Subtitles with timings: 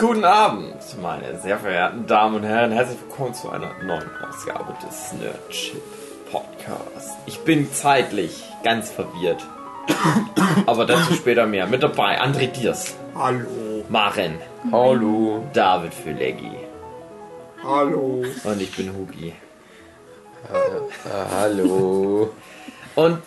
[0.00, 2.70] Guten Abend, meine sehr verehrten Damen und Herren.
[2.70, 5.82] Herzlich willkommen zu einer neuen Ausgabe des Nerdship
[6.30, 7.14] Podcasts.
[7.26, 9.44] Ich bin zeitlich ganz verwirrt.
[10.66, 11.66] Aber dazu später mehr.
[11.66, 12.94] Mit dabei André Diers.
[13.16, 13.84] Hallo.
[13.88, 14.38] Maren.
[14.70, 15.44] Hallo.
[15.52, 16.52] David Füleggi.
[17.64, 18.24] Hallo.
[18.44, 19.34] Und ich bin Hugi.
[21.32, 22.30] Hallo.
[22.94, 23.18] Und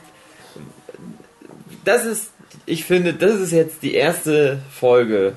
[1.83, 2.32] das ist,
[2.65, 5.33] ich finde, das ist jetzt die erste Folge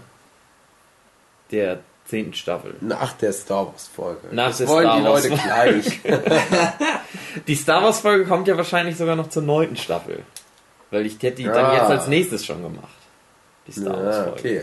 [1.51, 2.75] der zehnten Staffel.
[2.80, 4.21] Nach der Star Wars Folge.
[4.33, 6.01] Nach das der wollen Star die Wars Leute gleich.
[7.47, 10.20] Die Star Wars Folge kommt ja wahrscheinlich sogar noch zur neunten Staffel.
[10.91, 11.73] Weil ich hätte die dann Ah.
[11.75, 12.89] jetzt als nächstes schon gemacht.
[13.67, 14.39] Die Star Wars ja, Folge.
[14.39, 14.62] okay.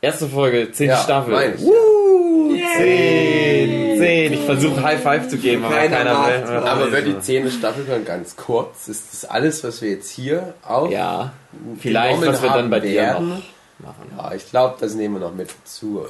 [0.00, 1.32] Erste Folge, zehnte Ja, Staffel.
[1.34, 1.60] meine ich.
[1.62, 4.32] Woo, zehn, zehn.
[4.34, 6.56] Ich versuche High Five zu geben, aber Keiner keiner will.
[6.68, 8.86] Aber wird die zehnte Staffel dann ganz kurz?
[8.88, 10.90] Ist das alles, was wir jetzt hier auf?
[10.92, 11.32] Ja,
[11.80, 13.28] vielleicht, was wir dann bei dir werden?
[13.30, 13.42] noch
[13.78, 14.12] machen.
[14.16, 16.06] Ja, ich glaube, das nehmen wir noch mit dazu.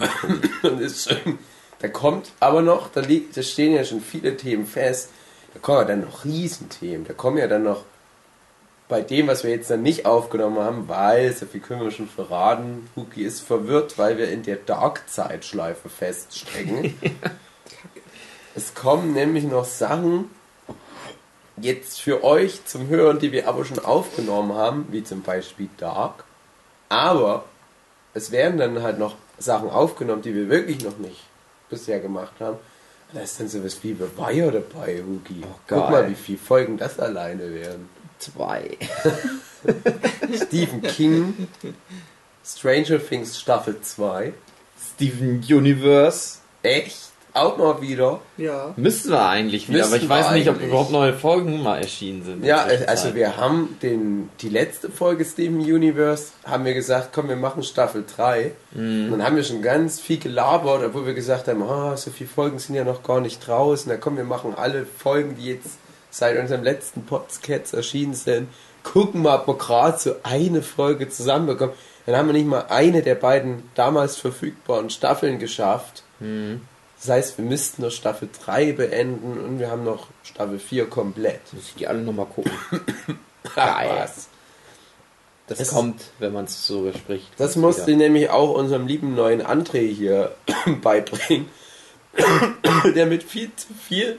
[0.62, 1.38] Und ist schon,
[1.80, 5.10] da kommt aber noch, da, liegt, da stehen ja schon viele Themen fest.
[5.54, 7.06] Da kommen ja dann noch Riesenthemen.
[7.06, 7.84] Da kommen ja dann noch
[8.88, 12.08] bei dem, was wir jetzt dann nicht aufgenommen haben, weil, so viel können wir schon
[12.08, 16.94] verraten, Huki ist verwirrt, weil wir in der Dark-Zeitschleife feststecken.
[18.54, 20.30] es kommen nämlich noch Sachen
[21.60, 26.24] jetzt für euch zum Hören, die wir aber schon aufgenommen haben, wie zum Beispiel Dark.
[26.88, 27.44] Aber
[28.18, 31.22] es werden dann halt noch Sachen aufgenommen, die wir wirklich noch nicht
[31.70, 32.58] bisher gemacht haben.
[33.12, 35.40] Da ist dann sowas wie The Wire dabei, Hugi.
[35.40, 35.90] Guck geil.
[35.90, 37.88] mal, wie viele Folgen das alleine wären.
[38.18, 38.76] Zwei.
[40.46, 41.48] Stephen King,
[42.44, 44.34] Stranger Things Staffel 2.
[44.94, 46.38] Steven Universe.
[46.62, 47.07] Echt?
[47.38, 48.20] Auch mal wieder.
[48.36, 48.74] Ja.
[48.76, 52.24] Müssten wir eigentlich wieder, aber ich Müssten weiß nicht, ob überhaupt neue Folgen mal erschienen
[52.24, 52.42] sind.
[52.42, 57.28] in Ja, also wir haben den, die letzte Folge Steven Universe, haben wir gesagt, komm,
[57.28, 58.52] wir machen Staffel 3.
[58.74, 62.28] Und dann haben wir schon ganz viel gelabert, obwohl wir gesagt haben, ah, so viele
[62.28, 63.90] Folgen sind ja noch gar nicht draußen.
[63.90, 65.78] Na komm, wir machen alle Folgen, die jetzt
[66.10, 68.48] seit unserem letzten Podcast erschienen sind.
[68.82, 71.74] Gucken mal, ob wir gerade so eine Folge zusammenbekommen.
[72.06, 76.04] Dann haben wir nicht mal eine der beiden damals verfügbaren Staffeln geschafft.
[77.00, 81.40] Das heißt, wir müssten noch Staffel 3 beenden und wir haben noch Staffel 4 komplett.
[81.52, 82.50] Muss ich die alle nochmal gucken.
[83.54, 83.90] Geil.
[83.98, 84.28] was.
[85.46, 87.28] Das Es- kommt, wenn man es so bespricht.
[87.38, 90.34] Das musste ich nämlich auch unserem lieben neuen André hier
[90.82, 91.48] beibringen,
[92.94, 94.18] der mit viel zu viel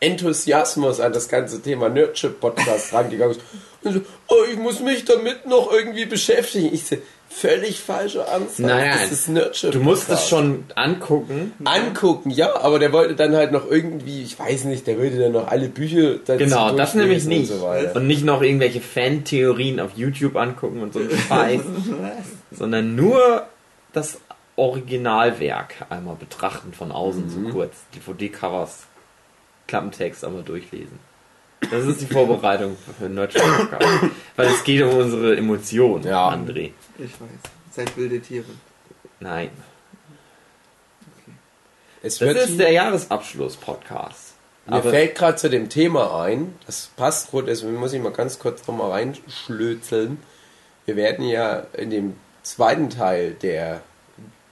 [0.00, 3.44] Enthusiasmus an das ganze Thema Nerdship Podcast rangegangen ist.
[3.84, 6.72] Und so, oh, ich muss mich damit noch irgendwie beschäftigen.
[6.74, 6.96] Ich so,
[7.34, 8.58] völlig falscher Ansatz.
[8.58, 8.98] Nein, nein.
[9.00, 11.52] Das ist Nerdship Du musst es schon angucken.
[11.64, 15.32] angucken, ja, aber der wollte dann halt noch irgendwie, ich weiß nicht, der wollte dann
[15.32, 17.50] noch alle Bücher dazu Genau, das nämlich nicht.
[17.50, 17.68] Und, so.
[17.94, 21.60] Und nicht noch irgendwelche Fan-Theorien auf YouTube angucken und so ein Scheiß.
[22.52, 23.46] sondern nur
[23.92, 24.18] das
[24.56, 27.46] Originalwerk einmal betrachten von außen, Mhm.
[27.46, 27.76] so kurz.
[27.94, 28.80] DVD-Covers,
[29.66, 30.98] Klappentext einmal durchlesen.
[31.70, 33.86] Das ist die Vorbereitung für Nerdship Podcast.
[34.36, 36.28] Weil es geht um unsere Emotionen, Ja.
[36.30, 36.72] André.
[36.98, 37.28] Ich weiß.
[37.70, 38.44] Seid wilde Tiere.
[39.20, 39.50] Nein.
[42.02, 44.34] es Das wird ist der Jahresabschluss-Podcast.
[44.66, 48.12] Mir Aber fällt gerade zu dem Thema ein, das passt gut, deswegen muss ich mal
[48.12, 50.18] ganz kurz noch mal reinschlözeln.
[50.84, 53.82] Wir werden ja in dem zweiten Teil der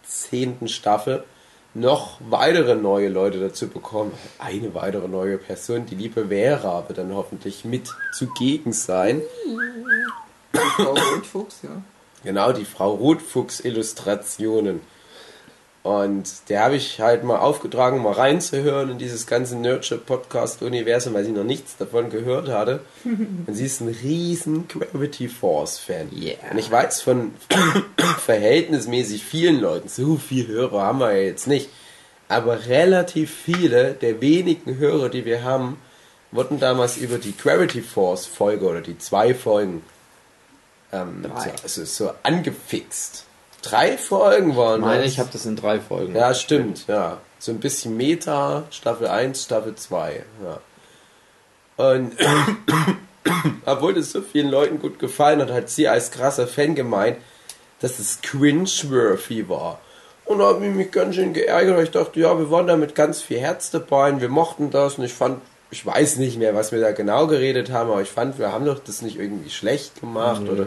[0.03, 1.25] zehnten Staffel
[1.75, 4.13] noch weitere neue Leute dazu bekommen.
[4.39, 9.23] Eine weitere neue Person, die liebe Vera, wird dann hoffentlich mit zugegen sein.
[10.53, 11.83] Frau Rotfuchs, ja.
[12.25, 14.81] Genau, die Frau Rotfuchs Illustrationen.
[15.83, 21.33] Und der habe ich halt mal aufgetragen, mal reinzuhören in dieses ganze Nurture-Podcast-Universum, weil sie
[21.33, 22.81] noch nichts davon gehört hatte.
[23.05, 26.11] Und sie ist ein riesen Gravity Force-Fan.
[26.13, 26.37] Yeah.
[26.51, 27.33] Und ich weiß von
[28.19, 31.71] verhältnismäßig vielen Leuten, so viel Hörer haben wir ja jetzt nicht,
[32.29, 35.79] aber relativ viele der wenigen Hörer, die wir haben,
[36.31, 39.83] wurden damals über die Gravity Force-Folge oder die zwei Folgen
[40.93, 43.25] ähm, so, also so angefixt.
[43.63, 45.13] Drei Folgen waren ich meine, das.
[45.13, 46.15] ich habe das in drei Folgen.
[46.15, 47.19] Ja, stimmt, ja.
[47.39, 50.61] So ein bisschen Meta, Staffel 1, Staffel 2, ja.
[51.77, 52.13] Und
[53.67, 57.17] obwohl das so vielen Leuten gut gefallen hat, hat sie als krasser Fan gemeint,
[57.81, 59.81] dass es cringe-worthy war.
[60.25, 62.77] Und da habe ich mich ganz schön geärgert, weil ich dachte, ja, wir waren da
[62.77, 65.41] mit ganz viel Herz dabei und wir mochten das und ich fand,
[65.71, 68.65] ich weiß nicht mehr, was wir da genau geredet haben, aber ich fand, wir haben
[68.65, 70.67] doch das nicht irgendwie schlecht gemacht oder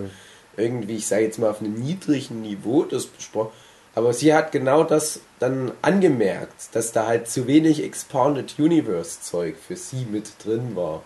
[0.58, 3.52] irgendwie, ich sage jetzt mal, auf einem niedrigen Niveau das besprochen.
[3.96, 9.56] Aber sie hat genau das dann angemerkt, dass da halt zu wenig Expanded Universe Zeug
[9.58, 11.04] für sie mit drin war.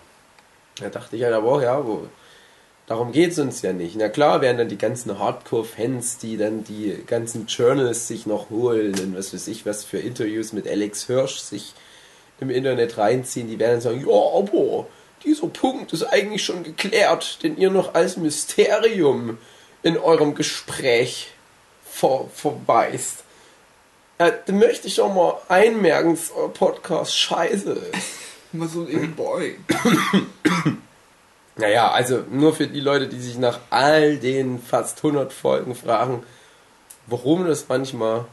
[0.80, 2.08] Da dachte ich halt aber auch, ja, wo,
[2.88, 3.98] Darum geht es uns ja nicht.
[3.98, 8.98] Na klar werden dann die ganzen Hardcore-Fans, die dann die ganzen Journals sich noch holen
[8.98, 11.74] und was weiß ich, was für Interviews mit Alex Hirsch sich
[12.40, 14.88] im Internet reinziehen, die werden dann sagen, ja, aber
[15.28, 19.38] dieser Punkt ist eigentlich schon geklärt, den ihr noch als Mysterium
[19.84, 21.32] in eurem Gespräch
[21.86, 23.24] ver verweist.
[24.18, 28.10] Äh, da möchte ich auch mal einmerken, dass euer Podcast scheiße ist.
[28.54, 29.58] Immer so ein Boy.
[31.60, 36.24] Naja, also nur für die Leute, die sich nach all den fast 100 Folgen fragen,
[37.08, 38.26] warum das manchmal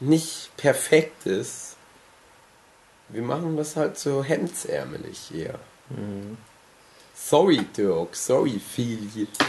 [0.00, 1.76] nicht perfekt ist.
[3.10, 5.58] Wir machen das halt so hemdsärmelig hier.
[7.14, 8.16] Sorry, Dirk.
[8.16, 8.98] Sorry, Phil.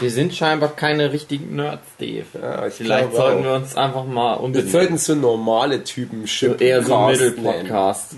[0.00, 2.26] Wir sind scheinbar keine richtigen Nerds, Dave.
[2.40, 3.44] Ja, ich Vielleicht sollten auch.
[3.44, 4.70] wir uns einfach mal Wir umbenennen.
[4.72, 6.60] sollten so normale Typen So schippen.
[6.60, 8.16] eher so ein Mittelpodcast.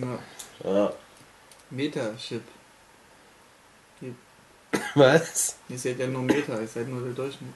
[0.65, 0.71] Ja.
[0.73, 0.93] Ja.
[1.71, 2.43] Meta-Chip.
[4.97, 5.57] Was?
[5.69, 7.51] Ihr seid ja nur Meta, ihr seid nur der Durchschnitt.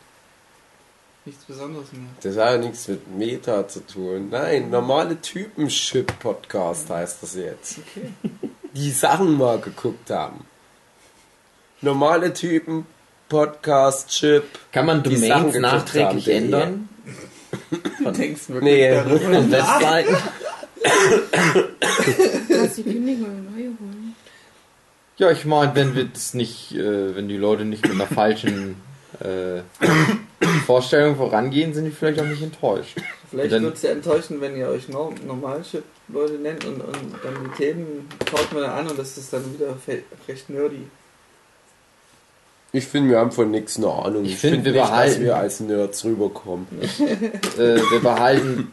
[1.24, 2.02] Nichts Besonderes mehr.
[2.22, 4.28] Das hat ja nichts mit Meta zu tun.
[4.30, 7.78] Nein, normale Typen-Ship-Podcast heißt das jetzt.
[7.78, 8.12] Okay.
[8.72, 10.44] Die Sachen mal geguckt haben.
[11.80, 12.86] Normale Typen,
[13.28, 14.44] Podcast, Chip.
[14.72, 16.88] Kann man Domains nachträglich haben, ändern?
[18.02, 18.90] Du denkst wirklich Nee.
[18.90, 19.50] darüber nach.
[19.80, 20.16] Webseiten?
[22.48, 24.14] Lass die kündigen oder neue holen.
[25.18, 28.76] Ja, ich meine, wenn wir das nicht, äh, wenn die Leute nicht mit einer falschen
[29.20, 29.62] äh,
[30.66, 32.96] Vorstellung vorangehen, sind die vielleicht auch nicht enttäuscht.
[33.30, 37.56] Vielleicht wird es ja enttäuschen, wenn ihr euch no Normal-Chip-Leute nennt und, und dann die
[37.56, 39.76] Themen schaut man an und das ist dann wieder
[40.28, 40.86] recht nerdy.
[42.72, 44.24] Ich finde, wir haben von nichts eine Ahnung.
[44.24, 46.66] Ich find, wir nicht, dass behalten- wir als Nerds rüberkommen.
[47.58, 48.72] Äh, wir behalten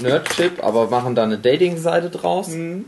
[0.00, 2.84] Nerdchip, aber machen da eine Dating-Seite draus Mhm.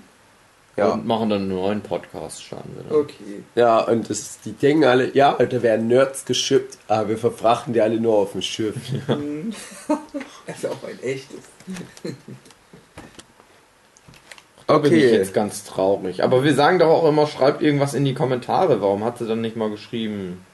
[0.76, 0.88] Ja.
[0.92, 2.98] und machen dann einen neuen Podcast, starten wir dann.
[3.00, 3.42] Okay.
[3.54, 7.80] Ja, und das, die denken alle, ja, da werden Nerds geschippt, aber wir verfrachten die
[7.82, 8.74] alle nur auf dem Schiff.
[9.08, 9.52] Mhm.
[10.46, 11.38] Das ist auch ein echtes.
[14.72, 15.14] Da bin ich Okay.
[15.16, 16.22] jetzt ganz traurig.
[16.24, 18.80] Aber wir sagen doch auch immer, schreibt irgendwas in die Kommentare.
[18.80, 20.44] Warum hat sie dann nicht mal geschrieben?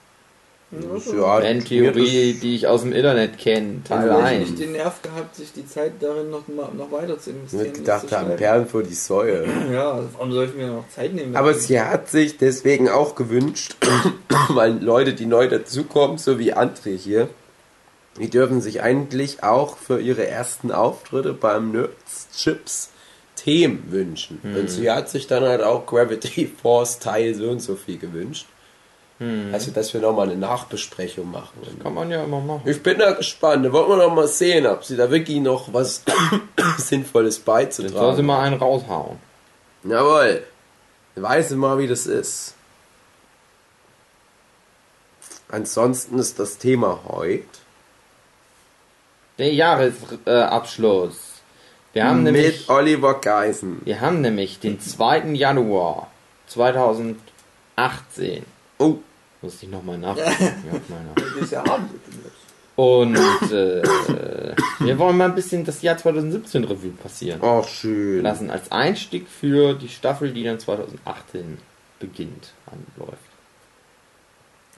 [1.16, 4.50] Ja, Eine Theorie, die ich aus dem Internet kenne, Teil Vielleicht 1.
[4.50, 7.72] nicht den Nerv gehabt, sich die Zeit darin noch, mal- noch weiter zu investieren.
[7.72, 8.36] Mit das gedacht haben.
[8.36, 9.46] Perlen vor die Säue.
[9.72, 11.34] Ja, warum soll ich mir noch Zeit nehmen?
[11.36, 13.76] Aber sie hat sich deswegen auch gewünscht,
[14.50, 17.28] weil Leute, die neu dazukommen, so wie André hier,
[18.20, 22.90] die dürfen sich eigentlich auch für ihre ersten Auftritte beim Nerds Chips
[23.42, 24.40] Themen wünschen.
[24.42, 28.46] Und sie hat sich dann halt auch Gravity Force Teil so und so viel gewünscht.
[29.52, 31.58] Also, dass wir nochmal eine Nachbesprechung machen.
[31.82, 32.62] Kann man ja immer machen.
[32.66, 33.66] Ich bin da gespannt.
[33.66, 36.04] Da wollen wir noch mal sehen, ob sie da wirklich noch was
[36.78, 38.26] Sinnvolles Jetzt soll sie beizutragen.
[38.26, 39.18] mal einen raushauen.
[39.82, 40.44] Jawohl.
[41.16, 42.54] Weiß mal, wie das ist.
[45.48, 47.42] Ansonsten ist das Thema heute
[49.38, 51.27] Der Jahresabschluss.
[51.98, 53.80] Wir haben mit nämlich, Oliver Geisen.
[53.84, 55.30] wir haben nämlich den 2.
[55.32, 56.08] Januar
[56.46, 57.16] 2018.
[58.78, 58.98] Oh,
[59.42, 60.30] Muss ich nochmal nachgucken.
[61.50, 61.64] Ja.
[62.76, 63.16] Und
[63.50, 63.82] äh,
[64.78, 68.22] wir wollen mal ein bisschen das Jahr 2017 Revue passieren ach schön.
[68.22, 71.58] lassen als Einstieg für die Staffel, die dann 2018
[71.98, 73.18] beginnt, anläuft.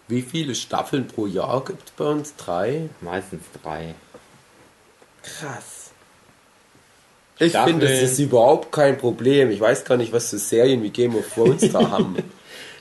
[0.09, 2.35] Wie viele Staffeln pro Jahr gibt es bei uns?
[2.37, 2.89] Drei?
[3.03, 3.95] Meistens drei.
[5.23, 5.80] Krass.
[7.41, 9.51] Ich finde, das ist überhaupt kein Problem.
[9.51, 12.17] Ich weiß gar nicht, was für Serien wie Game of Thrones da haben.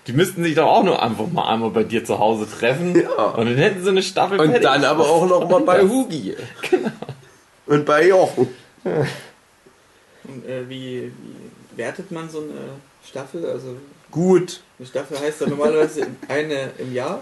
[0.08, 2.96] Die müssten sich doch auch nur einfach mal einmal bei dir zu Hause treffen.
[3.00, 3.26] Ja.
[3.32, 4.64] Und dann hätten sie eine Staffel Und fertig.
[4.64, 6.36] dann aber auch noch mal bei Hugi.
[6.70, 6.90] Genau.
[7.68, 8.48] Und bei Jochen.
[8.84, 12.50] Und äh, wie, wie wertet man so eine
[13.08, 13.46] Staffel?
[13.46, 13.76] Also
[14.12, 14.62] Gut.
[14.78, 17.22] eine Staffel heißt ja normalerweise eine im Jahr.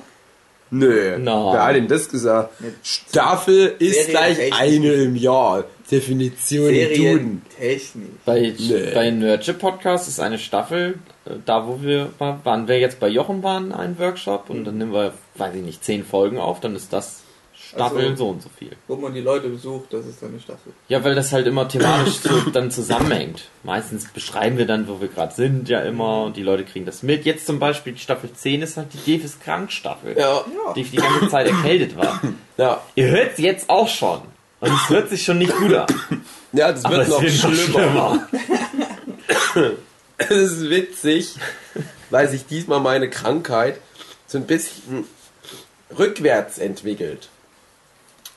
[0.70, 1.18] Nö.
[1.18, 1.26] Nein.
[1.54, 2.54] Wer hat denn das gesagt?
[2.84, 5.66] Staffel ist Serien- gleich eine im Jahr.
[5.92, 7.42] Definition im Duden.
[7.58, 8.26] Serientechnik.
[8.26, 8.92] Bei, Nee.
[8.94, 13.08] bei Nerdship Podcast ist eine Staffel, äh, da wo wir war- waren, wir jetzt bei
[13.08, 16.76] Jochen waren, ein Workshop und dann nehmen wir, weiß ich nicht, zehn Folgen auf, dann
[16.76, 18.72] ist das Staffel Also- so und so viel.
[18.88, 20.72] Wo man die Leute besucht, das ist dann eine Staffel.
[20.88, 23.44] Ja, weil das halt immer thematisch so dann zusammenhängt.
[23.64, 27.04] Meistens beschreiben wir dann, wo wir gerade sind, ja immer, und die Leute kriegen das
[27.04, 27.26] mit.
[27.26, 30.44] Jetzt zum Beispiel die Staffel 10 ist halt die Dave ist krank Staffel, Ja.
[30.76, 32.22] die die ganze Zeit erkältet war.
[32.58, 32.82] Ja.
[32.96, 34.22] Ihr hört es jetzt auch schon.
[34.60, 35.88] Und es hört sich schon nicht gut an.
[36.52, 38.28] Ja, das wird noch wird noch schlimmer.
[40.20, 41.36] Es ist witzig,
[42.10, 43.80] weil sich diesmal meine Krankheit
[44.26, 45.06] so ein bisschen
[45.98, 47.30] rückwärts entwickelt.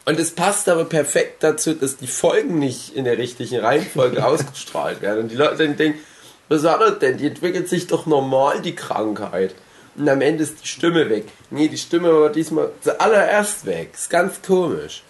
[0.04, 5.00] Und es passt aber perfekt dazu, dass die Folgen nicht in der richtigen Reihenfolge ausgestrahlt
[5.00, 5.20] werden.
[5.20, 6.00] Und die Leute dann denken,
[6.48, 7.16] was hat er denn?
[7.16, 9.54] Die entwickelt sich doch normal, die Krankheit.
[9.96, 11.26] und am Ende ist die Stimme weg.
[11.50, 13.92] Nee, die Stimme war diesmal zuallererst weg.
[13.94, 15.02] Ist ganz komisch.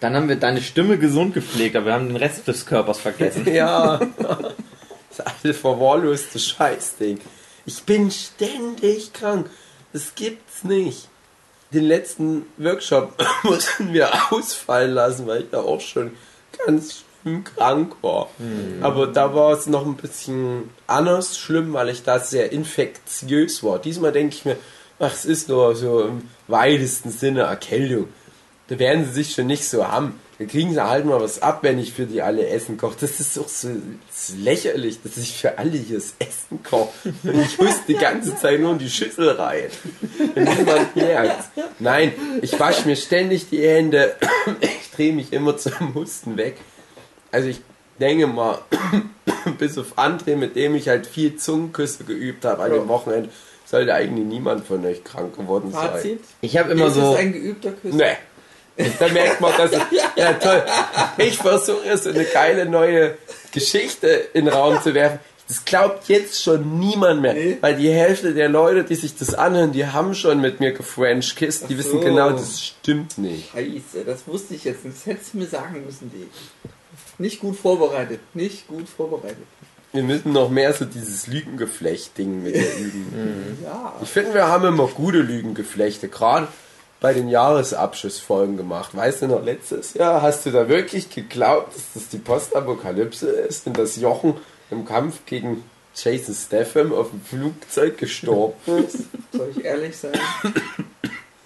[0.00, 3.46] Dann haben wir deine Stimme gesund gepflegt, aber wir haben den Rest des Körpers vergessen.
[3.52, 4.00] Ja.
[5.16, 7.18] Das alte verwahrloste Scheißding.
[7.66, 9.50] Ich bin ständig krank.
[9.92, 11.08] Das gibt's nicht.
[11.72, 16.12] Den letzten Workshop mussten wir ausfallen lassen, weil ich da auch schon
[16.64, 18.28] ganz schlimm krank war.
[18.80, 23.78] Aber da war es noch ein bisschen anders schlimm, weil ich da sehr infektiös war.
[23.78, 24.56] Diesmal denke ich mir,
[24.98, 28.08] ach, es ist nur so im weitesten Sinne Erkältung.
[28.68, 30.20] Da werden sie sich schon nicht so haben.
[30.38, 32.96] Da kriegen sie halt mal was ab, wenn ich für die alle Essen koche.
[33.00, 33.68] Das ist doch so
[34.08, 36.90] das ist lächerlich, dass ich für alle hier das Essen koche.
[37.24, 39.70] Und ich huste die ganze Zeit nur in die Schüssel rein.
[40.18, 41.44] Und niemand merkt.
[41.80, 44.14] Nein, ich wasche mir ständig die Hände.
[44.60, 46.56] Ich drehe mich immer zum Husten weg.
[47.32, 47.60] Also ich
[47.98, 48.58] denke mal,
[49.58, 52.78] bis auf André, mit dem ich halt viel Zungenküsse geübt habe an Ja.
[52.78, 53.30] dem Wochenende,
[53.64, 55.90] sollte eigentlich niemand von euch krank geworden sein.
[55.90, 56.20] Fazit?
[56.42, 57.12] Ich habe immer ist so.
[57.14, 57.96] es ein geübter Küsser?
[57.96, 58.16] Nee.
[58.98, 59.72] Da merkt man, dass
[60.16, 60.62] ja toll.
[61.18, 63.16] Ich versuche so eine geile neue
[63.52, 65.18] Geschichte in den Raum zu werfen.
[65.48, 67.56] Das glaubt jetzt schon niemand mehr, Nee.
[67.62, 71.34] weil die Hälfte der Leute, die sich das anhören, die haben schon mit mir gefrench
[71.36, 71.70] kissed.
[71.70, 72.00] Die Ach wissen so.
[72.00, 73.50] genau, das stimmt nicht.
[73.52, 74.84] Scheiße, das wusste ich jetzt.
[74.84, 76.28] Das hättest du mir sagen müssen, die.
[77.20, 78.20] Nicht gut vorbereitet.
[78.34, 79.38] Nicht gut vorbereitet.
[79.94, 83.58] Wir müssen noch mehr so dieses Lügengeflecht-Ding mit dir üben.
[83.64, 83.94] Ja.
[84.02, 86.46] Ich finde, wir haben immer gute Lügengeflechte, gerade
[87.00, 88.96] bei den Jahresabschlussfolgen gemacht.
[88.96, 93.66] Weißt du noch, letztes Jahr hast du da wirklich geglaubt, dass das die Postapokalypse ist
[93.66, 94.34] und dass Jochen
[94.70, 95.62] im Kampf gegen
[95.94, 99.04] Jason Statham auf dem Flugzeug gestorben ist?
[99.32, 100.12] Soll ich ehrlich sein?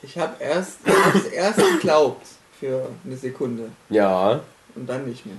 [0.03, 2.27] Ich habe erst, ich hab's erst geglaubt
[2.59, 4.41] für eine Sekunde Ja,
[4.75, 5.37] und dann nicht mehr.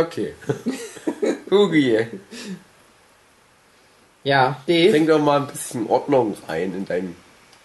[0.00, 0.34] okay.
[1.50, 2.06] Hugi,
[4.24, 4.90] Ja, Dave.
[4.90, 7.16] bring doch mal ein bisschen Ordnung rein in deinen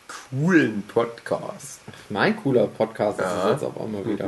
[0.07, 1.79] coolen Podcast.
[2.09, 3.25] Mein cooler Podcast Ja.
[3.25, 4.25] ist es jetzt auf einmal wieder.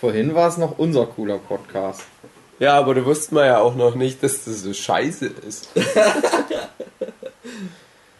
[0.00, 2.02] Vorhin war es noch unser cooler Podcast.
[2.58, 5.68] Ja, aber du wusstest mal ja auch noch nicht, dass das so scheiße ist.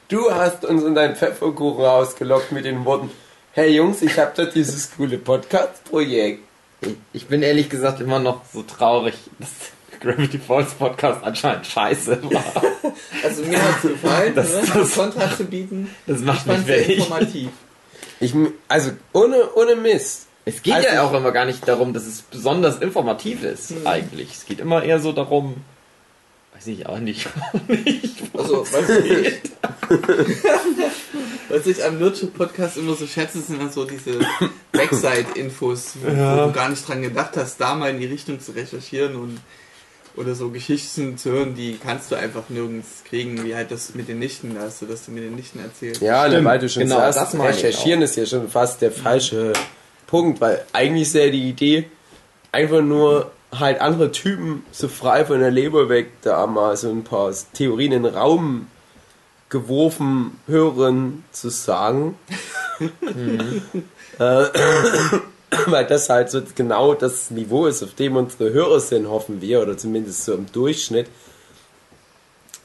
[0.08, 3.10] du hast uns in deinen Pfefferkuchen rausgelockt mit den Worten,
[3.52, 6.42] hey Jungs, ich hab da dieses coole Podcast-Projekt.
[6.80, 9.50] Ich, ich bin ehrlich gesagt immer noch so traurig, dass
[10.00, 12.62] Gravity Falls Podcast anscheinend scheiße war.
[13.22, 14.62] Also mir hat es gefallen, Das- ne?
[14.74, 15.90] das- Kontra zu bieten.
[16.06, 16.98] Das Ich macht mich fertig.
[16.98, 17.50] informativ.
[18.20, 18.34] Ich,
[18.66, 20.26] also, ohne, ohne Mist.
[20.44, 24.32] Es geht Also- ja auch immer gar nicht darum, dass es besonders informativ ist, eigentlich.
[24.32, 25.56] Es geht immer eher so darum,
[26.54, 27.28] weiß ich auch nicht.
[27.68, 29.34] nicht Also, was ich,
[31.48, 34.18] was ich am Nerdship Podcast immer so schätze, sind dann so diese
[34.72, 38.52] Backside-Infos, wo, wo du gar nicht dran gedacht hast, da mal in die Richtung zu
[38.52, 39.38] recherchieren und
[40.18, 44.08] oder so Geschichten zu hören, die kannst du einfach nirgends kriegen, wie halt das mit
[44.08, 46.00] den Nichten, da hast du das mit den Nichten erzählt.
[46.00, 48.92] Ja, ne, Stimmt, weil du schon genau, sagst, das recherchieren ist ja schon fast der
[48.92, 49.52] falsche
[50.06, 51.84] Punkt, weil eigentlich ist ja die Idee,
[52.52, 57.04] einfach nur halt andere Typen so frei von der Leber weg, da mal so ein
[57.04, 58.66] paar Theorien in den Raum
[59.48, 62.16] geworfen hören zu sagen.
[64.18, 64.46] Äh,
[65.66, 69.62] weil das halt so genau das Niveau ist, auf dem unsere Hörer sind, hoffen wir,
[69.62, 71.06] oder zumindest so im Durchschnitt.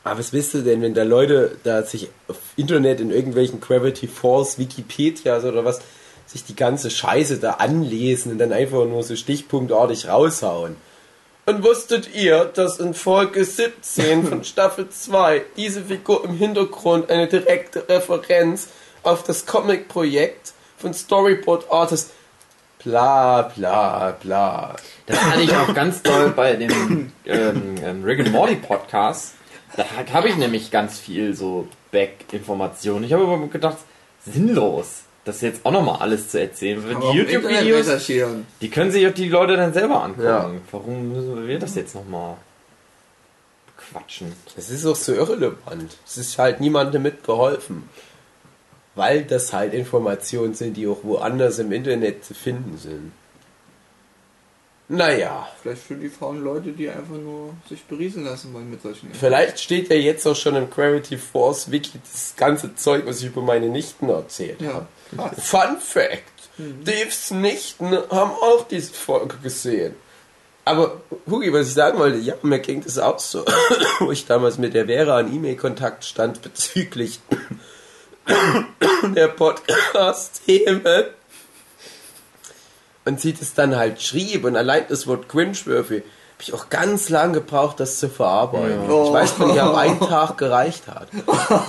[0.04, 4.08] Aber was willst du denn, wenn da Leute da sich auf Internet in irgendwelchen Gravity
[4.08, 5.80] Falls, Wikipedias oder was,
[6.26, 10.76] sich die ganze Scheiße da anlesen und dann einfach nur so stichpunktartig raushauen?
[11.46, 17.28] Und wusstet ihr, dass in Folge 17 von Staffel 2 diese Figur im Hintergrund eine
[17.28, 18.70] direkte Referenz
[19.04, 22.12] auf das Comic-Projekt von Storyboard Artist
[22.84, 24.76] bla bla bla.
[25.06, 29.36] Das hatte ich auch ganz doll bei dem ähm, ähm, Rick and Morty Podcast.
[29.76, 33.06] Da habe ich nämlich ganz viel so Back-Informationen.
[33.06, 33.78] Ich habe aber gedacht,
[34.26, 36.84] sinnlos, das jetzt auch nochmal alles zu erzählen.
[36.84, 38.08] Aber die YouTube-Videos,
[38.62, 40.26] die können sich auch die Leute dann selber angucken.
[40.26, 40.52] Ja.
[40.72, 42.38] Warum müssen wir das jetzt nochmal
[43.78, 44.34] quatschen?
[44.56, 45.98] Das ist auch so irrelevant.
[46.06, 47.90] Es ist halt niemandem mitgeholfen.
[48.96, 53.12] Weil das halt Informationen sind, die auch woanders im Internet zu finden sind.
[54.90, 59.12] Naja, Vielleicht für die faulen Leute, die einfach nur sich berieseln lassen wollen mit solchen
[59.14, 63.28] vielleicht steht ja jetzt auch schon im Gravity Force Wiki das ganze Zeug, was ich
[63.28, 64.86] über meine Nichten erzählt habe.
[65.18, 65.48] Ja, krass.
[65.48, 66.24] Fun Fact:
[66.84, 69.96] Daves Nichten haben auch diese Folge gesehen.
[70.66, 73.44] Aber, Hugi, was ich sagen wollte, ja, mir ging das auch so,
[74.00, 77.20] wo ich damals mit der Vera in E-Mail-Kontakt stand bezüglich
[79.16, 81.06] der Podcast-Themen.
[83.06, 87.10] Und sie das dann halt schrieb und allein das Wort Cringeworthy, hab ich auch ganz
[87.10, 88.90] lang gebraucht, das zu verarbeiten.
[88.90, 89.04] Ja.
[89.04, 91.10] Ich weiß nicht, ob ein Tag gereicht hat.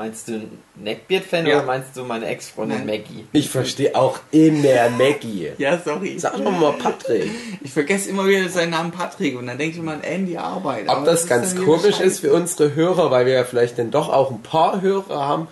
[0.00, 1.58] Meinst du ein Neckbeard-Fan Ja.
[1.58, 2.86] oder meinst du meine Ex-Freundin.
[2.86, 3.26] Maggie?
[3.32, 5.50] Ich verstehe auch immer Maggie.
[5.58, 6.18] Ja, sorry.
[6.18, 7.30] Sag doch mal Patrick.
[7.62, 10.84] Ich vergesse immer wieder seinen Namen Patrick und dann denke ich immer an Andy Arbeit.
[10.88, 13.90] Ob Aber das ist ganz komisch ist für unsere Hörer, weil wir ja vielleicht dann
[13.90, 15.48] doch auch ein paar Hörer haben,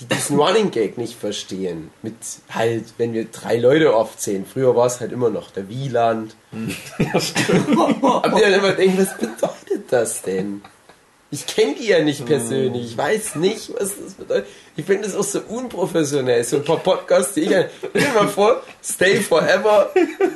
[0.00, 1.90] die diesen Running Gag nicht verstehen.
[2.02, 2.14] Mit
[2.50, 4.44] halt, wenn wir drei Leute aufzählen.
[4.44, 6.36] Früher war es halt immer noch der Wieland.
[6.98, 7.74] Ja, stimmt.
[8.04, 10.60] Aber die dann immer denken, was bedeutet das denn?
[11.30, 12.92] Ich kenne die ja nicht persönlich.
[12.92, 14.46] Ich weiß nicht, was das bedeutet.
[14.76, 16.42] Ich finde das auch so unprofessionell.
[16.42, 19.90] So ein paar Podcasts, die ich halt, stell mal vor, Stay Forever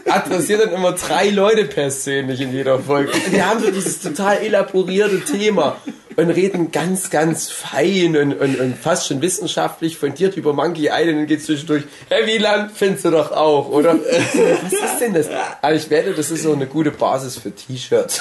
[0.06, 3.10] adressiert dann immer drei Leute persönlich in jeder Folge.
[3.32, 5.78] Die haben so dieses total elaborierte Thema
[6.16, 11.20] und reden ganz, ganz fein und, und, und fast schon wissenschaftlich fundiert über Monkey Island
[11.20, 13.94] und geht zwischendurch, Herr Wieland, findest du doch auch, oder?
[14.04, 15.28] Was ist denn das?
[15.62, 18.20] Aber ich werde, das ist so eine gute Basis für T-Shirts.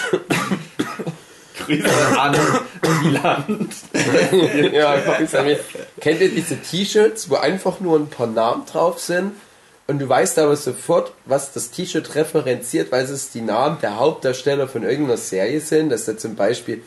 [1.79, 2.35] Grüße an
[2.81, 3.73] Wieland.
[4.73, 5.59] ja, an mir.
[5.99, 9.33] Kennt ihr diese T-Shirts, wo einfach nur ein paar Namen drauf sind?
[9.87, 14.67] Und du weißt aber sofort, was das T-Shirt referenziert, weil es die Namen der Hauptdarsteller
[14.67, 15.89] von irgendeiner Serie sind.
[15.89, 16.81] Dass da zum Beispiel,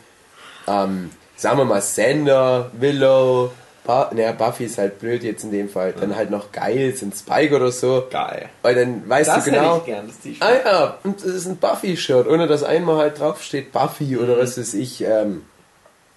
[0.67, 3.53] ähm, sagen wir mal, Sander, Willow,
[3.87, 5.93] Bu naja, Buffy ist halt blöd jetzt in dem Fall.
[5.99, 8.05] Dann halt noch Giles und Spike oder so.
[8.11, 8.49] Geil.
[8.63, 9.79] Weil dann weißt Das du genau.
[9.79, 10.43] ich gern, das T-Shirt.
[10.43, 14.57] Ah ja, und das ist ein Buffy-Shirt, ohne dass einmal halt draufsteht Buffy oder was
[14.59, 15.43] weiß ich, ähm,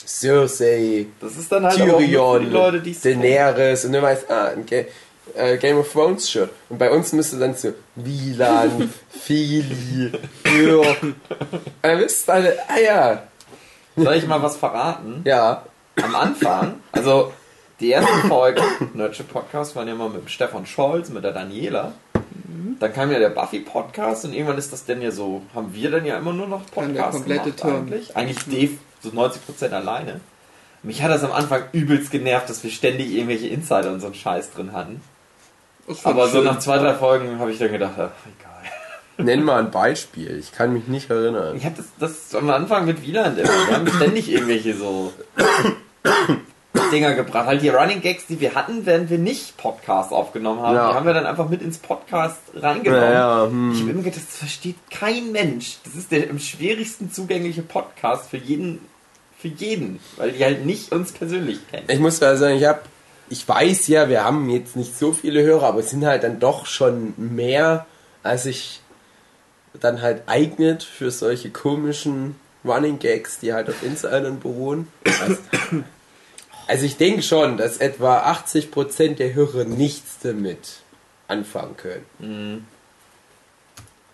[0.05, 2.93] Cersei, Das ist dann halt Tyrion, die Leute, die.
[2.97, 4.85] Daenerys und du weißt, ah, ein Ga
[5.35, 6.49] äh, Game of Thrones Shirt.
[6.69, 10.11] Und bei uns müsste dann so Wieland, Fili.
[10.45, 11.15] Und
[11.81, 13.23] dann wisst alle, ah ja,
[13.97, 15.21] Soll ich mal was verraten?
[15.25, 15.65] ja,
[16.01, 17.33] Am Anfang, also
[17.79, 18.63] die ersten Folgen,
[18.93, 21.93] Nerdship Podcast, waren ja immer mit dem Stefan Scholz, mit der Daniela.
[22.79, 25.91] Dann kam ja der Buffy Podcast und irgendwann ist das dann ja so, haben wir
[25.91, 27.75] dann ja immer nur noch Dann der Podcasts komplette gemacht Turn.
[27.75, 28.15] eigentlich.
[28.15, 30.21] Eigentlich Dave so 90% alleine.
[30.83, 34.15] Mich hat das am Anfang übelst genervt, dass wir ständig irgendwelche Insider und so einen
[34.15, 35.01] Scheiß drin hatten.
[36.03, 36.45] Aber so schön.
[36.45, 39.25] nach zwei, drei Folgen habe ich dann gedacht, ach, egal.
[39.25, 40.37] nenn mal ein Beispiel.
[40.37, 41.55] Ich kann mich nicht erinnern.
[41.55, 43.49] Ich habe das, das am Anfang mit Wieland immer.
[43.49, 45.13] Wir haben ständig irgendwelche so
[46.91, 47.45] Dinger gebracht.
[47.45, 50.89] Halt die Running Gags, die wir hatten, während wir nicht Podcasts aufgenommen haben, Ja.
[50.89, 53.03] die haben wir dann einfach mit ins Podcast reingenommen.
[53.11, 53.71] Ja, ja, hm.
[53.73, 55.77] Ich habe immer gedacht, das versteht kein Mensch.
[55.83, 58.79] Das ist der am schwierigsten zugängliche Podcast für jeden,
[59.37, 61.85] für jeden, weil die halt nicht uns persönlich kennen.
[61.89, 62.81] Ich muss da sagen, ich habe,
[63.29, 66.39] ich weiß ja, wir haben jetzt nicht so viele Hörer, aber es sind halt dann
[66.39, 67.85] doch schon mehr,
[68.23, 68.81] als ich
[69.79, 72.35] dann halt eignet für solche komischen
[72.65, 74.87] Running Gags, die halt auf Insidern beruhen.
[75.21, 75.37] Also,
[76.67, 80.79] also ich denke schon, dass etwa 80% der Hörer nichts damit
[81.27, 82.67] anfangen können.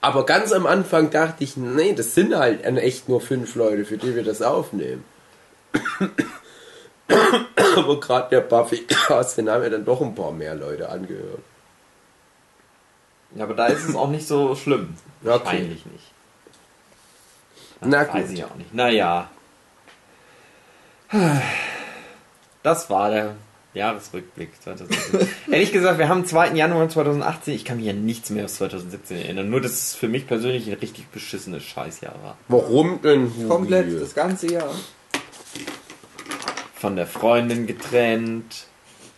[0.01, 3.97] Aber ganz am Anfang dachte ich, nee, das sind halt echt nur fünf Leute, für
[3.97, 5.03] die wir das aufnehmen.
[7.77, 11.41] Aber gerade der Buffy-Cast, den haben ja dann doch ein paar mehr Leute angehört.
[13.35, 14.95] Ja, aber da ist es auch nicht so schlimm.
[15.23, 15.29] Okay.
[15.29, 16.11] Wahrscheinlich nicht.
[17.81, 18.37] Na Weiß gut.
[18.37, 18.73] ich auch nicht.
[18.73, 19.29] Naja.
[22.63, 23.35] Das war der
[23.73, 25.27] Jahresrückblick 2017.
[25.51, 26.53] Ehrlich gesagt, wir haben den 2.
[26.53, 27.53] Januar 2018.
[27.53, 29.49] Ich kann mich an nichts mehr aus 2017 erinnern.
[29.49, 32.37] Nur, dass es für mich persönlich ein richtig beschissenes Scheißjahr war.
[32.47, 33.31] Warum denn?
[33.49, 34.73] Komplett das ganze Jahr.
[36.75, 38.67] Von der Freundin getrennt,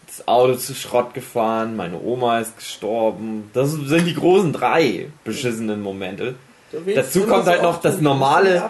[0.08, 3.49] das Auto zu Schrott gefahren, meine Oma ist gestorben.
[3.53, 6.36] Das sind die großen drei beschissenen Momente.
[6.95, 8.69] Dazu kommt halt noch das normale.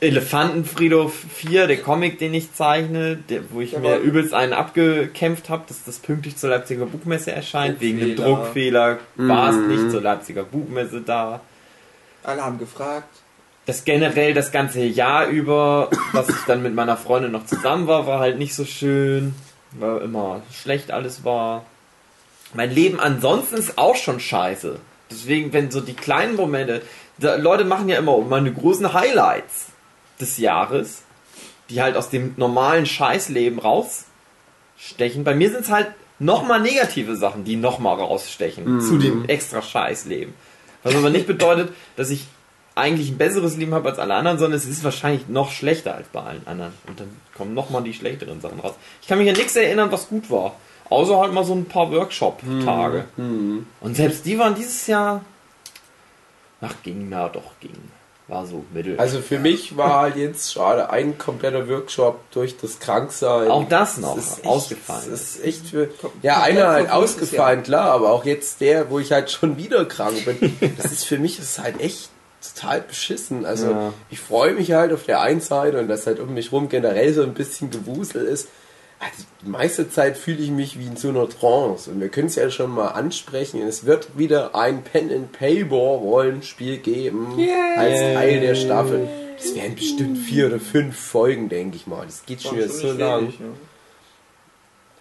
[0.00, 5.48] Elefantenfriedhof 4, der Comic, den ich zeichne, der, wo ich Der mir übelst einen abgekämpft
[5.48, 7.80] habe, dass das pünktlich zur Leipziger Buchmesse erscheint.
[7.80, 8.94] Wegen dem Druckfehler.
[8.94, 9.68] Druckfehler war es Mhm.
[9.68, 11.40] nicht zur Leipziger Buchmesse da.
[12.22, 13.08] Alle haben gefragt.
[13.66, 18.06] Das generell das ganze Jahr über, was ich dann mit meiner Freundin noch zusammen war,
[18.06, 19.34] war halt nicht so schön,
[19.72, 21.64] weil immer schlecht alles war.
[22.52, 24.76] Mein Leben ansonsten ist auch schon scheiße.
[25.10, 26.82] Deswegen, wenn so die kleinen Momente,
[27.20, 29.66] Leute machen ja immer meine großen Highlights
[30.20, 31.02] des Jahres,
[31.68, 35.24] die halt aus dem normalen Scheißleben rausstechen.
[35.24, 40.34] Bei mir sind es halt nochmal negative Sachen, die nochmal rausstechen zu dem extra Scheißleben.
[40.82, 42.26] Was aber nicht bedeutet, dass ich
[42.74, 46.08] eigentlich ein besseres Leben habe als alle anderen, sondern es ist wahrscheinlich noch schlechter als
[46.08, 46.72] bei allen anderen.
[46.86, 48.74] Und dann kommen nochmal die schlechteren Sachen raus.
[49.02, 50.54] Ich kann mich an nichts erinnern, was gut war.
[50.88, 53.04] Außer halt mal so ein paar Workshop-Tage.
[53.80, 55.24] Und selbst die waren dieses Jahr.
[56.60, 57.76] Ach, ging, na doch, ging.
[58.28, 58.94] War so mittel.
[58.98, 63.48] Also für mich war halt jetzt gerade ein kompletter Workshop durch das Kranksein.
[63.50, 65.10] Auch das noch Das ist echt, ausgefallen.
[65.10, 65.88] Das ist echt für,
[66.22, 70.24] ja, einer halt ausgefallen, klar, aber auch jetzt der, wo ich halt schon wieder krank
[70.24, 70.56] bin.
[70.80, 72.10] Das ist für mich das ist halt echt
[72.54, 73.44] total beschissen.
[73.44, 73.92] Also Ja.
[74.10, 77.12] ich freue mich halt auf der einen Seite und dass halt um mich rum generell
[77.12, 78.48] so ein bisschen Gewusel ist.
[79.00, 81.90] Also die meiste Zeit fühle ich mich wie in so einer Trance.
[81.90, 83.62] Und wir können es ja schon mal ansprechen.
[83.62, 87.28] Es wird wieder ein Pen and Paper Rollenspiel geben
[87.76, 89.08] als Teil der Staffel.
[89.38, 92.04] Das wären bestimmt vier oder fünf Folgen, denke ich mal.
[92.04, 93.22] Das geht schon wieder so lang.
[93.22, 93.46] Wenig, ja.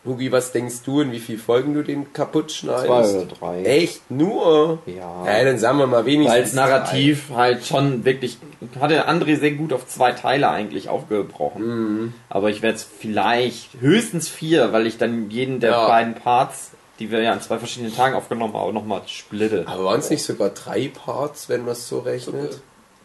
[0.06, 2.86] Hugi, was denkst du, in wie viele Folgen du den kaputt schneidest?
[2.86, 3.64] Zwei oder drei.
[3.64, 4.10] Echt?
[4.10, 4.80] Nur?
[4.86, 5.26] Ja.
[5.26, 6.36] Ja, dann sagen wir mal wenigstens.
[6.36, 8.38] Weil es narrativ halt schon wirklich.
[8.80, 12.14] Hatte André sehr gut auf zwei Teile eigentlich aufgebrochen.
[12.30, 15.88] Aber ich werde es vielleicht höchstens vier, weil ich dann jeden der Ja.
[15.88, 19.64] beiden Parts, die wir ja an zwei verschiedenen Tagen aufgenommen haben, nochmal splitte.
[19.64, 19.72] drei.
[19.74, 22.54] Aber waren es nicht sogar drei Parts, wenn man es so So, rechnet?
[22.54, 22.58] äh,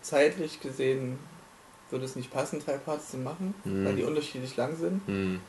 [0.02, 1.18] zeitlich gesehen
[1.90, 3.84] würde es nicht passen, drei Parts zu machen, Hm.
[3.84, 5.00] weil die unterschiedlich lang sind.
[5.06, 5.40] Hm.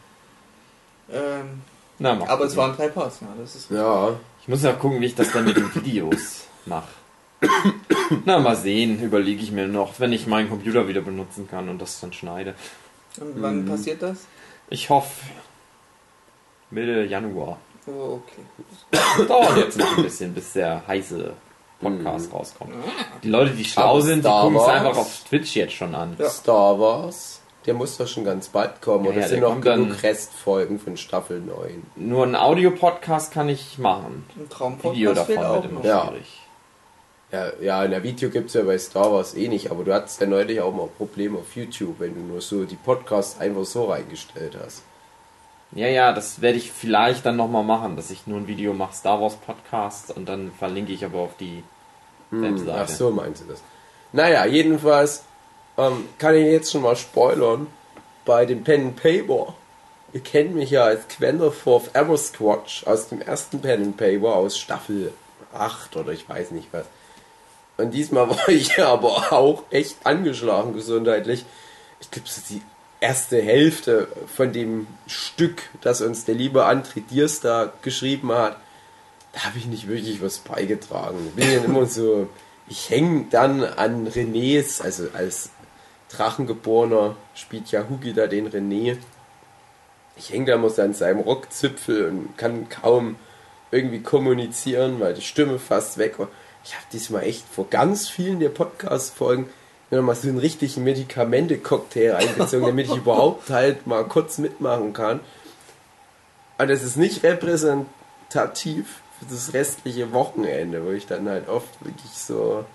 [1.12, 1.62] Ähm,
[2.00, 2.48] Na, aber gucken.
[2.48, 3.28] es waren drei Parts, ja.
[3.40, 4.12] Das ist Ja.
[4.42, 6.90] Ich muss ja gucken, wie ich das dann mit den Videos mache.
[8.26, 11.82] Na, mal sehen, überlege ich mir noch, wenn ich meinen Computer wieder benutzen kann und
[11.82, 12.56] das dann schneide.
[13.20, 13.70] Und wann Mhm.
[13.70, 14.26] passiert das?
[14.70, 15.26] Ich hoffe,
[16.72, 17.58] Mitte Januar.
[17.88, 18.42] Oh, okay.
[18.92, 21.32] Das dauert jetzt noch ein bisschen, bis der heiße
[21.80, 22.74] Podcast rauskommt.
[23.24, 26.16] Die Leute, die schlau Aber sind, die gucken es einfach auf Twitch jetzt schon an.
[26.18, 26.30] Ja.
[26.30, 27.42] Star Wars.
[27.66, 29.06] Der muss doch schon ganz bald kommen.
[29.06, 31.84] Ja, Oder ja, sind noch genug Restfolgen von Staffel 9?
[31.96, 34.24] Nur einen Audio-Podcast kann ich machen.
[34.36, 35.86] Ein Video Traumpodcast fehlt davon auch wird immer noch.
[35.86, 36.08] Ja.
[36.08, 36.42] schwierig.
[37.32, 39.94] Ja, ja, in der Video gibt es ja bei Star Wars eh nicht, aber du
[39.94, 43.66] hattest ja neulich auch mal Probleme auf YouTube, wenn du nur so die Podcasts einfach
[43.66, 44.84] so reingestellt hast.
[45.72, 48.94] Ja, ja, das werde ich vielleicht dann nochmal machen, dass ich nur ein Video mache,
[48.94, 51.64] Star Wars Podcast, und dann verlinke ich aber auf die
[52.30, 52.76] Webseite.
[52.76, 53.62] Ach so, meinst du das?
[54.14, 55.26] Naja, jedenfalls
[55.78, 57.68] ähm, kann ich jetzt schon mal spoilern.
[58.26, 59.54] Bei dem Pen and Paper.
[60.14, 65.14] Ihr kennt mich ja als Quenderforth Eversquatch aus dem ersten Pen and Paper aus Staffel
[65.54, 66.86] 8 oder ich weiß nicht was.
[67.78, 71.46] Und diesmal war ich ja aber auch echt angeschlagen gesundheitlich.
[72.00, 72.62] Ich glaube, so die
[73.00, 78.58] erste Hälfte von dem Stück, das uns der liebe André Diers da geschrieben hat,
[79.34, 81.20] da habe ich nicht wirklich was beigetragen.
[81.28, 82.30] Ich bin dann immer so,
[82.68, 85.50] ich hänge dann an Renés, also als
[86.16, 88.98] Drachengeborener spielt ja Hugi da den René.
[90.18, 93.18] Ich hänge da immer so an seinem Rockzipfel und kann kaum
[93.72, 96.30] irgendwie kommunizieren, weil die Stimme fast weg war.
[96.64, 99.50] Ich habe diesmal echt vor ganz vielen der Podcast-Folgen
[99.92, 105.20] mir nochmal so einen richtigen Medikamente-Cocktail reingezogen, damit ich überhaupt halt mal kurz mitmachen kann.
[106.58, 112.12] Aber das ist nicht repräsentativ für das restliche Wochenende, wo ich dann halt oft wirklich
[112.12, 112.66] so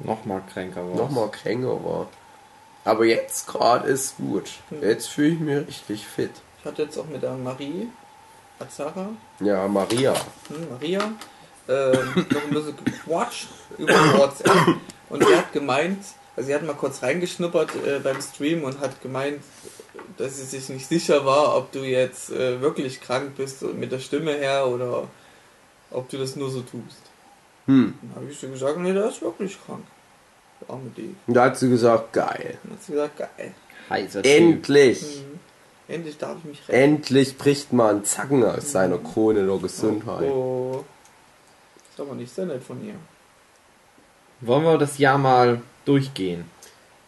[0.00, 0.96] Nochmal kränker war.
[0.96, 2.08] nochmal kränker war.
[2.84, 4.50] Aber jetzt gerade ist gut.
[4.80, 6.30] Jetzt fühle ich mich richtig fit.
[6.60, 7.88] Ich hatte jetzt auch mit der Marie
[8.58, 9.10] Azara,
[9.40, 10.14] Ja, Maria.
[10.48, 11.12] hm, Maria,
[11.68, 14.76] ähm, noch ein bisschen gequatscht über WhatsApp.
[15.10, 15.98] Und sie hat gemeint,
[16.36, 19.42] also sie hat mal kurz reingeschnuppert äh, beim Stream und hat gemeint,
[20.16, 24.00] dass sie sich nicht sicher war, ob du jetzt äh, wirklich krank bist mit der
[24.00, 25.06] Stimme her oder
[25.90, 27.02] ob du das nur so tust.
[27.66, 27.94] Hm.
[28.02, 29.84] Dann habe ich so gesagt, nee, der ist wirklich krank.
[30.66, 30.90] Arme.
[31.26, 32.58] Und da hat sie gesagt, geil.
[32.62, 33.54] Dann hat sie gesagt, geil.
[33.90, 34.24] Heißer.
[34.24, 35.02] Endlich.
[35.02, 35.38] Mhm.
[35.88, 36.72] Endlich darf ich mich retten.
[36.72, 40.30] Endlich bricht mal ein Zacken aus seiner Krone der Gesundheit.
[40.30, 40.84] Oh.
[41.76, 42.94] Das ist aber nicht sehr nett von ihr.
[44.40, 46.44] Wollen wir das Jahr mal durchgehen?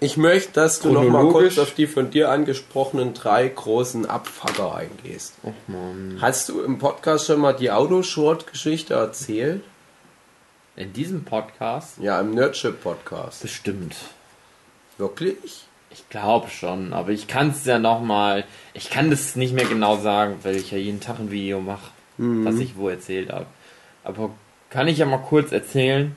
[0.03, 4.75] Ich möchte, dass du noch mal kurz auf die von dir angesprochenen drei großen Abfucker
[4.75, 5.35] eingehst.
[5.67, 6.17] Man.
[6.21, 9.63] Hast du im Podcast schon mal die Autoshort-Geschichte erzählt?
[10.77, 13.43] In diesem Podcast Ja, im Nerdship-Podcast.
[13.43, 13.97] bestimmt.
[14.99, 15.67] Wirklich?
[15.91, 18.45] Ich glaube schon, aber ich kann es ja nochmal.
[18.75, 21.91] Ich kann das nicht mehr genau sagen, weil ich ja jeden Tag ein Video mache,
[22.17, 23.47] was ich wo erzählt habe.
[24.05, 24.31] Aber
[24.71, 26.15] kann ich ja mal kurz erzählen.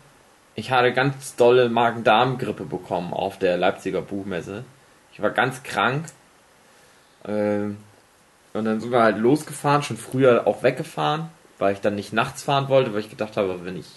[0.56, 4.64] ich hatte ganz dolle Magen-Darm-Grippe bekommen auf der Leipziger Buchmesse.
[5.12, 6.06] Ich war ganz krank.
[7.26, 7.78] Ähm,
[8.54, 12.44] und dann sind wir halt losgefahren, schon früher auch weggefahren, weil ich dann nicht nachts
[12.44, 13.88] fahren wollte, weil ich gedacht habe, wenn ich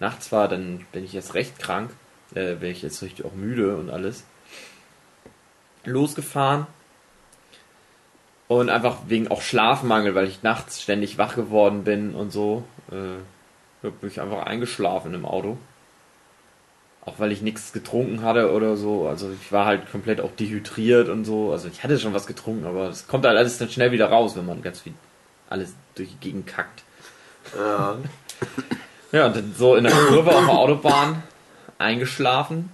[0.00, 1.90] nachts fahre, dann bin ich jetzt recht krank.
[2.34, 4.24] Äh, bin ich jetzt richtig auch müde und alles.
[5.84, 6.66] Losgefahren.
[8.48, 12.64] Und einfach wegen auch Schlafmangel, weil ich nachts ständig wach geworden bin und so.
[12.90, 15.58] Äh, bin ich einfach eingeschlafen im Auto.
[17.04, 19.06] Auch weil ich nichts getrunken hatte oder so.
[19.06, 21.52] Also ich war halt komplett auch dehydriert und so.
[21.52, 24.36] Also ich hatte schon was getrunken, aber es kommt halt alles dann schnell wieder raus,
[24.36, 24.94] wenn man ganz viel
[25.48, 26.82] alles durch die Gegend kackt.
[27.56, 27.96] Ja.
[29.16, 31.22] Ja, und dann so in der Kurve auf der Autobahn
[31.78, 32.68] eingeschlafen.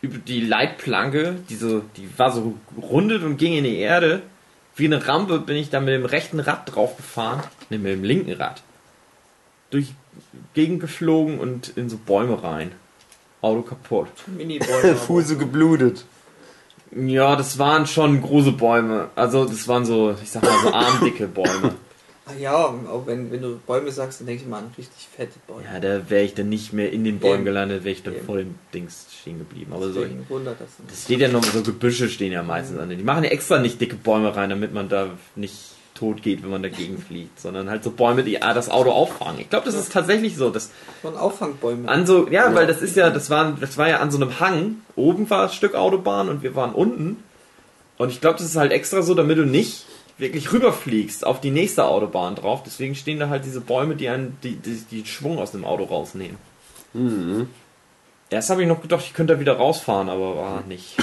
[0.00, 4.22] Über die Leitplanke, die, so, die war so rundet und ging in die Erde.
[4.74, 7.42] Wie eine Rampe bin ich da mit dem rechten Rad drauf gefahren.
[7.68, 8.62] Ne, mit dem linken Rad.
[9.68, 9.92] Durch
[10.54, 12.72] Gegend geflogen und in so Bäume rein.
[13.42, 14.08] Auto kaputt.
[14.26, 14.96] Mini-Bäume.
[15.06, 16.06] Fuße geblutet.
[16.90, 19.10] Ja, das waren schon große Bäume.
[19.14, 21.74] Also das waren so, ich sag mal so armdicke Bäume.
[22.28, 25.38] Ah ja, auch wenn, wenn du Bäume sagst, dann denke ich mal an richtig fette
[25.46, 25.62] Bäume.
[25.72, 28.26] Ja, da wäre ich dann nicht mehr in den Bäumen gelandet, wäre ich dann Eben.
[28.26, 29.72] vor dem Dings stehen geblieben.
[29.72, 30.70] Aber so, wundert das.
[30.88, 32.90] das steht ja noch so Gebüsche stehen ja meistens an.
[32.90, 35.54] Die machen ja extra nicht dicke Bäume rein, damit man da nicht
[35.94, 39.40] tot geht, wenn man dagegen fliegt, sondern halt so Bäume, die ah, das Auto auffangen.
[39.40, 41.88] Ich glaube, das ist tatsächlich so, dass Von Auffangbäumen.
[41.88, 44.40] an so, ja, weil das ist ja, das war, das war ja an so einem
[44.40, 44.78] Hang.
[44.96, 47.22] Oben war ein Stück Autobahn und wir waren unten.
[47.98, 49.86] Und ich glaube, das ist halt extra so, damit du nicht
[50.18, 52.62] wirklich rüberfliegst auf die nächste Autobahn drauf.
[52.64, 55.84] Deswegen stehen da halt diese Bäume, die einen, die, die, die Schwung aus dem Auto
[55.84, 56.36] rausnehmen.
[56.94, 57.48] Mhm.
[58.28, 60.96] Erst habe ich noch gedacht, ich könnte da wieder rausfahren, aber war nicht.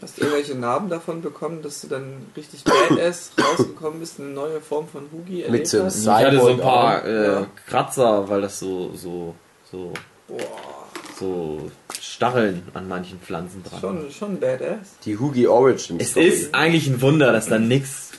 [0.00, 4.62] Hast du irgendwelche Narben davon bekommen, dass du dann richtig badass rausgekommen bist, eine neue
[4.62, 5.98] Form von Hugi erlebt so einem hast?
[5.98, 7.46] Ich hatte so ein paar äh, ja.
[7.66, 9.34] Kratzer, weil das so, so,
[9.70, 9.92] so,
[10.26, 10.77] Boah,
[11.18, 14.96] so Stacheln an manchen Pflanzen dran schon, schon badass.
[15.04, 16.26] Die Hugi Origin Es Story.
[16.26, 18.10] ist eigentlich ein Wunder, dass da nichts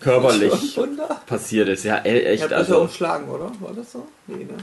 [0.00, 0.78] körperlich
[1.26, 1.84] passiert ist.
[1.84, 2.42] Ja, e- echt.
[2.44, 3.50] hab das ja Also, umschlagen, oder?
[3.60, 4.06] War das so?
[4.26, 4.54] Nee, ne?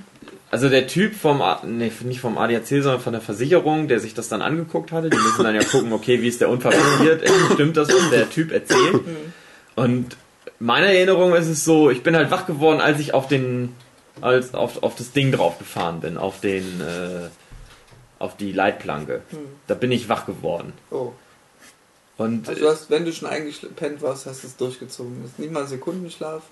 [0.52, 4.30] also der Typ vom, nee, nicht vom ADAC, sondern von der Versicherung, der sich das
[4.30, 7.76] dann angeguckt hatte, die müssen dann ja gucken, okay, wie ist der Unfall passiert, stimmt
[7.78, 9.00] das, was der Typ erzählt.
[9.76, 10.16] Und
[10.60, 13.74] meine Erinnerung ist es so, ich bin halt wach geworden, als ich auf den,
[14.22, 17.30] als auf, auf das Ding drauf gefahren bin, auf den, äh,
[18.20, 19.22] auf die Leitplanke.
[19.30, 19.40] Hm.
[19.68, 20.74] Da bin ich wach geworden.
[20.92, 21.12] Oh.
[22.18, 25.22] Und Also du hast, wenn du schon eingepennt warst, hast du es durchgezogen.
[25.24, 26.44] Das ist nicht mal ein Sekundenschlaf.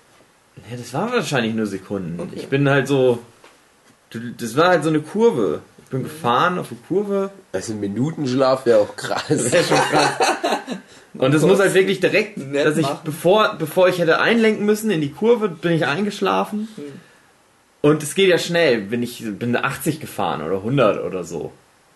[0.70, 2.20] Ja, das waren wahrscheinlich nur Sekunden.
[2.20, 2.32] Okay.
[2.34, 3.20] Ich bin halt so.
[4.38, 5.62] Das war halt so eine Kurve.
[5.84, 7.30] Ich bin gefahren auf eine Kurve.
[7.52, 9.24] Also ein Minutenschlaf wäre auch krass.
[9.28, 10.10] Das ist schon krass.
[11.14, 13.00] Und es muss halt wirklich direkt, dass ich, machen.
[13.04, 16.68] bevor, bevor ich hätte einlenken müssen in die Kurve, bin ich eingeschlafen.
[16.76, 16.84] Hm.
[17.82, 18.80] Und es geht ja schnell.
[18.80, 21.52] Bin ich bin 80 gefahren oder 100 oder so.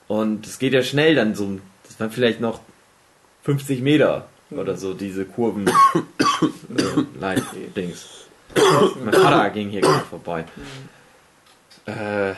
[0.08, 1.58] Und es geht ja schnell dann so.
[1.84, 2.60] Das waren vielleicht noch
[3.44, 5.68] 50 Meter oder so, diese Kurven.
[5.68, 5.72] äh,
[7.20, 8.26] Leitdings.
[9.04, 10.44] Mein Vater ging hier gerade vorbei.
[11.86, 12.34] Äh,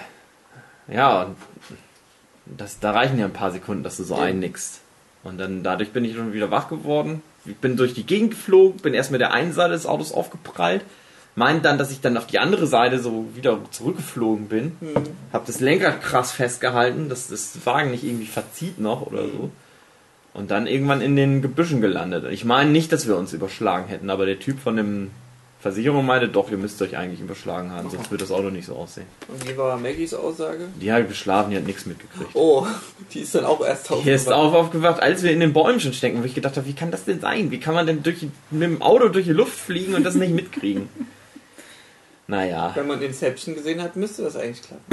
[0.92, 1.36] ja, und
[2.44, 4.80] das, da reichen ja ein paar Sekunden, dass du so einnickst.
[5.22, 7.22] Und dann dadurch bin ich schon wieder wach geworden.
[7.44, 10.82] Ich bin durch die Gegend geflogen, bin erst mit der einen Seite des Autos aufgeprallt,
[11.38, 14.72] meint dann, dass ich dann auf die andere Seite so wieder zurückgeflogen bin.
[14.80, 15.02] Hm.
[15.32, 19.50] Hab das Lenkrad krass festgehalten, dass das Wagen nicht irgendwie verzieht noch oder so.
[20.34, 22.24] Und dann irgendwann in den Gebüschen gelandet.
[22.30, 25.10] Ich meine nicht, dass wir uns überschlagen hätten, aber der Typ von dem
[25.60, 28.76] Versicherung meinte, doch, ihr müsst euch eigentlich überschlagen haben, sonst wird das Auto nicht so
[28.76, 29.06] aussehen.
[29.26, 30.68] Und wie war Maggies Aussage?
[30.80, 32.30] Die hat geschlafen, die hat nichts mitgekriegt.
[32.34, 32.64] Oh,
[33.12, 34.54] die ist dann auch erst Hier ist aufgewacht.
[34.54, 36.92] auf aufgewacht, als wir in den Bäumen schon stecken, wo ich gedacht habe, wie kann
[36.92, 37.50] das denn sein?
[37.50, 40.14] Wie kann man denn durch, die- mit dem Auto durch die Luft fliegen und das
[40.14, 40.88] nicht mitkriegen?
[42.30, 44.84] Naja, Wenn man Inception gesehen hat, müsste das eigentlich klappen.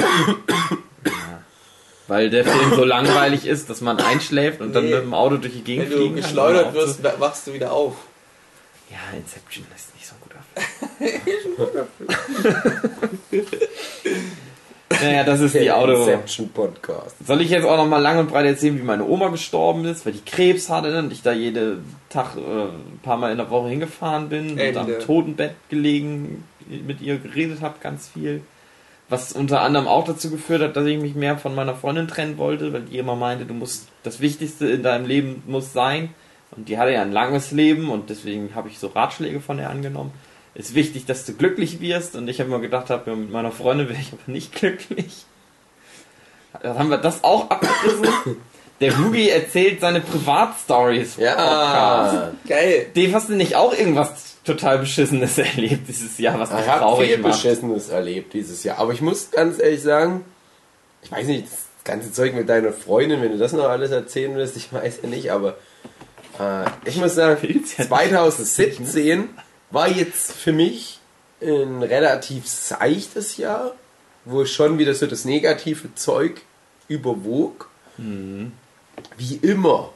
[2.08, 4.94] weil der Film so langweilig ist, dass man einschläft und dann Nee.
[4.96, 7.96] mit dem Auto durch die Gegend Wenn du geschleudert wirst, wachst du wieder auf.
[8.90, 10.44] Ja, Inception ist nicht so ein guter
[11.68, 11.86] Film.
[15.02, 15.94] naja, das ist die Auto.
[15.94, 17.16] Inception Podcast.
[17.26, 20.06] Soll ich jetzt auch noch mal lang und breit erzählen, wie meine Oma gestorben ist,
[20.06, 23.50] weil die Krebs hatte und ich da jeden Tag äh, ein paar Mal in der
[23.50, 24.80] Woche hingefahren bin Ende.
[24.80, 28.42] und am Totenbett gelegen mit ihr geredet habe, ganz viel.
[29.08, 32.38] Was unter anderem auch dazu geführt hat, dass ich mich mehr von meiner Freundin trennen
[32.38, 36.10] wollte, weil die immer meinte, du musst das Wichtigste in deinem Leben muss sein.
[36.52, 39.70] Und die hatte ja ein langes Leben und deswegen habe ich so Ratschläge von ihr
[39.70, 40.12] angenommen.
[40.56, 43.52] Ist wichtig, dass du glücklich wirst und ich habe immer gedacht, hab, ja, mit meiner
[43.52, 45.26] Freundin wäre ich aber nicht glücklich.
[46.62, 48.38] Dann haben wir das auch abgerissen.
[48.82, 51.16] Der Hugi erzählt seine Privatstories.
[51.16, 52.34] Ja.
[52.46, 52.88] Geil.
[52.94, 56.80] Dave, hast du nicht auch irgendwas total Beschissenes erlebt dieses Jahr, was dich Ich habe
[56.80, 57.32] traurig viel macht?
[57.34, 58.78] Beschissenes erlebt dieses Jahr.
[58.80, 60.24] Aber ich muss ganz ehrlich sagen,
[61.04, 64.36] ich weiß nicht, das ganze Zeug mit deiner Freundin, wenn du das noch alles erzählen
[64.36, 65.58] willst, ich weiß ja nicht, aber
[66.40, 69.30] äh, ich muss sagen, Will's ja 2017
[69.72, 71.00] war jetzt für mich
[71.42, 73.76] ein relativ seichtes Jahr,
[74.24, 76.42] wo schon wieder so das negative Zeug
[76.88, 77.70] überwog.
[77.98, 79.94] Wie immer.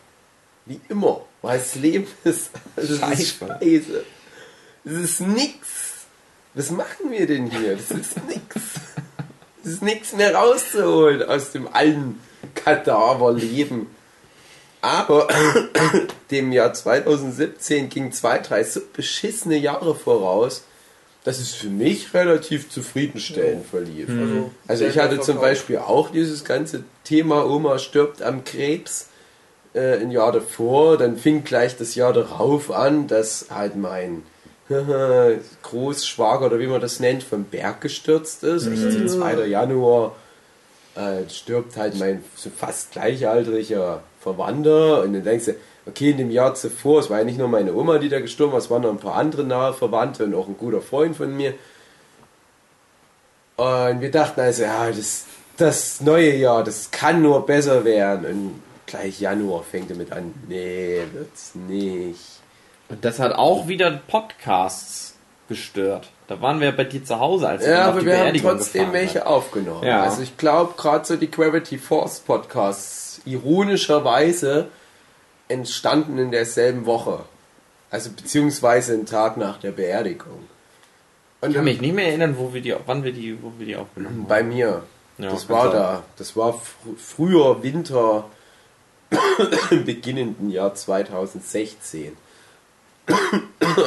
[0.66, 1.22] Wie immer.
[1.42, 4.04] Weil das Leben ist, das ist Scheiße.
[4.84, 5.58] Das ist nix.
[6.54, 7.76] Was machen wir denn hier?
[7.76, 8.56] Das ist nix.
[9.64, 12.20] Es ist nichts mehr rauszuholen aus dem alten
[12.56, 13.88] Kadaverleben.
[14.82, 15.28] Aber
[16.32, 20.64] dem Jahr 2017 ging zwei, drei so beschissene Jahre voraus,
[21.26, 24.08] dass es für mich relativ zufriedenstellend verlief.
[24.10, 25.40] Also, Also ich hatte zum.
[25.40, 29.10] Beispiel auch dieses ganze Thema Oma stirbt am Krebs
[29.74, 30.98] äh, ein Jahr davor.
[30.98, 34.24] Dann fing gleich das Jahr darauf an, dass halt mein
[35.64, 38.68] Großschwager oder wie man das nennt, vom Berg gestürzt ist.
[38.68, 39.46] Echt so 2.
[39.46, 40.16] Januar
[40.96, 45.02] äh, stirbt halt mein so fast gleichaltriger Verwandter.
[45.02, 45.56] Und dann denkst du,
[45.88, 48.54] okay, in dem Jahr zuvor, es war ja nicht nur meine Oma, die da gestorben
[48.54, 51.36] war, es waren noch ein paar andere nahe Verwandte und auch ein guter Freund von
[51.36, 51.54] mir.
[53.58, 55.26] Und wir dachten also, ja, das,
[55.58, 58.26] das neue Jahr, das kann nur besser werden.
[58.26, 62.39] Und gleich Januar fängt damit an, nee, wird's nicht.
[63.02, 65.16] Das hat auch wieder Podcasts
[65.48, 66.10] gestört.
[66.28, 68.38] Da waren wir bei dir zu Hause, als wir Ja, auf aber die wir haben
[68.42, 69.24] trotzdem welche sind.
[69.28, 69.84] aufgenommen.
[69.84, 70.04] Ja.
[70.04, 74.68] Also ich glaube, gerade so die Gravity Force Podcasts, ironischerweise
[75.48, 77.20] entstanden in derselben Woche.
[77.92, 80.48] Also beziehungsweise einen Tag nach der Beerdigung.
[81.42, 83.66] Und Ich kann mich nicht mehr erinnern, wo wir die, wann wir die, wo wir
[83.66, 84.28] die aufgenommen haben.
[84.28, 84.84] bei mir.
[85.18, 86.04] Ja, das war da.
[86.18, 88.26] Das war fr früher Winter
[89.72, 92.16] im beginnenden Jahr 2016.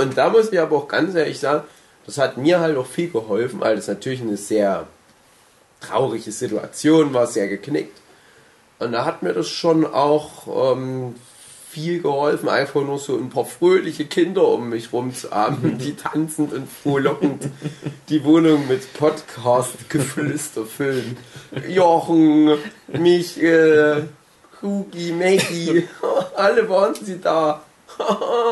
[0.00, 1.64] Und da muss ich aber auch ganz ehrlich sagen,
[2.06, 4.87] das hat mir halt auch viel geholfen, weil das natürlich eine sehr
[5.80, 7.98] traurige Situation war, sehr geknickt.
[8.78, 11.14] Und da hat mir das schon auch ähm,
[11.70, 15.94] viel geholfen, einfach nur so ein paar fröhliche Kinder um mich rum zu haben, die
[15.94, 17.44] tanzend und frohlockend
[18.08, 21.16] die Wohnung mit Podcast-Geflüster füllen.
[21.68, 22.58] Jochen,
[22.88, 24.08] Michael,
[24.61, 25.88] Hugi, Maggie,
[26.37, 27.62] alle waren sie da.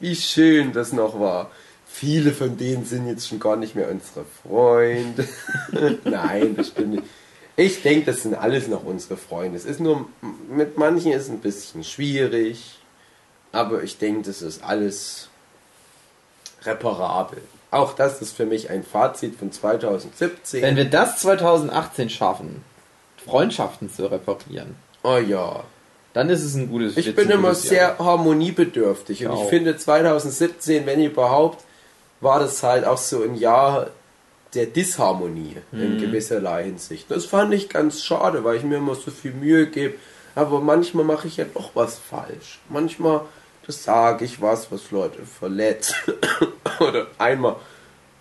[0.00, 1.50] Wie schön das noch war.
[1.86, 5.28] Viele von denen sind jetzt schon gar nicht mehr unsere Freunde.
[6.04, 7.04] Nein, das stimmt nicht.
[7.56, 9.56] Ich denke, das sind alles noch unsere Freunde.
[9.58, 10.08] Es ist nur,
[10.48, 12.78] mit manchen ist es ein bisschen schwierig,
[13.52, 15.28] aber ich denke, das ist alles
[16.62, 17.42] reparabel.
[17.70, 20.62] Auch das ist für mich ein Fazit von 2017.
[20.62, 22.64] Wenn wir das 2018 schaffen,
[23.24, 25.64] Freundschaften zu reparieren, oh ja.
[26.12, 27.98] Dann ist es ein gutes Ich bin immer gutes sehr Jahr.
[27.98, 31.64] harmoniebedürftig und Ich ich finde 2017, wenn überhaupt,
[32.20, 33.88] war das halt auch so ein Jahr
[34.54, 35.98] der Disharmonie in Mhm.
[35.98, 37.10] gewisserlei Hinsicht.
[37.10, 39.94] Das fand ich ganz schade, weil ich mir immer so viel Mühe gebe.
[40.34, 42.60] Aber manchmal mache ich ja doch was falsch.
[42.68, 43.22] Manchmal
[43.66, 45.94] das sage ich was, was Leute verletzt.
[46.80, 47.56] Oder einmal,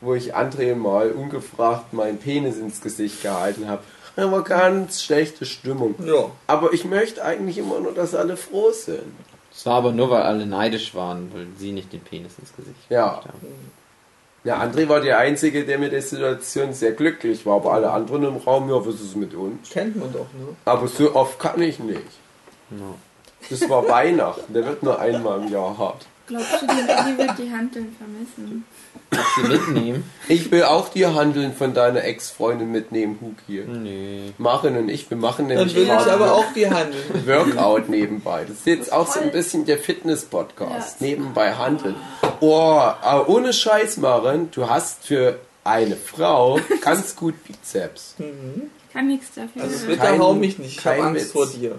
[0.02, 3.82] wo ich André mal ungefragt meinen Penis ins Gesicht gehalten habe.
[4.16, 5.96] War ganz schlechte Stimmung.
[6.06, 6.32] Ja.
[6.48, 9.14] Aber ich möchte eigentlich immer nur, dass alle froh sind.
[9.52, 12.78] Das war aber nur, weil alle neidisch waren, weil sie nicht den Penis ins Gesicht
[12.90, 13.18] Ja.
[13.18, 13.30] haben.
[14.46, 18.24] Ja, André war der Einzige, der mit der Situation sehr glücklich war, aber alle anderen
[18.24, 19.70] im Raum, ja, was ist mit uns?
[19.70, 20.56] Kennt man doch, ne?
[20.64, 22.00] Aber so oft kann ich nicht.
[22.72, 22.78] Ja.
[23.50, 26.06] Das war Weihnachten, der wird nur einmal im Jahr hart.
[26.28, 28.64] Glaubst du, die wird die Handeln vermissen?
[29.12, 30.10] Kannst du mitnehmen?
[30.28, 33.62] Ich will auch die Handeln von deiner Ex-Freundin mitnehmen, Huki.
[33.68, 34.34] Nee.
[34.38, 37.04] Maren und ich, wir machen Dann nämlich will ich aber auch die handeln.
[37.26, 38.42] Workout nebenbei.
[38.48, 41.02] Das ist jetzt auch so ein bisschen der Fitness-Podcast.
[41.02, 41.08] Ja.
[41.08, 41.96] Nebenbei handeln.
[42.40, 48.16] Oh, aber ohne Scheiß, Maren, du hast für eine Frau ganz gut Bizeps.
[48.20, 49.64] Ich kann nichts dafür.
[49.64, 51.32] Also wird- bitte Kein- hau mich nicht, ich hab kein Angst Witz.
[51.32, 51.76] vor dir.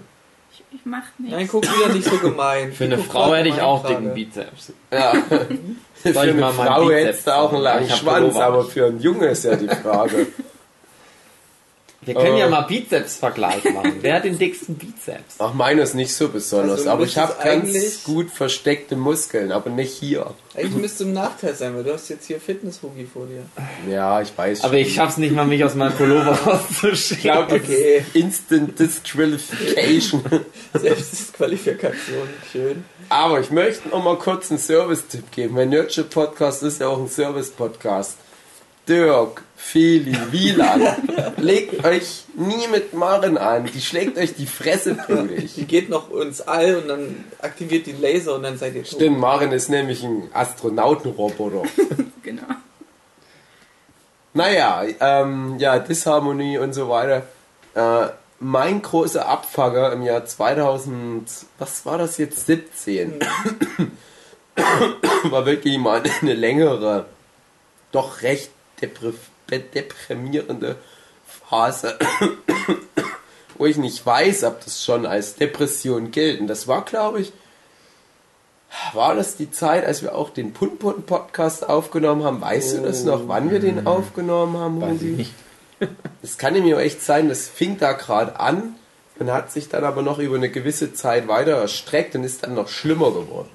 [0.53, 1.35] ich, ich mach nichts.
[1.37, 2.73] Nein, guck wieder nicht so gemein.
[2.73, 4.73] Für eine Frau hätte ich auch dicken Bizeps.
[4.91, 5.13] Ja.
[6.01, 9.27] Für ich eine Frau hättest du auch einen langen Ich Schwanz, aber für einen Junge
[9.27, 10.27] ist ja die Frage.
[12.03, 12.39] Wir können Äh.
[12.39, 13.97] ja mal Bizeps-Vergleich machen.
[14.01, 15.35] Wer hat den dicksten Bizeps?
[15.37, 19.51] Ach, meiner ist nicht so besonders, Also, aber ich habe ganz eigentlich- gut versteckte Muskeln,
[19.51, 20.33] aber nicht hier.
[20.55, 23.43] Eigentlich müsste im Nachteil sein, weil du hast jetzt hier Fitness-Hugi vor dir.
[23.87, 27.21] Ja, ich weiß Aber ich schaff's nicht mal, mich aus meinem Pullover rauszuschicken.
[27.21, 28.03] glaube, Okay.
[28.15, 30.23] Instant Disqualification.
[30.73, 32.83] Selbstdisqualifikation, schön.
[33.09, 35.55] Aber ich möchte noch mal kurz einen Service-Tipp geben.
[35.55, 38.17] Mein Nerdship Podcast ist ja auch ein Service-Podcast.
[38.87, 40.83] Dirk, Feli, Wieland,
[41.37, 43.65] legt euch nie mit Maren an.
[43.71, 45.67] Die schlägt euch die Fresse Die blutig.
[45.67, 48.93] geht noch ins All und dann aktiviert die Laser und dann seid ihr tot.
[48.95, 51.63] Stimmt, Maren ist nämlich ein Astronautenroboter.
[52.23, 52.43] Genau.
[54.33, 57.23] Naja, ähm, ja, Disharmonie und so weiter.
[57.73, 58.09] Äh,
[58.41, 61.29] mein großer Abfanger im Jahr 2000,
[61.59, 63.19] was war das jetzt, 17,
[65.29, 67.05] war wirklich mal eine längere,
[67.91, 68.49] doch recht
[68.81, 69.13] depri
[69.49, 70.77] deprimierende
[71.25, 71.99] Phase,
[73.57, 76.39] wo ich nicht weiß, ob das schon als Depression gilt.
[76.39, 77.33] Und das war, glaube ich,
[78.93, 82.39] war das die Zeit, als wir auch den Punpun Podcast aufgenommen haben?
[82.39, 85.33] Weißt du das noch, wann wir den aufgenommen haben, Weiß ich nicht.
[86.21, 88.75] Es kann nämlich auch echt sein, das fing da gerade an
[89.19, 92.55] und hat sich dann aber noch über eine gewisse Zeit weiter erstreckt und ist dann
[92.55, 93.49] noch schlimmer geworden.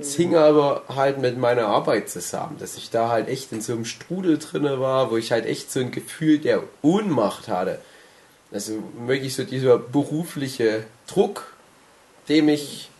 [0.00, 3.72] Es hing aber halt mit meiner Arbeit zusammen, dass ich da halt echt in so
[3.72, 7.80] einem Strudel drinne war, wo ich halt echt so ein Gefühl der Ohnmacht hatte.
[8.52, 8.74] Also
[9.06, 11.52] wirklich so dieser berufliche Druck,
[12.28, 12.90] dem ich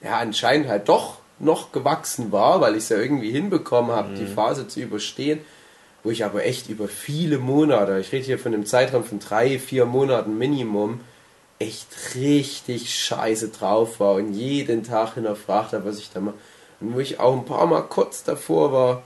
[0.00, 4.26] ja anscheinend halt doch noch gewachsen war, weil ich es ja irgendwie hinbekommen habe, die
[4.26, 5.40] Phase zu überstehen,
[6.02, 9.58] wo ich aber echt über viele Monate, ich rede hier von einem Zeitraum von drei,
[9.58, 11.00] vier Monaten Minimum,
[11.58, 11.86] echt
[12.16, 16.34] richtig scheiße drauf war und jeden Tag hinterfragt habe, was ich da mache.
[16.80, 19.02] Und wo ich auch ein paar Mal kurz davor war,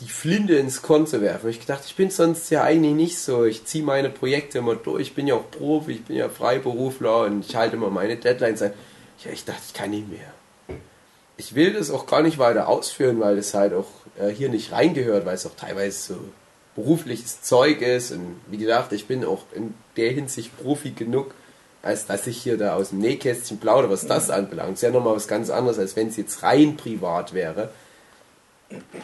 [0.00, 1.50] die Flinte ins Korn zu werfen.
[1.50, 3.44] Ich gedacht, ich bin sonst ja eigentlich nicht so.
[3.44, 5.08] Ich ziehe meine Projekte immer durch.
[5.08, 8.62] Ich bin ja auch Profi, ich bin ja Freiberufler und ich halte immer meine Deadlines
[8.62, 8.74] ein.
[9.32, 10.35] Ich dachte, ich kann nicht mehr.
[11.36, 14.72] Ich will das auch gar nicht weiter ausführen, weil es halt auch äh, hier nicht
[14.72, 16.20] reingehört, weil es auch teilweise so
[16.74, 18.12] berufliches Zeug ist.
[18.12, 21.34] Und wie gesagt, ich bin auch in der Hinsicht Profi genug,
[21.82, 24.74] als dass ich hier da aus dem Nähkästchen plaudere, was das anbelangt.
[24.74, 27.70] ist ja nochmal was ganz anderes, als wenn es jetzt rein privat wäre.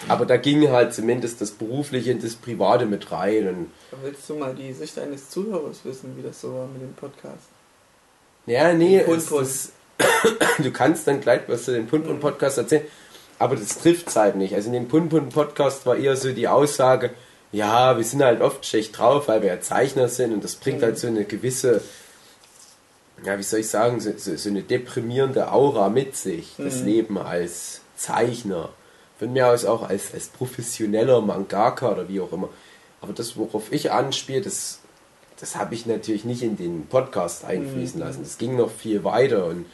[0.08, 3.48] Aber da ging halt zumindest das Berufliche und das Private mit rein.
[3.48, 3.70] Und
[4.02, 7.46] Willst du mal die Sicht eines Zuhörers wissen, wie das so war mit dem Podcast?
[8.46, 9.72] Ja, nee, es, das,
[10.58, 12.84] du kannst dann gleich was zu dem Pun Pun Podcast erzählen,
[13.38, 14.54] aber das trifft halt nicht.
[14.54, 17.10] Also in dem Pun Pun Podcast war eher so die Aussage,
[17.52, 20.82] ja, wir sind halt oft schlecht drauf, weil wir ja Zeichner sind und das bringt
[20.82, 21.82] halt so eine gewisse,
[23.24, 27.18] ja, wie soll ich sagen, so, so, so eine deprimierende Aura mit sich, das Leben
[27.18, 28.70] als Zeichner.
[29.18, 32.48] Von mir aus auch als, als professioneller Mangaka oder wie auch immer.
[33.00, 34.80] Aber das, worauf ich anspiele, das,
[35.38, 38.22] das habe ich natürlich nicht in den Podcast einfließen lassen.
[38.22, 39.66] Das ging noch viel weiter und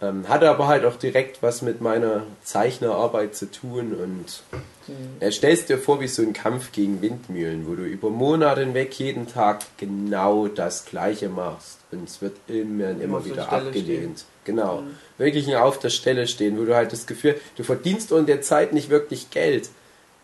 [0.00, 4.42] ähm, hatte aber halt auch direkt was mit meiner Zeichnerarbeit zu tun und
[5.20, 8.92] ja, stellst dir vor wie so ein Kampf gegen Windmühlen, wo du über Monate hinweg
[8.94, 11.78] jeden Tag genau das Gleiche machst.
[11.90, 14.24] Und es wird immer und immer wieder abgelehnt.
[14.44, 14.82] Genau,
[15.16, 18.42] wirklich ein auf der Stelle stehen, wo du halt das Gefühl, du verdienst in der
[18.42, 19.70] Zeit nicht wirklich Geld.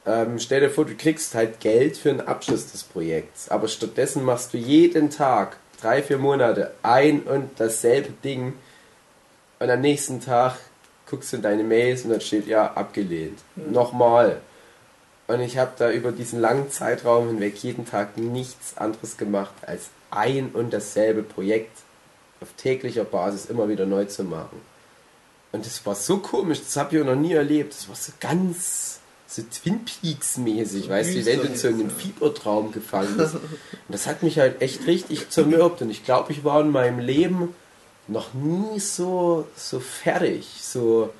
[0.04, 4.24] Ähm, stell dir vor, du kriegst halt Geld für den Abschluss des Projekts, aber stattdessen
[4.24, 8.54] machst du jeden Tag, drei, vier Monate, ein und dasselbe Ding
[9.60, 10.56] und am nächsten Tag
[11.08, 13.38] guckst du in deine Mails und dann steht ja abgelehnt.
[13.54, 14.40] Nochmal.
[15.28, 19.90] Und ich habe da über diesen langen Zeitraum hinweg jeden Tag nichts anderes gemacht, als
[20.10, 21.78] ein und dasselbe Projekt
[22.40, 24.60] auf täglicher Basis immer wieder neu zu machen.
[25.52, 27.74] Und das war so komisch, das habe ich auch noch nie erlebt.
[27.74, 31.68] Das war so ganz so Twin Peaks mäßig, weißt du, wie wenn du in so
[31.68, 33.34] einem Fiebertraum gefangen bist.
[33.34, 33.42] Und
[33.88, 35.82] das hat mich halt echt richtig zermürbt.
[35.82, 37.54] Und ich glaube, ich war in meinem Leben
[38.10, 41.10] noch nie so, so fertig, so,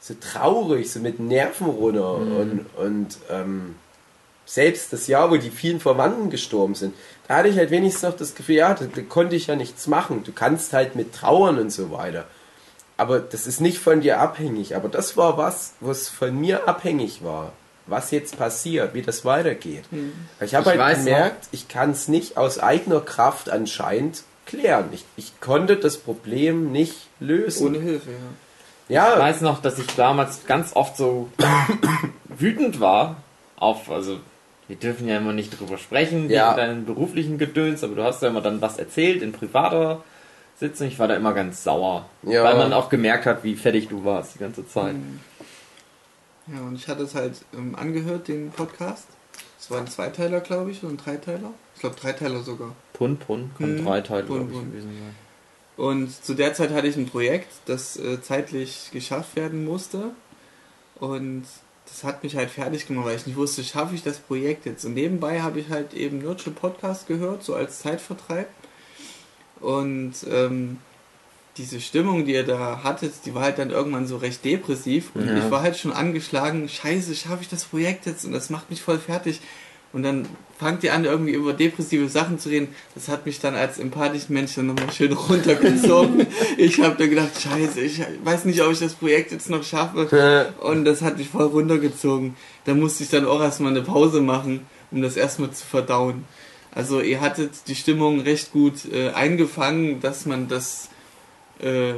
[0.00, 2.14] so traurig, so mit Nerven runter.
[2.14, 3.74] Und, und ähm,
[4.46, 6.94] selbst das Jahr, wo die vielen Verwandten gestorben sind,
[7.28, 9.86] da hatte ich halt wenigstens noch das Gefühl, ja, da, da konnte ich ja nichts
[9.86, 10.22] machen.
[10.24, 12.24] Du kannst halt mit trauern und so weiter.
[12.96, 14.76] Aber das ist nicht von dir abhängig.
[14.76, 17.52] Aber das war was, was von mir abhängig war.
[17.86, 19.84] Was jetzt passiert, wie das weitergeht.
[20.40, 24.88] Ich habe halt gemerkt, ich kann es nicht aus eigener Kraft anscheinend klären.
[24.92, 27.68] Ich, ich konnte das Problem nicht lösen.
[27.68, 28.16] Ohne Hilfe, ja.
[28.88, 31.28] Ich ja, weiß noch, dass ich damals ganz oft so
[32.28, 33.16] wütend war
[33.56, 34.18] auf, also
[34.68, 36.48] wir dürfen ja immer nicht drüber sprechen, Ja.
[36.48, 40.02] wegen deinen beruflichen Gedöns, aber du hast ja immer dann was erzählt in privater
[40.58, 40.88] Sitzung.
[40.88, 42.42] Ich war da immer ganz sauer, Ja.
[42.44, 44.94] weil man auch gemerkt hat, wie fertig du warst die ganze Zeit.
[46.46, 49.06] Ja, und ich hatte es halt ähm, angehört, den Podcast.
[49.60, 51.50] Es war ein Zweiteiler, glaube ich, oder ein Dreiteiler.
[51.74, 52.74] Ich glaube, Dreiteiler sogar.
[53.00, 53.84] Pun Pun, kann Mhm.
[53.86, 54.70] drei Teile, Pun, Pun.
[54.70, 55.14] gewesen sein.
[55.78, 60.10] Und zu der Zeit hatte ich ein Projekt, das äh, zeitlich geschafft werden musste.
[60.96, 61.44] Und
[61.86, 64.84] das hat mich halt fertig gemacht, weil ich nicht wusste, schaffe ich das Projekt jetzt.
[64.84, 68.48] Und nebenbei habe ich halt eben Nurture Podcast gehört, so als Zeitvertreib.
[69.60, 70.76] Und ähm,
[71.56, 75.10] diese Stimmung, die ihr da hattet, die war halt dann irgendwann so recht depressiv.
[75.14, 75.36] Und Ja.
[75.38, 78.26] ich war halt schon angeschlagen, scheiße, schaffe ich das Projekt jetzt?
[78.26, 79.40] Und das macht mich voll fertig.
[79.92, 80.26] Und dann
[80.58, 82.68] fangt ihr an, irgendwie über depressive Sachen zu reden.
[82.94, 86.26] Das hat mich dann als empathischen Mensch dann nochmal schön runtergezogen.
[86.58, 90.52] ich habe dann gedacht, scheiße, ich weiß nicht, ob ich das Projekt jetzt noch schaffe.
[90.60, 92.36] Und das hat mich voll runtergezogen.
[92.66, 96.24] Da musste ich dann auch erstmal eine Pause machen, um das erstmal zu verdauen.
[96.72, 100.88] Also ihr hattet die Stimmung recht gut äh, eingefangen, dass man das,
[101.58, 101.94] äh,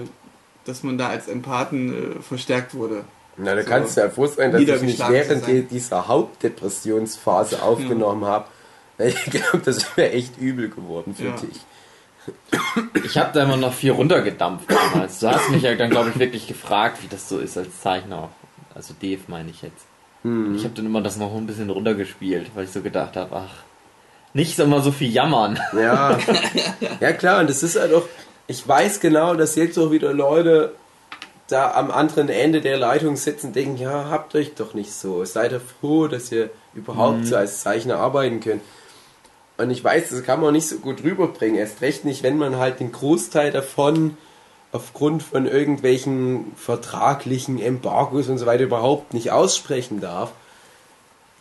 [0.65, 3.05] dass man da als Empathen äh, verstärkt wurde.
[3.43, 5.55] Na, da So kannst du ja froh sein, dass ich nicht niedergeschlagen während sein.
[5.55, 8.47] die- dieser Hauptdepressionsphase aufgenommen habe.
[8.99, 11.37] Ich glaube, das wäre echt übel geworden für Ja.
[11.37, 11.61] dich.
[13.05, 15.19] Ich habe da immer noch viel runtergedampft damals.
[15.19, 18.29] Du hast mich ja dann, glaube ich, wirklich gefragt, wie das so ist als Zeichner.
[18.75, 19.87] Also Dave meine ich jetzt.
[20.23, 23.35] Und Ich habe dann immer das noch ein bisschen runtergespielt, weil ich so gedacht habe,
[23.35, 23.55] ach,
[24.35, 25.59] nicht so immer so viel jammern.
[25.77, 26.17] Ja,
[27.01, 28.05] ja klar, und das ist halt auch,
[28.47, 30.75] ich weiß genau, dass jetzt auch wieder Leute
[31.49, 35.25] da am anderen Ende der Leitung sitzen und denken, ja, habt euch doch nicht so.
[35.25, 38.63] Seid ihr froh, dass ihr überhaupt so als Zeichner arbeiten könnt.
[39.59, 41.57] Und ich weiß, das kann man nicht so gut rüberbringen.
[41.57, 44.17] Erst recht nicht, wenn man halt den Großteil davon
[44.73, 50.33] aufgrund von irgendwelchen vertraglichen Embargos und so weiter überhaupt nicht aussprechen darf.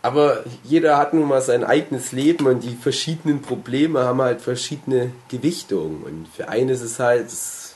[0.01, 5.11] Aber jeder hat nun mal sein eigenes Leben und die verschiedenen Probleme haben halt verschiedene
[5.29, 6.03] Gewichtungen.
[6.03, 7.27] Und für einen ist es halt,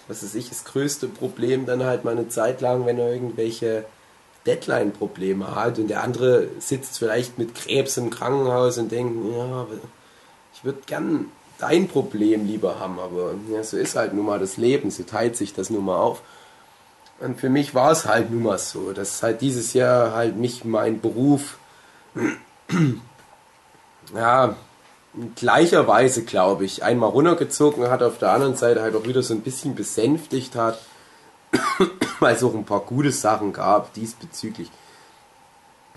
[0.07, 3.85] was weiß ich, das größte Problem dann halt mal eine Zeit lang, wenn er irgendwelche
[4.45, 9.67] Deadline-Probleme hat und der andere sitzt vielleicht mit Krebs im Krankenhaus und denkt, ja,
[10.53, 14.57] ich würde gern dein Problem lieber haben, aber ja, so ist halt nun mal das
[14.57, 16.21] Leben, so teilt sich das nun mal auf.
[17.19, 20.65] Und für mich war es halt nun mal so, dass halt dieses Jahr halt mich
[20.65, 21.57] mein Beruf
[24.15, 24.55] ja,
[25.17, 29.23] in gleicher Weise, glaube ich, einmal runtergezogen hat, auf der anderen Seite halt auch wieder
[29.23, 30.79] so ein bisschen besänftigt hat,
[32.19, 34.69] weil es auch ein paar gute Sachen gab diesbezüglich.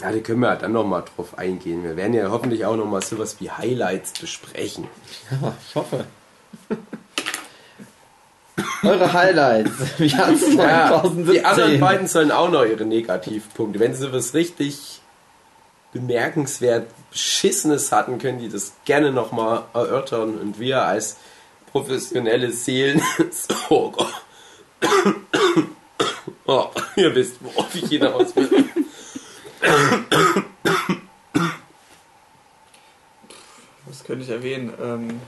[0.01, 1.83] Ja, da können wir halt dann nochmal drauf eingehen.
[1.83, 4.87] Wir werden ja hoffentlich auch nochmal sowas wie Highlights besprechen.
[5.31, 6.05] Ja, ich hoffe.
[8.85, 9.71] Eure Highlights.
[9.99, 11.33] Wie hat's Ja, 2017?
[11.33, 13.81] die anderen beiden sollen auch noch ihre Negativpunkte.
[13.81, 15.01] Wenn sie sowas richtig
[15.93, 21.17] bemerkenswert Beschissenes hatten, können die das gerne nochmal erörtern und wir als
[21.71, 23.03] professionelle Seelen.
[23.71, 24.23] oh Gott.
[26.51, 28.65] Oh, ihr wisst, worauf ich hinaus will.
[33.85, 34.73] Was könnte ich erwähnen?
[34.81, 35.21] Ähm,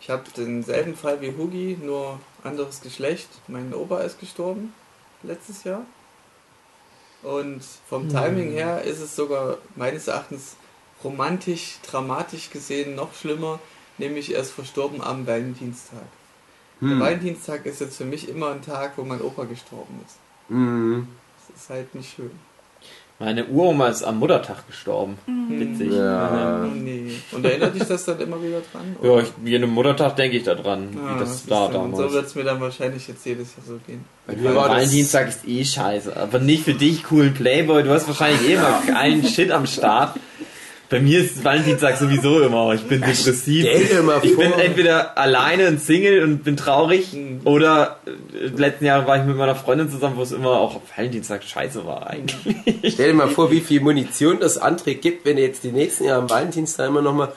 [0.00, 3.28] ich habe denselben Fall wie Hugi, nur anderes Geschlecht.
[3.48, 4.72] Mein Opa ist gestorben
[5.24, 5.84] letztes Jahr.
[7.22, 10.56] Und vom Timing her ist es sogar meines Erachtens
[11.02, 13.58] romantisch, dramatisch gesehen noch schlimmer,
[13.98, 16.06] nämlich er ist verstorben am Valentinstag.
[16.80, 20.16] Der Valentinstag ist jetzt für mich immer ein Tag, wo mein Opa gestorben ist.
[20.48, 21.08] Mhm.
[21.48, 22.30] Das ist halt nicht schön.
[23.20, 25.18] Meine Uroma ist am Muttertag gestorben.
[25.48, 25.92] Witzig.
[25.92, 26.64] Ja.
[26.72, 27.14] Nee.
[27.32, 28.96] Und erinnert dich das dann immer wieder dran?
[29.02, 31.96] Ja, ich, jeden Muttertag denke ich da dran, Ah, wie das da damals.
[31.96, 34.04] So wird es mir dann wahrscheinlich jetzt jedes Jahr so gehen.
[34.28, 37.82] Das, Valentinstag ist eh scheiße, aber nicht für dich, coolen Playboy.
[37.82, 40.14] Du hast wahrscheinlich eh immer geilen Shit am Start.
[40.90, 43.64] Bei mir ist Valentinstag sowieso immer, ich bin depressiv.
[44.22, 47.14] Ich bin entweder alleine und Single und bin traurig
[47.44, 50.82] oder äh, letzten Jahre war ich mit meiner Freundin zusammen, wo es immer auch auf
[50.96, 52.94] Valentinstag scheiße war eigentlich.
[52.94, 56.04] Stell dir mal vor, wie viel Munition das André gibt, wenn er jetzt die nächsten
[56.04, 57.32] Jahre am Valentinstag immer nochmal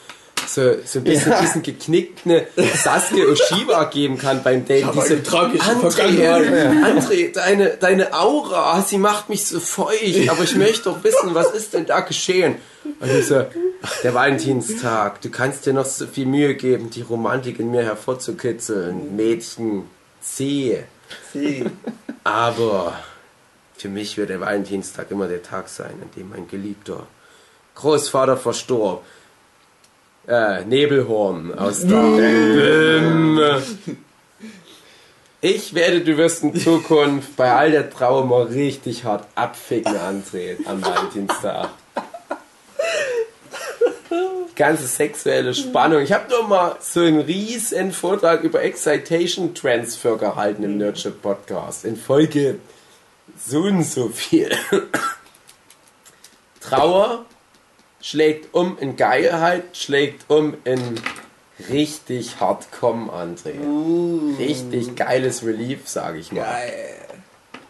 [0.48, 1.42] so, so ein bisschen Ja.
[1.42, 2.42] diesen geknickten
[2.76, 4.86] Sasuke Oshiba geben kann beim Date.
[4.86, 10.84] Aber Diese, tragische André, deine, deine Aura, sie macht mich so feucht, aber ich möchte
[10.89, 12.56] doch wissen, was ist denn da geschehen?
[13.00, 13.46] Und ich so,
[14.04, 19.16] der Valentinstag, du kannst dir noch so viel Mühe geben, die Romantik in mir hervorzukitzeln.
[19.16, 19.84] Mädchen,
[20.22, 20.86] sehe.
[21.34, 21.66] Sie.
[22.24, 22.98] Aber
[23.78, 27.08] für mich wird der Valentinstag immer der Tag sein, an dem mein geliebter
[27.76, 29.04] Großvater verstorb.
[30.28, 33.39] Äh, Nebelhorn aus Bim.
[35.43, 40.57] Ich werde, du wirst in Zukunft bei all der Trauer mal richtig hart abficken, André,
[40.65, 41.69] am Valentinstag.
[44.55, 46.03] Ganze sexuelle Spannung.
[46.03, 51.86] Ich habe doch mal so einen riesen Vortrag über Excitation Transfer gehalten im Nurture Podcast.
[51.86, 52.59] In Folge
[53.43, 54.51] so und so viel.
[56.59, 57.26] Trauer
[58.02, 60.99] schlägt um in Geilheit, schlägt um in
[61.70, 63.54] richtig hart kommen, André.
[64.38, 66.41] Richtig geiles Relief, sage ich mal.
[66.41, 66.95] Geil.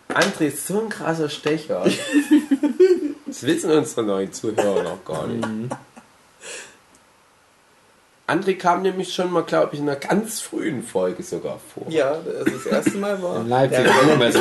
[0.09, 1.85] André ist so ein krasser Stecher.
[3.31, 5.47] Das wissen unsere neuen Zuhörer noch gar nicht.
[8.31, 11.83] André kam nämlich schon mal, glaube ich, in einer ganz frühen Folge sogar vor.
[11.89, 14.39] Ja, das, ist das erste Mal war Leipzig der Buchmesse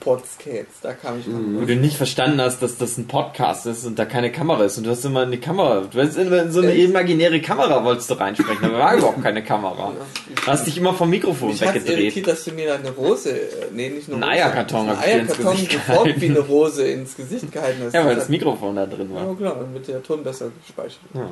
[0.00, 0.78] Podcast.
[0.82, 1.60] Da kam ich mal.
[1.60, 4.78] Wo du nicht verstanden hast, dass das ein Podcast ist und da keine Kamera ist
[4.78, 8.10] und du hast immer eine Kamera, du hast immer in so eine imaginäre Kamera wolltest
[8.10, 9.92] du reinsprechen, aber war überhaupt keine Kamera.
[10.34, 11.98] Du hast dich immer vom Mikrofon hat weggedreht.
[11.98, 14.98] irritiert, dass du mir da eine Rose, äh, nee, nicht eine Ein Rose, Eierkarton einen
[14.98, 16.20] ich Eierkarton Gesicht geformt gehalten.
[16.20, 17.92] wie eine Rose ins Gesicht gehalten hast.
[17.94, 19.26] Ja, weil Das Mikrofon da drin war.
[19.26, 21.00] Ja, klar, dann wird der Ton besser gespeichert.
[21.14, 21.28] Ja.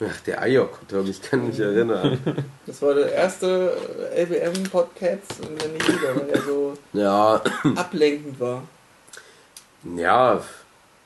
[0.00, 2.18] Ach, der Eierkotter, ich kann mich erinnern.
[2.66, 3.76] Das war der erste
[4.14, 7.40] äh, LBM-Podcast und dann nicht wieder, weil er so Ja,
[7.76, 8.62] ablenkend war.
[9.96, 10.42] ja,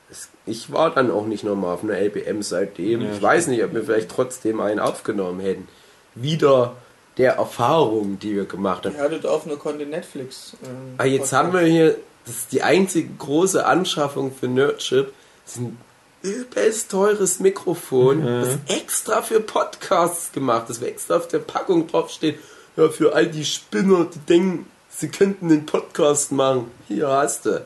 [0.09, 3.01] es, ich war dann auch nicht nochmal auf einer LBM seitdem.
[3.01, 5.67] Ja, ich weiß nicht, ob wir vielleicht trotzdem einen aufgenommen hätten.
[6.15, 6.75] Wieder
[7.17, 8.95] der Erfahrung, die wir gemacht haben.
[8.95, 10.53] Ihr hattet auf eine konnte Netflix.
[10.63, 15.13] Ähm, Ah, jetzt haben wir hier, das ist die einzige große Anschaffung für Nerdship.
[15.57, 15.77] Ein
[16.21, 22.39] übelst teures Mikrofon, das extra für Podcasts gemacht ist, extra auf der Packung draufsteht,
[22.77, 26.71] ja, für all die Spinner, die denken, sie könnten den Podcast machen.
[26.87, 27.65] Hier hast du.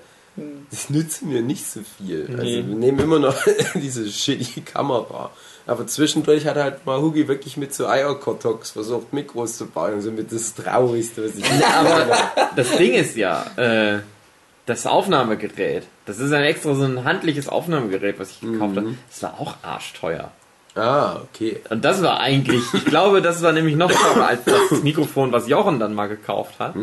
[0.72, 2.26] Das nützt mir nicht so viel.
[2.32, 2.56] Also Nee.
[2.68, 3.36] wir nehmen immer noch
[3.76, 5.30] diese shitty Kamera.
[5.68, 9.93] Aber zwischendurch hat halt mal Hugi wirklich mit so Eierkartons versucht, Mikros zu bauen.
[9.93, 12.08] Also mit das Traurigste, was ich Aber
[12.56, 13.99] das Ding ist ja, äh,
[14.66, 18.95] das Aufnahmegerät, das ist ein extra so ein handliches Aufnahmegerät, was ich gekauft habe.
[19.09, 20.32] Das war auch arschteuer.
[20.76, 21.61] Ah, okay.
[21.70, 25.47] Und das war eigentlich, ich glaube, das war nämlich noch teurer als das Mikrofon, was
[25.47, 26.74] Jochen dann mal gekauft hat.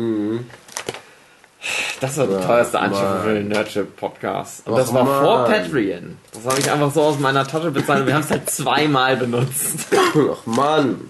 [1.99, 4.65] Das war die Ja, teuerste Anschaffung für den Nerdship Podcast.
[4.65, 5.51] Und Ach, das war vor Mann.
[5.51, 6.17] Patreon.
[6.33, 9.17] Das habe ich einfach so aus meiner Tasche bezahlt und wir haben es halt zweimal
[9.17, 9.87] benutzt.
[9.91, 11.01] Ach Mann.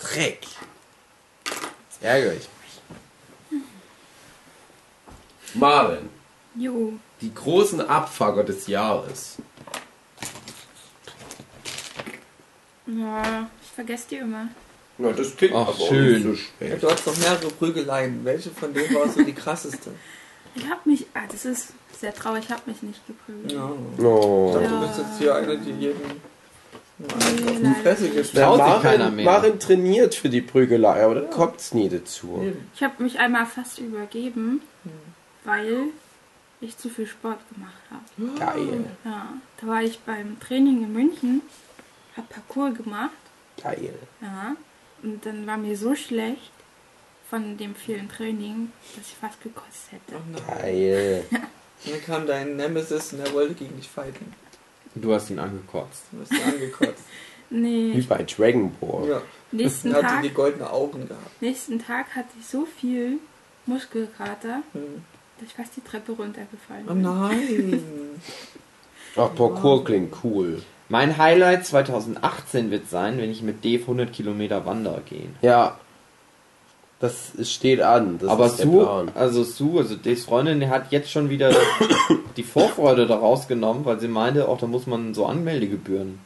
[0.00, 0.40] Dreck.
[1.44, 2.48] Jetzt ärgere ich
[3.52, 3.62] mich.
[5.54, 6.08] Marvin,
[6.56, 6.92] Jo.
[7.20, 9.36] die großen Abfucker des Jahres.
[12.86, 14.48] Ja, ich vergesse die immer.
[14.98, 16.14] Na, das klingt Ach, aber auch schön.
[16.14, 16.36] nicht so Ja,
[16.68, 16.82] schlecht.
[16.82, 18.24] du hast doch mehrere Prügeleien.
[18.24, 19.90] Welche von denen war so die krasseste?
[20.54, 21.06] Ich hab mich.
[21.14, 23.52] Ah, das ist sehr traurig, ich hab mich nicht geprügelt.
[23.52, 23.70] Ja.
[24.04, 24.48] Oh.
[24.54, 26.32] Ich dachte, du bist jetzt hier eine, die jeden
[26.98, 28.16] Nee, auf die Fresse nicht.
[28.16, 29.24] gestellt mehr.
[29.24, 32.44] Marin trainiert für die Prügelei, aber da kommt es nie dazu.
[32.76, 34.60] Ich habe mich einmal fast übergeben,
[35.44, 35.86] weil
[36.60, 38.38] ich zu viel Sport gemacht habe.
[38.38, 41.42] Geil, Ja, da war ich beim Training in München,
[42.16, 43.10] hab Parcours gemacht,
[43.62, 43.94] geil.
[44.20, 44.54] ja,
[45.02, 46.52] und dann war mir so schlecht
[47.28, 50.20] von dem vielen Training, dass ich fast gekotzt hätte.
[50.30, 50.42] Nein.
[50.46, 51.24] Geil.
[51.84, 54.32] Dann kam dein Nemesis und er wollte gegen dich fighten.
[54.94, 56.02] Du hast ihn angekotzt.
[56.12, 57.02] Du hast ihn angekotzt.
[57.50, 59.08] Wie Nee, bei Dragon Ball.
[59.08, 59.22] ja.
[59.50, 61.42] nächsten Er hatte Tag, die goldenen Augen gehabt.
[61.42, 63.18] nächsten Tag hatte ich so viel
[63.66, 65.02] Muskelkater, Hm.
[65.46, 67.02] Ich fast die Treppe runtergefallen Oh bin.
[67.02, 67.82] nein.
[69.16, 70.62] Ach, Parkour klingt cool.
[70.88, 75.26] Mein Highlight 2018 wird sein, wenn ich mit Dave 100 Kilometer Wander gehe.
[75.42, 75.78] Ja.
[77.00, 78.18] Das steht an.
[78.18, 79.10] Das Aber Sue, Plan.
[79.14, 81.50] also Sue, also Daves Freundin, die hat jetzt schon wieder
[82.36, 86.20] die Vorfreude daraus genommen, weil sie meinte, auch da muss man so Anmeldegebühren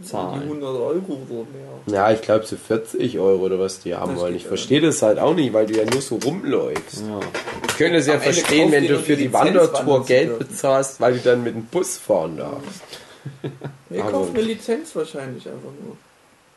[0.00, 0.42] Die zahlen.
[0.42, 1.96] 100 Euro so mehr.
[1.98, 4.36] Ja, ich glaube so 40 Euro oder was die haben Das wollen.
[4.36, 4.48] Ich ja.
[4.48, 7.02] verstehe das halt auch nicht, weil du ja nur so rumläufst.
[7.08, 7.20] Ja.
[7.68, 11.14] Ich könnte es ja Am verstehen, wenn du für die die Wandertour Geld bezahlst, weil
[11.14, 12.82] du dann mit dem Bus fahren darfst.
[13.88, 15.96] Wir kaufen eine Lizenz wahrscheinlich einfach nur.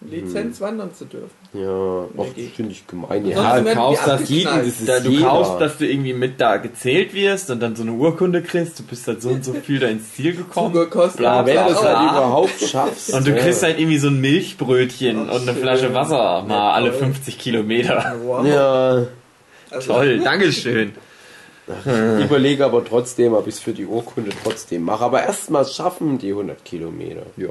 [0.09, 1.29] Lizenz wandern zu dürfen.
[1.53, 2.25] Ja, ach,
[2.55, 3.25] finde ich gemein.
[3.25, 5.27] Ja, du kaufst die das jeden, das ist Da, du jeder.
[5.27, 8.83] kaufst, dass du irgendwie mit da gezählt wirst und dann so eine Urkunde kriegst, du
[8.83, 10.73] bist halt so und so viel da ins Ziel gekommen.
[10.73, 11.17] Zugekostet.
[11.19, 13.13] Bla, wenn du es halt überhaupt schaffst.
[13.13, 13.37] Und du ja.
[13.37, 15.57] kriegst halt irgendwie so ein Milchbrötchen Ach, und eine.
[15.57, 16.99] Flasche Wasser mal Ja, alle toll.
[16.99, 18.15] 50 Kilometer.
[18.23, 18.45] Wow.
[18.45, 19.05] Ja,
[19.71, 20.93] Also, Toll, Dankeschön.
[22.19, 25.03] ich überlege aber trotzdem, ob ich es für die Urkunde trotzdem mache.
[25.05, 27.23] Aber erstmal schaffen die 100 Kilometer.
[27.37, 27.49] Ja.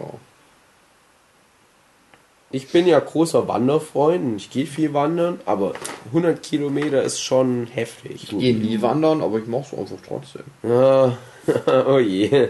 [2.52, 5.72] Ich bin ja großer Wanderfreund und ich gehe viel wandern, aber
[6.08, 8.24] 100 Kilometer ist schon heftig.
[8.30, 10.42] Ich gehe nie wandern, aber ich mach's einfach trotzdem.
[10.62, 11.16] Ja,
[11.88, 12.48] oh je.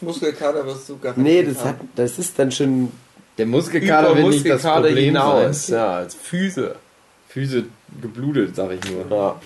[0.00, 2.92] Muskelkater wirst du gar Nee, nicht das, hat, das ist dann schon
[3.36, 5.66] Der Muskelkater über will nicht das Problem hinaus.
[5.66, 5.76] sein.
[5.76, 6.76] Ja, als Füße.
[7.28, 7.64] Füße
[8.00, 9.06] geblutet, sag ich nur.
[9.10, 9.40] Ja.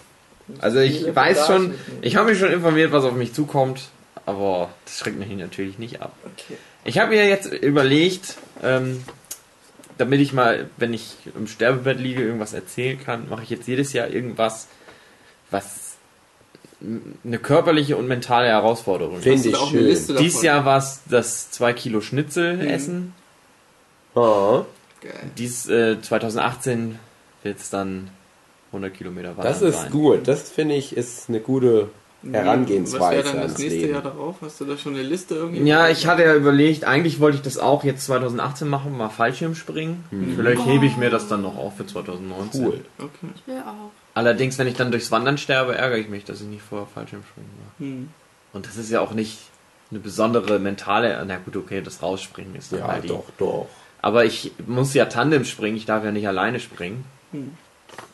[0.61, 3.89] Also ich weiß schon, ich habe mich schon informiert, was auf mich zukommt,
[4.27, 6.13] aber das schreckt mich natürlich nicht ab.
[6.25, 6.59] Okay.
[6.85, 9.03] Ich habe mir jetzt überlegt, ähm,
[9.99, 13.93] damit ich mal, wenn ich im Sterbebett liege, irgendwas erzählen kann, mache ich jetzt jedes
[13.93, 14.69] Jahr irgendwas,
[15.51, 15.97] was
[17.25, 19.23] eine körperliche und mentale Herausforderung ist.
[19.23, 19.87] Finde ich schön.
[19.87, 20.25] Liste davon?
[20.27, 22.69] Dies Jahr war es das 2 Kilo Schnitzel Mhm.
[22.69, 23.15] essen.
[24.15, 24.65] Ah,
[25.01, 25.13] Geil.
[25.39, 26.99] Dies äh, 2018
[27.43, 28.11] wird es dann
[28.73, 29.91] 100 Kilometer wandern das ist sein.
[29.91, 30.29] gut.
[30.29, 31.89] Das finde ich ist eine gute
[32.33, 33.93] Herangehensweise Was wäre dann das nächste Leben.
[33.93, 34.37] Jahr darauf?
[34.41, 35.63] Hast du da schon eine Liste irgendwie?
[35.69, 40.05] Ja, ich hatte ja überlegt, eigentlich wollte ich das auch jetzt 2018 machen, mal Fallschirmspringen.
[40.37, 42.65] Vielleicht hebe ich mir das dann noch auf für 2019.
[42.67, 42.81] Cool.
[42.99, 43.27] Okay.
[43.35, 43.91] Ich will auch.
[44.15, 47.51] Allerdings, wenn ich dann durchs Wandern sterbe, ärgere ich mich, dass ich nicht vorher Fallschirmspringen
[47.59, 47.87] war.
[47.87, 48.09] Hm.
[48.53, 49.39] Und das ist ja auch nicht
[49.91, 53.09] eine besondere mentale, na gut, okay, das Rausspringen ist dann Ja, halt die.
[53.09, 53.69] doch, doch.
[54.03, 57.05] Aber ich muss ja Tandem springen, ich darf ja nicht alleine springen.
[57.33, 57.53] Hm.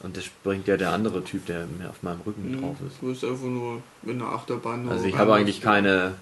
[0.03, 2.61] Und das springt ja der andere Typ, der mir auf meinem Rücken Hm.
[2.61, 2.97] drauf ist.
[3.01, 4.89] Du bist einfach nur in einer Achterbahn.
[4.89, 6.15] Also ich habe eigentlich keine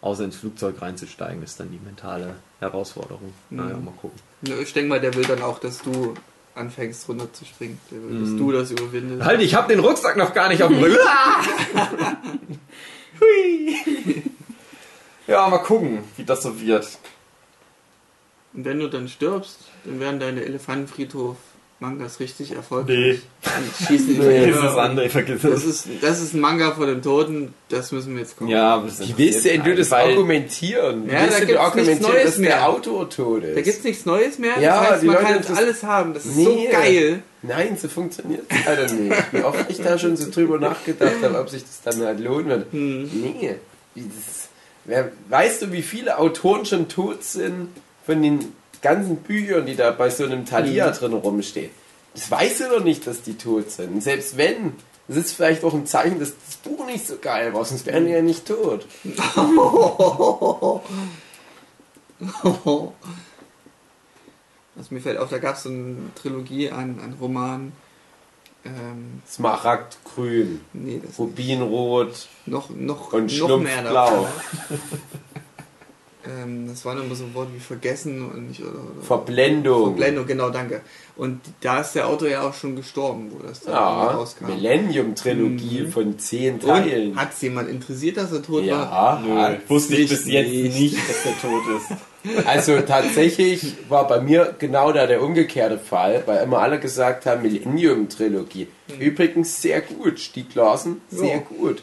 [0.00, 3.34] Außer ins Flugzeug reinzusteigen, ist dann die mentale Herausforderung.
[3.50, 3.84] Naja, Mhm.
[3.86, 4.18] mal gucken.
[4.42, 6.14] Ich denke mal, der will dann auch, dass du
[6.54, 7.80] anfängst runterzuspringen.
[7.90, 8.38] Der will, dass Mhm.
[8.38, 9.24] du das überwindest.
[9.24, 10.98] Halt, ich hab den Rucksack noch gar nicht auf dem Rücken.
[13.20, 14.22] Hui.
[15.26, 16.86] Ja, mal gucken, wie das so wird.
[18.54, 20.42] Und wenn du dann stirbst, dann werden deine
[21.80, 23.20] Elefantenfriedhof-Mangas richtig erfolgreich.
[23.44, 24.80] Die schießen die es, Höhe.
[24.80, 25.86] André, vergiss Das es.
[25.86, 28.52] ist, das ist ein Manga von den Toten, das müssen wir jetzt gucken.
[28.52, 31.08] Ja, aber das Wie willst du denn du das argumentieren?
[31.08, 32.50] Ja, da du gibt's argumentieren, nichts Neues dass mehr.
[32.50, 33.56] der Autor tot ist?
[33.56, 36.14] Da gibt's nichts Neues mehr, Ja, das heißt, die man Leute kann jetzt alles haben.
[36.14, 36.44] Das ist Nee.
[36.44, 37.22] so geil.
[37.42, 39.32] Nein, so funktioniert es leider nicht.
[39.32, 42.48] Wie oft ich da schon so drüber nachgedacht habe, ob sich das dann halt lohnen
[42.48, 42.72] wird.
[42.72, 43.02] Hm.
[43.04, 43.54] Nee.
[43.94, 44.48] Wie das,
[44.84, 47.68] wer, weißt du, wie viele Autoren schon tot sind
[48.04, 48.40] von den
[48.80, 51.70] ganzen Büchern, die da bei so einem Thalia drin rumstehen?
[52.14, 53.94] Das weißt du doch nicht, dass die tot sind.
[53.94, 54.72] Und selbst wenn,
[55.06, 58.06] das ist vielleicht auch ein Zeichen, dass das Buch nicht so geil war, sonst wären
[58.06, 58.86] die ja nicht tot.
[64.74, 67.72] Was mir fällt auf, da gab es so eine Trilogie an, an Romanen.
[68.64, 74.26] Ähm, Smaragdgrün, nee, Rubinrot noch, noch, und noch mehr davon.
[76.28, 79.84] ähm, das waren immer so Worte wie vergessen und nicht oder, oder Verblendung.
[79.84, 80.82] Verblendung, genau, danke.
[81.16, 84.46] Und da ist der Autor ja auch schon gestorben, wo das dann Ja, rauskam.
[84.46, 85.90] Millennium-Trilogie Mhm.
[85.92, 87.16] von zehn Teilen.
[87.16, 88.62] Hat es jemand interessiert, dass er tot war?
[88.62, 90.78] Ja, Nö, hat- wusste ich bis nicht, jetzt nicht.
[90.94, 92.46] nicht, dass der tot ist.
[92.46, 97.42] also tatsächlich war bei mir genau da der umgekehrte Fall, weil immer alle gesagt haben,
[97.42, 98.68] Millennium-Trilogie.
[98.98, 101.38] Übrigens sehr gut, Stieg Larsen, sehr Ja.
[101.38, 101.82] gut.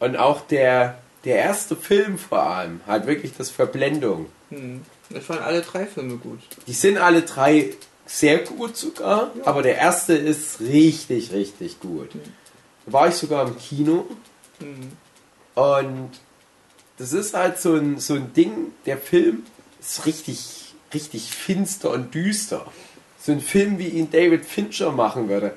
[0.00, 4.26] Und auch der, der erste Film vor allem hat wirklich das Verblendung.
[4.50, 4.82] Hm.
[5.10, 6.38] Ich fand alle drei Filme gut.
[6.66, 7.70] Die sind alle drei
[8.06, 12.10] sehr gut sogar, aber der erste ist richtig, richtig gut.
[12.86, 14.06] Da war ich sogar im Kino
[14.60, 14.92] Hm.
[15.54, 16.10] und
[16.98, 19.44] das ist halt so ein, so ein Ding, der Film
[19.80, 22.66] ist richtig, richtig finster und düster.
[23.22, 25.54] So ein Film, wie ihn David Fincher machen würde.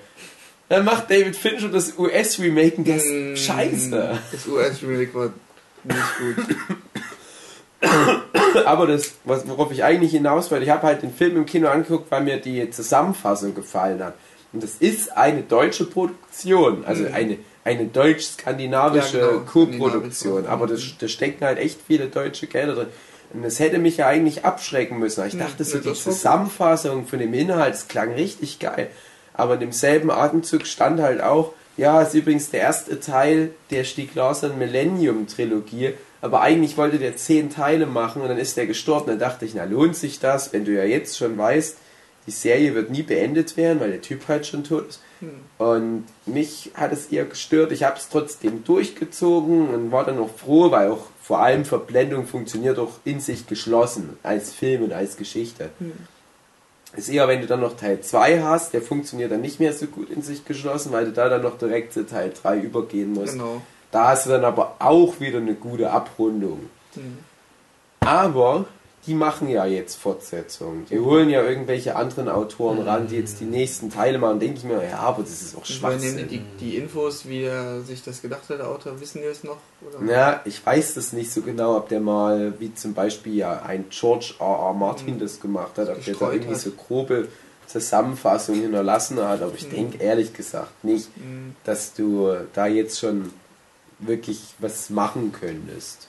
[0.70, 3.34] Dann macht David Fincher das US-Remake und das Hm.
[3.34, 4.20] ist scheiße.
[4.32, 5.34] Das US-Remake war
[5.84, 6.58] nicht gut.
[8.66, 11.68] Aber das, was, worauf ich eigentlich hinaus wollte, ich habe halt den Film im Kino
[11.68, 14.14] angeguckt, weil mir die Zusammenfassung gefallen hat.
[14.54, 17.14] Und das ist eine deutsche Produktion, also Mhm.
[17.14, 20.46] eine, eine deutsch-skandinavische Ja, genau, Co-Produktion.
[20.46, 22.88] Aber das, da stecken halt echt viele deutsche Gelder drin.
[23.34, 25.26] Und das hätte mich ja eigentlich abschrecken müssen.
[25.26, 25.94] Ich Mhm, dachte so, ja, die.
[25.94, 28.90] Zusammenfassung von dem Inhalt, klang richtig geil.
[29.34, 34.14] Aber in demselben Atemzug stand halt auch, ja, ist übrigens der erste Teil der Stieg
[34.16, 35.94] Larsson Millennium Trilogie.
[36.22, 39.08] Aber eigentlich wollte der zehn Teile machen und dann ist der gestorben.
[39.08, 41.78] Dann dachte ich, na lohnt sich das, wenn du ja jetzt schon weißt,
[42.26, 45.02] die Serie wird nie beendet werden, weil der Typ halt schon tot ist.
[45.58, 47.72] Und mich hat es eher gestört.
[47.72, 52.26] Ich habe es trotzdem durchgezogen und war dann auch froh, weil auch vor allem Verblendung
[52.26, 55.70] funktioniert auch in sich geschlossen als Film und als Geschichte.
[56.96, 59.88] Ist eher, wenn du dann noch Teil 2 hast, der funktioniert dann nicht mehr so
[59.88, 63.34] gut in sich geschlossen, weil du da dann noch direkt zu Teil 3 übergehen musst.
[63.34, 63.62] Genau.
[63.92, 66.70] Da hast du dann aber auch wieder eine gute Abrundung.
[66.94, 67.18] Hm.
[68.00, 68.66] Aber
[69.06, 70.86] die machen ja jetzt Fortsetzungen.
[70.90, 74.40] Die holen ja irgendwelche anderen Autoren ran, die jetzt die nächsten Teile machen.
[74.40, 76.28] Denke ich mir, ja, aber das ist auch Schwachsinn.
[76.30, 79.58] die, die Infos, wie er sich das gedacht hat, der Autor, wissen wir es noch?
[79.82, 80.12] Oder?
[80.12, 83.86] Ja, ich weiß das nicht so genau, ob der mal, wie zum Beispiel ja ein
[83.90, 84.46] George R.
[84.68, 84.74] R.
[84.74, 86.62] Martin das gemacht hat, ob der da irgendwie hat.
[86.62, 87.28] so grobe
[87.68, 89.42] Zusammenfassungen hinterlassen hat.
[89.42, 91.56] Aber ich denke ehrlich gesagt nicht, Hm.
[91.66, 93.32] dass du da jetzt schon
[94.00, 96.08] wirklich was machen könntest.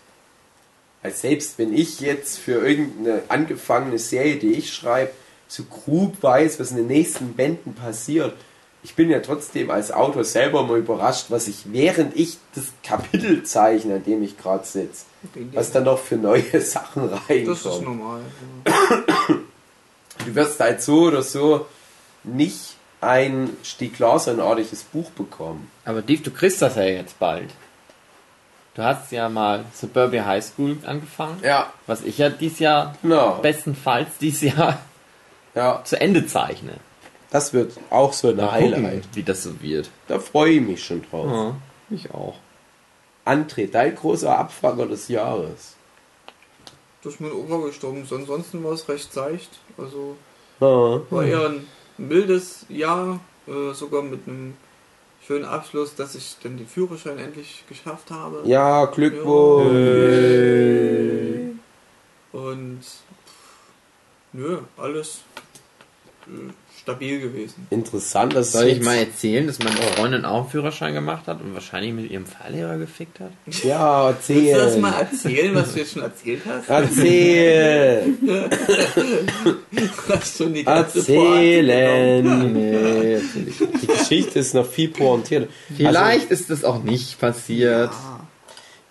[1.05, 5.13] Als selbst wenn ich jetzt für irgendeine angefangene Serie, die ich schreibe,
[5.47, 8.35] so grob weiß, was in den nächsten Bänden passiert,
[8.83, 13.43] ich bin ja trotzdem als Autor selber mal überrascht, was ich während ich das Kapitel
[13.43, 15.05] zeichne, an dem ich gerade sitze,
[15.53, 18.23] was dann noch für neue Sachen Das ist normal.
[18.67, 19.35] Ja.
[20.25, 21.67] Du wirst halt so oder so
[22.23, 25.71] nicht ein Stieg Larsson-artiges Buch bekommen.
[25.85, 27.51] Aber Dave, du kriegst das ja jetzt bald.
[28.75, 33.39] Du hast ja mal Suburbia High School angefangen, Ja, was ich ja dieses Jahr, genau.
[33.41, 34.79] bestenfalls dieses Jahr
[35.55, 36.72] Ja, zu Ende zeichne.
[37.31, 39.05] das wird auch so ein Highlight.
[39.14, 39.91] wie das so wird.
[40.09, 41.27] Da freue ich mich schon drauf.
[41.31, 41.55] Ja,
[41.91, 42.35] ich auch.
[43.25, 45.77] André, dein großer Abfanger des Jahres.
[47.03, 48.05] Das ist mein Opa gestorben.
[48.07, 49.51] So Ansonsten war es recht seicht.
[49.79, 50.16] Also
[50.61, 51.01] Ja.
[51.11, 51.66] war eher ein
[51.97, 54.57] mildes Jahr, äh, sogar mit einem
[55.27, 58.43] schönen Abschluss, dass ich dann den Führerschein endlich geschafft habe.
[58.45, 59.75] Ja, Glückwunsch.
[62.33, 62.99] Und pff,
[64.33, 65.22] nö, alles
[66.27, 66.53] äh,
[66.85, 67.66] stabil gewesen.
[67.70, 71.55] Interessant, dass Soll ich mal erzählen, dass meine Freundin auch einen Führerschein gemacht hat und
[71.55, 73.30] wahrscheinlich mit ihrem Fahrlehrer gefickt hat?
[73.64, 74.80] Ja, Willst du das erzähl.
[74.82, 76.68] mal erzählen, was du jetzt schon erzählt hast?
[76.68, 78.14] Erzähl.
[80.09, 80.99] Hast schon die ganze?
[80.99, 82.53] Erzählen.
[82.53, 83.47] Nee, erzähl.
[83.80, 85.49] Die Geschichte ist noch viel pointierter.
[85.74, 87.91] Vielleicht ist das auch nicht passiert.
[87.91, 88.20] Ah,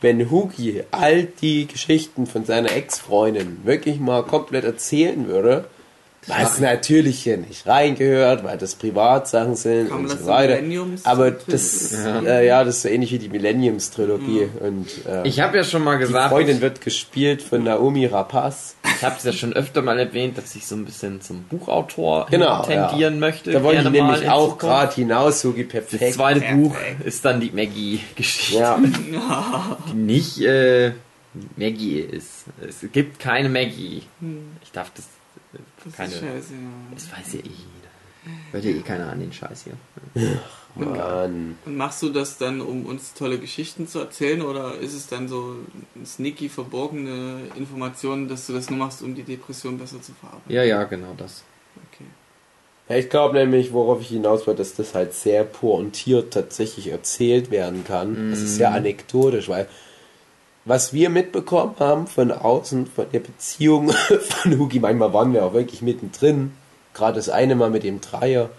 [0.01, 5.65] wenn Hugi all die Geschichten von seiner Ex-Freundin wirklich mal komplett erzählen würde,
[6.27, 10.59] was natürlich hier nicht reingehört, weil das Privatsachen sind Kam und das so weiter.
[11.03, 12.19] Aber das, ja.
[12.21, 14.49] Äh, ja, das ist so ähnlich wie die Millenniums-Trilogie.
[14.59, 18.75] Und äh, Ich habe ja schon mal die gesagt, Freundin wird gespielt von Naomi Rapaz.
[18.83, 22.27] ich habe es ja schon öfter mal erwähnt, dass ich so ein bisschen zum Buchautor
[22.29, 23.19] Genau, tendieren ja.
[23.19, 23.51] möchte.
[23.51, 26.13] Da wollte ich nämlich auch gerade hinaus, Hugi, Das perfekt.
[26.13, 26.61] zweite Perfekt.
[26.63, 28.79] Buch ist dann die Maggie-Geschichte, Ja,
[29.91, 30.91] die nicht äh,
[31.57, 32.45] Maggie ist.
[32.67, 34.03] Es gibt keine Maggie.
[34.63, 35.05] Ich darf das,
[35.83, 36.13] das keine.
[36.13, 36.59] ist scheiße, ja.
[36.93, 38.43] Das weiß ja eh jeder.
[38.51, 39.77] Hört ja eh keiner an den Scheiß hier.
[40.75, 41.55] Mann.
[41.65, 45.27] Und machst du das dann, um uns tolle Geschichten zu erzählen, oder ist es dann
[45.27, 45.57] so
[46.05, 50.51] sneaky verborgene Informationen, dass du das nur machst, um die Depression besser zu verarbeiten?
[50.51, 51.43] Ja, ja, genau das.
[51.91, 52.05] Okay.
[52.89, 57.49] Ja, ich glaube nämlich, worauf ich hinaus wollte, dass das halt sehr pointiert tatsächlich erzählt
[57.51, 58.31] werden kann.
[58.31, 59.67] Das ist sehr anekdotisch, weil
[60.65, 63.91] was wir mitbekommen haben von außen, von der Beziehung
[64.21, 66.53] von Hugi, manchmal waren wir auch wirklich mittendrin,
[66.93, 68.49] gerade das eine Mal mit dem Dreier.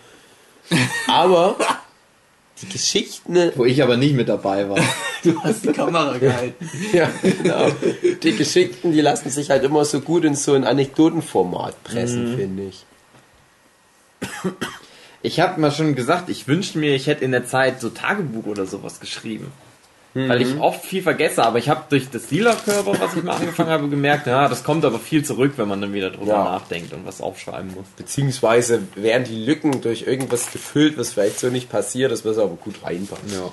[1.09, 1.57] Aber
[2.63, 4.79] die Geschichten, Wo ich aber nicht mit dabei war.
[5.25, 6.71] Du hast die Kamera gehalten.
[6.93, 7.69] ja, genau,
[8.23, 12.65] die Geschichten, die lassen sich halt immer so gut in so ein Anekdotenformat pressen, finde
[12.65, 12.85] ich.
[15.23, 18.45] Ich habe mal schon gesagt, ich wünschte mir, ich hätte in der Zeit so Tagebuch
[18.45, 19.51] oder sowas geschrieben.
[20.17, 23.71] Weil ich oft viel vergesse, aber ich habe durch das Lila-Körper, was ich mal angefangen
[23.71, 26.45] habe, gemerkt, ja, das kommt aber viel zurück, wenn man dann wieder drüber Ja.
[26.45, 27.87] nachdenkt und was aufschreiben muss.
[27.97, 32.55] Beziehungsweise werden die Lücken durch irgendwas gefüllt, was vielleicht so nicht passiert ist, was aber
[32.55, 33.23] gut reinpasst.
[33.33, 33.51] Ja.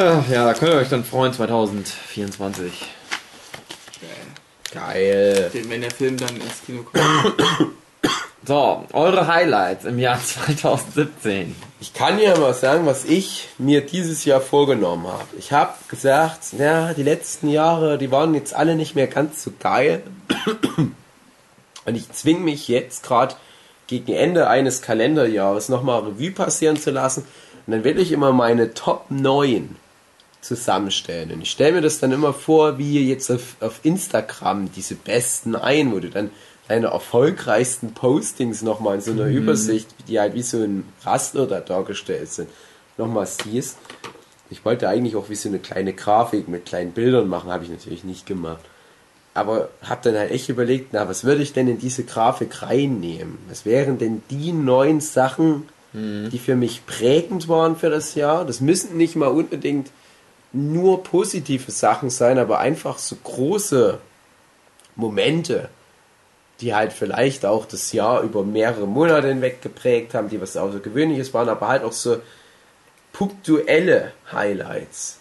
[0.00, 2.70] Ja, ja, da könnt ihr euch dann freuen, 2024.
[4.74, 5.50] Geil.
[5.68, 7.34] Wenn der Film dann ins Kino kommt.
[8.46, 11.56] So, eure Highlights im Jahr 2017.
[11.80, 15.24] Ich kann ja mal sagen, was ich mir dieses Jahr vorgenommen habe.
[15.36, 19.50] Ich habe gesagt, ja, die letzten Jahre, die waren jetzt alle nicht mehr ganz so
[19.58, 20.04] geil.
[21.86, 23.34] Und ich zwinge mich jetzt gerade
[23.88, 27.26] gegen Ende eines Kalenderjahres nochmal Revue passieren zu lassen.
[27.66, 29.74] Und dann will ich immer meine Top 9
[30.40, 31.32] zusammenstellen.
[31.32, 35.56] Und ich stelle mir das dann immer vor, wie jetzt auf, auf Instagram diese besten
[35.56, 36.30] ein, wo du dann
[36.68, 41.60] deine erfolgreichsten Postings nochmal in so einer Übersicht, die halt wie so ein Raster da
[41.60, 42.48] dargestellt sind,
[42.96, 43.78] nochmal siehst.
[44.50, 47.70] Ich wollte eigentlich auch wie so eine kleine Grafik mit kleinen Bildern machen, habe ich
[47.70, 48.64] natürlich nicht gemacht.
[49.34, 53.38] Aber habe dann halt echt überlegt, na, was würde ich denn in diese Grafik reinnehmen?
[53.48, 58.44] Was wären denn die neun Sachen, die für mich prägend waren für das Jahr?
[58.44, 59.90] Das müssen nicht mal unbedingt
[60.52, 63.98] nur positive Sachen sein, aber einfach so große
[64.94, 65.68] Momente,
[66.60, 71.34] die halt vielleicht auch das Jahr über mehrere Monate hinweg geprägt haben, die was Außergewöhnliches
[71.34, 72.20] waren, aber halt auch so
[73.12, 75.18] punktuelle Highlights.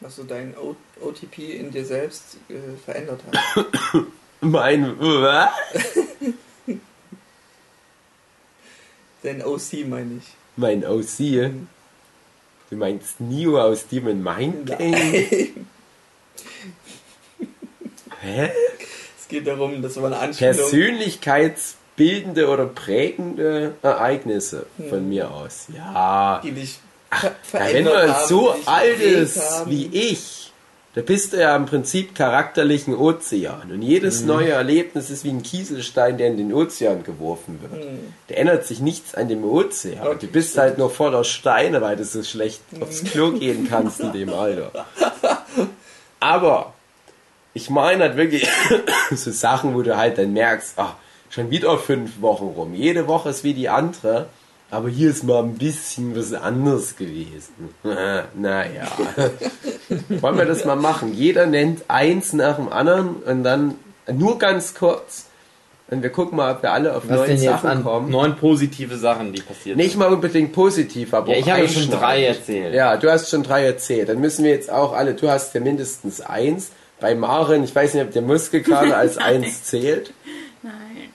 [0.00, 2.54] Was so dein O OTP in dir selbst äh,
[2.84, 3.66] verändert hat.
[4.40, 5.50] Mein, was?
[9.22, 10.24] Dein OC meine ich.
[10.56, 11.52] mein OC.
[12.70, 14.82] Du meinst Neo aus Demon Mind Gang?
[18.20, 18.50] Hä?
[19.32, 20.54] Es geht darum, dass man eine Anspielung...
[20.56, 25.66] Persönlichkeitsbildende oder prägende Ereignisse von mir aus.
[25.74, 26.40] Ja.
[26.44, 26.78] die dich
[27.10, 29.70] Ach, wenn haben, so alt geprägt ist haben.
[29.70, 30.52] wie ich,
[30.94, 33.70] da bist du ja im Prinzip charakterlich ein Ozean.
[33.70, 34.26] Und jedes Mhm.
[34.26, 37.84] neue Erlebnis ist wie ein Kieselstein, der in den Ozean geworfen wird.
[37.84, 38.12] Mhm.
[38.28, 40.06] Da ändert sich nichts an dem Ozean.
[40.06, 42.82] Okay, du bist halt nur voller Steine, weil du so schlecht Mhm.
[42.82, 44.70] aufs Klo gehen kannst in dem Alter.
[46.20, 46.74] Aber
[47.54, 48.48] ich meine halt wirklich
[49.10, 50.94] so Sachen, wo du halt dann merkst, ach,
[51.30, 52.74] schon wieder fünf Wochen rum.
[52.74, 54.26] Jede Woche ist wie die andere.
[54.70, 57.74] Aber hier ist mal ein bisschen was anderes gewesen.
[58.34, 58.86] naja.
[60.08, 61.12] Wollen wir das mal machen?
[61.12, 63.74] Jeder nennt eins nach dem anderen und dann
[64.10, 65.26] nur ganz kurz.
[65.90, 68.10] Und wir gucken mal, ob wir alle auf Was neun denn jetzt Sachen an kommen.
[68.10, 72.24] neun positive Sachen, die passiert Nicht mal unbedingt positiv, aber Ja, ich habe schon drei
[72.24, 72.74] erzählt.
[72.74, 74.08] Ja, du hast schon drei erzählt.
[74.08, 76.70] Dann müssen wir jetzt auch alle, du hast ja mindestens eins.
[77.02, 80.14] Bei Maren, ich weiß nicht, ob der Muskelkater als eins zählt.
[80.62, 81.10] Nein.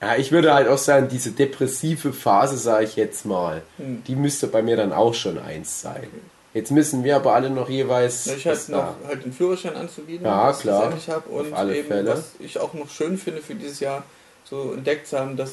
[0.00, 4.02] Ja, ich würde halt auch sagen, diese depressive Phase, sage ich jetzt mal, Hm.
[4.06, 6.06] die müsste bei mir dann auch schon eins sein.
[6.54, 8.28] Jetzt müssen wir aber alle noch jeweils.
[8.28, 10.92] Ich habe noch halt den Führerschein anzubieten, Ja, was klar.
[10.96, 11.26] ich hab.
[11.28, 12.10] Und Auf alle eben, Fälle.
[12.12, 14.04] was ich auch noch schön finde für dieses Jahr,
[14.48, 15.50] so entdeckt zu haben, dass,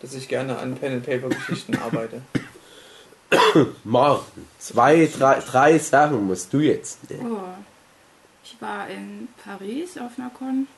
[0.00, 2.22] dass ich gerne an Pen-and-Paper-Geschichten arbeite.
[3.82, 7.32] Martin, zwei, drei, drei Sachen musst du jetzt nennen.
[7.32, 7.40] Oh.
[8.48, 10.68] Ich war in Paris auf einer Con.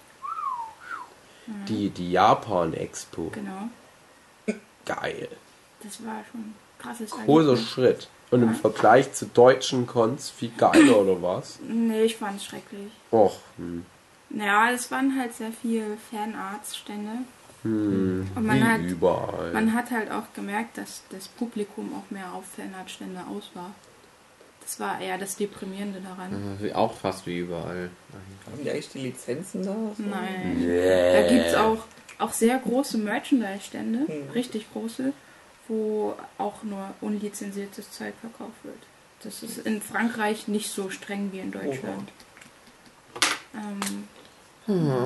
[1.69, 3.31] Die, die Japan-Expo.
[3.35, 3.69] Genau.
[4.87, 5.29] Geil.
[5.83, 7.59] Das war schon ein krasses Großer.
[7.59, 8.09] Schritt.
[8.31, 11.59] Und im Vergleich zu deutschen Cons viel geiler, oder was?
[11.63, 12.91] Nee, ich fand es schrecklich.
[13.13, 13.85] Och, hm.
[14.31, 17.19] Naja, es waren halt sehr viele Fanarts-Stände.
[17.65, 18.31] Hm.
[18.35, 19.53] Und man hat, überall.
[19.53, 23.75] man hat halt auch gemerkt, dass das Publikum auch mehr auf Fanart-Stände aus war.
[24.69, 26.59] Das war eher das Deprimierende daran.
[26.63, 27.89] Äh, Auch fast wie überall.
[28.45, 29.73] Haben die eigentlich die Lizenzen da?
[29.73, 29.95] So?
[29.97, 30.59] Nein.
[30.59, 31.13] Nee.
[31.23, 31.79] Da gibt es auch,
[32.19, 34.31] auch sehr große Merchandise-Stände, Mhm.
[34.35, 35.15] richtig große,
[35.69, 38.77] wo auch nur unlizenziertes Zeug verkauft wird.
[39.23, 42.11] Das ist in Frankreich nicht so streng wie in Deutschland.
[44.67, 44.99] Ähm,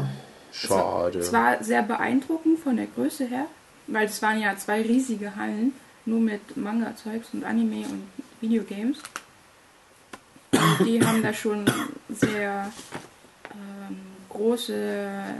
[0.50, 1.20] Schade.
[1.20, 3.46] es war sehr beeindruckend von der Größe her,
[3.86, 5.72] weil es waren ja zwei riesige Hallen,
[6.04, 8.02] nur mit Manga-Zeugs und Anime und
[8.40, 8.98] Videogames.
[10.84, 11.64] Die haben da schon
[12.08, 12.70] sehr
[13.52, 13.96] ähm,
[14.28, 15.34] große,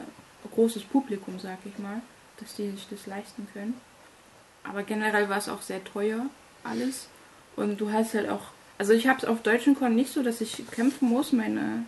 [0.55, 2.01] großes Publikum, sag ich mal,
[2.39, 3.75] dass die sich das leisten können.
[4.65, 6.27] Aber generell war es auch sehr teuer,
[6.65, 7.09] alles.
[7.57, 8.43] Und du hast halt auch,
[8.79, 11.85] also ich habe es auf deutschen Con nicht so, dass ich kämpfen muss, meine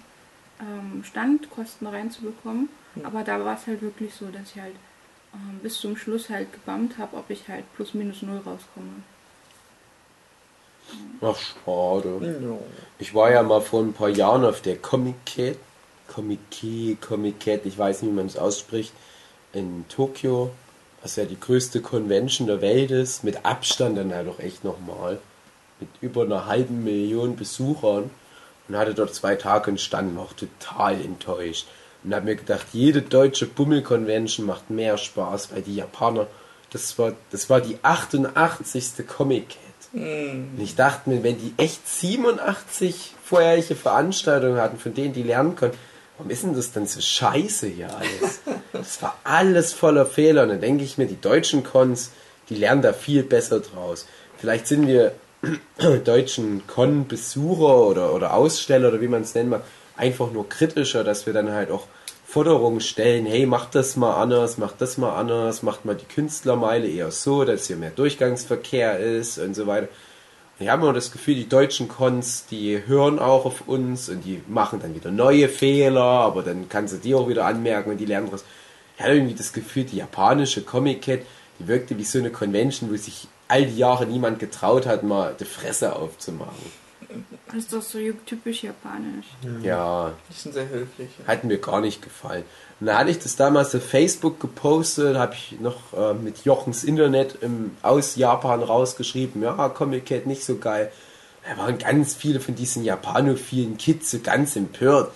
[0.61, 2.69] ähm, Standkosten reinzubekommen.
[3.03, 4.75] Aber da war es halt wirklich so, dass ich halt
[5.35, 9.03] ähm, bis zum Schluss halt gebammt habe, ob ich halt plus minus null rauskomme.
[11.21, 12.19] Ach, schade.
[12.21, 12.59] Ja.
[12.99, 15.57] Ich war ja mal vor ein paar Jahren auf der Comic-Cat,
[16.09, 18.93] Comic Comic-Cat, ich weiß nicht, wie man es ausspricht,
[19.53, 20.51] in Tokio,
[21.03, 25.19] was ja die größte Convention der Welt ist, mit Abstand dann halt auch echt nochmal,
[25.81, 28.11] mit über einer halben Million Besuchern
[28.69, 31.67] und hatte dort zwei Tage einen Stand, war auch total enttäuscht
[32.05, 36.27] und habe mir gedacht, jede deutsche Bummel-Convention macht mehr Spaß, weil die Japaner,
[36.71, 39.07] das war, das war die 88.
[39.07, 39.59] Comic-Cat.
[39.95, 45.55] Und ich dachte mir, wenn die echt 87 vorherige Veranstaltungen hatten, von denen die lernen
[45.55, 45.75] können,
[46.17, 48.41] warum ist denn das dann so scheiße hier alles?
[48.73, 50.43] Das war alles voller Fehler.
[50.43, 52.11] Und dann denke ich mir, die deutschen Cons,
[52.49, 54.07] die lernen da viel besser draus.
[54.37, 55.13] Vielleicht sind wir
[56.05, 59.63] deutschen Con-Besucher oder, oder Aussteller oder wie man es nennen mag,
[59.97, 61.87] einfach nur kritischer, dass wir dann halt auch
[62.35, 66.89] Forderungen stellen, hey, macht das mal anders, macht das mal anders, macht mal die Künstlermeile
[66.89, 69.87] eher so, dass hier mehr Durchgangsverkehr ist und so weiter.
[70.59, 74.43] Ich habe immer das Gefühl, die deutschen Cons, die hören auch auf uns und die
[74.49, 78.05] machen dann wieder neue Fehler, aber dann kannst du die auch wieder anmerken und die
[78.05, 78.45] lernen daraus.
[78.97, 81.21] Ich hatte irgendwie das Gefühl, die japanische Comic-Cat,
[81.61, 85.37] die wirkte wie so eine Convention, wo sich all die Jahre niemand getraut hat, mal
[85.39, 86.84] die Fresse aufzumachen.
[87.47, 89.27] Das ist doch so typisch japanisch.
[89.63, 91.09] Ja, Die sind sehr höflich.
[91.21, 91.27] Ja.
[91.27, 92.45] hat mir gar nicht gefallen.
[92.81, 96.85] Und da hatte ich das damals auf Facebook gepostet, habe ich noch äh, mit Jochens
[96.85, 100.91] Internet im, aus Japan rausgeschrieben, ja, Comic Cat nicht so geil.
[101.49, 105.13] Da waren ganz viele von diesen japanophilen Kids so ganz empört.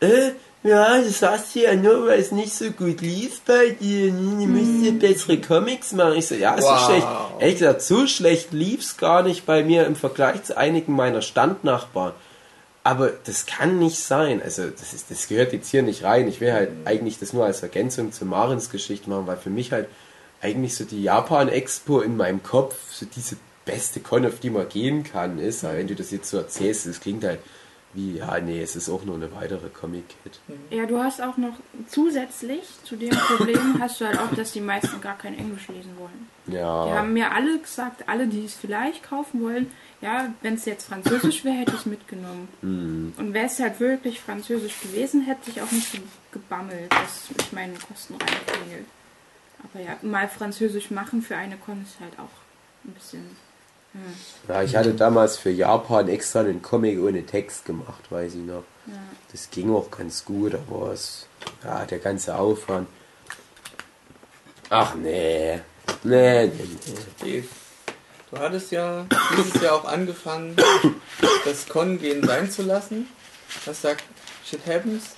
[0.00, 0.30] Äh,
[0.64, 4.10] ja, das hast du ja nur, weil es nicht so gut lief bei dir.
[4.10, 6.14] Du musst ja bessere Comics machen.
[6.16, 6.86] Ich so, ja, so Wow.
[6.86, 7.06] schlecht.
[7.38, 12.12] Ehrlich gesagt, so schlecht lief's gar nicht bei mir im Vergleich zu einigen meiner Standnachbarn.
[12.82, 14.42] Aber das kann nicht sein.
[14.42, 16.28] Also das, ist, das gehört jetzt hier nicht rein.
[16.28, 19.70] Ich will halt eigentlich das nur als Ergänzung zu Marins Geschichte machen, weil für mich
[19.72, 19.88] halt
[20.42, 25.04] eigentlich so die Japan-Expo in meinem Kopf so diese beste Con, auf die man gehen
[25.04, 25.64] kann, ist.
[25.64, 27.40] Aber wenn du das jetzt so erzählst, das klingt halt
[27.94, 30.40] wie, ja, nee, es ist auch nur eine weitere Comic-Kit.
[30.70, 31.54] Ja, du hast auch noch
[31.88, 35.96] zusätzlich zu dem Problem hast du halt auch, dass die meisten gar kein Englisch lesen
[35.98, 36.28] wollen.
[36.46, 39.70] Die Ja, haben mir alle gesagt, alle, die es vielleicht kaufen wollen,
[40.00, 42.48] ja, wenn es jetzt Französisch wäre, hätte ich es mitgenommen.
[43.16, 45.98] Und wäre es halt wirklich Französisch gewesen, hätte ich auch nicht so
[46.32, 48.86] gebammelt, dass ich meine Kosten reinklingelt.
[49.62, 52.28] Aber ja, mal Französisch machen für eine Con ist halt auch
[52.84, 53.24] ein bisschen.
[53.94, 54.00] Hm,
[54.48, 58.64] ja, ich hatte damals für Japan extra einen Comic ohne Text gemacht, weiß ich noch.
[58.86, 58.94] ja.
[59.32, 61.26] Das ging auch ganz gut, aber es,
[61.64, 62.88] ja, der ganze Aufwand.
[64.70, 65.60] Ach nee.
[66.02, 66.52] Nee, nee,
[67.20, 67.40] nee.
[67.40, 67.48] Dave,
[68.30, 70.56] du hattest ja dieses Jahr auch angefangen,
[71.44, 73.08] das Con-Gehen sein zu lassen.
[73.66, 74.04] Hast gesagt,
[74.44, 75.10] shit happens.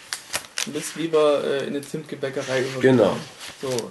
[0.64, 2.98] Du bist lieber äh, in eine Zimtgebäckerei übergegangen.
[2.98, 3.16] Genau.
[3.62, 3.90] So.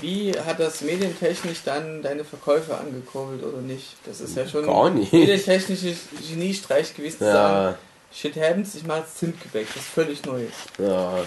[0.00, 3.94] Wie hat das medientechnisch dann deine Verkäufe angekurbelt oder nicht?
[4.06, 5.12] Das ist ja schon Gar nicht.
[5.12, 7.78] medientechnisches Geniestreich gewesen zu sagen, Ja,
[8.12, 10.52] shit happens, ich mache jetzt Zimtgebäck, das ist völlig Neues.
[10.78, 11.18] ja.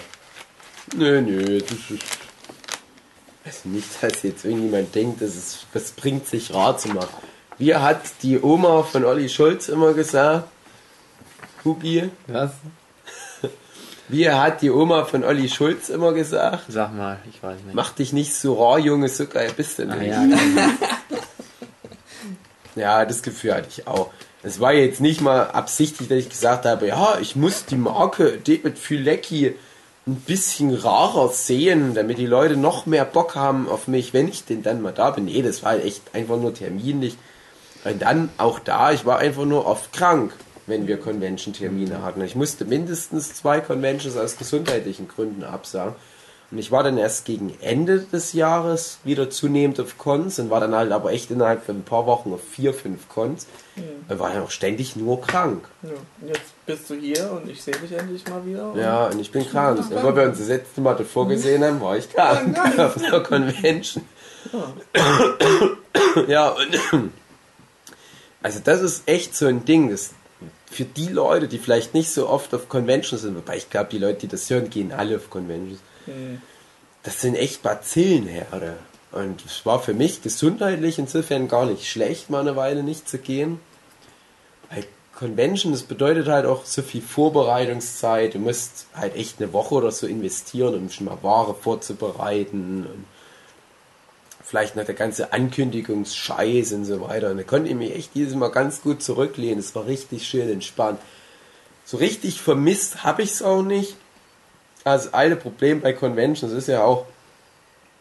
[0.96, 2.04] Nö, nö, das ist.
[3.44, 7.26] weiß nicht, dass jetzt irgendjemand denkt, das, ist, das bringt sich rar zu machen.
[7.58, 10.46] Wie hat die Oma von Olli Schulz immer gesagt?
[11.64, 12.52] Hugi, Was?
[14.08, 16.64] Wie hat die Oma von Olli Schulz immer gesagt?
[16.68, 17.74] Sag mal, ich weiß nicht.
[17.74, 20.10] Mach dich nicht so rar, Junge, so geil bist du ah, nicht.
[20.10, 20.62] ja, genau.
[22.76, 24.10] Ja, das Gefühl hatte ich auch.
[24.42, 28.38] Es war jetzt nicht mal absichtlich, dass ich gesagt habe, ja, ich muss die Marke
[28.38, 29.54] David Fülecki
[30.06, 34.44] ein bisschen rarer sehen, damit die Leute noch mehr Bock haben auf mich, wenn ich
[34.44, 35.24] denn dann mal da bin.
[35.24, 37.16] Nee, das war echt einfach nur terminlich.
[37.84, 40.32] Und dann auch da, ich war einfach nur oft krank,
[40.66, 42.20] wenn wir Convention-Termine hatten.
[42.22, 45.94] Ich musste mindestens zwei Conventions aus gesundheitlichen Gründen absagen.
[46.52, 50.60] Und ich war dann erst gegen Ende des Jahres wieder zunehmend auf Cons und war
[50.60, 53.48] dann halt aber echt innerhalb von ein paar Wochen auf vier, fünf Cons.
[53.74, 53.82] Mhm.
[54.08, 55.64] Und war ja auch ständig nur krank.
[55.82, 58.72] Ja, jetzt bist du hier und ich sehe dich endlich mal wieder.
[58.76, 59.78] Ja, und ich bin krank.
[59.78, 63.20] Und weil wir uns das letzte Mal davor gesehen haben, war ich krank auf der
[63.24, 64.04] Convention.
[66.28, 67.12] Ja, und
[68.40, 70.10] also das ist echt so ein Ding, das
[70.76, 73.98] für die Leute, die vielleicht nicht so oft auf Conventions sind, wobei ich glaube, die
[73.98, 75.80] Leute, die das hören, gehen alle auf Conventions.
[76.06, 76.42] Mhm.
[77.02, 78.76] Das sind echt Bazillenherde.
[79.10, 83.16] Und es war für mich gesundheitlich insofern gar nicht schlecht, mal eine Weile nicht zu
[83.16, 83.58] gehen.
[84.70, 88.34] Weil Convention, das bedeutet halt auch so viel Vorbereitungszeit.
[88.34, 92.86] Du musst halt echt eine Woche oder so investieren, um schon mal Ware vorzubereiten.
[92.86, 93.04] Und
[94.46, 97.32] vielleicht noch der ganze Ankündigungsscheiß und so weiter.
[97.32, 99.58] Und da konnte ich mich echt dieses Mal ganz gut zurücklehnen.
[99.58, 101.00] Es war richtig schön entspannt.
[101.84, 103.96] So richtig vermisst habe ich es auch nicht.
[104.84, 107.06] Also, das eine Problem bei Conventions ist ja auch,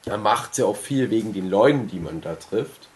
[0.03, 2.87] da macht es ja auch viel wegen den Leuten, die man da trifft.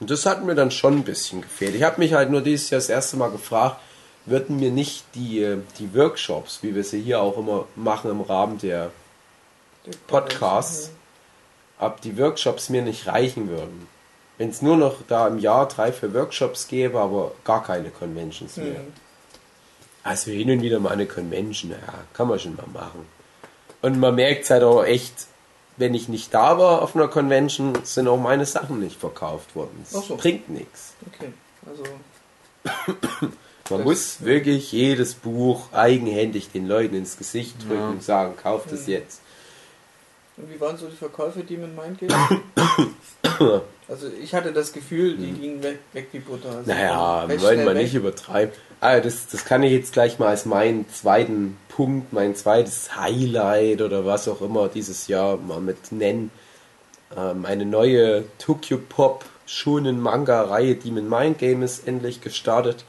[0.00, 1.76] Und das hat mir dann schon ein bisschen gefehlt.
[1.76, 3.76] Ich habe mich halt nur dieses Jahr das erste Mal gefragt,
[4.26, 8.22] würden mir nicht die, äh, die Workshops, wie wir sie hier auch immer machen im
[8.22, 8.90] Rahmen der
[10.08, 10.90] Podcasts,
[11.82, 13.88] ob die Workshops mir nicht reichen würden.
[14.38, 18.56] Wenn es nur noch da im Jahr drei, vier Workshops gäbe, aber gar keine Conventions
[18.56, 18.80] mehr.
[18.80, 18.92] Mhm.
[20.02, 21.78] Also hin und wieder mal eine Convention, ja,
[22.12, 23.06] kann man schon mal machen.
[23.82, 25.12] Und man merkt halt auch echt,
[25.76, 29.84] wenn ich nicht da war auf einer Convention, sind auch meine Sachen nicht verkauft worden.
[29.92, 30.16] Das so.
[30.16, 30.94] bringt nichts.
[31.06, 31.32] Okay,
[31.66, 31.84] also
[33.70, 37.88] Man muss wirklich jedes Buch eigenhändig den Leuten ins Gesicht drücken Ja.
[37.88, 38.92] und sagen, kauft es Mhm.
[38.92, 39.21] jetzt.
[40.36, 42.12] Und wie waren so die Verkäufe, die mit Mind gehen?
[43.88, 46.50] also ich hatte das Gefühl, die gingen weg, weg wie Butter.
[46.50, 46.70] Also.
[46.70, 47.76] Naja, wir wollen weg.
[47.76, 48.54] nicht übertreiben.
[48.80, 53.82] Ah, das, das kann ich jetzt gleich mal als meinen zweiten Punkt, mein zweites Highlight
[53.82, 56.30] oder was auch immer dieses Jahr mal mit nennen.
[57.16, 62.84] Ähm, eine neue Tokyo Pop schonen Manga-Reihe, die mit Mind Game ist endlich gestartet.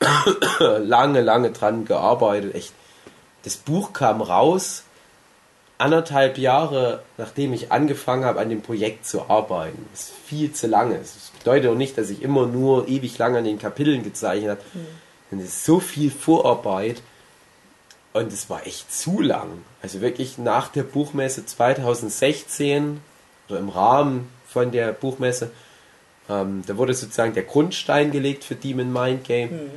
[0.58, 2.54] lange, lange dran gearbeitet.
[2.54, 2.72] Echt.
[3.42, 4.84] Das Buch kam raus,
[5.80, 9.86] anderthalb Jahre nachdem ich angefangen habe, an dem Projekt zu arbeiten.
[9.92, 10.98] Das ist viel zu lange.
[10.98, 14.60] Das bedeutet auch nicht, dass ich immer nur ewig lang an den Kapiteln gezeichnet habe.
[15.30, 17.02] Und es ist so viel Vorarbeit.
[18.12, 19.48] Und es war echt zu lang.
[19.82, 23.00] Also wirklich nach der Buchmesse 2016
[23.48, 25.50] oder im Rahmen von der Buchmesse,
[26.28, 29.52] ähm, da wurde sozusagen der Grundstein gelegt für Demon Mind Game.
[29.52, 29.70] Mhm.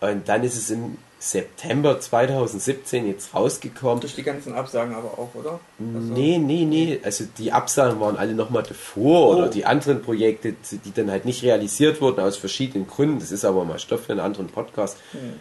[0.00, 0.98] Und dann ist es im
[1.30, 4.00] September 2017 jetzt rausgekommen.
[4.00, 5.58] Durch die ganzen Absagen aber auch, oder?
[5.78, 7.00] Also, Nee, nee, nee.
[7.02, 9.38] Also die Absagen waren alle nochmal davor Oh.
[9.38, 10.54] oder die anderen Projekte,
[10.84, 13.20] die dann halt nicht realisiert wurden aus verschiedenen Gründen.
[13.20, 14.98] Das ist aber mal Stoff für einen anderen Podcast.
[15.12, 15.34] Hm.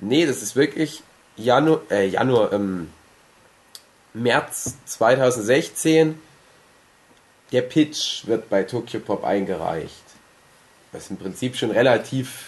[0.00, 1.02] Nee, das ist wirklich
[1.36, 2.88] Januar, äh, Januar, ähm,
[4.14, 6.18] März 2016.
[7.52, 9.94] Der Pitch wird bei Tokyo Pop eingereicht.
[10.90, 12.47] Was im Prinzip schon relativ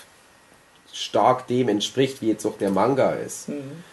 [0.92, 3.48] stark dem entspricht, wie jetzt auch der Manga ist.
[3.48, 3.84] Mhm.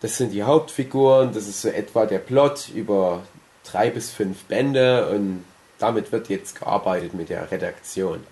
[0.00, 3.22] Das sind die Hauptfiguren, das ist so etwa der Plot über
[3.64, 5.44] drei bis fünf Bände und
[5.78, 8.24] damit wird jetzt gearbeitet mit der Redaktion.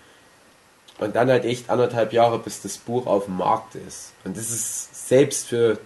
[0.99, 4.13] Und dann halt echt anderthalb Jahre, bis das Buch auf dem Markt ist.
[4.23, 5.79] Und das ist selbst für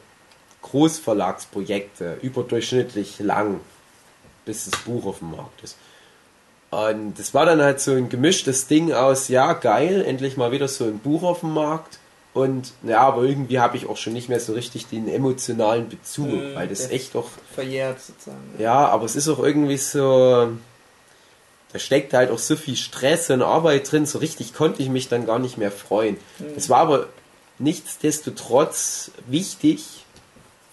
[0.62, 3.60] Großverlagsprojekte überdurchschnittlich lang,
[4.46, 5.76] bis das Buch auf dem Markt ist.
[6.72, 10.68] Und das war dann halt so ein gemischtes Ding aus, ja, geil, endlich mal wieder
[10.70, 12.00] so ein Buch auf dem Markt.
[12.34, 16.28] Und ja, aber irgendwie habe ich auch schon nicht mehr so richtig den emotionalen Bezug,
[16.28, 18.38] Mhm, weil das echt auch, Verjährt sozusagen.
[18.58, 20.48] ja, aber es ist auch irgendwie so,
[21.74, 25.10] da steckt halt auch so viel Stress und Arbeit drin, so richtig konnte ich mich
[25.10, 26.16] dann gar nicht mehr freuen.
[26.56, 27.08] Es war aber
[27.60, 30.06] nichtsdestotrotz wichtig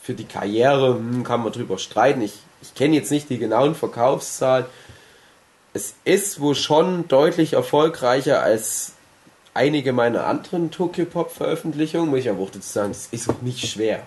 [0.03, 2.23] für die Karriere, hm, kann man drüber streiten.
[2.23, 4.65] Ich, ich kenne jetzt nicht die genauen Verkaufszahlen.
[5.75, 8.93] Es ist wohl schon deutlich erfolgreicher als
[9.55, 13.43] einige meiner anderen Tokyo Pop Veröffentlichungen, muss ich aber auch dazu sagen, das ist auch
[13.43, 14.03] nicht schwer,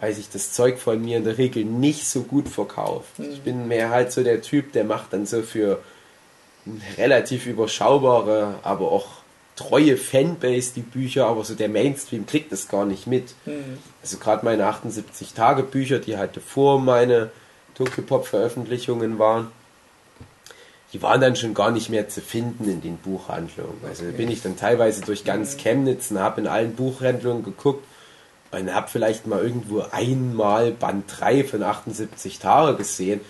[0.00, 3.10] weil sich das Zeug von mir in der Regel nicht so gut verkauft.
[3.18, 5.82] Ich bin mehr halt so der Typ, der macht dann so für
[6.96, 9.06] relativ überschaubare, aber auch
[9.56, 13.34] treue Fanbase, die Bücher, aber so der Mainstream kriegt das gar nicht mit.
[13.44, 13.78] Mhm.
[14.02, 17.30] Also gerade meine 78 Tage Bücher, die halt vor meine
[17.74, 19.50] Tokyo Pop Veröffentlichungen waren,
[20.92, 23.78] die waren dann schon gar nicht mehr zu finden in den Buchhandlungen.
[23.86, 24.16] Also Okay.
[24.16, 27.84] bin ich dann teilweise durch ganz Chemnitz und habe in allen Buchhandlungen geguckt
[28.50, 33.20] und habe vielleicht mal irgendwo einmal Band 3 von 78 Tage gesehen.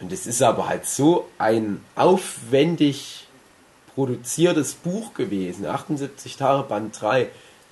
[0.00, 3.26] Und es ist aber halt so ein aufwendig
[3.94, 5.66] produziertes Buch gewesen.
[5.66, 7.28] 78 Tage Band 3.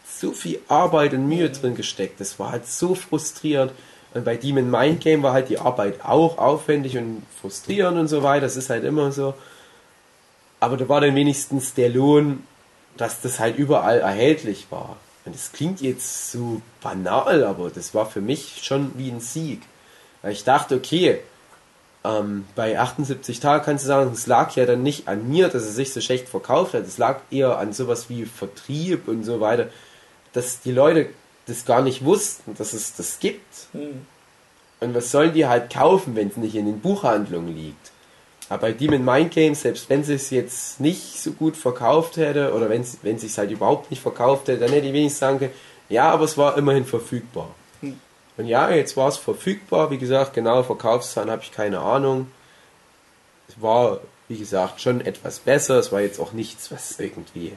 [0.07, 2.21] So viel Arbeit und Mühe drin gesteckt.
[2.21, 3.73] Das war halt so frustrierend.
[4.12, 8.23] Und bei Demon Mind Game war halt die Arbeit auch aufwendig und frustrierend und so
[8.23, 8.43] weiter.
[8.43, 9.35] Das ist halt immer so.
[10.59, 12.45] Aber da war dann wenigstens der Lohn,
[12.97, 14.97] dass das halt überall erhältlich war.
[15.24, 19.62] Und das klingt jetzt so banal, aber das war für mich schon wie ein Sieg.
[20.23, 21.20] Weil ich dachte, okay,
[22.05, 25.62] ähm, bei 78 Tagen kannst du sagen, es lag ja dann nicht an mir, dass
[25.62, 26.87] es sich so schlecht verkauft hat.
[26.87, 29.69] Es lag eher an sowas wie Vertrieb und so weiter,
[30.32, 31.11] dass die Leute
[31.51, 33.68] das gar nicht wussten, dass es das gibt.
[33.72, 34.06] Mhm.
[34.81, 37.93] Und was sollen die halt kaufen, wenn es nicht in den Buchhandlungen liegt?
[38.48, 42.68] Aber bei Demon Mind Games, selbst wenn es jetzt nicht so gut verkauft hätte, oder
[42.68, 45.52] wenn es wenn sich halt überhaupt nicht verkauft hätte, dann hätte ich wenigstens sagen können,
[45.89, 47.55] ja, aber es war immerhin verfügbar.
[47.81, 48.01] Hm.
[48.36, 52.31] Und ja, jetzt war es verfügbar, wie gesagt, genaue Verkaufszahlen habe ich keine Ahnung.
[53.48, 55.78] Es war, wie gesagt, schon etwas besser.
[55.78, 57.52] Es war jetzt auch nichts, was irgendwie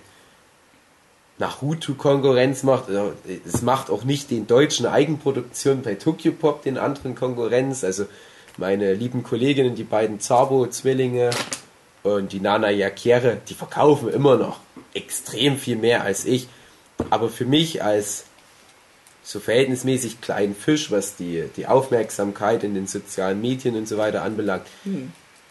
[1.40, 2.90] Naruto Konkurrenz macht.
[2.90, 3.14] Also,
[3.46, 7.84] Es macht auch nicht den deutschen Eigenproduktionen bei Tokyo Pop den anderen Konkurrenz.
[7.84, 8.06] Also
[8.58, 11.32] meine lieben Kolleginnen, die beiden Zabo-Zwillinge
[12.04, 14.60] und die Nana Yakere, die verkaufen immer noch
[14.94, 16.48] extrem viel mehr als ich.
[17.10, 18.26] Aber für mich als
[19.24, 24.22] so verhältnismäßig kleinen Fisch, was die, die Aufmerksamkeit in den sozialen Medien und so weiter
[24.22, 24.68] anbelangt,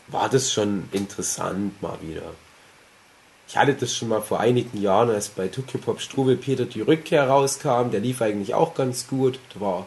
[0.09, 2.23] war das schon interessant mal wieder.
[3.53, 6.81] Ich hatte das schon mal vor einigen Jahren, als bei Tokyo Pop Strubel Peter die
[6.81, 7.91] Rückkehr rauskam.
[7.91, 9.39] Der lief eigentlich auch ganz gut.
[9.53, 9.87] Da war,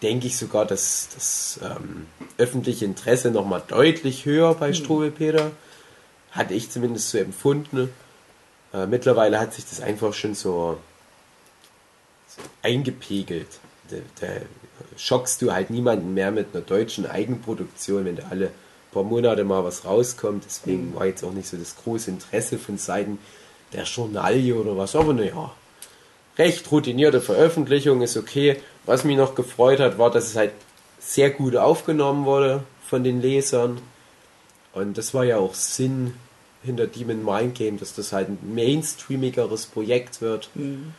[0.00, 2.06] denke ich, sogar das, das ähm,
[2.38, 5.50] öffentliche Interesse nochmal deutlich höher bei Strubel Peter.
[6.30, 7.90] Hatte ich zumindest so empfunden.
[8.72, 10.78] Äh, mittlerweile hat sich das einfach schon so,
[12.26, 13.60] so eingepegelt.
[13.90, 14.32] Da, da
[14.96, 18.50] schockst du halt niemanden mehr mit einer deutschen Eigenproduktion, wenn da alle
[18.92, 20.44] paar Monate mal was rauskommt.
[20.46, 23.18] Deswegen war jetzt auch nicht so das große Interesse von Seiten
[23.72, 24.96] der Journalie oder was.
[24.96, 25.52] Aber naja,
[26.38, 28.56] recht routinierte Veröffentlichung ist okay.
[28.86, 30.52] Was mich noch gefreut hat, war, dass es halt
[30.98, 33.80] sehr gut aufgenommen wurde von den Lesern.
[34.72, 36.14] Und das war ja auch Sinn
[36.62, 40.50] hinter Demon Mind Game, dass das halt ein mainstreamigeres Projekt wird.
[40.54, 40.94] Mhm.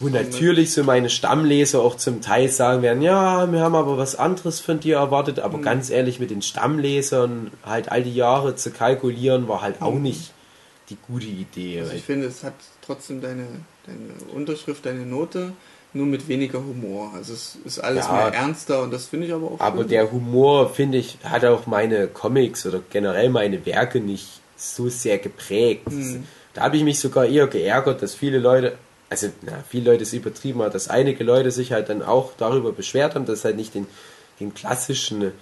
[0.00, 4.16] Wo natürlich so meine Stammleser auch zum Teil sagen werden, ja, wir haben aber was
[4.16, 5.62] anderes von dir erwartet, aber Mhm.
[5.62, 10.02] ganz ehrlich, mit den Stammlesern halt all die Jahre zu kalkulieren, war halt auch Mhm.
[10.02, 10.32] nicht
[10.90, 11.80] die gute Idee.
[11.80, 12.54] Also ich finde, es hat
[12.84, 13.46] trotzdem deine,
[13.86, 15.52] deine Unterschrift, deine Note,
[15.92, 17.12] nur mit weniger Humor.
[17.14, 18.12] Also es ist alles Ja.
[18.14, 19.90] mehr ernster und das finde ich aber auch Aber gut.
[19.92, 24.26] der Humor, finde ich, hat auch meine Comics oder generell meine Werke nicht
[24.56, 25.90] so sehr geprägt.
[25.90, 26.24] Mhm.
[26.52, 28.76] Da habe ich mich sogar eher geärgert, dass viele Leute,
[29.22, 32.72] also na, viele Leute es übertrieben haben, dass einige Leute sich halt dann auch darüber
[32.72, 33.86] beschwert haben, dass es halt nicht den,
[34.40, 35.32] den klassischen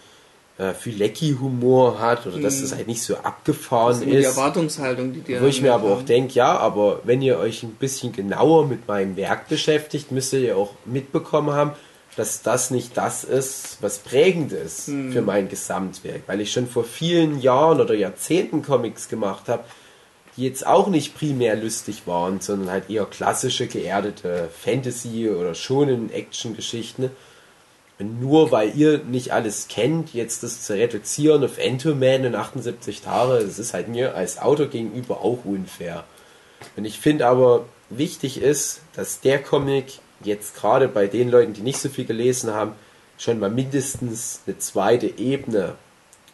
[0.58, 2.64] äh, Filecki-Humor hat oder dass Mhm.
[2.64, 4.26] es halt nicht so das abgefahren ist immer die ist.
[4.26, 6.06] Erwartungshaltung, die dir Wo ich mir aber auch haben.
[6.06, 10.40] denke, ja, aber wenn ihr euch ein bisschen genauer mit meinem Werk beschäftigt, müsst ihr
[10.40, 11.72] ja auch mitbekommen haben,
[12.16, 15.12] dass das nicht das ist, was prägend ist Hm.
[15.12, 16.22] für mein Gesamtwerk.
[16.26, 19.64] Weil ich schon vor vielen Jahren oder Jahrzehnten Comics gemacht habe,
[20.36, 26.10] die jetzt auch nicht primär lustig waren, sondern halt eher klassische, geerdete Fantasy- oder schonen
[26.10, 27.10] Action-Geschichten.
[27.98, 33.44] Nur weil ihr nicht alles kennt, jetzt das zu reduzieren auf Entoman in 78 Tage,
[33.44, 36.04] das ist halt mir als Autor gegenüber auch unfair.
[36.76, 41.60] Und ich finde aber wichtig ist, dass der Comic jetzt gerade bei den Leuten, die
[41.60, 42.72] nicht so viel gelesen haben,
[43.18, 45.74] schon mal mindestens eine zweite Ebene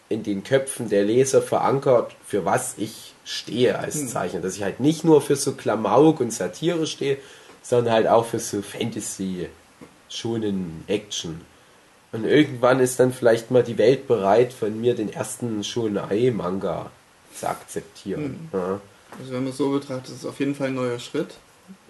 [0.09, 4.09] in den Köpfen der Leser verankert, für was ich stehe als Hm.
[4.09, 4.41] Zeichner.
[4.41, 7.19] Dass ich halt nicht nur für so Klamauk und Satire stehe,
[7.63, 9.49] sondern halt auch für so Fantasy,
[10.09, 11.43] schonen Action.
[12.13, 16.91] Und irgendwann ist dann vielleicht mal die Welt bereit, von mir den ersten Shonai-Manga
[17.39, 18.49] zu akzeptieren.
[18.53, 18.81] Ja.
[19.21, 21.35] Also wenn man es so betrachtet, ist es auf jeden Fall ein neuer Schritt.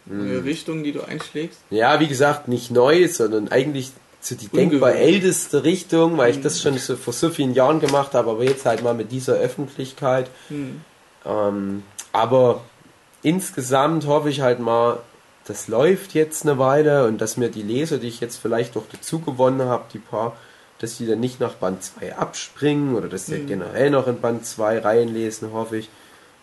[0.09, 0.27] Hm.
[0.27, 1.61] Neue Richtung, die du einschlägst.
[1.71, 6.43] Ja, wie gesagt, nicht neu, sondern eigentlich zu die denkbar älteste Richtung, weil ich Mhm.
[6.43, 9.35] das schon so vor so vielen Jahren gemacht habe, aber jetzt halt mal mit dieser
[9.35, 10.29] Öffentlichkeit.
[10.49, 10.81] Hm.
[11.29, 11.83] Ähm,
[12.13, 12.63] aber
[13.23, 14.99] insgesamt hoffe ich halt mal,
[15.45, 18.85] das läuft jetzt eine Weile und dass mir die Leser, die ich jetzt vielleicht noch
[18.91, 20.37] dazu gewonnen habe, die paar,
[20.79, 23.47] dass die dann nicht nach Band 2 abspringen oder dass sie Mhm.
[23.47, 25.89] generell noch in Band 2 reinlesen, hoffe ich.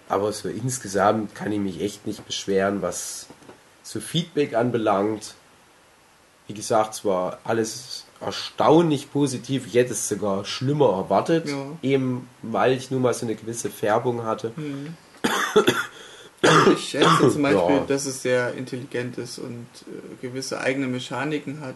[0.10, 3.28] Aber so insgesamt kann ich mich echt nicht beschweren, was
[3.84, 5.34] so Feedback anbelangt.
[6.48, 9.68] Wie gesagt, es war alles erstaunlich positiv.
[9.68, 11.66] Ich hätte es sogar schlimmer erwartet, Ja.
[11.82, 14.52] eben weil ich nun mal so eine gewisse Färbung hatte.
[16.74, 17.86] Ich schätze zum Beispiel, Ja.
[17.88, 21.76] dass es sehr intelligent ist und äh, gewisse eigene Mechaniken hat,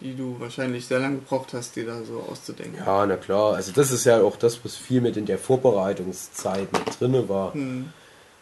[0.00, 2.78] die du wahrscheinlich sehr lange gebraucht hast, dir da so auszudenken.
[2.84, 3.54] Ja, na klar.
[3.54, 7.52] Also das ist ja auch das, was viel mit in der Vorbereitungszeit mit drinne war.
[7.54, 7.92] Hm.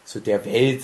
[0.05, 0.83] So der Welt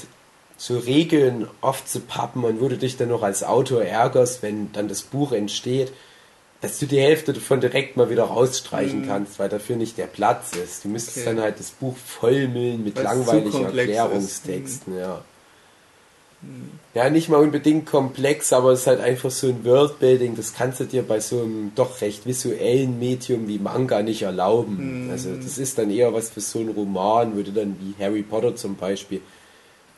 [0.57, 5.03] so Regeln aufzupappen und wo du dich dann noch als Autor ärgerst, wenn dann das
[5.03, 5.93] Buch entsteht,
[6.61, 9.05] dass du die Hälfte davon direkt mal wieder rausstreichen Mhm.
[9.07, 10.83] kannst, weil dafür nicht der Platz ist.
[10.83, 11.25] Du müsstest Okay.
[11.27, 13.63] dann halt das Buch vollmüllen mit langweiligen.
[13.65, 15.21] Erklärungstexten, ja.
[16.41, 16.71] Hm.
[16.95, 20.79] Ja, nicht mal unbedingt komplex, aber es ist halt einfach so ein Worldbuilding, das kannst
[20.79, 25.05] du dir bei so einem doch recht visuellen Medium wie Manga nicht erlauben.
[25.05, 25.09] Mhm.
[25.11, 28.23] Also das ist dann eher was für so einen Roman, wo du dann wie Harry
[28.23, 29.21] Potter zum Beispiel,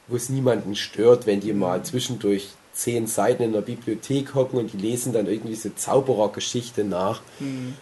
[0.09, 4.73] wo es niemanden stört, wenn die mal zwischendurch zehn Seiten in der Bibliothek hocken und
[4.73, 7.21] die lesen dann irgendwie so Zauberergeschichte nach.
[7.39, 7.75] Hm.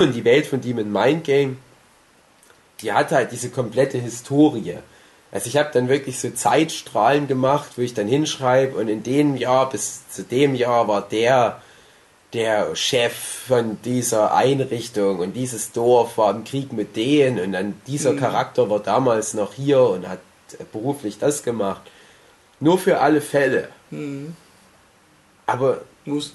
[0.00, 1.58] Und die Welt von Demon Mind Game,
[2.80, 4.76] die hat halt diese komplette Historie.
[5.32, 9.36] Also ich habe dann wirklich so Zeitstrahlen gemacht, wo ich dann hinschreibe und in dem
[9.36, 11.60] Jahr bis zu dem Jahr war der
[12.32, 17.80] der Chef von dieser Einrichtung und dieses Dorf war im Krieg mit denen und dann
[17.86, 18.18] dieser Mhm.
[18.18, 20.18] Charakter war damals noch hier und hat
[20.72, 21.82] beruflich das gemacht.
[22.60, 23.68] Nur für alle Fälle.
[23.90, 24.34] Hm.
[25.46, 25.82] Aber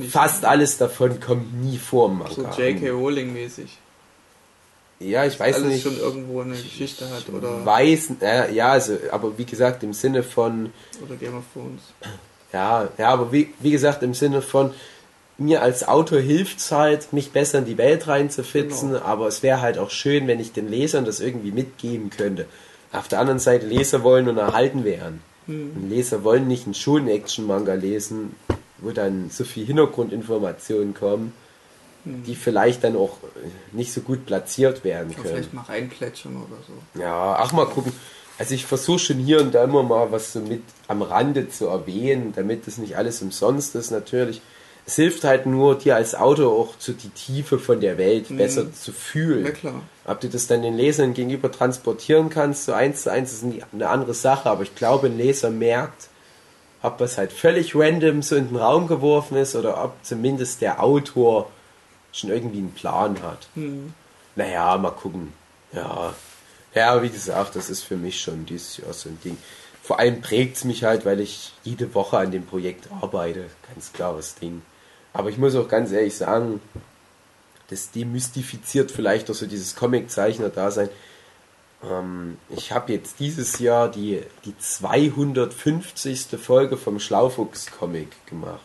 [0.10, 2.34] fast alles davon kommt nie vor im Manga.
[2.34, 2.90] So J.K.
[2.90, 3.78] Rowling mäßig.
[5.00, 5.84] Ja, ich weiß Alles nicht.
[5.84, 10.22] schon irgendwo eine Geschichte hat oder, weiß, äh, ja, also, aber wie gesagt, im Sinne
[10.22, 10.72] von,
[11.04, 11.82] oder Game of Thrones.
[12.54, 14.72] ja, ja, aber wie, wie gesagt, im Sinne von,
[15.40, 19.04] mir als Autor hilft es halt, mich besser in die Welt reinzufitzen, Genau.
[19.04, 22.46] aber es wäre halt auch schön, wenn ich den Lesern das irgendwie mitgeben könnte.
[22.94, 25.22] Auf der anderen Seite, Leser wollen und erhalten werden.
[25.48, 25.72] Hm.
[25.76, 28.36] Und Leser wollen nicht einen Schulen-Action-Manga lesen,
[28.80, 31.34] wo dann so viel Hintergrundinformationen kommen,
[32.04, 32.24] Hm.
[32.24, 33.18] die vielleicht dann auch
[33.74, 35.34] nicht so gut platziert werden Oder können.
[35.36, 37.00] vielleicht mal reinplätschern oder so.
[37.00, 37.94] Ja, ach mal gucken.
[38.40, 41.68] Also ich versuche schon hier und da immer mal was so mit am Rande zu
[41.68, 44.42] erwähnen, damit das nicht alles umsonst ist natürlich.
[44.88, 48.38] Es hilft halt nur, dir als Autor auch so die Tiefe von der Welt Mhm.
[48.38, 49.46] besser zu fühlen.
[49.46, 49.84] Ja klar.
[50.06, 53.88] Ob du das dann den Lesern gegenüber transportieren kannst, so eins zu eins, ist eine
[53.88, 56.10] andere Sache, aber ich glaube, ein Leser merkt,
[56.82, 60.82] ob das halt völlig random so in den Raum geworfen ist oder ob zumindest der
[60.82, 61.52] Autor
[62.12, 63.48] schon irgendwie einen Plan hat.
[63.54, 63.94] Hm.
[64.36, 65.34] Naja, mal gucken.
[65.72, 66.14] Ja.
[66.74, 69.38] Ja, wie gesagt, das ist für mich schon dieses Jahr so ein Ding.
[69.84, 73.46] Vor allem prägt es mich halt, weil ich jede Woche an dem Projekt arbeite.
[73.74, 74.62] Ganz klares Ding.
[75.14, 76.62] Aber ich muss auch ganz ehrlich sagen,
[77.72, 80.90] das demystifiziert vielleicht auch so dieses Comic-Zeichner-Dasein.
[81.84, 86.28] Ähm, ich habe jetzt dieses Jahr die, die 250.
[86.38, 88.60] Folge vom Schlaufuchs-Comic gemacht.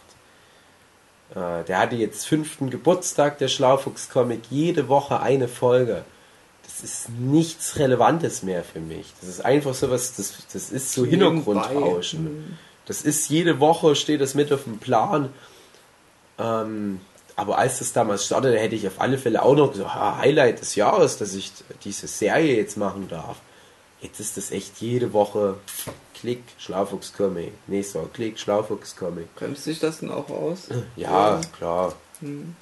[1.31, 6.05] Äh, der hatte jetzt fünften Geburtstag, der Schlaufuchs-Comic, jede Woche eine Folge.
[6.65, 9.07] Das ist nichts Relevantes mehr für mich.
[9.21, 12.59] Das ist einfach sowas, das, das ist so Hintergrundrauschen.
[12.87, 15.31] Das ist jede Woche, steht das mit auf dem Plan.
[16.39, 17.01] Ähm,
[17.37, 20.61] aber als das damals startete, hätte ich auf alle Fälle auch noch gesagt, ah, Highlight
[20.61, 21.53] des Jahres, dass ich
[21.85, 23.37] diese Serie jetzt machen darf.
[24.01, 25.57] Jetzt ist das echt jede Woche
[26.19, 27.53] Klick, Schlaufuchs-Comic.
[27.67, 29.35] Nächster Klick, Schlaufuchs-Comic.
[29.37, 30.69] Bremst sich das denn auch aus?
[30.97, 31.95] Ja, klar.
[32.21, 32.57] Hm.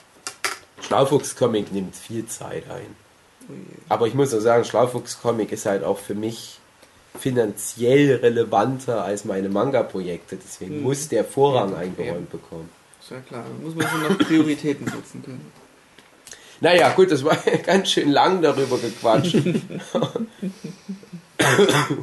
[0.80, 2.96] Schlaufuchs-Comic nimmt viel Zeit ein.
[3.48, 3.56] Ui.
[3.88, 6.58] Aber ich muss auch sagen, Schlaufuchs-Comic ist halt auch für mich
[7.18, 10.36] finanziell relevanter als meine Manga-Projekte.
[10.36, 10.82] Deswegen Hm.
[10.82, 12.68] muss der Vorrang Ja, eingeräumt bekommen.
[13.04, 15.52] Ist ja klar, da muss man schon noch Prioritäten setzen können.
[16.62, 17.36] Naja, gut, das war
[17.66, 19.36] ganz schön lang darüber gequatscht.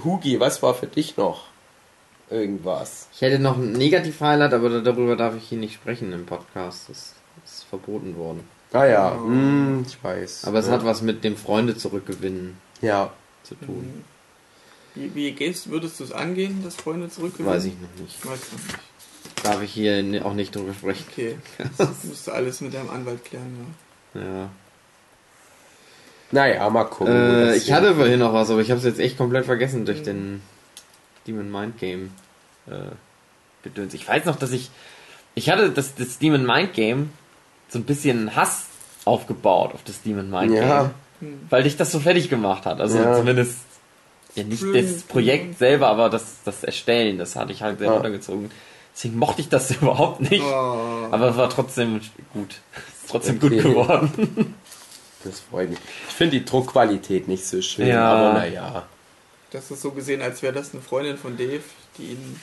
[0.04, 1.46] Hugi, was war für dich noch
[2.30, 3.08] irgendwas?
[3.16, 6.90] Ich hätte noch ein Negativ-Highlight, aber darüber darf ich hier nicht sprechen im Podcast.
[6.90, 7.16] Das
[7.46, 8.44] ist verboten worden.
[8.72, 9.26] Ah ja, Oh.
[9.26, 10.46] hm, ich weiß.
[10.46, 10.74] Aber es ja.
[10.74, 13.12] hat was mit dem Freunde zurückgewinnen Ja,
[13.42, 14.04] zu tun.
[14.94, 17.52] Wie, wie gehst, würdest du es angehen, dass Freunde zurückgewinnen?
[17.54, 18.24] Weiß ich noch nicht.
[18.24, 18.80] Weiß noch nicht.
[19.44, 21.06] Darf ich hier auch nicht drüber sprechen.
[21.12, 21.38] Okay,
[21.78, 23.74] das musst du alles mit deinem Anwalt klären,
[24.16, 24.22] ja.
[24.22, 24.50] Ja.
[26.32, 27.14] naja, mal gucken.
[27.14, 30.04] Äh, ich hatte vorhin noch was, aber ich habe es jetzt echt komplett vergessen durch
[30.04, 30.42] den
[31.28, 32.12] Demon Mind Game
[32.68, 32.92] äh,
[33.64, 33.94] Gedöns.
[33.94, 34.70] Ich weiß noch, dass ich
[35.34, 37.12] ich hatte das, das Demon Mind Game
[37.70, 38.66] so ein bisschen Hass
[39.06, 40.82] aufgebaut auf das Demon Mind Ja.
[40.84, 40.92] Game,
[41.22, 41.48] Hm.
[41.50, 42.82] weil dich das so fertig gemacht hat.
[42.82, 43.16] Also Ja.
[43.16, 43.58] zumindest
[44.36, 47.94] ja nicht das Projekt selber, aber das das Erstellen, das hatte ich halt sehr Ja.
[47.94, 48.52] runtergezogen.
[49.04, 50.44] Deswegen mochte ich das überhaupt nicht.
[50.44, 51.08] Oh.
[51.12, 52.02] Aber es war trotzdem
[52.34, 52.52] gut.
[52.76, 53.50] Ist trotzdem Okay.
[53.56, 54.56] gut geworden.
[55.24, 55.80] Das freut mich.
[56.08, 58.12] Ich finde die Druckqualität nicht so schön, Ja.
[58.12, 58.88] aber naja.
[59.52, 61.62] Das ist so gesehen, als wäre das eine Freundin von Dave,
[61.98, 62.40] die ihn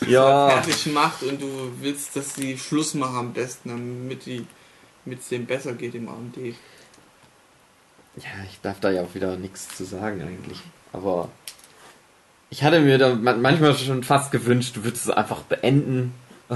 [0.08, 1.48] Ja, fertig macht und du
[1.80, 4.44] willst, dass sie Schluss machen am besten, damit die
[5.04, 6.56] mit es dem besser geht im Dave.
[8.16, 10.58] ja, ich darf da ja auch wieder nichts zu sagen eigentlich.
[10.92, 11.28] Aber
[12.52, 16.12] ich hatte mir da man- manchmal schon fast gewünscht, du würdest es einfach beenden.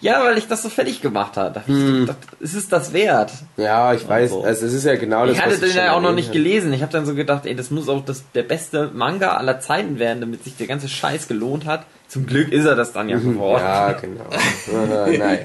[0.00, 1.52] Ja, weil ich das so fertig gemacht habe.
[1.54, 2.00] Da hab ich Hm.
[2.02, 3.32] gedacht, ist es das wert?
[3.56, 4.44] Ja, ich weiß, Also.
[4.44, 6.72] also es ist ja genau das, ich hatte was den ja auch noch nicht gelesen.
[6.72, 9.98] Ich habe dann so gedacht, ey, das muss auch das, der beste Manga aller Zeiten
[9.98, 11.84] werden, damit sich der ganze Scheiß gelohnt hat.
[12.06, 13.60] Zum Glück ist er das dann ja geworden.
[13.64, 14.24] Ja, genau.
[15.18, 15.42] Naja.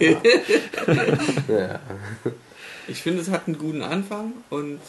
[1.47, 1.79] ja.
[2.87, 4.79] Ich finde, es hat einen guten Anfang und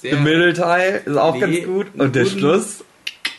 [0.00, 1.86] sehr Der Mittelteil ist auch Nee, ganz gut.
[1.98, 2.84] Und der guten- Schluss,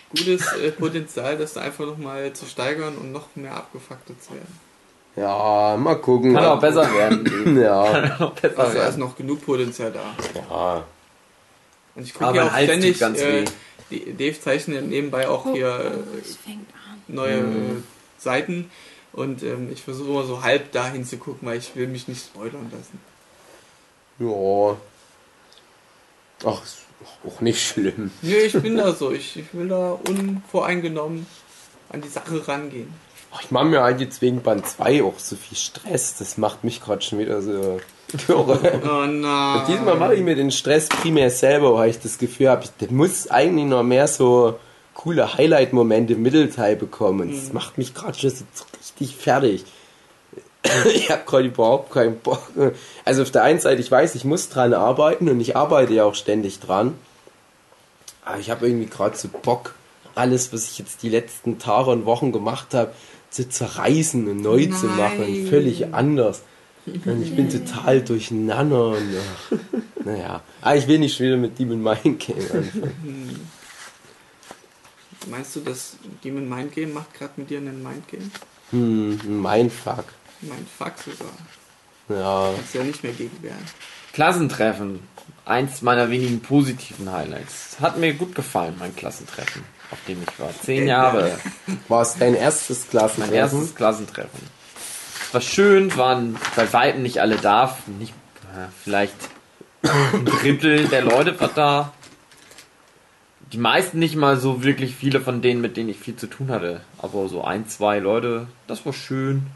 [0.09, 4.59] gutes äh, Potenzial, das da einfach nochmal zu steigern und noch mehr abgefucktet zu werden.
[5.15, 6.33] ja, mal gucken.
[6.33, 7.57] kann auch besser werden.
[7.61, 10.15] Ja, Kann auch besser Also da ist noch genug Potenzial da.
[10.35, 10.83] ja.
[11.95, 13.45] Und ich Aber gucke ja auch ständig, ganz äh, weh.
[13.89, 16.57] die, Dave zeichnet nebenbei auch hier Oh, äh,
[17.07, 17.77] neue Mhm.
[17.79, 17.81] äh,
[18.21, 18.69] Seiten
[19.13, 22.23] und ähm, ich versuche immer so halb dahin zu gucken, weil ich will mich nicht
[22.25, 22.99] spoilern lassen.
[24.19, 24.77] Ja.
[26.45, 26.77] Ach, ist
[27.25, 28.11] auch nicht schlimm.
[28.21, 31.25] Nee, ich bin da so, ich, ich will da unvoreingenommen
[31.89, 32.93] an die Sache rangehen.
[33.33, 36.15] Ach, Ich mache mir halt jetzt wegen Band 2 auch so viel Stress.
[36.17, 37.79] Das macht mich gerade schon wieder so
[38.29, 38.81] irre.
[38.83, 39.65] Oh nein.
[39.67, 43.29] Diesmal mache ich mir den Stress primär selber, weil ich das Gefühl habe, ich muss
[43.29, 44.57] eigentlich noch mehr so
[44.93, 47.29] coole Highlight-Momente im Mittelteil bekommen.
[47.29, 49.65] Und das macht mich gerade schon so richtig fertig.
[50.93, 52.49] ich habe gerade überhaupt keinen Bock.
[53.05, 56.03] Also auf der einen Seite, ich weiß, ich muss dran arbeiten und ich arbeite ja
[56.03, 56.95] auch ständig dran.
[58.25, 59.75] Aber ich habe irgendwie gerade so Bock,
[60.15, 62.91] alles, was ich jetzt die letzten Tage und Wochen gemacht habe,
[63.29, 65.19] zu zerreißen und neu zu machen.
[65.21, 65.47] Nein.
[65.47, 66.41] völlig anders.
[66.85, 69.57] Und ich bin total durcheinander und ach,
[70.05, 70.41] naja.
[70.61, 73.49] Ah, ich will nicht wieder mit Demon Mind Game anfangen.
[75.29, 78.31] Meinst du, das Demon Mind Game macht gerade mit dir einen Mind Game?
[78.71, 80.05] Hm, ein Mindfuck.
[80.41, 81.33] Mein Fuck sogar.
[82.09, 82.53] Ja.
[82.55, 83.57] Kannst ja nicht mehr gegen wehren.
[84.13, 84.99] Klassentreffen.
[85.45, 87.77] Eins meiner wenigen positiven Highlights.
[87.79, 90.49] Hat mir gut gefallen, mein Klassentreffen, auf dem ich war.
[90.61, 91.37] Zehn Jahre.
[91.87, 93.35] War es dein erstes Mein Klassentreffen?
[93.35, 94.39] erstes Klassentreffen.
[95.27, 97.77] Es war schön, waren bei Weitem nicht alle da.
[97.99, 98.13] Nicht,
[98.55, 99.15] ja, vielleicht
[99.83, 101.93] ein Drittel der Leute war da.
[103.53, 106.49] Die meisten nicht mal so wirklich viele von denen, mit denen ich viel zu tun
[106.51, 106.81] hatte.
[106.97, 109.47] Aber so ein, zwei Leute, das war schön.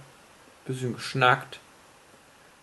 [0.65, 1.59] Bisschen geschnackt.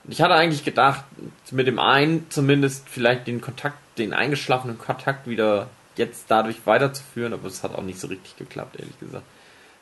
[0.05, 1.05] Und ich hatte eigentlich gedacht,
[1.51, 7.49] mit dem einen zumindest vielleicht den Kontakt, den eingeschlafenen Kontakt wieder jetzt dadurch weiterzuführen, aber
[7.49, 9.25] es hat auch nicht so richtig geklappt, ehrlich gesagt.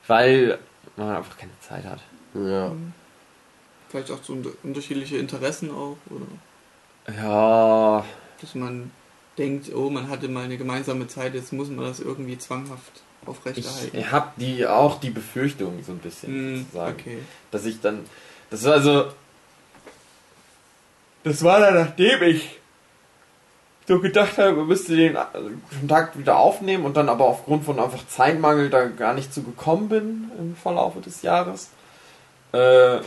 [0.07, 0.59] Weil
[0.97, 2.01] man einfach keine Zeit hat.
[2.35, 2.73] Ja.
[3.91, 8.05] Vielleicht auch so unter- unterschiedliche Interessen auch, oder Ja,
[8.41, 8.91] dass man
[9.39, 13.97] denkt, oh, man hatte mal eine gemeinsame Zeit, jetzt muss man das irgendwie zwanghaft aufrechterhalten.
[13.97, 17.19] ich habe die auch die Befürchtung so ein bisschen Hm, zu sagen, okay.
[17.51, 18.05] dass ich dann,
[18.51, 19.07] das war also,
[21.25, 22.59] das war dann nachdem ich
[23.89, 25.17] so gedacht habe, müsste den
[25.79, 29.89] Kontakt wieder aufnehmen und dann aber aufgrund von einfach Zeitmangel da gar nicht zu gekommen
[29.89, 31.71] bin im Verlauf des Jahres.
[32.53, 32.99] Äh,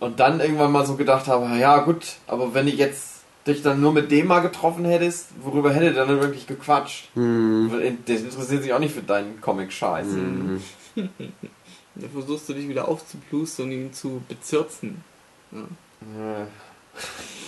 [0.00, 3.11] und dann irgendwann mal so gedacht habe, ja gut, aber wenn ich jetzt
[3.46, 7.08] dich dann nur mit dem mal getroffen hättest, worüber hätte der dann wirklich gequatscht?
[7.14, 7.70] Hm.
[8.06, 10.06] Der interessiert sich auch nicht für deinen Comic-Scheiß.
[10.06, 10.62] Hm.
[11.94, 15.04] Da versuchst du dich wieder aufzuplustern und ihn zu bezirzen.
[15.50, 16.46] Ja.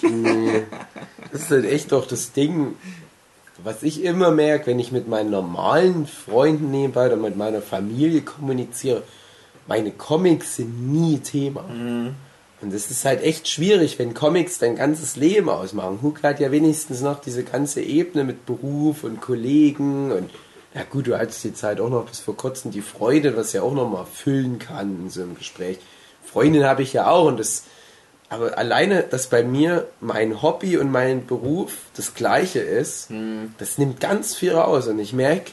[0.03, 0.65] Nee.
[1.33, 2.75] Das ist halt echt doch das Ding,
[3.62, 8.23] was ich immer merke, wenn ich mit meinen normalen Freunden nebenbei oder mit meiner Familie
[8.23, 9.03] kommuniziere.
[9.66, 11.65] Meine Comics sind nie Thema.
[12.65, 16.01] Und es ist halt echt schwierig, wenn Comics dein ganzes Leben ausmachen.
[16.03, 20.31] Hook hat ja wenigstens noch diese ganze Ebene mit Beruf und Kollegen und
[20.74, 23.62] ja gut, du hattest die Zeit auch noch bis vor kurzem die Freude, was ja
[23.62, 25.78] auch noch mal füllen kann in so einem Gespräch.
[26.24, 27.65] Freundin habe ich ja auch und das
[28.31, 33.09] aber alleine, dass bei mir mein Hobby und mein Beruf das gleiche ist,
[33.59, 34.89] das nimmt ganz viel raus.
[34.89, 35.53] Und ich merke,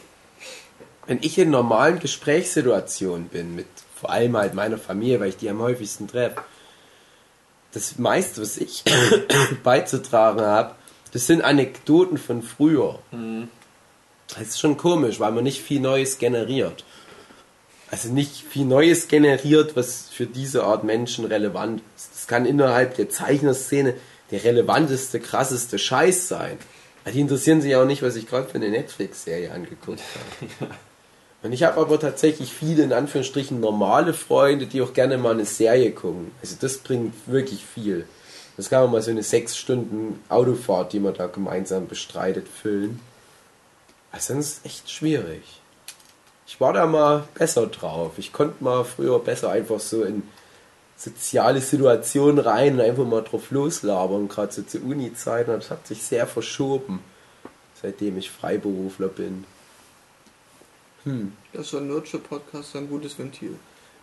[1.05, 3.67] wenn ich in normalen Gesprächssituationen bin, mit
[3.99, 6.41] vor allem halt meiner Familie, weil ich die am häufigsten treffe,
[7.71, 8.83] das meiste, was ich
[9.63, 10.75] beizutragen habe,
[11.13, 12.99] das sind Anekdoten von früher.
[14.29, 16.85] Das ist schon komisch, weil man nicht viel Neues generiert.
[17.89, 22.11] Also nicht viel Neues generiert, was für diese Art Menschen relevant ist.
[22.13, 23.95] Das kann innerhalb der Zeichnerszene
[24.31, 26.57] der relevanteste, krasseste Scheiß sein.
[27.03, 29.99] Weil Die interessieren sich auch nicht, was ich gerade für eine Netflix-Serie angeguckt
[30.61, 30.71] habe.
[31.43, 35.45] Und ich habe aber tatsächlich viele, in Anführungsstrichen, normale Freunde, die auch gerne mal eine
[35.45, 36.31] Serie gucken.
[36.41, 38.05] Also das bringt wirklich viel.
[38.57, 42.99] Das kann man mal so eine sechs Stunden Autofahrt, die man da gemeinsam bestreitet, füllen.
[44.11, 45.41] Also das ist echt schwierig.
[46.45, 48.13] Ich war da mal besser drauf.
[48.17, 50.23] Ich konnte mal früher besser einfach so in
[50.97, 55.51] soziale Situationen rein und einfach mal drauf loslabern, gerade so zu Uni-Zeiten.
[55.51, 56.99] Das hat sich sehr verschoben,
[57.81, 59.45] seitdem ich Freiberufler bin.
[61.03, 61.33] Hm.
[61.53, 63.55] Das ist so ein Nurture-Podcast ein gutes Ventil.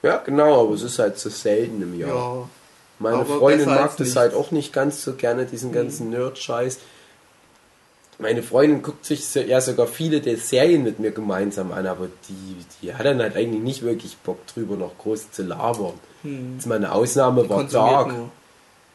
[0.02, 2.08] Ja, genau, aber es ist halt so selten im Jahr.
[2.08, 2.48] Ja.
[2.98, 4.16] Meine aber Freundin mag das nichts.
[4.16, 6.78] halt auch nicht ganz so gerne, diesen ganzen Nerd-Scheiß.
[8.20, 12.56] Meine Freundin guckt sich ja sogar viele der Serien mit mir gemeinsam an, aber die,
[12.82, 15.94] die hat dann halt eigentlich nicht wirklich Bock drüber noch groß zu labern.
[16.22, 16.54] Hm.
[16.54, 18.12] Jetzt mal eine Ausnahme war Konsumiert Dark.
[18.12, 18.30] nur.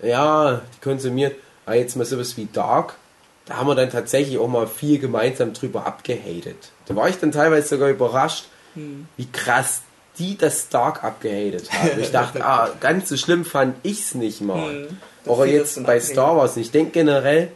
[0.01, 1.35] Ja, die konsumiert.
[1.65, 2.95] Aber jetzt mal sowas wie Dark,
[3.45, 6.71] da haben wir dann tatsächlich auch mal viel gemeinsam drüber abgehatet.
[6.85, 8.45] Da war ich dann teilweise sogar überrascht,
[8.75, 9.07] Hm.
[9.17, 9.81] wie krass
[10.19, 11.99] die das Dark abgehatet haben.
[11.99, 14.87] Ich dachte, ah, ganz so schlimm fand ich's nicht mal.
[14.87, 14.97] Hm.
[15.25, 15.99] Auch jetzt bei.
[15.99, 16.57] Star Wars.
[16.57, 17.51] Ich denke generell,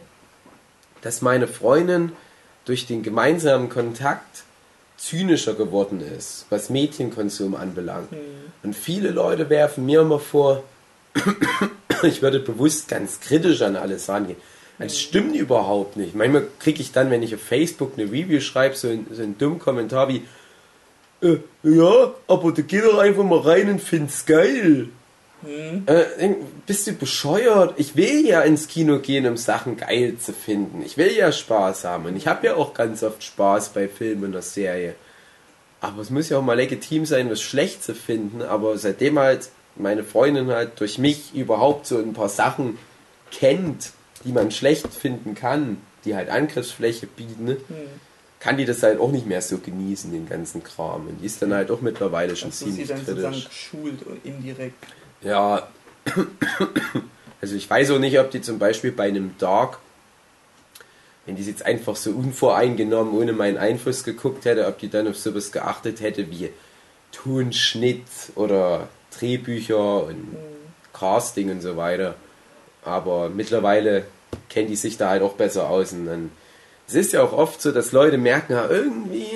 [1.02, 2.12] dass meine Freundin
[2.64, 4.44] durch den gemeinsamen Kontakt
[4.96, 8.10] zynischer geworden ist, was Medienkonsum anbelangt.
[8.10, 8.18] Hm.
[8.62, 10.64] Und viele Leute werfen mir immer vor,
[12.02, 14.38] ich würde bewusst ganz kritisch an alles rangehen.
[14.78, 16.14] Das stimmt überhaupt nicht.
[16.14, 19.36] Manchmal kriege ich dann, wenn ich auf Facebook eine Review schreibe, so, einen- so einen
[19.36, 20.22] dummen Kommentar wie,
[21.20, 24.88] äh, ja, aber da geh doch einfach mal rein und find's geil.
[25.44, 25.82] Hm.
[25.86, 26.34] Äh,
[26.66, 27.74] bist du bescheuert?
[27.76, 30.82] Ich will ja ins Kino gehen, um Sachen geil zu finden.
[30.84, 32.06] Ich will ja Spaß haben.
[32.06, 34.94] Und ich habe ja auch ganz oft Spaß bei Filmen und der Serie.
[35.80, 38.42] Aber es muss ja auch mal legitim sein, was schlecht zu finden.
[38.42, 42.76] Aber seitdem halt meine Freundin halt durch mich überhaupt so ein paar Sachen
[43.30, 43.92] kennt,
[44.24, 47.76] die man schlecht finden kann, die halt Angriffsfläche bieten, ne, Hm.
[48.40, 51.06] kann die das halt auch nicht mehr so genießen, den ganzen Kram.
[51.08, 53.48] Und die ist dann halt auch mittlerweile schon Das ist sie ziemlich dann sozusagen kritisch.
[53.48, 54.86] geschult und indirekt.
[55.22, 55.68] Ja,
[57.40, 59.78] also ich weiß auch nicht, ob die zum Beispiel bei einem Dark,
[61.26, 65.18] wenn die jetzt einfach so unvoreingenommen, ohne meinen Einfluss geguckt hätte, ob die dann auf
[65.18, 66.50] sowas geachtet hätte wie
[67.12, 68.02] Tonschnitt
[68.34, 68.88] oder
[69.18, 70.36] Drehbücher und
[70.92, 72.14] Casting und so weiter.
[72.84, 74.04] Aber mittlerweile
[74.48, 75.92] kennen die sich da halt auch besser aus.
[75.92, 76.30] Und dann,
[76.86, 79.28] es ist ja auch oft so, dass Leute merken, ja, irgendwie,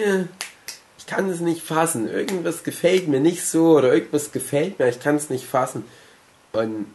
[0.98, 2.09] ich kann es nicht fassen.
[2.09, 5.85] Irgendwas gefällt mir nicht so oder irgendwas gefällt mir, ich kann es nicht fassen.
[6.52, 6.86] Und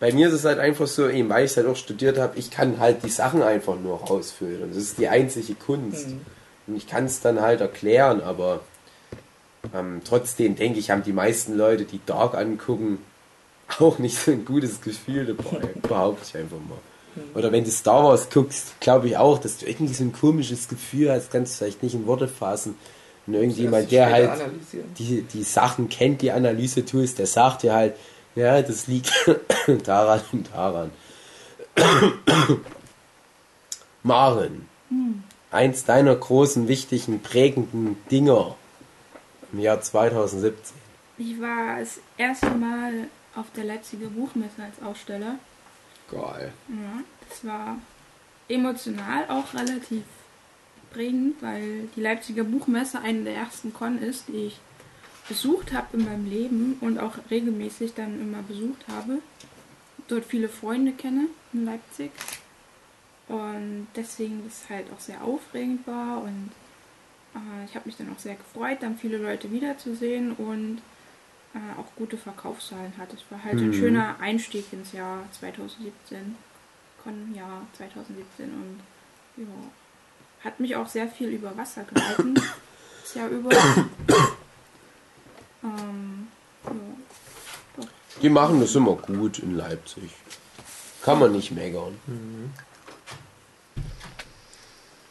[0.00, 2.38] bei mir ist es halt einfach so, eben weil ich es halt auch studiert habe,
[2.38, 4.64] ich kann halt die Sachen einfach nur rausfüllen.
[4.64, 6.08] Und das ist die einzige Kunst.
[6.08, 6.20] Hm.
[6.66, 8.60] Und ich kann es dann halt erklären, aber
[9.74, 12.98] ähm, trotzdem denke ich, haben die meisten Leute, die Dark angucken,
[13.78, 15.66] auch nicht so ein gutes Gefühl dabei.
[15.82, 16.78] Behaupte ich einfach mal.
[17.34, 20.68] Oder wenn du Star Wars guckst, glaube ich auch, dass du irgendwie so ein komisches
[20.68, 22.76] Gefühl hast, kannst du vielleicht nicht in Worte fassen.
[23.26, 24.32] Und irgendjemand, der halt
[24.98, 27.94] die, die Sachen kennt, die Analyse tust, der sagt dir halt,
[28.34, 29.12] ja, das liegt
[29.84, 30.90] daran und daran.
[34.02, 34.68] Maren,
[35.50, 38.56] eins deiner großen, wichtigen, prägenden Dinger
[39.52, 40.76] im Jahr 2017.
[41.16, 45.38] Ich war das erste Mal auf der Leipziger Buchmesse als Aussteller.
[46.10, 46.52] Geil.
[46.68, 47.78] Ja, das war
[48.48, 50.02] emotional auch relativ
[50.92, 54.60] prägend, weil die Leipziger Buchmesse eine der ersten Con ist, die ich
[55.28, 59.20] besucht habe in meinem Leben und auch regelmäßig dann immer besucht habe.
[60.08, 62.10] Dort viele Freunde kenne in Leipzig.
[63.26, 66.50] Und deswegen das halt auch sehr aufregend war und
[67.34, 70.82] äh, ich habe mich dann auch sehr gefreut, dann viele Leute wiederzusehen und
[71.54, 73.16] äh, auch gute Verkaufszahlen hatte.
[73.16, 73.74] Es war halt ein Mhm.
[73.74, 76.36] schöner Einstieg ins Jahr 2017,
[77.02, 78.80] Con-Jahr 2017 und
[79.36, 79.46] ja,
[80.44, 82.34] hat mich auch sehr viel über Wasser gehalten.
[83.02, 83.50] das Jahr über.
[85.64, 86.28] ähm,
[86.64, 86.70] ja,
[87.76, 87.86] doch.
[88.22, 90.10] Die machen das immer gut in Leipzig.
[91.02, 91.98] Kann man nicht meckern.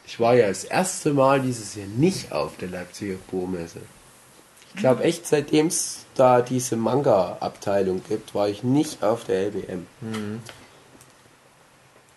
[0.06, 3.82] Ich war ja das erste Mal dieses Jahr nicht auf der Leipziger Buchmesse.
[4.74, 9.88] Ich glaube echt, seitdem es da diese Manga-Abteilung gibt, war ich nicht auf der LBM.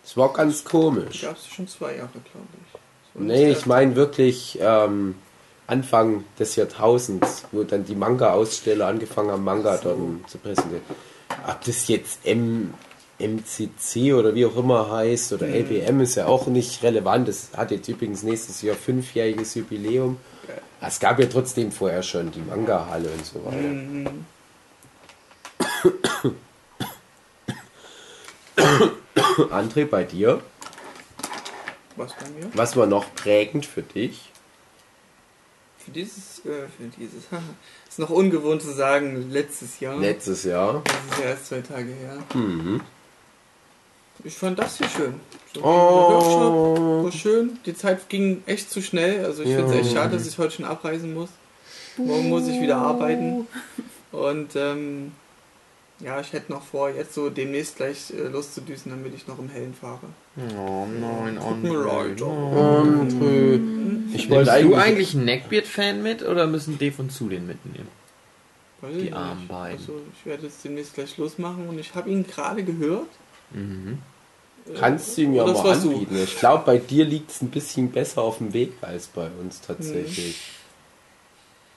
[0.03, 1.21] Es war ganz komisch.
[1.21, 2.79] gab es schon zwei Jahre, glaube ich.
[3.13, 5.15] So Nee, das ich meine wirklich ähm,
[5.67, 9.97] Anfang des Jahrtausends, wo dann die Manga-Aussteller angefangen haben, Manga dort
[10.27, 10.81] zu präsentieren.
[11.45, 12.73] Ob das jetzt M,
[13.19, 17.27] MCC oder wie auch immer heißt oder LBM ist ja auch nicht relevant.
[17.27, 20.17] Es hat jetzt übrigens nächstes Jahr fünfjähriges Jubiläum.
[20.79, 23.57] Es gab ja trotzdem vorher schon die Manga-Halle und so weiter.
[23.57, 24.25] Mhm.
[29.51, 30.41] André, bei dir,
[31.95, 32.49] Was bei mir?
[32.53, 34.31] was war noch prägend für dich?
[35.77, 37.23] Für dieses, äh, für dieses,
[37.89, 39.97] ist noch ungewohnt zu sagen, letztes Jahr.
[39.97, 40.83] Letztes Jahr.
[40.83, 42.17] Das ist ja erst zwei Tage her.
[42.33, 42.81] Mhm.
[44.27, 45.13] Ich fand das hier schön.
[45.55, 46.09] So, Oh.
[46.09, 47.59] der Workshop war schön.
[47.65, 49.23] Die Zeit ging echt zu schnell.
[49.23, 49.57] Also ich Ja.
[49.59, 51.29] finde es echt schade, dass ich heute schon abreisen muss.
[51.97, 53.47] Morgen muss ich wieder arbeiten.
[54.11, 55.13] Und ähm,
[56.01, 59.49] ja, ich hätte noch vor, jetzt so demnächst gleich äh, loszudüsen, damit ich noch im
[59.49, 60.01] Hellen fahre.
[60.59, 62.21] Oh nein, Tut mir leid.
[62.21, 63.61] André.
[64.13, 64.77] Ich wollte Nimmst du eigentlich.
[64.77, 67.87] eigentlich einen Neckbeard-Fan mit oder müssen Dave und Zu den mitnehmen?
[68.81, 69.77] Weiß Die armen beiden.
[69.79, 73.07] Also ich werde jetzt demnächst gleich losmachen und ich habe ihn gerade gehört.
[73.51, 73.97] Mhm.
[74.79, 75.91] Kannst du ihm ja das mal warst du.
[75.91, 76.17] anbieten.
[76.23, 79.61] Ich glaube, bei dir liegt es ein bisschen besser auf dem Weg als bei uns
[79.61, 80.37] tatsächlich.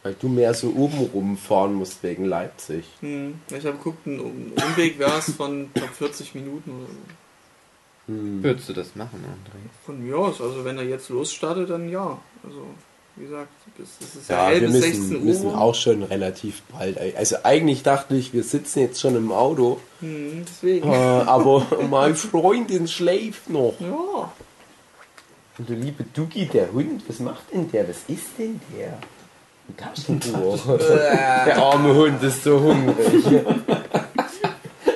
[0.02, 2.84] Weil du mehr so oben rumfahren musst wegen Leipzig.
[3.00, 8.12] Hm, ich habe geguckt, ein Um- Umweg wäre es von glaub, 40 Minuten oder so.
[8.14, 8.42] Hm.
[8.42, 9.58] Würdest du das machen, André?
[9.84, 12.18] Von mir aus, also wenn er jetzt losstartet, dann ja.
[12.42, 12.64] Also,
[13.16, 13.49] wie gesagt,
[13.82, 15.23] es ist ja, Ja, wir müssen, 16 Uhr.
[15.23, 16.99] müssen auch schon relativ bald.
[17.16, 20.91] Also eigentlich dachte ich, wir sitzen jetzt schon im Auto, Hm, äh, deswegen.
[20.91, 23.74] aber meine Freundin schläft noch.
[23.81, 24.32] Ja.
[25.59, 27.87] Und du liebe Dugi, der Hund, was macht denn der?
[27.89, 28.99] Was ist denn der?
[29.69, 30.78] Ein Taschentuch.
[30.78, 33.24] der arme Hund ist so hungrig.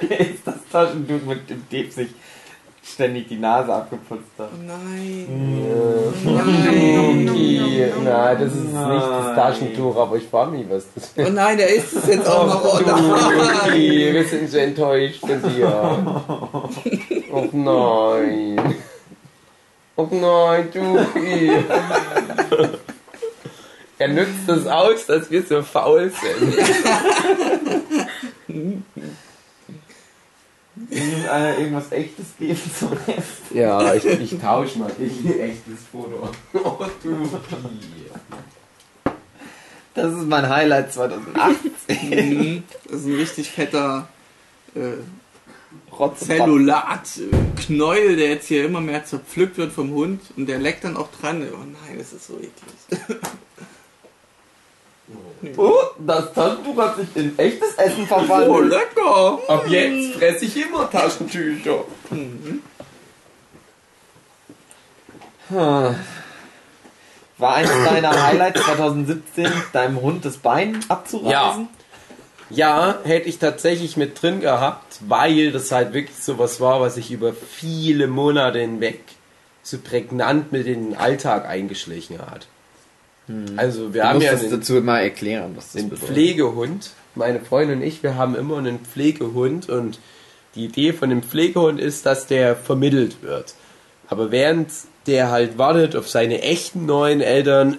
[0.08, 2.08] ist das Taschentuch, mit dem Dave sich
[2.84, 4.50] ständig die Nase abgeputzt hat.
[4.52, 5.26] Oh nein.
[6.24, 11.18] Dugi, na, das ist nicht das Taschentuch, aber ich frage mich, was das ist.
[11.18, 12.64] Oh nein, der ist es jetzt auch noch.
[12.64, 13.74] Oh nein.
[13.74, 16.36] Wir sind so enttäuscht von dir.
[17.32, 18.74] Oh nein.
[19.96, 21.52] Oh nein, Dugi.
[23.98, 26.58] Er nützt es aus, dass wir so faul sind.
[30.94, 33.50] Will einer irgendwas echtes geben zum Rest?
[33.52, 36.30] Ja, ich, ich tausche mal ich ein echtes Foto.
[36.52, 37.30] Oh, Dugi.
[39.94, 41.72] Das ist mein Highlight 2018.
[42.10, 42.62] Mhm.
[42.84, 44.06] Das ist ein richtig fetter
[44.76, 44.98] äh,
[46.16, 51.10] Zellulat-Knäuel, der jetzt hier immer mehr zerpflückt wird vom Hund und der leckt dann auch
[51.10, 51.44] dran.
[51.52, 52.54] Oh nein, das ist so eklig.
[55.56, 58.70] Oh, das Taschentuch hat sich in echtes Essen Oh, verwandelt.
[58.70, 59.38] lecker!
[59.48, 61.84] Ab jetzt fresse ich immer Taschentücher.
[62.10, 62.62] Hm.
[67.38, 71.68] War eines deiner Highlights 2017, deinem Hund das Bein abzureißen?
[72.50, 77.10] Ja, hätte ich tatsächlich mit drin gehabt, weil das halt wirklich sowas war, was sich
[77.10, 79.00] über viele Monate hinweg
[79.62, 82.46] so prägnant mit in den Alltag eingeschlichen hat.
[83.56, 86.08] Also wir Du haben musst ja das einen, dazu mal erklären, was das einen bedeutet.
[86.10, 86.90] Pflegehund.
[87.14, 89.98] Meine Freundin und ich, wir haben immer einen Pflegehund und
[90.54, 93.54] die Idee von dem Pflegehund ist, dass der vermittelt wird.
[94.08, 94.70] Aber während
[95.06, 97.78] der halt wartet auf seine echten neuen Eltern,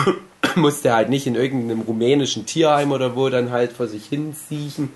[0.56, 4.34] muss der halt nicht in irgendeinem rumänischen Tierheim oder wo dann halt vor sich hin
[4.48, 4.90] siechen,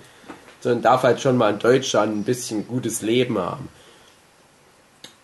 [0.61, 3.69] sondern darf halt schon mal in Deutschland ein bisschen gutes Leben haben.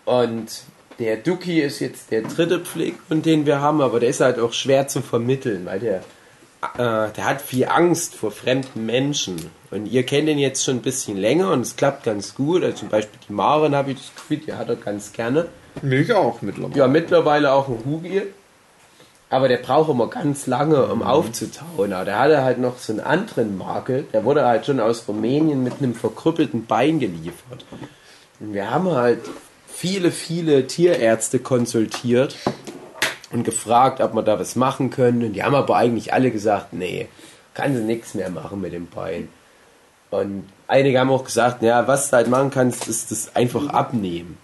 [0.05, 0.62] Und
[0.98, 4.52] der Duki ist jetzt der dritte Pflegehund, den wir haben, aber der ist halt auch
[4.52, 5.97] schwer zu vermitteln, weil der,
[6.74, 9.51] äh, der hat viel Angst vor fremden Menschen.
[9.70, 12.62] Und ihr kennt ihn jetzt schon ein bisschen länger und es klappt ganz gut.
[12.62, 15.48] Also zum Beispiel die Maren habe ich das Gefühl, die hat er ganz gerne.
[15.81, 16.78] Mich auch mittlerweile.
[16.78, 18.23] Ja, mittlerweile auch ein Hugi.
[19.31, 21.94] Aber der braucht immer ganz lange, um aufzutauen.
[21.94, 24.05] Aber der hatte halt noch so einen anderen Makel.
[24.12, 27.64] Der wurde halt schon aus Rumänien mit einem verkrüppelten Bein geliefert.
[28.40, 29.20] Und wir haben halt
[29.73, 32.36] viele, viele Tierärzte konsultiert
[33.32, 35.24] und gefragt, ob wir da was machen können.
[35.24, 37.09] Und die haben aber eigentlich alle gesagt, nee,
[37.55, 39.28] kann sie nichts mehr machen mit dem Bein.
[40.11, 44.39] Und einige haben auch gesagt, ja, was du halt machen kannst, ist das einfach abnehmen.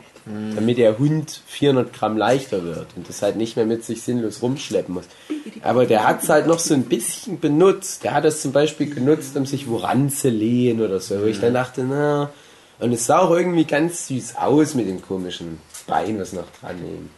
[0.54, 4.42] Damit der Hund 400 Gramm leichter wird und das halt nicht mehr mit sich sinnlos
[4.42, 5.06] rumschleppen muss.
[5.62, 8.04] Aber der hat es halt noch so ein bisschen benutzt.
[8.04, 11.22] Der hat es zum Beispiel genutzt, um sich woran zu lehnen oder so.
[11.22, 12.28] Wo ich dann dachte, na.
[12.78, 16.80] Und es sah auch irgendwie ganz süß aus mit dem komischen Bein, was noch dran
[16.80, 17.10] nehmen.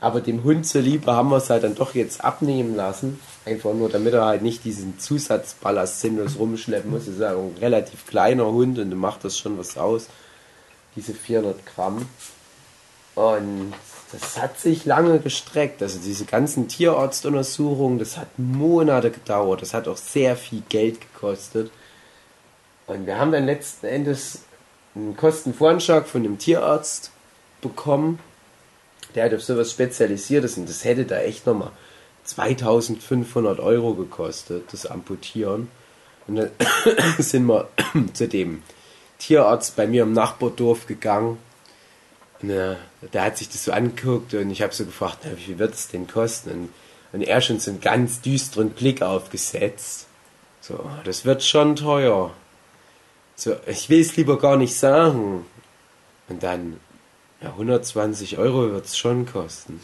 [0.00, 3.18] Aber dem Hund zuliebe haben wir es halt dann doch jetzt abnehmen lassen.
[3.44, 7.06] Einfach nur, damit er halt nicht diesen Zusatzballast sinnlos rumschleppen muss.
[7.06, 10.08] Das ist ja ein relativ kleiner Hund und macht das schon was aus.
[10.96, 12.06] Diese 400 Gramm.
[13.14, 13.72] Und
[14.12, 15.82] das hat sich lange gestreckt.
[15.82, 19.62] Also diese ganzen Tierarztuntersuchungen, das hat Monate gedauert.
[19.62, 21.70] Das hat auch sehr viel Geld gekostet.
[22.86, 24.42] Und wir haben dann letzten Endes
[24.96, 27.10] einen Kostenvoranschlag von einem Tierarzt
[27.60, 28.18] bekommen.
[29.14, 31.70] Der hat auf sowas spezialisiert ist und das hätte da echt nochmal
[32.24, 35.68] 2500 Euro gekostet, das Amputieren.
[36.26, 36.50] Und dann
[37.18, 37.68] sind wir
[38.14, 38.62] zu dem
[39.18, 41.38] Tierarzt bei mir im Nachbardorf gegangen.
[42.42, 42.76] Und, äh,
[43.12, 45.74] der hat sich das so angeguckt und ich habe so gefragt, na, wie viel wird
[45.74, 46.50] es denn kosten?
[46.50, 46.68] Und,
[47.12, 50.06] und er schon so einen ganz düsteren Blick aufgesetzt.
[50.60, 52.32] So, das wird schon teuer.
[53.36, 55.44] So, ich will es lieber gar nicht sagen.
[56.28, 56.80] Und dann,
[57.40, 59.80] ja, 120 Euro wird es schon kosten.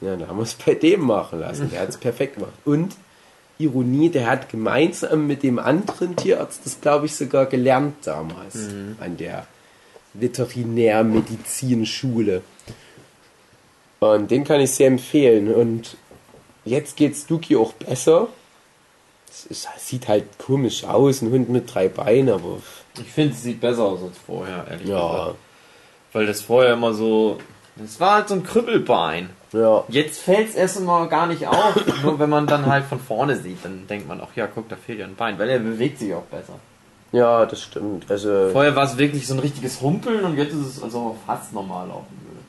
[0.00, 1.68] Ja, dann haben wir es bei dem machen lassen.
[1.70, 2.52] Der hat es perfekt gemacht.
[2.64, 2.94] Und
[3.58, 8.56] Ironie, der hat gemeinsam mit dem anderen Tierarzt das, glaube ich, sogar gelernt damals
[9.00, 9.48] an der
[10.14, 12.42] Veterinärmedizinschule.
[13.98, 15.52] Und den kann ich sehr empfehlen.
[15.52, 15.96] Und
[16.64, 18.28] jetzt geht's Duki auch besser.
[19.30, 22.58] Es ist, es sieht halt komisch aus, ein Hund mit drei Beinen, aber
[22.98, 25.34] Ich finde, es sieht besser aus als vorher, ehrlich ja, gesagt.
[26.12, 27.38] Weil das vorher immer so.
[27.76, 29.30] Das war halt so ein Krüppelbein.
[29.52, 29.84] ja.
[29.88, 31.76] Jetzt fällt es erst mal gar nicht auf.
[32.02, 34.76] Nur wenn man dann halt von vorne sieht, dann denkt man auch, ja, guck, da
[34.76, 35.38] fehlt ja ein Bein.
[35.38, 36.54] Weil er bewegt sich auch besser.
[37.12, 38.10] Ja, das stimmt.
[38.10, 41.14] Also, Vorher war es wirklich so ein richtiges Humpeln und jetzt ist es, als ob
[41.14, 42.40] er fast normal laufen würde.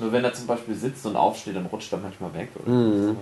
[0.00, 2.48] Nur wenn er zum Beispiel sitzt und aufsteht, dann rutscht er manchmal weg.
[2.56, 3.16] Oder Mhm.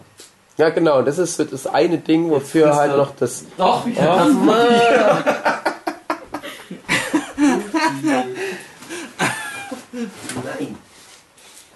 [0.57, 4.67] Ja genau, das ist das eine Ding, wofür halt noch das Doch, ich Oh, Mann.
[9.93, 10.77] Nein.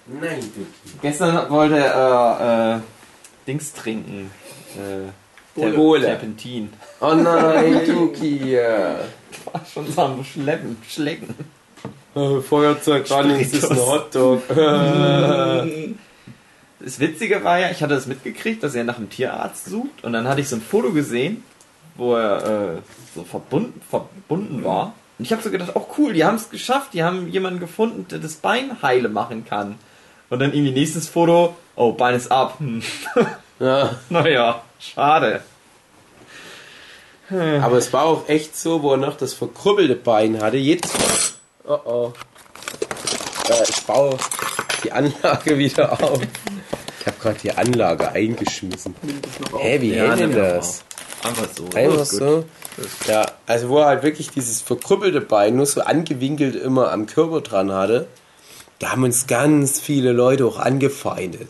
[0.07, 0.97] Nein, Duki.
[1.01, 2.79] Gestern wollte er äh, äh,
[3.47, 4.31] Dings trinken.
[4.75, 6.05] Äh, Bole.
[6.05, 6.71] Terpentin.
[6.99, 8.57] Oh nein, Duki.
[8.57, 11.33] War schon so am Schleppen, Schlecken.
[12.15, 14.43] Äh, Feuerzeug ran, es ist ein Hotdog.
[16.83, 20.13] Das Witzige war ja, ich hatte das mitgekriegt, dass er nach einem Tierarzt sucht und
[20.13, 21.43] dann hatte ich so ein Foto gesehen,
[21.95, 22.81] wo er äh,
[23.13, 24.93] so verbunden, verbunden war.
[25.19, 28.07] Und ich habe so gedacht, oh cool, die haben es geschafft, die haben jemanden gefunden,
[28.09, 29.75] der das Bein heile machen kann.
[30.29, 32.59] Und dann irgendwie nächstes Foto, oh, Bein ist ab.
[32.59, 32.81] Hm.
[33.59, 33.95] ja.
[34.09, 35.41] naja, schade.
[37.29, 40.57] Aber es war auch echt so, wo er noch das verkrüppelte Bein hatte.
[40.57, 40.77] Mal.
[41.65, 42.13] Oh oh.
[43.49, 44.17] Äh, ich baue
[44.83, 46.19] die Anlage wieder auf.
[47.01, 48.93] Ich habe gerade die Anlage eingeschmissen.
[49.57, 50.83] Hä, wie Ja, hält denn das?
[51.23, 51.67] Einfach so.
[51.75, 52.45] Einfach so.
[53.07, 57.41] Ja, also wo er halt wirklich dieses verkrüppelte Bein nur so angewinkelt immer am Körper
[57.41, 58.07] dran hatte,
[58.77, 61.47] da haben uns ganz viele Leute auch angefeindet.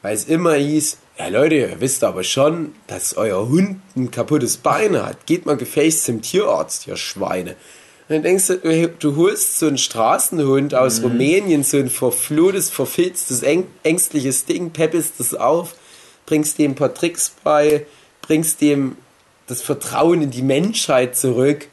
[0.00, 4.56] Weil es immer hieß, ja Leute, ihr wisst aber schon, dass euer Hund ein kaputtes
[4.56, 5.26] Bein hat.
[5.26, 7.56] Geht mal gefälligst zum Tierarzt, ihr Schweine.
[8.06, 13.42] Und dann denkst du, du, holst so einen Straßenhund aus Rumänien, so ein verflohtes, verfilztes,
[13.82, 15.74] ängstliches Ding, peppelst das auf,
[16.26, 17.86] bringst dem ein paar Tricks bei,
[18.20, 18.96] bringst dem
[19.46, 21.68] das Vertrauen in die Menschheit zurück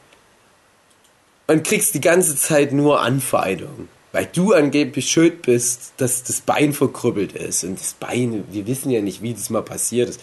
[1.48, 3.88] und kriegst die ganze Zeit nur Anfeindungen.
[4.12, 7.64] Weil du angeblich schuld bist, dass das Bein verkrüppelt ist.
[7.64, 10.20] Und das Bein, wir wissen ja nicht, wie das mal passiert ist.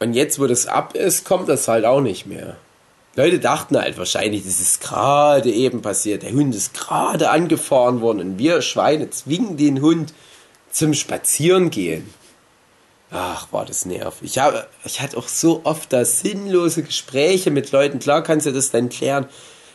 [0.00, 2.56] Und jetzt, wo das ab ist, kommt das halt auch nicht mehr.
[3.16, 6.22] Leute dachten halt wahrscheinlich, das ist gerade eben passiert.
[6.22, 10.12] Der Hund ist gerade angefahren worden und wir Schweine zwingen den Hund
[10.70, 12.12] zum Spazierengehen.
[13.10, 14.22] Ach, war das nervig.
[14.32, 18.00] Ich, habe, ich hatte auch so oft da sinnlose Gespräche mit Leuten.
[18.00, 19.26] Klar kannst du das dann klären.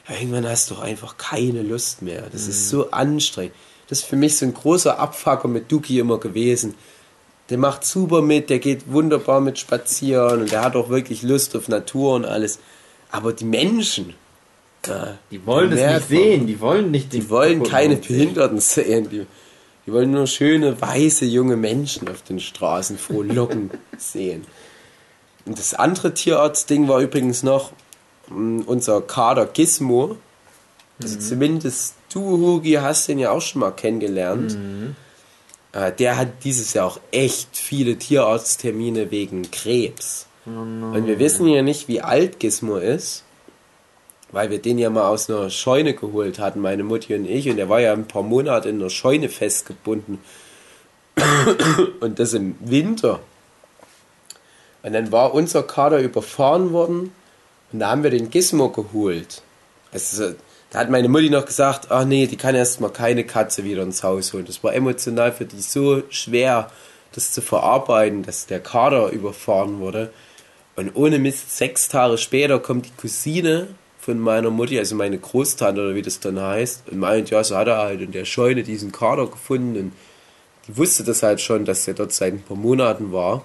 [0.06, 2.24] Aber irgendwann hast du doch einfach keine Lust mehr.
[2.32, 3.56] Das ist so anstrengend.
[3.88, 6.76] Das ist für mich so ein großer Abfucker mit Duki immer gewesen.
[7.49, 11.56] Der macht super mit, der geht wunderbar mit spazieren und der hat auch wirklich Lust
[11.56, 12.60] auf Natur und alles.
[13.11, 14.14] Aber die Menschen,
[14.86, 17.98] ja, Die wollen es nicht sehen, die wollen nicht Die wollen keine.
[17.98, 19.10] Behinderten sehen.
[19.10, 19.26] Die,
[19.86, 24.45] die wollen nur schöne, weiße, junge Menschen auf den Straßen frohlocken sehen.
[25.45, 27.72] Und das andere Tierarztding war übrigens noch
[28.30, 30.18] mh, unser Kader Gizmo.
[31.02, 34.57] Also zumindest du, Hugi, hast den ja auch schon mal kennengelernt.
[35.72, 40.27] Äh, der hat dieses Jahr auch echt viele Tierarzttermine wegen Krebs.
[40.94, 43.24] Und wir wissen ja nicht, wie alt Gizmo ist
[44.32, 47.58] weil wir den ja mal aus einer Scheune geholt hatten, meine Mutti und ich, und
[47.58, 50.20] der war ja ein paar Monate in der Scheune festgebunden.
[52.00, 53.20] Und das im Winter.
[54.84, 57.12] Und dann war unser Kader überfahren worden
[57.74, 59.42] und da haben wir den Gizmo geholt.
[59.92, 60.34] Also,
[60.70, 63.84] da hat meine Mutti noch gesagt, ach nee, die kann erst mal keine Katze wieder
[63.84, 64.46] ins Haus holen.
[64.46, 66.72] Das war emotional für die so schwer,
[67.12, 70.14] das zu verarbeiten, dass der Kader überfahren wurde.
[70.80, 73.68] Und ohne Mist, sechs Tage später kommt die Cousine
[74.00, 77.58] von meiner Mutti, also meine Großtante oder wie das dann heißt, und meint, ja, so
[77.58, 79.78] hat er halt in der Scheune diesen Kader gefunden.
[79.78, 79.92] Und
[80.68, 83.44] die wusste das halt schon, dass er dort seit ein paar Monaten war.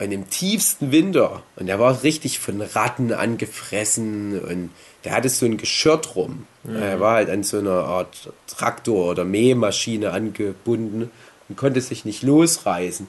[0.00, 4.70] Und im tiefsten Winter, und der war richtig von Ratten angefressen und
[5.04, 6.48] der hatte so ein Geschirr drum.
[6.64, 11.12] Er war halt an so einer Art Traktor oder Mähmaschine angebunden
[11.48, 13.06] und konnte sich nicht losreißen.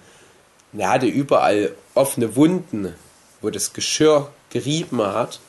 [0.72, 2.94] Und er hatte überall offene Wunden,
[3.42, 5.40] wo das Geschirr gerieben hat.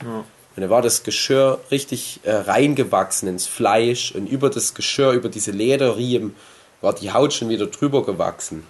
[0.56, 5.28] Und da war das Geschirr richtig äh, reingewachsen ins Fleisch und über das Geschirr, über
[5.28, 6.34] diese Lederriemen,
[6.80, 8.66] war die Haut schon wieder drüber gewachsen.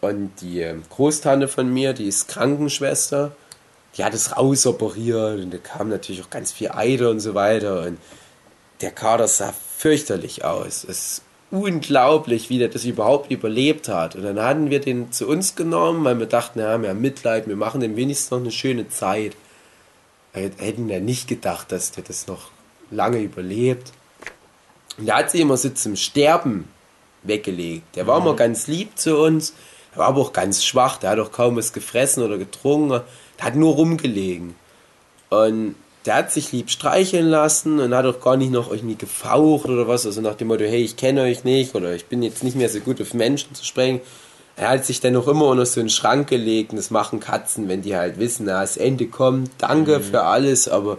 [0.00, 3.32] Und die ähm, Großtante von mir, die ist Krankenschwester,
[3.96, 7.82] die hat es rausoperiert und da kam natürlich auch ganz viel Eiter und so weiter.
[7.82, 7.98] Und
[8.80, 10.84] der Kader sah fürchterlich aus.
[10.84, 14.14] Es unglaublich, wie der das überhaupt überlebt hat.
[14.14, 17.48] Und dann hatten wir den zu uns genommen, weil wir dachten, ja, wir haben Mitleid,
[17.48, 19.36] wir machen dem wenigstens noch eine schöne Zeit.
[20.32, 22.50] Wir hätten ja nicht gedacht, dass der das noch
[22.90, 23.92] lange überlebt.
[24.98, 26.68] Und der hat sich immer so zum Sterben
[27.22, 27.96] weggelegt.
[27.96, 29.54] Der war immer ganz lieb zu uns,
[29.92, 33.00] er war aber auch ganz schwach, der hat auch kaum was gefressen oder getrunken,
[33.38, 34.54] der hat nur rumgelegen.
[35.30, 35.74] Und
[36.06, 39.86] der hat sich lieb streicheln lassen und hat auch gar nicht noch irgendwie gefaucht oder
[39.86, 42.56] was, also nach dem Motto, hey, ich kenne euch nicht oder ich bin jetzt nicht
[42.56, 44.00] mehr so gut auf Menschen zu sprechen.
[44.56, 47.68] Er hat sich dann auch immer unter so einen Schrank gelegt und das machen Katzen,
[47.68, 50.02] wenn die halt wissen, na, das Ende kommt, danke mhm.
[50.02, 50.98] für alles, aber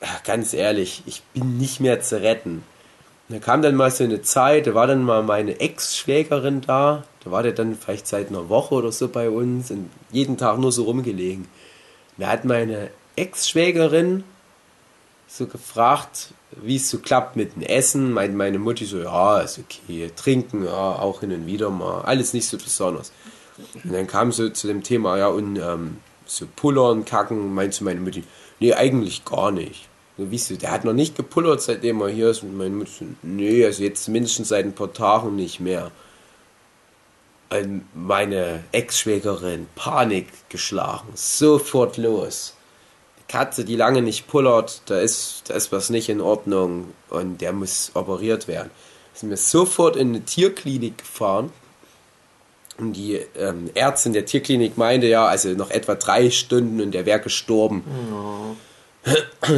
[0.00, 2.62] ja, ganz ehrlich, ich bin nicht mehr zu retten.
[3.28, 7.04] Und da kam dann mal so eine Zeit, da war dann mal meine Ex-Schwägerin da,
[7.24, 10.58] da war der dann vielleicht seit einer Woche oder so bei uns und jeden Tag
[10.58, 11.48] nur so rumgelegen.
[12.18, 14.24] Da hat meine Ex-Schwägerin
[15.26, 18.12] so gefragt, wie es so klappt mit dem Essen.
[18.12, 20.10] Meint meine Mutti so, ja, ist okay.
[20.14, 22.02] Trinken, ja, auch hin und wieder mal.
[22.02, 23.12] Alles nicht so besonders.
[23.82, 28.00] Und dann kam so zu dem Thema, ja, und ähm, so pullern, kacken, meinte meine
[28.00, 28.24] Mutti,
[28.60, 29.88] nee, eigentlich gar nicht.
[30.16, 32.42] So, wie so, der hat noch nicht gepullert, seitdem er hier ist.
[32.42, 35.90] Und meine Mutti so, nee, also jetzt mindestens seit ein paar Tagen nicht mehr.
[37.94, 42.53] Meine Ex-Schwägerin, Panik geschlagen, sofort los
[43.28, 47.52] Katze, die lange nicht pullert, da ist, da ist was nicht in Ordnung und der
[47.52, 48.70] muss operiert werden.
[49.14, 51.52] Sind wir sofort in eine Tierklinik gefahren
[52.78, 57.06] und die ähm, Ärztin der Tierklinik meinte ja, also noch etwa drei Stunden und der
[57.06, 57.84] wäre gestorben.
[58.12, 58.56] Oh.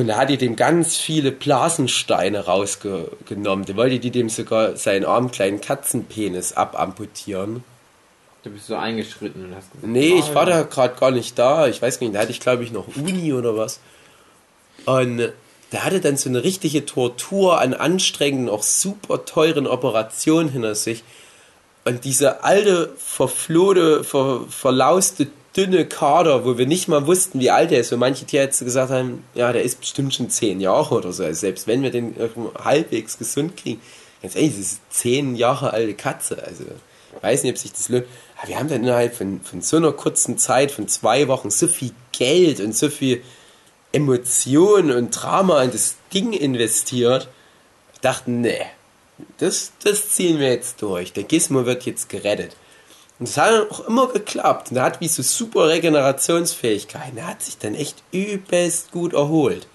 [0.05, 3.65] Da hat die dem ganz viele Blasensteine rausgenommen.
[3.65, 7.63] Da wollte die dem sogar seinen armen kleinen Katzenpenis abamputieren.
[8.47, 11.67] Du bist so eingeschritten und hast gesagt, Nee, ich war da gerade gar nicht da.
[11.67, 13.81] Ich weiß nicht, da hatte ich glaube ich noch Uni oder was.
[14.85, 15.33] Und
[15.73, 21.03] der hatte dann so eine richtige Tortur an anstrengenden, auch super teuren Operationen hinter sich.
[21.85, 27.73] Und diese alte, verflohte, ver, verlauste, dünne Kader, wo wir nicht mal wussten, wie alt
[27.73, 31.13] er ist, wo manche Tierärzte gesagt haben, ja, der ist bestimmt schon zehn Jahre oder
[31.13, 31.25] so.
[31.25, 32.15] Also selbst wenn wir den
[32.63, 33.81] halbwegs gesund kriegen,
[34.23, 36.41] ganz ehrlich, das ist zehn Jahre alte Katze.
[36.45, 38.05] Also, ich weiß nicht, ob sich das lohnt
[38.45, 41.93] wir haben dann innerhalb von, von so einer kurzen Zeit, von zwei Wochen, so viel
[42.13, 43.23] Geld und so viel
[43.93, 47.29] Emotion und Drama in das Ding investiert.
[47.95, 48.61] Ich dachte, nee,
[49.39, 51.13] das, das ziehen wir jetzt durch.
[51.13, 52.57] Der Gizmo wird jetzt gerettet.
[53.19, 54.71] Und das hat auch immer geklappt.
[54.71, 57.17] Und er hat wie so super Regenerationsfähigkeiten.
[57.17, 59.67] Er hat sich dann echt übelst gut erholt.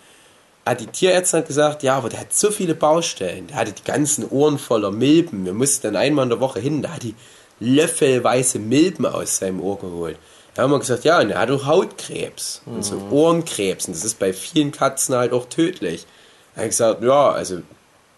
[0.63, 3.47] Ah, die Tierärztin hat gesagt, ja, aber der hat so viele Baustellen.
[3.47, 5.45] Der hatte die ganzen Ohren voller Milben.
[5.45, 6.83] Wir mussten dann einmal in der Woche hin.
[6.83, 7.15] Da hat die
[7.61, 10.17] löffelweiße Milben aus seinem Ohr geholt.
[10.53, 12.75] Da haben wir gesagt, ja, und er hat auch Hautkrebs mhm.
[12.75, 13.13] und so mhm.
[13.13, 13.87] Ohrenkrebs.
[13.87, 16.05] Und das ist bei vielen Katzen halt auch tödlich.
[16.53, 17.61] Da habe ich gesagt, ja, also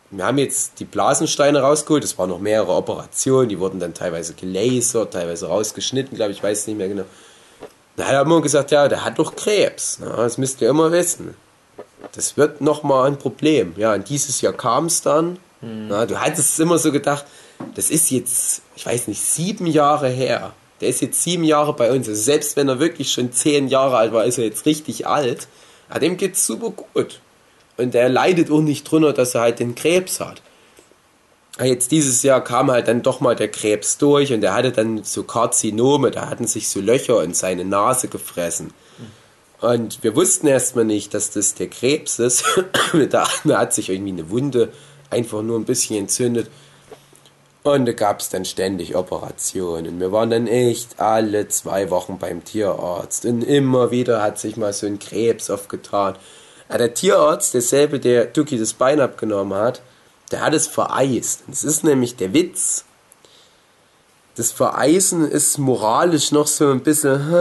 [0.09, 2.03] wir haben jetzt die Blasensteine rausgeholt.
[2.03, 3.49] Das waren noch mehrere Operationen.
[3.49, 7.05] Die wurden dann teilweise gelasert, teilweise rausgeschnitten, glaube ich, weiß es nicht mehr genau.
[7.95, 9.99] Da hat er immer gesagt, ja, der hat doch Krebs.
[10.01, 11.35] Na, das müsst ihr immer wissen.
[12.13, 13.73] Das wird nochmal ein Problem.
[13.77, 15.37] Ja, und dieses Jahr kam es dann.
[15.61, 15.87] Mhm.
[15.89, 17.25] Na, du hattest immer so gedacht,
[17.75, 20.53] das ist jetzt, ich weiß nicht, sieben Jahre her.
[20.81, 22.07] Der ist jetzt sieben Jahre bei uns.
[22.07, 25.47] Also selbst wenn er wirklich schon zehn Jahre alt war, ist er jetzt richtig alt.
[25.89, 27.19] Ja, dem geht's super gut.
[27.77, 30.41] Und er leidet auch nicht drunter, dass er halt den Krebs hat.
[31.61, 35.03] Jetzt dieses Jahr kam halt dann doch mal der Krebs durch und er hatte dann
[35.03, 38.73] so Karzinome, da hatten sich so Löcher in seine Nase gefressen.
[39.61, 42.43] Und wir wussten erstmal nicht, dass das der Krebs ist.
[42.93, 44.73] er hat sich irgendwie eine Wunde
[45.09, 46.49] einfach nur ein bisschen entzündet.
[47.63, 49.99] Und da gab es dann ständig Operationen.
[50.01, 53.25] Wir waren dann echt alle zwei Wochen beim Tierarzt.
[53.25, 56.15] Und immer wieder hat sich mal so ein Krebs aufgetan.
[56.67, 59.81] Aber der Tierarzt, derselbe, der Duki das Bein abgenommen hat,
[60.31, 61.43] der hat es vereist.
[61.47, 62.83] Das ist nämlich der Witz.
[64.35, 67.31] Das Vereisen ist moralisch noch so ein bisschen,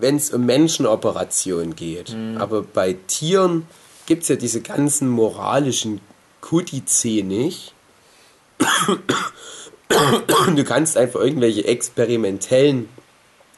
[0.00, 2.12] wenn es um Menschenoperationen geht.
[2.14, 2.36] Mhm.
[2.38, 3.66] Aber bei Tieren
[4.06, 6.00] gibt es ja diese ganzen moralischen
[6.40, 7.74] Kodize nicht.
[10.56, 12.88] du kannst einfach irgendwelche experimentellen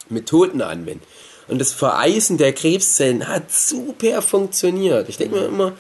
[0.09, 1.03] Methoden anwenden.
[1.49, 5.09] Und das Vereisen der Krebszellen hat super funktioniert.
[5.09, 5.73] Ich denke mir immer,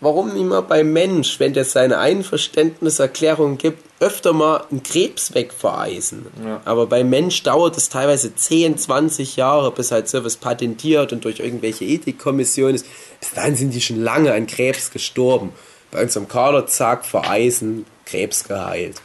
[0.00, 6.26] warum nicht mal beim Mensch, wenn der seine Einverständniserklärung gibt, öfter mal einen Krebs wegvereisen.
[6.44, 6.60] Ja.
[6.64, 11.40] Aber beim Mensch dauert es teilweise 10, 20 Jahre, bis halt sowas patentiert und durch
[11.40, 12.86] irgendwelche Ethikkommissionen ist.
[13.20, 15.52] Bis dahin sind die schon lange an Krebs gestorben.
[15.90, 18.96] Bei uns am Kader, zack, vereisen, Krebs geheilt.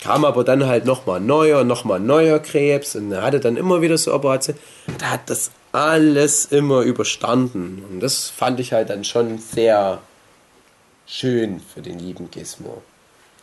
[0.00, 3.98] Kam aber dann halt nochmal neuer, nochmal neuer Krebs und er hatte dann immer wieder
[3.98, 4.60] so Operationen.
[4.98, 7.84] Da hat das alles immer überstanden.
[7.90, 10.00] Und das fand ich halt dann schon sehr
[11.06, 12.82] schön für den lieben Gizmo.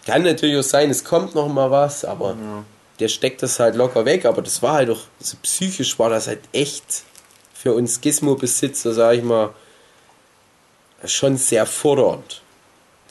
[0.06, 2.38] Kann natürlich auch sein, es kommt noch mal was, aber
[3.00, 4.26] der steckt das halt locker weg.
[4.26, 7.04] Aber das war halt doch, so psychisch war das halt echt
[7.54, 9.50] für uns Gizmo-Besitzer, sag ich mal,
[11.04, 12.42] schon sehr fordernd.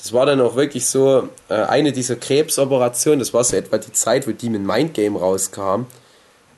[0.05, 3.93] Das war dann auch wirklich so äh, eine dieser Krebsoperationen, das war so etwa die
[3.93, 5.87] Zeit, wo Demon Mind Game rauskam.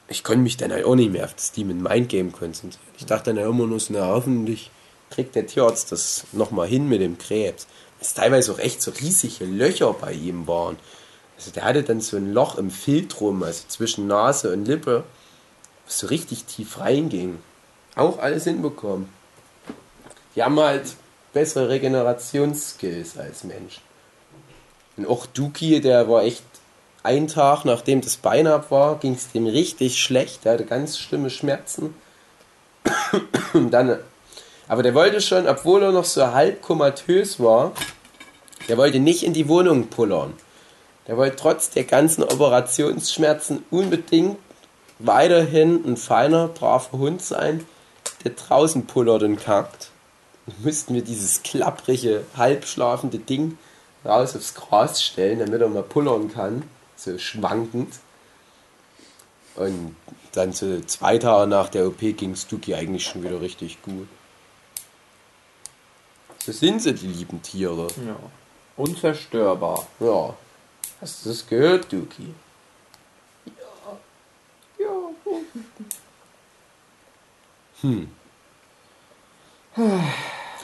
[0.08, 2.82] Ich konnte mich dann halt auch nicht mehr auf das Demon Mind Game konzentrieren.
[2.98, 4.72] Ich dachte dann immer nur so, na hoffentlich
[5.10, 7.68] kriegt der Tierarzt das nochmal hin mit dem Krebs.
[8.00, 10.76] Dass teilweise auch echt so riesige Löcher bei ihm waren.
[11.36, 15.04] Also der hatte dann so ein Loch im Filtrum, also zwischen Nase und Lippe,
[15.84, 17.38] was so richtig tief reinging.
[17.94, 19.08] Auch alles hinbekommen.
[20.34, 20.96] Die haben halt
[21.36, 23.82] bessere Regenerationsskills als Menschen.
[24.96, 26.42] Und auch Duki, der war echt
[27.02, 30.46] ein Tag, nachdem das Bein ab war, ging es dem richtig schlecht.
[30.46, 31.94] Der hatte ganz schlimme Schmerzen.
[33.52, 33.98] Und dann,
[34.66, 37.72] aber der wollte schon, obwohl er noch so halb komatös war,
[38.70, 40.32] der wollte nicht in die Wohnung pullern.
[41.06, 44.38] Der wollte trotz der ganzen Operationsschmerzen unbedingt
[45.00, 47.66] weiterhin ein feiner, braver Hund sein,
[48.24, 49.90] der draußen pullert und kackt.
[50.46, 53.58] Dann müssten wir dieses klapprige, halbschlafende Ding
[54.04, 56.62] raus aufs Gras stellen, damit er mal pullern kann,
[56.96, 57.94] so schwankend.
[59.56, 59.96] Und
[60.32, 64.06] dann so zwei Tage nach der OP ging Stuki eigentlich schon wieder richtig gut.
[66.38, 67.88] So sind sie, die lieben Tiere.
[68.06, 68.16] Ja.
[68.76, 69.86] Unzerstörbar.
[69.98, 70.34] Ja.
[71.00, 72.34] Hast du das gehört, Duki?
[77.80, 78.15] Hm.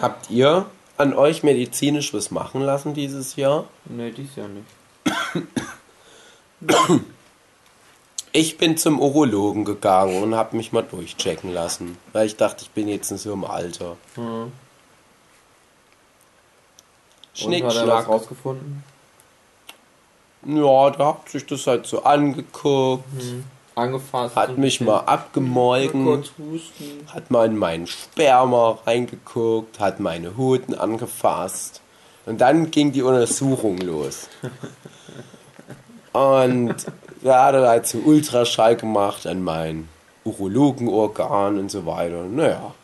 [0.00, 0.66] Habt ihr
[0.96, 3.66] an euch medizinisch was machen lassen dieses Jahr?
[3.84, 4.66] Nee, dies ja nicht.
[8.34, 12.70] Ich bin zum Urologen gegangen und habe mich mal durchchecken lassen, weil ich dachte, ich
[12.70, 13.98] bin jetzt in so einem Alter.
[14.14, 14.50] Hm.
[17.34, 18.84] Schnick, Und hat er was rausgefunden?
[20.46, 23.04] Ja, da hat sich das halt so angeguckt,
[23.74, 24.36] Angefasst.
[24.36, 26.24] hat mich mal abgemolken.
[27.08, 31.80] Hat mal in meinen Sperma reingeguckt, hat meine Hoden angefasst.
[32.26, 34.28] Und dann ging die Untersuchung los.
[36.12, 36.76] Und
[37.22, 39.88] da hat er halt so Ultraschall gemacht an mein
[40.24, 42.24] Urologenorgan und so weiter.
[42.24, 42.74] Naja.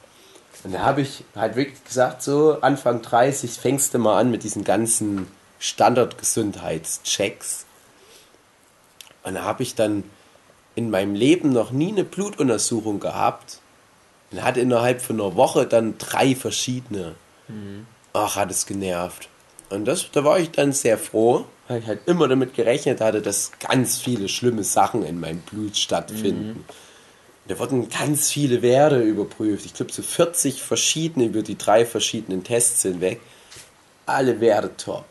[0.65, 4.43] Und da habe ich halt wirklich gesagt, so Anfang 30 fängst du mal an mit
[4.43, 5.28] diesen ganzen
[5.59, 7.66] Standardgesundheitschecks.
[9.23, 10.05] Und da habe ich dann
[10.78, 13.59] in meinem Leben noch nie eine Blutuntersuchung gehabt.
[14.30, 17.16] Und hatte innerhalb von einer Woche dann drei verschiedene.
[18.12, 19.28] Ach, hat es genervt.
[19.70, 23.20] Und das, da war ich dann sehr froh, weil ich halt immer damit gerechnet hatte,
[23.20, 26.64] dass ganz viele schlimme Sachen in meinem Blut stattfinden.
[27.48, 29.66] Da wurden ganz viele Werte überprüft.
[29.66, 33.20] Ich glaube, so 40 verschiedene über die drei verschiedenen Tests hinweg.
[34.06, 35.06] Alle Werte top.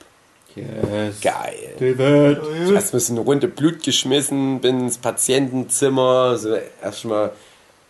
[0.57, 1.21] Yes.
[1.21, 1.75] Geil.
[1.79, 2.75] David.
[2.75, 7.31] Hast mir so eine Runde Blut geschmissen, bin ins Patientenzimmer, so erstmal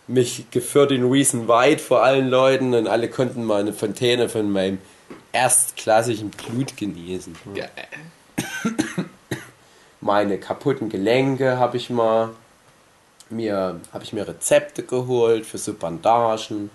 [0.06, 4.50] mich geführt in Reason White vor allen Leuten und alle konnten mal eine Fontäne von
[4.50, 4.78] meinem
[5.32, 7.36] erstklassigen Blut genießen.
[7.54, 7.70] Geil.
[10.00, 12.30] Meine kaputten Gelenke habe ich mal
[13.30, 16.70] mir habe ich mir Rezepte geholt für so Bandagen.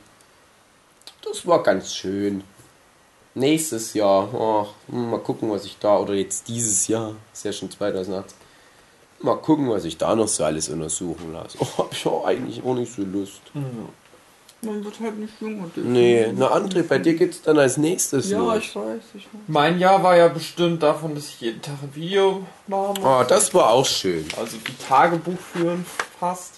[1.23, 2.43] Das war ganz schön.
[3.35, 7.51] Nächstes Jahr, ach, hm, mal gucken, was ich da, oder jetzt dieses Jahr, ist ja
[7.51, 8.37] schon 2018,
[9.21, 11.57] mal gucken, was ich da noch so alles untersuchen lasse.
[11.59, 13.41] Oh, hab ich auch eigentlich auch nicht so Lust.
[14.61, 18.29] Man wird halt nicht jung und Nee, na André, bei dir geht's dann als nächstes
[18.29, 18.57] Ja, los.
[18.59, 19.41] ich weiß, ich weiß.
[19.47, 23.05] Mein Jahr war ja bestimmt davon, dass ich jeden Tag ein Video machen muss.
[23.05, 24.25] Oh, das war auch schön.
[24.37, 25.85] Also wie Tagebuch führen
[26.19, 26.53] fast.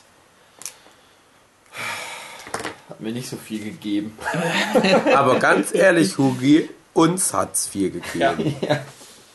[2.95, 4.17] Hat mir nicht so viel gegeben.
[5.13, 8.55] Aber ganz ehrlich, Hugi, uns hat's viel gegeben.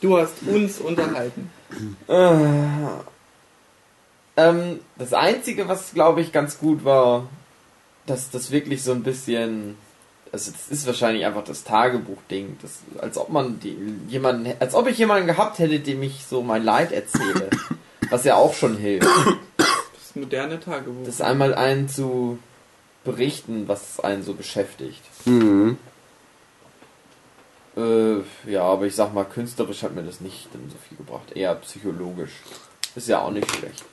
[0.01, 1.51] Du hast uns unterhalten.
[4.39, 7.28] Ähm, das Einzige, was glaube ich ganz gut war,
[8.07, 9.77] dass das wirklich so ein bisschen.
[10.32, 12.57] Also das ist wahrscheinlich einfach das Tagebuch-Ding.
[12.62, 13.77] Das, als ob man die,
[14.09, 17.51] jemanden, als ob ich jemanden gehabt hätte, dem ich so mein Leid erzähle.
[18.09, 19.07] was ja auch schon hilft.
[19.59, 21.05] Das moderne Tagebuch.
[21.05, 22.39] Das einmal einen zu
[23.05, 25.03] berichten, was einen so beschäftigt.
[25.25, 25.79] Mhm.
[27.77, 28.19] Äh,
[28.51, 31.33] ja, aber ich sag mal, künstlerisch hat mir das nicht dann so viel gebracht.
[31.35, 32.33] Eher psychologisch.
[32.97, 33.85] Ist ja auch nicht schlecht.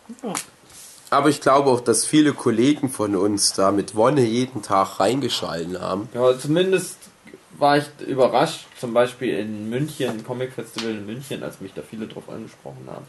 [1.10, 5.80] Aber ich glaube auch, dass viele Kollegen von uns da mit Wonne jeden Tag reingeschalten
[5.80, 6.10] haben.
[6.14, 6.98] Ja, zumindest
[7.58, 12.08] war ich überrascht, zum Beispiel in München, Comic Festival in München, als mich da viele
[12.08, 13.06] drauf angesprochen haben.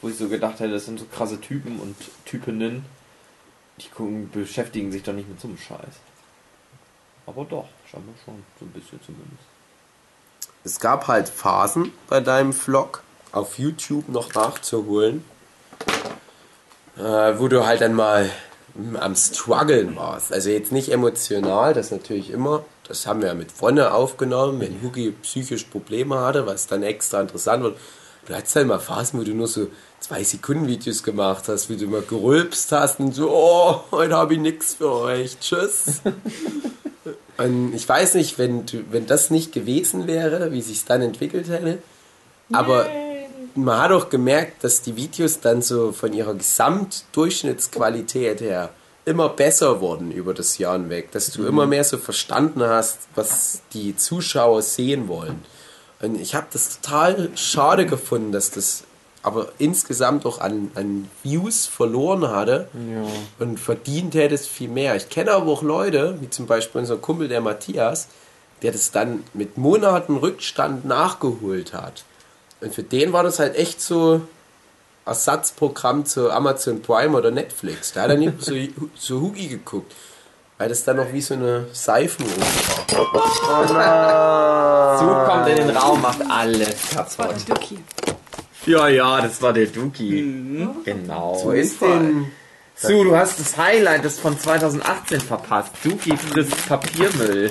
[0.00, 2.84] Wo ich so gedacht hätte, das sind so krasse Typen und Typinnen,
[3.78, 5.94] die gucken, beschäftigen sich doch nicht mit so einem Scheiß.
[7.26, 9.42] Aber doch, scheinbar schon, so ein bisschen zumindest.
[10.64, 13.02] es gab halt Phasen bei deinem Vlog
[13.32, 15.24] auf YouTube noch nachzuholen,
[16.96, 17.02] äh,
[17.38, 18.30] wo du halt dann mal
[18.74, 20.32] mm, am struggeln warst.
[20.32, 22.64] Also jetzt nicht emotional, das natürlich immer.
[22.86, 27.20] Das haben wir ja mit Wonne aufgenommen, wenn Hugi psychisch Probleme hatte, was dann extra
[27.20, 27.78] interessant wird.
[28.26, 29.68] Du hattest halt mal Phasen, wo du nur so
[30.00, 34.34] zwei Sekunden Videos gemacht hast, wie du mal gerülpst hast und so, oh, heute habe
[34.34, 36.02] ich nichts für euch, tschüss.
[37.38, 41.48] und ich weiß nicht, wenn, du, wenn das nicht gewesen wäre, wie sich dann entwickelt
[41.48, 41.78] hätte,
[42.52, 42.86] aber
[43.54, 48.70] man hat auch gemerkt, dass die Videos dann so von ihrer Gesamtdurchschnittsqualität her
[49.04, 53.62] immer besser wurden über das Jahr hinweg, dass du immer mehr so verstanden hast, was
[53.72, 55.44] die Zuschauer sehen wollen.
[56.00, 58.84] Und ich habe das total schade gefunden, dass das
[59.22, 63.02] aber insgesamt auch an, an Views verloren hatte Ja.
[63.44, 64.96] und verdient hätte es viel mehr.
[64.96, 68.08] Ich kenne aber auch Leute, wie zum Beispiel unser Kumpel der Matthias,
[68.62, 72.04] der das dann mit Monaten Rückstand nachgeholt hat.
[72.60, 74.20] Und für den war das halt echt so
[75.06, 77.92] Ersatzprogramm zu Amazon Prime oder Netflix.
[77.92, 78.54] Da hat er nicht so,
[78.94, 79.92] so Hugi geguckt,
[80.58, 82.86] weil das dann noch wie so eine Seifenruhe war.
[84.98, 87.48] Zu kommt in den Raum, macht alles Das war kaputt.
[87.48, 87.78] Duki.
[88.66, 90.68] Ja, ja, das war der Duki.
[90.84, 91.40] Genau.
[91.42, 92.26] Wo ist denn...
[92.80, 95.72] Su, du hast das Highlight das von 2018 verpasst.
[95.82, 97.50] Duki frisst Papiermüll.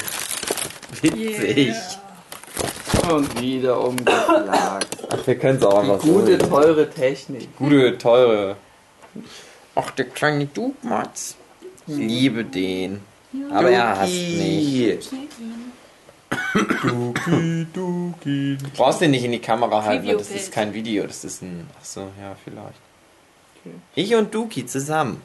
[1.01, 1.75] Witzig.
[3.11, 4.97] Und wieder umgeklagt.
[5.09, 6.13] Ach, wir können es auch einfach so.
[6.13, 7.55] Gute, teure Technik.
[7.57, 8.55] Gute, teure.
[9.75, 11.35] Ach, der kleine Dugmatz.
[11.87, 13.01] Ich liebe den.
[13.51, 15.09] Aber er hasst mich.
[16.53, 18.57] Duki, Duki.
[18.57, 21.41] Du brauchst den nicht in die Kamera halten, weil das ist kein Video, das ist
[21.41, 21.67] ein.
[21.79, 22.79] Ach so, ja, vielleicht.
[23.65, 23.75] Okay.
[23.95, 25.21] Ich und Duki zusammen.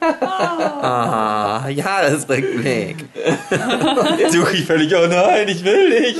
[0.00, 2.96] ah, Jahresrückblick.
[4.32, 6.18] Duki völlig, oh nein, ich will nicht.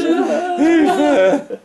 [0.59, 1.59] Hilfe.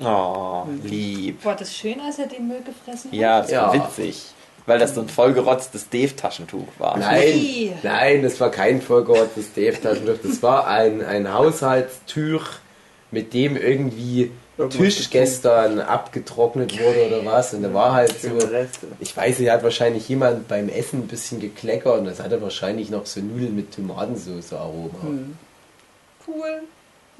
[0.00, 1.44] Oh, lieb.
[1.44, 3.18] War das schön, als er den Müll gefressen hat?
[3.18, 3.84] Ja, das war Ja.
[3.84, 4.26] witzig.
[4.68, 6.98] Weil das so ein vollgerotztes Dave-Taschentuch war.
[6.98, 10.18] Nein, nein, das war kein vollgerottes Dave-Taschentuch.
[10.22, 12.44] Das war ein, ein Haushaltstuch,
[13.10, 14.30] mit dem irgendwie
[14.70, 17.54] Tisch gestern abgetrocknet wurde oder was.
[17.54, 18.28] Und da war halt so,
[19.00, 22.90] ich weiß nicht, hat wahrscheinlich jemand beim Essen ein bisschen gekleckert und das hatte wahrscheinlich
[22.90, 25.00] noch so Nudeln mit Tomatensauce Aroma.
[25.02, 25.36] Hm.
[26.26, 26.60] Cool.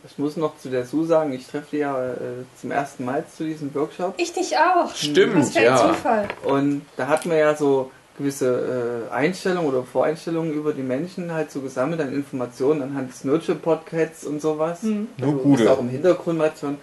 [0.07, 2.17] Ich muss noch zu der Sue sagen, ich treffe die ja äh,
[2.61, 4.15] zum ersten Mal zu diesem Workshop.
[4.17, 4.95] Ich dich auch.
[4.95, 5.77] Stimmt, für ein ja.
[5.77, 6.29] Zufall.
[6.45, 11.51] Und da hat man ja so gewisse äh, Einstellungen oder Voreinstellungen über die Menschen halt
[11.51, 14.83] so gesammelt an Informationen anhand des Nurture-Podcasts und sowas.
[14.83, 15.09] Hm.
[15.19, 15.63] Nur also, gute.
[15.65, 16.75] ist auch im Hintergrund mal hören.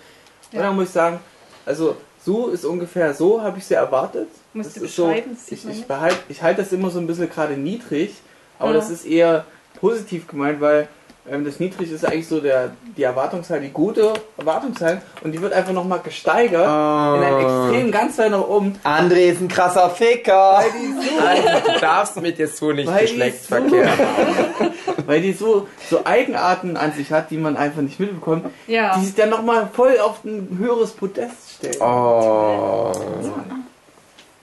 [0.51, 0.63] Und Ja.
[0.63, 1.19] da muss ich sagen,
[1.65, 4.27] also Sue ist ungefähr so, habe ich sie erwartet.
[4.53, 5.87] Musst du Das ist so, beschreiben, das sieht ich, ich, nicht.
[5.87, 8.13] behalt, ich halte das immer so ein bisschen gerade niedrig,
[8.59, 8.77] aber Ja.
[8.77, 9.45] das ist eher
[9.79, 10.87] positiv gemeint, weil
[11.27, 15.73] das niedrig ist eigentlich so der, die Erwartungshaltung, die gute Erwartungshaltung und die wird einfach
[15.73, 18.75] nochmal gesteigert in einem Extrem ganz weit nach oben.
[18.83, 20.59] André ist ein krasser Ficker.
[20.61, 24.73] Weil die so du darfst mit dir so nicht Geschlechtsverkehr haben.
[25.07, 28.95] weil die so, so Eigenarten an sich hat, die man einfach nicht mitbekommt, Ja.
[28.97, 31.81] die sich dann nochmal voll auf ein höheres Podest stellen.
[31.81, 32.91] Oh,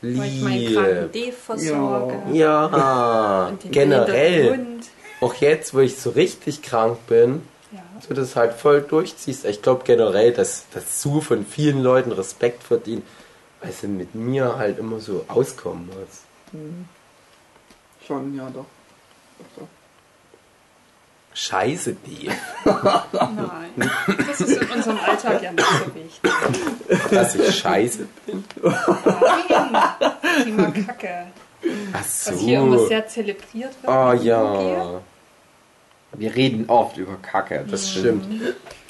[0.01, 1.27] Weil ich meinen kranken lieb.
[1.27, 2.15] Dave versorge.
[2.33, 4.59] Ja, Und den generell.
[5.23, 7.43] Auch jetzt, wo ich so richtig krank bin,
[7.73, 7.81] Ja.
[8.09, 9.45] du das halt voll durchziehst.
[9.47, 13.05] Ich glaube generell, dass, dass Sue von vielen Leuten Respekt verdient,
[13.63, 16.61] weil sie mit mir halt immer so auskommen muss.
[18.07, 18.67] Schon, ja doch.
[19.39, 19.69] doch, doch.
[21.35, 22.29] Scheiße, die.
[22.65, 23.91] Nein.
[24.29, 27.11] Das ist in unserem Alltag ja nicht so wichtig.
[27.11, 28.45] Dass ich scheiße bin.
[28.63, 30.13] Nein.
[30.45, 31.27] Thema Kacke.
[31.93, 32.89] Ach Was hier immer so.
[32.89, 33.87] sehr zelebriert wird.
[33.87, 34.99] Oh mit Yogi.
[36.15, 37.65] Wir reden oft über Kacke.
[37.71, 38.27] das stimmt.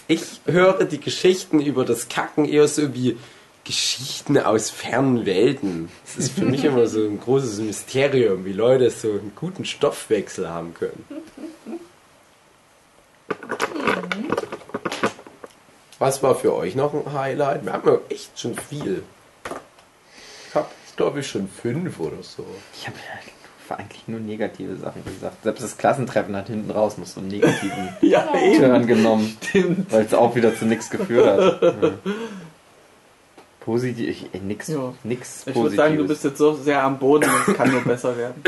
[0.09, 3.17] Ich höre die Geschichten über das Kacken eher so wie
[3.65, 5.89] Geschichten aus fernen Welten.
[6.05, 10.49] Das ist für mich immer so ein großes Mysterium, wie Leute so einen guten Stoffwechsel
[10.49, 11.05] haben können.
[16.01, 17.65] Was war für euch noch ein Highlight?
[17.65, 19.05] Wir haben ja echt schon viel.
[20.49, 20.67] Ich habe,
[20.97, 22.45] glaube ich, schon fünf oder so.
[22.75, 22.97] Ich habe
[23.79, 25.43] eigentlich nur negative Sachen gesagt.
[25.43, 28.27] Selbst das Klassentreffen hat hinten raus noch so einen negativen Ja,
[28.59, 29.93] Turn genommen, Stimmt.
[29.93, 31.63] weil es auch wieder zu nichts geführt hat.
[31.63, 31.91] Ja.
[33.61, 34.93] Positiv, ich, ey, nix, Ja.
[35.05, 37.83] nix Ich würde sagen, du bist jetzt so sehr am Boden und es kann nur
[37.83, 38.43] besser werden.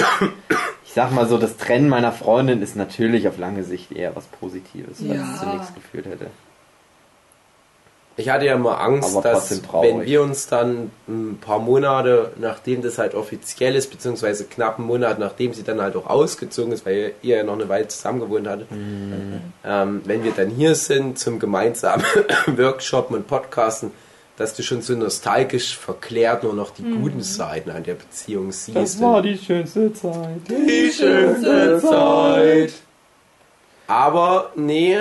[0.84, 4.26] Ich sag mal so, das Trennen meiner Freundin ist natürlich auf lange Sicht eher was
[4.26, 5.32] Positives, weil Ja.
[5.34, 6.26] es zu nichts geführt hätte.
[8.16, 9.50] Ich hatte ja mal Angst, Aber dass
[9.80, 14.86] wenn wir uns dann ein paar Monate, nachdem das halt offiziell ist, beziehungsweise knapp einen
[14.86, 18.20] Monat, nachdem sie dann halt auch ausgezogen ist, weil ihr ja noch eine Weile zusammen
[18.20, 22.04] gewohnt hattet, ähm, wenn wir dann hier sind zum gemeinsamen
[22.46, 23.90] Workshoppen und Podcasten,
[24.36, 29.00] dass du schon so nostalgisch verklärt nur noch die guten Seiten an der Beziehung siehst.
[29.22, 30.40] die schönste Zeit.
[30.48, 32.72] die schönste Zeit.
[33.86, 34.98] Aber nee,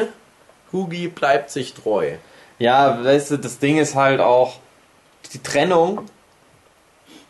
[0.72, 2.14] Hugi bleibt sich treu.
[2.60, 4.60] Ja, weißt du, das Ding ist halt auch,
[5.34, 6.06] die Trennung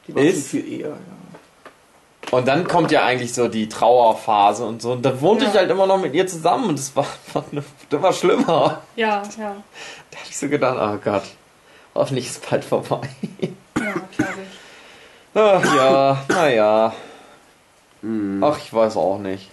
[0.08, 2.38] Die Ist- viel eher, ja.
[2.38, 4.92] und dann kommt ja eigentlich so die Trauerphase und so.
[4.94, 5.52] Und dann wohnte Ja.
[5.52, 7.46] ich halt immer noch mit ihr zusammen und das war, war
[7.90, 8.82] immer schlimmer.
[8.96, 9.56] Ja, ja.
[10.12, 11.24] Da habe ich so gedacht, oh Gott,
[11.96, 13.08] hoffentlich ist bald vorbei.
[13.80, 15.36] Ja, glaube ich.
[15.36, 16.94] Ach ja, naja.
[18.42, 19.50] Ach, ich weiß auch nicht.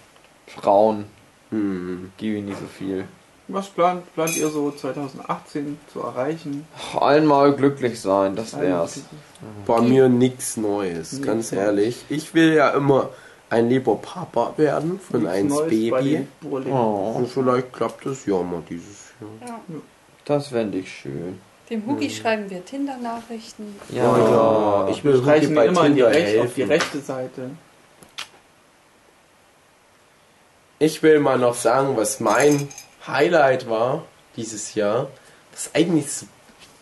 [0.47, 1.05] Frauen,
[1.51, 2.11] Hm.
[2.17, 3.07] gebe ich nicht so viel.
[3.53, 6.65] Was plant, plant ihr so 2018 zu erreichen?
[6.99, 9.01] Einmal glücklich sein, das wär's.
[9.65, 11.63] Bei mir nichts Neues, Nix ganz Neues.
[11.65, 12.05] ehrlich.
[12.09, 13.09] Ich will ja immer
[13.49, 16.27] ein lieber Papa werden von Nichts eins Neues Baby.
[16.49, 19.49] Oh, Und vielleicht klappt das ja mal dieses Jahr.
[19.49, 19.59] Ja.
[20.25, 21.39] das fände ich schön.
[21.69, 23.75] Dem Hugi schreiben wir Tinder-Nachrichten.
[23.89, 26.71] Ja, Ja, ich will Hugi bei immer in die Tinder Recht, auf die helfen.
[26.71, 27.49] rechte Seite.
[30.79, 32.67] Ich will mal noch sagen, was mein
[33.07, 34.05] Highlight war
[34.35, 35.09] dieses Jahr,
[35.51, 36.25] was eigentlich so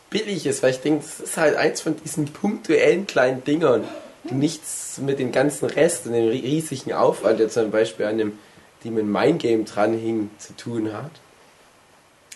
[0.10, 3.84] billig ist, weil ich denke, das ist halt eins von diesen punktuellen kleinen Dingern,
[4.24, 8.18] die nichts mit dem ganzen Rest und dem ri- riesigen Aufwand, der zum Beispiel an
[8.18, 8.40] dem,
[8.84, 11.12] die mit Mein Game dran hing, zu tun hat.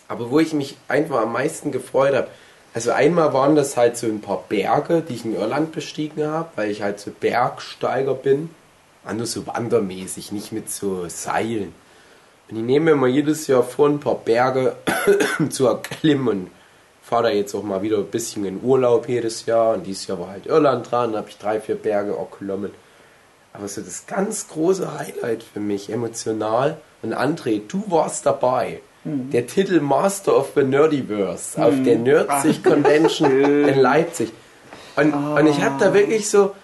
[0.07, 2.27] Aber wo ich mich einfach am meisten gefreut habe,
[2.73, 6.49] also einmal waren das halt so ein paar Berge, die ich in Irland bestiegen habe,
[6.55, 8.49] weil ich halt so Bergsteiger bin.
[9.11, 11.75] Nur so wandermäßig, nicht mit so Seilen.
[12.53, 14.75] Und ich nehme mir mal jedes Jahr vor, ein paar Berge
[15.49, 16.51] zu erklimmen
[17.13, 19.75] fahre da jetzt auch mal wieder ein bisschen in Urlaub jedes Jahr.
[19.75, 22.71] Und dieses Jahr war halt Irland dran, da habe ich drei, vier Berge erklommen.
[23.53, 26.77] Aber so das ganz große Highlight für mich, emotional.
[27.03, 28.81] Und André, du warst dabei.
[29.05, 33.31] Der Titel Master of the Nerdiverse auf der Nerdsich Convention
[33.67, 34.31] in Leipzig.
[34.95, 36.55] Und, und ich habe da wirklich so,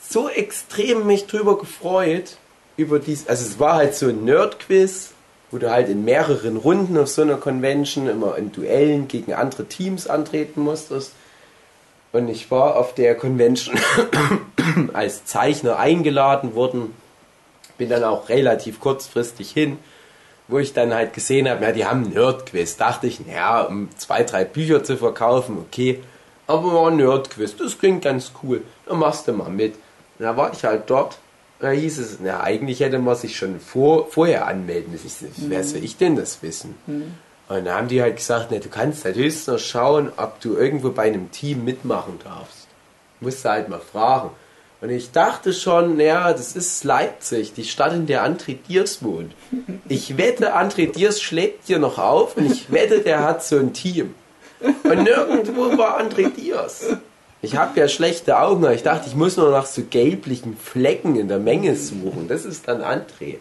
[0.00, 2.36] so extrem mich drüber gefreut,
[2.76, 5.10] über dies, also es war halt so ein Nerd-Quiz,
[5.50, 9.64] wo du halt in mehreren Runden auf so einer Convention immer in Duellen gegen andere
[9.66, 11.12] Teams antreten musstest.
[12.12, 13.78] Und ich war auf der Convention
[14.92, 16.94] als Zeichner eingeladen worden,
[17.76, 19.78] bin dann auch relativ kurzfristig hin,
[20.48, 22.76] wo ich dann halt gesehen habe, ja, die haben Nerd-Quiz.
[22.76, 26.02] Dachte ich, naja, um zwei, drei Bücher zu verkaufen, okay.
[26.46, 28.62] Aber ein Nerd-Quiz, das klingt ganz cool.
[28.86, 29.74] Dann machst du mal mit.
[30.18, 31.18] Und da war ich halt dort.
[31.60, 35.06] Da hieß es, na, eigentlich hätte man sich schon vor, vorher anmelden müssen.
[35.06, 36.76] Ich so, wer soll ich denn das wissen?
[37.48, 40.56] Und dann haben die halt gesagt, ne, du kannst halt höchstens noch schauen, ob du
[40.56, 42.68] irgendwo bei einem Team mitmachen darfst.
[43.20, 44.30] Musst du halt mal fragen.
[44.80, 49.32] Und ich dachte schon, naja, das ist Leipzig, die Stadt, in der André Diers wohnt.
[49.90, 53.72] Ich wette, André Diers schlägt hier noch auf und ich wette, der hat so ein
[53.72, 54.14] Team.
[54.60, 56.84] Und nirgendwo war André Diers.
[57.40, 61.16] Ich habe ja schlechte Augen, aber ich dachte, ich muss nur nach so gelblichen Flecken
[61.16, 62.26] in der Menge suchen.
[62.28, 63.38] Das ist dann André.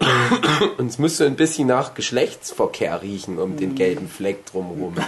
[0.78, 4.96] Und es muss so ein bisschen nach Geschlechtsverkehr riechen um den gelben Fleck drumherum.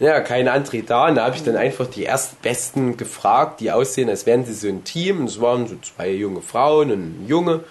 [0.00, 1.08] Ja, kein André da.
[1.08, 4.66] Und da habe ich dann einfach die Erstbesten gefragt, die aussehen, als wären sie so
[4.66, 5.20] ein Team.
[5.20, 7.64] Und es waren so zwei junge Frauen und ein Junge.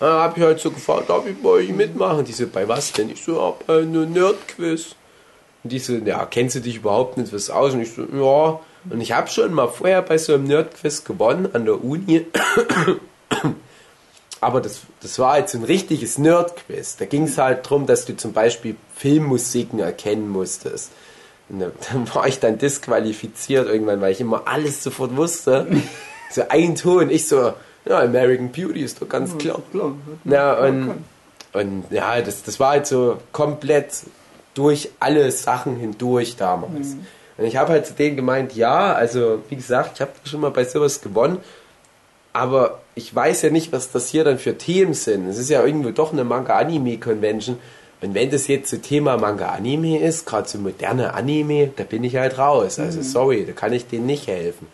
[0.00, 2.24] Da habe ich halt so gefragt, darf ich bei euch mitmachen?
[2.24, 3.10] Die so, bei was denn?
[3.10, 4.96] Ich so, ja, bei einem Nerdquiz.
[5.68, 7.74] Und die so, ja, kennst du dich überhaupt nicht was aus?
[7.74, 8.58] Und ich so, ja.
[8.88, 12.24] Und ich habe schon mal vorher bei so einem Nerdquiz gewonnen an der Uni.
[14.40, 16.96] Aber das, das war so ein richtiges Nerdquiz.
[16.96, 20.90] Da ging es halt darum, dass du zum Beispiel Filmmusiken erkennen musstest.
[21.50, 25.66] Und da- dann war ich dann disqualifiziert irgendwann, weil ich immer alles sofort wusste.
[26.30, 27.54] So ein Ton, ich so,
[27.86, 29.62] ja, American Beauty ist doch ganz klar.
[29.72, 29.92] Klar.
[30.26, 31.02] Ja, und,
[31.54, 33.86] und ja, das, das war halt so komplett
[34.58, 36.96] durch alle Sachen hindurch damals.
[37.36, 40.50] Und ich habe halt zu denen gemeint, ja, also wie gesagt, ich habe schon mal
[40.50, 41.38] bei sowas gewonnen,
[42.32, 45.28] aber ich weiß ja nicht, was das hier dann für Themen sind.
[45.28, 47.58] Es ist ja irgendwo doch eine Manga-Anime-Convention.
[48.00, 52.16] Und wenn das jetzt so Thema Manga-Anime ist, gerade so moderne Anime, da bin ich
[52.16, 52.80] halt raus.
[52.80, 54.66] Also sorry, da kann ich denen nicht helfen.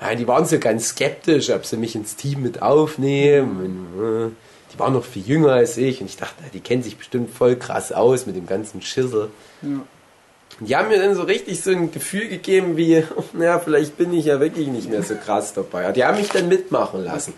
[0.00, 3.88] Ja, die waren so ganz skeptisch, ob sie mich ins Team mit aufnehmen.
[3.96, 4.30] Und, äh,
[4.74, 7.56] die waren noch viel jünger als ich und ich dachte, die kennen sich bestimmt voll
[7.56, 9.30] krass aus mit dem ganzen Schissel.
[9.62, 14.12] Und die haben mir dann so richtig so ein Gefühl gegeben wie, naja, vielleicht bin
[14.12, 15.90] ich ja wirklich nicht mehr so krass dabei.
[15.92, 17.34] Die haben mich dann mitmachen lassen.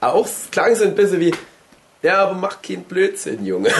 [0.00, 1.32] Aber auch es klang so ein bisschen wie,
[2.02, 3.70] ja, aber mach keinen Blödsinn, Junge.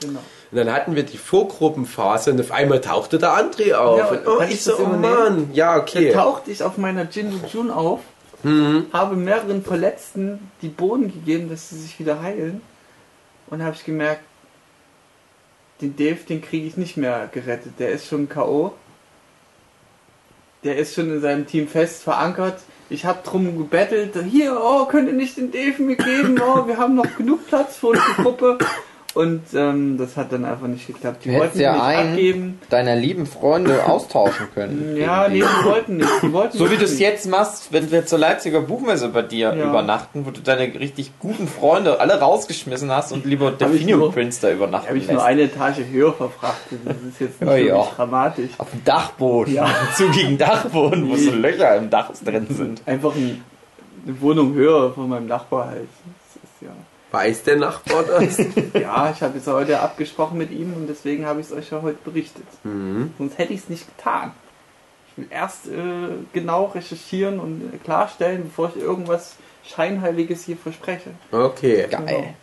[0.00, 0.20] Genau.
[0.50, 3.98] Und dann hatten wir die Vorgruppenphase und auf einmal tauchte der André auf.
[3.98, 4.86] Ja, und, oh, ich so, oh?
[4.86, 6.12] Mann, ja, Da okay.
[6.12, 8.00] tauchte ich auf meiner Jinju Jun auf,
[8.44, 8.86] Mhm.
[8.92, 12.60] habe mehreren Verletzten die Boden gegeben, dass sie sich wieder heilen.
[13.48, 14.22] Und habe ich gemerkt,
[15.80, 17.74] den Dave, den kriege ich nicht mehr gerettet.
[17.78, 18.74] Der ist schon K.O.
[20.62, 22.60] Der ist schon in seinem Team fest verankert.
[22.90, 26.40] Ich habe drum gebettelt, hier, oh, könnt ihr nicht den Dave mir geben?
[26.40, 28.58] Oh, wir haben noch genug Platz für unsere Gruppe.
[29.14, 31.24] Und ähm, das hat dann einfach nicht geklappt.
[31.24, 32.58] Die Du wollten ja nicht einen abgeben.
[32.68, 34.96] deiner lieben Freunde austauschen können.
[35.04, 36.08] Ja, nee, gegen die wollten nicht.
[36.22, 36.58] Die wollten.
[36.58, 39.68] So wie du es jetzt machst, wenn wir zur Leipziger Buchmesse bei dir Ja.
[39.70, 44.50] übernachten, wo du deine richtig guten Freunde alle rausgeschmissen hast und lieber Delphinium Prince da
[44.50, 45.14] übernachten habe ich lässt.
[45.14, 46.80] nur eine Etage höher verfrachtet.
[46.84, 47.86] Das ist jetzt nicht Oh wirklich ja.
[47.94, 48.50] dramatisch.
[48.58, 49.54] Auf dem Dachboden.
[49.54, 49.64] Ja.
[49.96, 52.82] Dem zugigen Dachboden, wo so Löcher im Dach drin sind.
[52.86, 53.44] Einfach ein,
[54.06, 55.88] eine Wohnung höher von meinem Nachbar halt.
[57.14, 58.38] Ja, Weiß der Nachbar das?
[58.74, 61.80] ja, ich habe jetzt heute abgesprochen mit ihm und deswegen habe ich es euch ja
[61.82, 62.44] heute berichtet.
[62.64, 63.12] mhm.
[63.18, 64.32] Sonst hätte ich es nicht getan.
[65.10, 65.80] Ich will erst äh,
[66.32, 71.10] genau recherchieren und klarstellen, bevor ich irgendwas Scheinheiliges hier verspreche.
[71.30, 71.86] Okay.
[71.90, 72.34] Geil.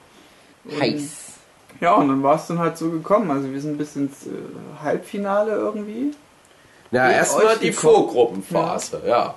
[0.65, 1.17] Und- Heiß.
[1.79, 3.31] Ja, und dann war es dann halt so gekommen.
[3.31, 4.29] Also wir sind bis ins äh,
[4.83, 6.11] Halbfinale irgendwie.
[6.91, 7.71] Na, Gegen erstmal die.
[7.71, 9.35] Vorgruppenphase, ja.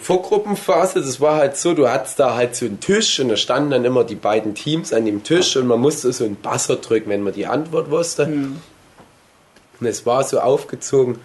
[0.00, 3.70] Vorgruppenphase, das war halt so, du hattest da halt so einen Tisch und da standen
[3.70, 7.10] dann immer die beiden Teams an dem Tisch und man musste so einen Buzzer drücken,
[7.10, 8.26] wenn man die Antwort wusste.
[8.26, 8.60] Hm.
[9.80, 11.18] Und es war so aufgezogen,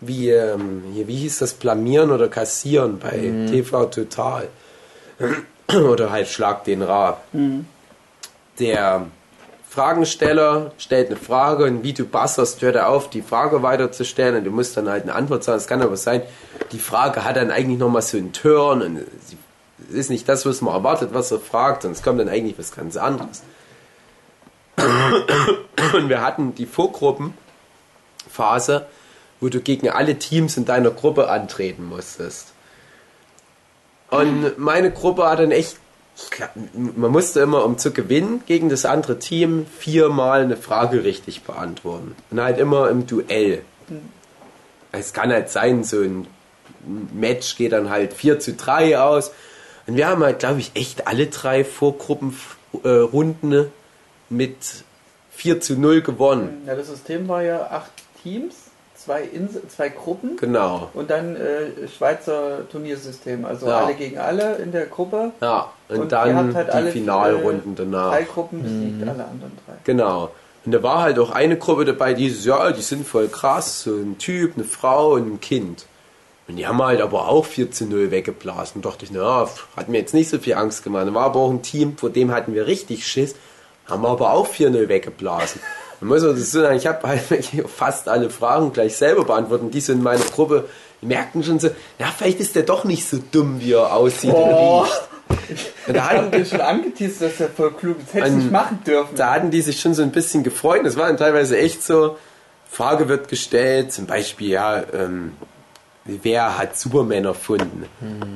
[0.00, 4.48] wie, ähm, hier, wie hieß das, Blamieren oder Kassieren bei TV Total.
[5.72, 7.24] oder halt Schlag den Rab.
[8.58, 9.06] Der
[9.68, 14.44] Fragensteller stellt eine Frage und wie du buzzerst, hört er auf, die Frage weiterzustellen und
[14.44, 15.58] du musst dann halt eine Antwort sagen.
[15.58, 16.22] Es kann aber sein,
[16.72, 20.62] die Frage hat dann eigentlich nochmal so einen Turn und es ist nicht das, was
[20.62, 23.42] man erwartet, was er fragt, es kommt dann eigentlich was ganz anderes.
[25.94, 28.86] Und wir hatten die Vorgruppenphase,
[29.40, 32.52] wo du gegen alle Teams in deiner Gruppe antreten musstest.
[34.10, 35.76] Und meine Gruppe hat dann echt,
[36.72, 42.16] man musste immer, um zu gewinnen gegen das andere Team, viermal eine Frage richtig beantworten.
[42.30, 43.62] Und halt immer im Duell.
[44.90, 46.26] Es kann halt sein, so ein
[47.12, 49.32] Match geht dann halt 4 zu 3 aus.
[49.86, 53.72] Und wir haben halt, glaube ich, echt alle drei Vorgruppenrunden
[54.28, 54.56] mit
[55.30, 56.62] 4 zu 0 gewonnen.
[56.66, 57.92] Ja, das System war ja acht
[58.22, 58.54] Teams,
[59.08, 60.90] zwei, Insel, zwei Gruppen Genau.
[60.94, 63.44] und dann äh, Schweizer Turniersystem.
[63.46, 63.78] Also Ja.
[63.80, 65.32] alle gegen alle in der Gruppe.
[65.40, 68.10] Ja, und, Und dann halt die alle, Finalrunden danach.
[68.12, 69.74] Drei Gruppen besiegt, alle anderen drei.
[69.84, 70.30] Genau.
[70.66, 73.84] Und da war halt auch eine Gruppe dabei, die so, ja, die sind voll krass,
[73.84, 75.86] so ein Typ, eine Frau und ein Kind.
[76.46, 78.76] Und die haben halt aber auch 4 zu 0 weggeblasen.
[78.76, 81.06] Und dachte ich, na, hat mir jetzt nicht so viel Angst gemacht.
[81.06, 83.34] Da war aber auch ein Team, vor dem hatten wir richtig Schiss,
[83.86, 85.60] haben wir aber auch 4-0 weggeblasen.
[86.00, 87.22] Man muss also so sagen, ich habe halt
[87.66, 89.74] fast alle Fragen gleich selber beantwortet.
[89.74, 90.68] Die so in meiner Gruppe,
[91.02, 91.68] die merkten schon so,
[91.98, 94.88] ja, vielleicht ist der doch nicht so dumm, wie er aussieht Boah.
[95.86, 98.08] und da hatten, dir schon angeteasert, dass er voll klug ist.
[98.08, 99.16] Das hätte nicht machen dürfen.
[99.16, 100.84] da hatten die sich schon so ein bisschen gefreut.
[100.86, 102.16] Es war dann teilweise echt so,
[102.70, 105.32] Frage wird gestellt, zum Beispiel, ja, ähm,
[106.04, 107.86] wer hat Superman erfunden?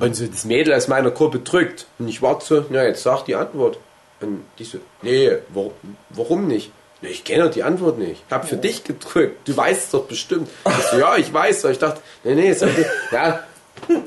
[0.01, 1.87] Und so das Mädel aus meiner Gruppe drückt.
[1.99, 3.79] Und ich warte so, na, jetzt sag die Antwort.
[4.21, 5.73] Und die so, nee, warum,
[6.11, 6.71] warum nicht?
[7.03, 8.23] "Nee, Ich kenne die Antwort nicht.
[8.27, 9.47] Ich habe für dich gedrückt.
[9.49, 10.49] Du weißt es doch bestimmt.
[10.67, 11.65] Ich so, ja, ich weiß.
[11.65, 12.87] Ich dachte, nee, nee, ist okay.
[13.11, 13.41] ja.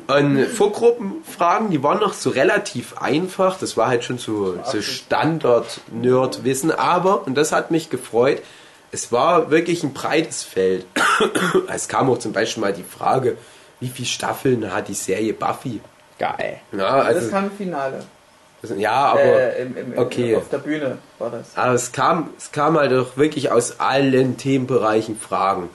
[0.08, 3.58] Und Vorgruppenfragen, die waren noch so relativ einfach.
[3.60, 6.72] Das war halt schon so, so Standard-Nerd-Wissen.
[6.72, 8.42] Aber, und das hat mich gefreut,
[8.92, 10.86] es war wirklich ein breites Feld.
[11.68, 13.38] Es kam auch zum Beispiel mal die Frage,
[13.80, 15.82] wie viele Staffeln hat die Serie Buffy?
[16.18, 16.62] Geil.
[16.72, 18.06] Ja, das also, kam im Finale.
[18.78, 20.36] Ja aber äh, im, im, im, okay.
[20.36, 21.56] Auf der Bühne war das.
[21.56, 25.70] Aber es kam, es kam halt auch wirklich aus allen Themenbereichen Fragen.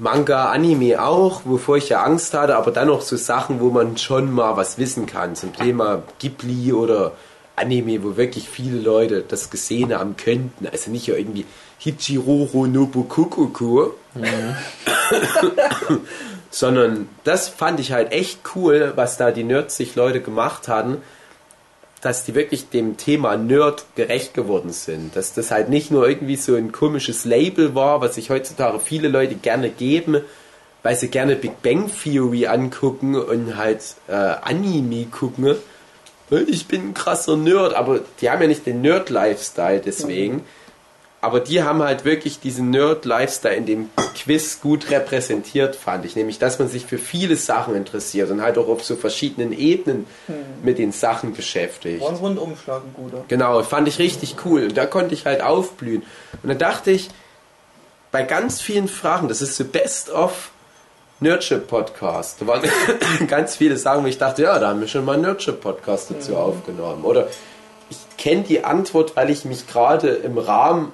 [0.00, 3.96] Manga, Anime auch, wovor ich ja Angst hatte, aber dann noch so Sachen, wo man
[3.98, 5.34] schon mal was wissen kann.
[5.34, 7.12] Zum Thema Ghibli oder
[7.56, 10.68] Anime, wo wirklich viele Leute das gesehen haben könnten.
[10.68, 11.46] Also nicht irgendwie
[11.78, 13.90] Hichiroro Nobukukuku,
[16.50, 20.98] sondern das fand ich halt echt cool, was da die Nerds sich Leute gemacht hatten
[22.00, 25.16] dass die wirklich dem Thema Nerd gerecht geworden sind.
[25.16, 29.08] Dass das halt nicht nur irgendwie so ein komisches Label war, was sich heutzutage viele
[29.08, 30.20] Leute gerne geben,
[30.82, 35.56] weil sie gerne Big Bang Theory angucken und halt äh, Anime gucken.
[36.46, 40.44] Ich bin ein krasser Nerd, aber die haben ja nicht den Nerd-Lifestyle deswegen.
[41.20, 46.14] Aber die haben halt wirklich diesen Nerd-Lifestyle in dem Quiz gut repräsentiert, fand ich.
[46.14, 50.06] Nämlich, dass man sich für viele Sachen interessiert und halt auch auf so verschiedenen Ebenen
[50.62, 52.00] mit den Sachen beschäftigt.
[52.02, 53.24] War ein Rundumschlag, ein guter.
[53.26, 54.64] Genau, fand ich richtig cool.
[54.64, 56.02] Und da konnte ich halt aufblühen.
[56.42, 57.10] Und dann dachte ich,
[58.12, 60.50] bei ganz vielen Fragen, das ist so Best of
[61.18, 62.40] Nerdship Podcast.
[62.40, 62.62] Da waren
[63.26, 66.12] ganz viele Sachen, wo ich dachte, ja, da haben wir schon mal einen Nerdship Podcast
[66.12, 67.04] dazu aufgenommen.
[67.04, 67.26] Oder
[67.90, 70.92] ich kenne die Antwort, weil ich mich gerade im Rahmen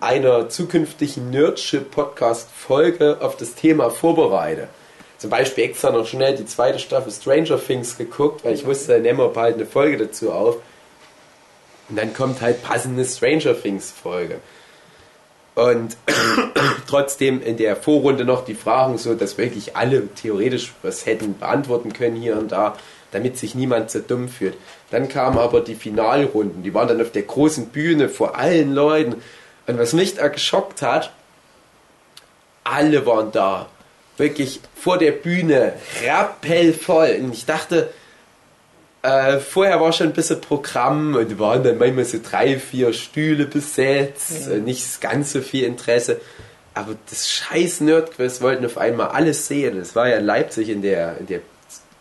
[0.00, 4.68] einer zukünftigen Nerdship Podcast Folge auf das Thema vorbereite.
[5.18, 9.02] Zum Beispiel extra noch schnell die zweite Staffel Stranger Things geguckt, weil ich wusste, dann
[9.02, 10.58] nehmen wir bald eine Folge dazu auf.
[11.88, 14.36] Und dann kommt halt passende Stranger Things Folge.
[15.56, 15.96] Und
[16.86, 21.92] trotzdem in der Vorrunde noch die Fragen so, dass wirklich alle theoretisch was hätten beantworten
[21.92, 22.76] können hier und da,
[23.10, 24.54] damit sich niemand so dumm fühlt.
[24.92, 29.16] Dann kamen aber die Finalrunden, die waren dann auf der großen Bühne vor allen Leuten.
[29.68, 31.12] Und was mich da geschockt hat,
[32.64, 33.68] alle waren da.
[34.16, 35.74] Wirklich vor der Bühne,
[36.04, 37.18] rappellvoll.
[37.20, 37.90] Und ich dachte,
[39.02, 43.46] äh, vorher war schon ein bisschen Programm und waren dann manchmal so drei, vier Stühle
[43.46, 46.20] besetzt, äh, nicht ganz so viel Interesse.
[46.74, 49.78] Aber das scheiß Nerdquiz wollten auf einmal alles sehen.
[49.78, 51.40] Das war ja in Leipzig in der, in der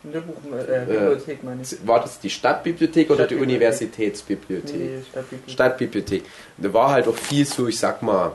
[0.03, 1.76] In der Buch äh, Bibliothek, meine ich.
[1.86, 3.36] war das die Stadtbibliothek oder die.
[3.36, 4.76] Universitätsbibliothek?
[4.76, 5.53] Nee, Stadtbibliothek.
[5.53, 6.24] Stadtbibliothek.
[6.57, 8.34] Und da war halt auch viel so, ich sag mal,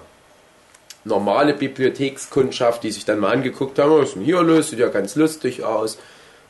[1.04, 4.88] normale Bibliothekskundschaft, die sich dann mal angeguckt haben, was ist denn hier los, sieht ja
[4.88, 5.98] ganz lustig aus.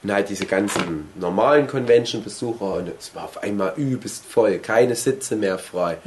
[0.02, 5.36] Und halt diese ganzen normalen Convention-Besucher und es war auf einmal übelst voll, keine Sitze
[5.36, 5.98] mehr frei.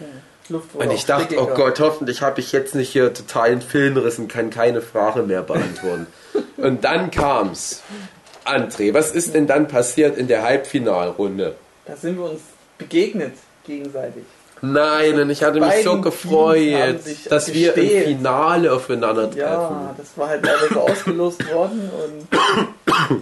[0.49, 1.56] Wurde Und ich dachte, oh stickiger.
[1.56, 6.07] Gott, hoffentlich habe ich jetzt nicht hier totalen Filmriss und kann keine Frage mehr beantworten.
[6.57, 7.82] und dann kam's.
[8.45, 11.55] André, was ist denn dann passiert in der Halbfinalrunde?
[11.85, 12.41] Da sind wir uns
[12.77, 13.34] begegnet
[13.65, 14.23] gegenseitig.
[14.61, 16.99] Nein, und ich hatte mich so gefreut,
[17.30, 18.07] dass wir im gestählt.
[18.07, 19.38] Finale aufeinandertreffen.
[19.38, 23.22] Ja, das war halt leider so ausgelost worden und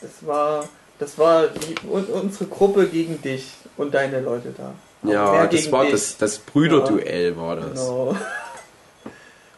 [0.00, 0.64] das war,
[0.98, 1.44] das war
[1.90, 4.72] unsere Gruppe gegen dich und deine Leute da.
[5.10, 5.92] Ja, das war dich.
[5.92, 7.70] das, das Brüderduell war das.
[7.72, 8.16] Genau.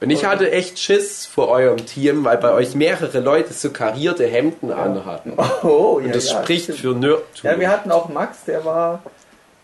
[0.01, 4.27] Und ich hatte echt Schiss vor eurem Team, weil bei euch mehrere Leute so karierte
[4.27, 5.33] Hemden anhatten.
[5.63, 6.79] Oh, ja, Und das ja, spricht stimmt.
[6.81, 7.25] für Nerdtum.
[7.51, 9.03] Ja, wir hatten auch Max, der war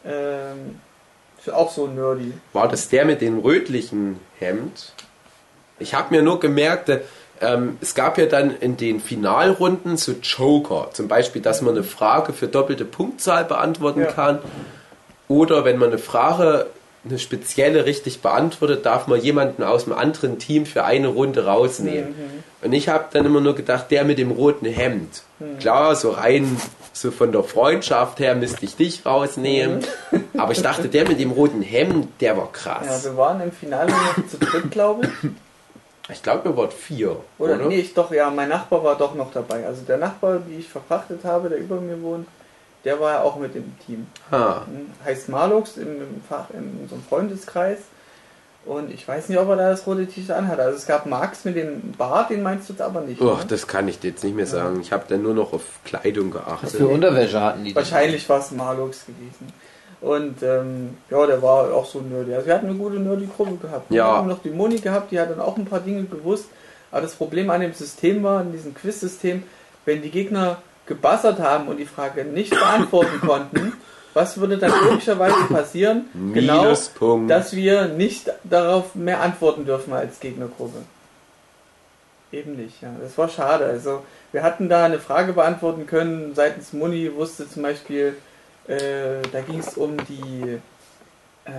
[0.05, 0.81] ähm,
[1.53, 2.33] auch so nerdy.
[2.53, 4.93] War das der mit dem rötlichen Hemd?
[5.79, 7.01] Ich habe mir nur gemerkt, äh,
[7.43, 10.89] ähm, es gab ja dann in den Finalrunden so Joker.
[10.93, 14.07] Zum Beispiel, dass man eine Frage für doppelte Punktzahl beantworten Ja.
[14.13, 14.39] kann.
[15.29, 16.67] Oder wenn man eine Frage,
[17.05, 22.15] eine spezielle richtig beantwortet, darf man jemanden aus dem anderen Team für eine Runde rausnehmen.
[22.63, 25.23] Und ich habe dann immer nur gedacht, der mit dem roten Hemd.
[25.59, 26.61] Klar, so rein
[26.93, 29.81] so von der Freundschaft her müsste ich dich rausnehmen.
[30.37, 33.05] Aber ich dachte, der mit dem roten Hemd, der war krass.
[33.05, 35.31] Ja, wir waren im Finale noch zu dritt, glaube ich.
[36.11, 37.17] Ich glaube, wir waren vier.
[37.39, 37.67] Oder, Oder?
[37.67, 39.65] nee, ich doch, ja, mein Nachbar war doch noch dabei.
[39.65, 42.27] Also der Nachbar, die ich verfrachtet habe, der über mir wohnt,
[42.85, 44.07] der war ja auch mit im Team.
[44.31, 47.79] Ah, Hm, Heißt Malux im, im Fach, in unserem Freundeskreis.
[48.67, 50.61] Und ich weiß nicht, ob er da das rote T-Shirt anhat.
[50.61, 53.21] Also es gab Max mit dem Bart, den meinst du jetzt aber nicht.
[53.21, 53.45] oh, ne?
[53.49, 54.81] das kann ich dir jetzt nicht mehr sagen.
[54.83, 56.71] Ich habe dann nur noch auf Kleidung Was geachtet.
[56.73, 57.75] für Unterwäsche hatten die?
[57.75, 59.51] Wahrscheinlich war es Malux gewesen.
[60.03, 62.35] Und ähm, ja, der war auch so nerdy.
[62.35, 63.91] Also wir hatten eine gute nerdy-Gruppe gehabt.
[63.91, 63.97] Ja.
[64.13, 66.47] Wir haben noch die Moni gehabt, die hat dann auch ein paar Dinge gewusst.
[66.91, 69.43] Aber das Problem an dem System war, in diesem Quiz-System,
[69.87, 70.59] wenn die Gegner
[70.91, 73.73] gebassert haben und die Frage nicht beantworten konnten,
[74.13, 76.07] was würde dann logischerweise passieren?
[76.35, 76.75] Genau,
[77.29, 80.79] dass wir nicht darauf mehr antworten dürfen als Gegnergruppe.
[82.33, 82.89] Eben nicht, ja.
[83.01, 83.67] Das war schade.
[83.67, 84.03] Also
[84.33, 86.35] wir hatten da eine Frage beantworten können.
[86.35, 88.17] Seitens Muni wusste zum Beispiel,
[88.67, 90.59] äh, da ging es um die,
[91.45, 91.51] äh,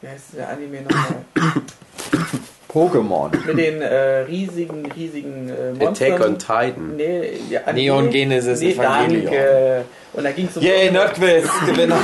[0.00, 1.24] wie heißt der Anime nochmal?
[2.72, 3.30] Pokémon.
[3.46, 6.12] Mit den äh, riesigen, riesigen äh, Monstern.
[6.14, 6.96] Attack on Titan.
[6.96, 7.72] Nee, ja.
[7.72, 9.24] Neon Genesis nee, Evangelion.
[9.24, 9.84] Danke.
[10.12, 11.96] Und da ging es um Yay, Nerdquiz, Gewinner.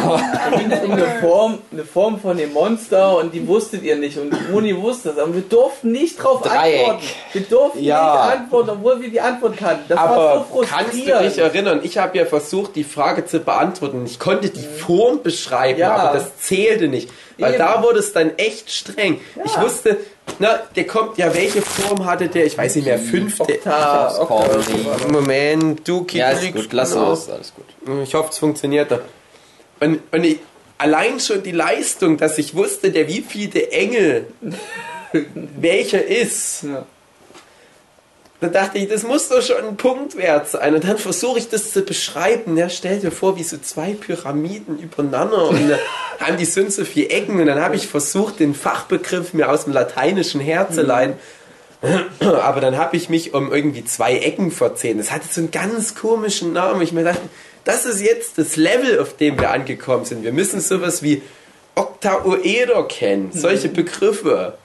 [0.50, 3.96] Da ging es um eine Form, eine Form von dem Monster und die wusstet ihr
[3.96, 4.16] nicht.
[4.16, 5.18] Und Moni wusste das.
[5.18, 6.86] Aber wir durften nicht drauf Dreieck.
[6.86, 7.04] antworten.
[7.32, 8.26] Wir durften Ja.
[8.30, 9.84] nicht antworten, obwohl wir die Antwort kannten.
[9.88, 11.26] Das war Aber so kannst du frustrierend.
[11.32, 14.04] dich erinnern, ich habe ja versucht, die Frage zu beantworten.
[14.06, 15.96] Ich konnte die Form beschreiben, Ja.
[15.96, 17.10] aber das zählte nicht.
[17.38, 17.58] Weil Eben.
[17.58, 19.20] da wurde es dann echt streng.
[19.44, 19.96] Ich wusste,
[20.38, 22.46] na, der kommt, ja, welche Form hatte der?
[22.46, 23.42] Ich weiß nicht mehr, fünfte.
[23.42, 24.86] Okta, hab's Okta, Corny.
[24.86, 25.08] Okta.
[25.08, 27.10] Moment, du Ja, ist gut, lass genau.
[27.10, 27.64] los, alles gut.
[28.02, 29.00] Ich hoffe, es funktioniert da.
[29.80, 30.38] Und, und ich,
[30.78, 34.26] allein schon die Leistung, dass ich wusste, der wievielte Engel
[35.58, 36.64] welcher ist.
[36.64, 36.84] Ja.
[38.40, 40.74] Da dachte ich, das muss doch schon ein Punkt wert sein.
[40.74, 42.56] Und dann versuche ich das zu beschreiben.
[42.58, 45.48] Ja, stell dir vor, wie so zwei Pyramiden übereinander.
[45.48, 45.72] Und,
[46.20, 49.64] haben die sind so vier Ecken und dann habe ich versucht, den Fachbegriff mir aus
[49.64, 51.16] dem Lateinischen herzuleiten.
[52.20, 54.98] Aber dann habe ich mich um irgendwie zwei Ecken verzählt.
[54.98, 56.82] Das hatte so einen ganz komischen Namen.
[56.82, 57.22] Ich mir dachte,
[57.64, 60.24] das ist jetzt das Level, auf dem wir angekommen sind.
[60.24, 61.22] Wir müssen sowas wie
[61.74, 64.56] Oktaoeder kennen, solche Begriffe.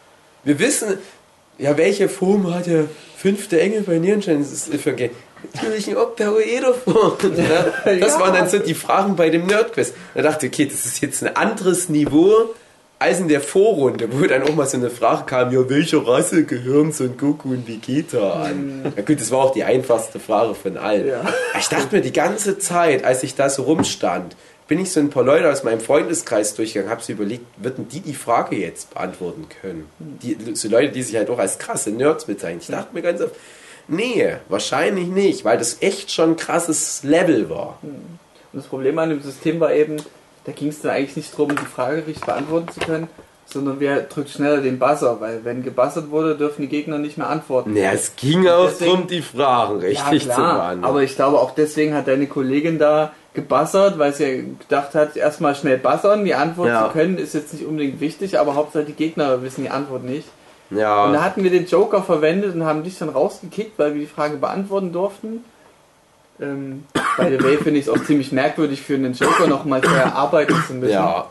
[0.44, 0.98] Wir wissen,
[1.58, 2.86] ja, welche Form hat der
[3.18, 4.40] fünfte Engel bei Nierenstein?
[4.40, 5.12] Das ist okay.
[5.54, 7.18] Natürlich ein Oktaoeder-Form.
[7.38, 9.94] Ja, das waren dann so die Fragen bei dem Nerdquiz.
[10.14, 12.54] Da dachte ich, okay, das ist jetzt ein anderes Niveau
[13.02, 16.44] als in der Vorrunde, wo dann auch mal so eine Frage kam, ja, welcher Rasse
[16.46, 18.94] gehören Son Goku und Vegeta an?
[18.96, 21.08] Ja gut, das war auch die einfachste Frage von allen.
[21.08, 21.34] Ja.
[21.60, 24.36] Ich dachte mir die ganze Zeit, als ich da so rumstand,
[24.68, 28.00] bin ich so ein paar Leute aus meinem Freundeskreis durchgegangen, habe so überlegt, würden die
[28.00, 29.86] die Frage jetzt beantworten können?
[30.00, 32.62] Die, so Leute, die sich halt auch als krasse Nerds bezeichnen.
[32.62, 33.36] Ich dachte mir ganz oft,
[33.88, 37.80] nee, wahrscheinlich nicht, weil das echt schon ein krasses Level war.
[37.82, 38.20] Und
[38.54, 39.98] das Problem an dem System war eben,
[40.46, 43.08] da ging es dann eigentlich nicht darum, die Frage richtig beantworten zu können,
[43.46, 47.30] sondern wer drückt schneller den Buzzer, weil wenn gebuzzert wurde, dürfen die Gegner nicht mehr
[47.30, 47.76] antworten.
[47.76, 50.84] Ja, es ging auch Deswegen- darum, die Fragen richtig ja, zu klar, beantworten.
[50.86, 55.56] aber ich glaube auch deswegen hat deine Kollegin da gebuzzert, weil sie gedacht hat, erstmal
[55.56, 56.88] schnell buzzern, die Antwort Ja.
[56.88, 60.28] zu können, ist jetzt nicht unbedingt wichtig, aber Hauptsache die Gegner wissen die Antwort nicht.
[60.70, 61.06] ja.
[61.06, 64.08] Und da hatten wir den Joker verwendet und haben dich dann rausgekickt, weil wir die
[64.08, 65.44] Frage beantworten durften.
[66.42, 66.86] Ähm,
[67.18, 70.56] by the way finde ich es auch ziemlich merkwürdig für einen Joker nochmal vorher arbeiten
[70.68, 70.94] zu müssen.
[70.94, 71.26] ja.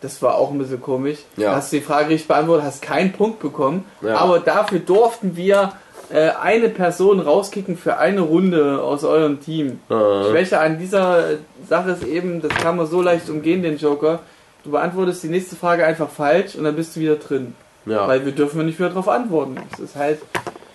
[0.00, 1.18] Das war auch ein bisschen komisch.
[1.36, 1.54] Ja.
[1.54, 4.16] Hast du die Frage richtig beantwortet, hast keinen Punkt bekommen, Ja.
[4.16, 5.72] aber dafür durften wir
[6.12, 9.80] äh, eine Person rauskicken für eine Runde aus eurem Team.
[9.88, 9.94] Äh.
[10.30, 14.20] Schwäche an dieser Sache ist eben, das kann man so leicht umgehen, den Joker.
[14.62, 17.54] Du beantwortest die nächste Frage einfach falsch und dann bist du wieder drin.
[17.86, 18.06] Ja.
[18.06, 19.56] Weil wir dürfen nicht wieder darauf antworten.
[19.70, 20.18] Das ist halt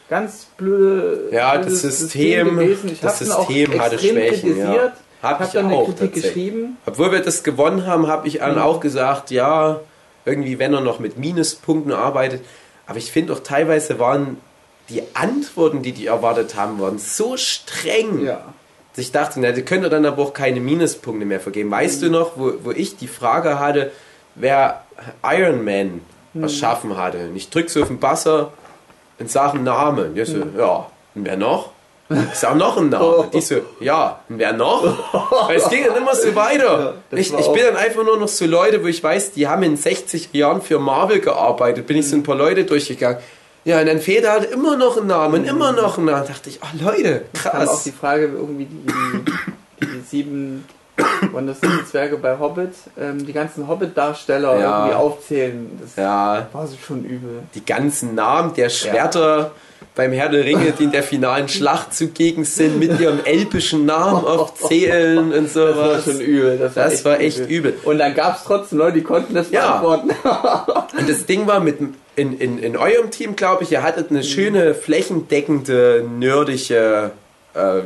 [0.10, 1.30] ganz blöde.
[1.32, 2.60] Ja, das System-.
[2.60, 4.92] Ich das dann System hatte Schwächen, ja.
[5.22, 6.78] Hab ich dann eine auch Kritik geschrieben.
[6.86, 9.80] Obwohl wir das gewonnen haben, habe ich dann auch gesagt, ja,
[10.26, 12.42] irgendwie, wenn er noch mit Minuspunkten arbeitet.
[12.88, 14.38] Aber ich finde auch teilweise waren
[14.90, 18.24] die Antworten, die die erwartet haben, waren so streng.
[18.26, 18.54] Ja.
[18.92, 21.70] dass ich dachte, na, die könnte dann aber auch keine Minuspunkte mehr vergeben.
[21.70, 23.92] Weißt du noch, wo, wo ich die Frage hatte,
[24.36, 24.84] wer
[25.24, 26.02] Iron Man
[26.40, 27.30] erschaffen hatte?
[27.30, 28.52] Und ich drücke so auf den Buzzer
[29.20, 30.12] und sage einen Namen.
[30.12, 31.72] Und ich so, ja, und wer noch?
[32.10, 33.16] Ich sag noch einen Namen.
[33.16, 34.84] Und die so, ja, und wer noch?
[35.50, 36.96] Weil es ging dann immer so weiter.
[37.10, 39.64] das ich ich bin dann einfach nur noch so Leute, wo ich weiß, die haben
[39.64, 41.86] in 60 Jahren für Marvel gearbeitet.
[41.86, 43.20] Bin ich so ein paar Leute durchgegangen.
[43.68, 46.22] Ja, und dann fehlt halt immer noch ein Name und immer noch ein Name.
[46.22, 47.84] Da dachte ich, oh Leute, Kam auch krass.
[47.84, 50.64] die Frage, irgendwie die, die, sieben,
[51.34, 54.78] waren das sieben Zwerge bei Hobbit, ähm, die ganzen Hobbit-Darsteller Ja.
[54.80, 55.70] irgendwie aufzählen.
[55.82, 57.42] Das Ja, war so schon übel.
[57.56, 59.52] die ganzen Namen der Schwerter
[59.96, 64.24] beim Herr der Ringe, die in der finalen Schlacht zugegen sind, mit ihrem elbischen Namen
[64.26, 66.04] aufzählen und Das war sowas.
[66.06, 66.58] schon übel.
[66.58, 67.78] Das war, Das echt, war echt übel.
[67.84, 69.78] Und dann gab es trotzdem Leute, die konnten das Ja.
[69.82, 70.12] beantworten.
[71.00, 71.80] Und das Ding war mit
[72.18, 77.12] in, in, in eurem Team, glaube ich, ihr hattet eine schöne flächendeckende nerdische
[77.54, 77.82] äh,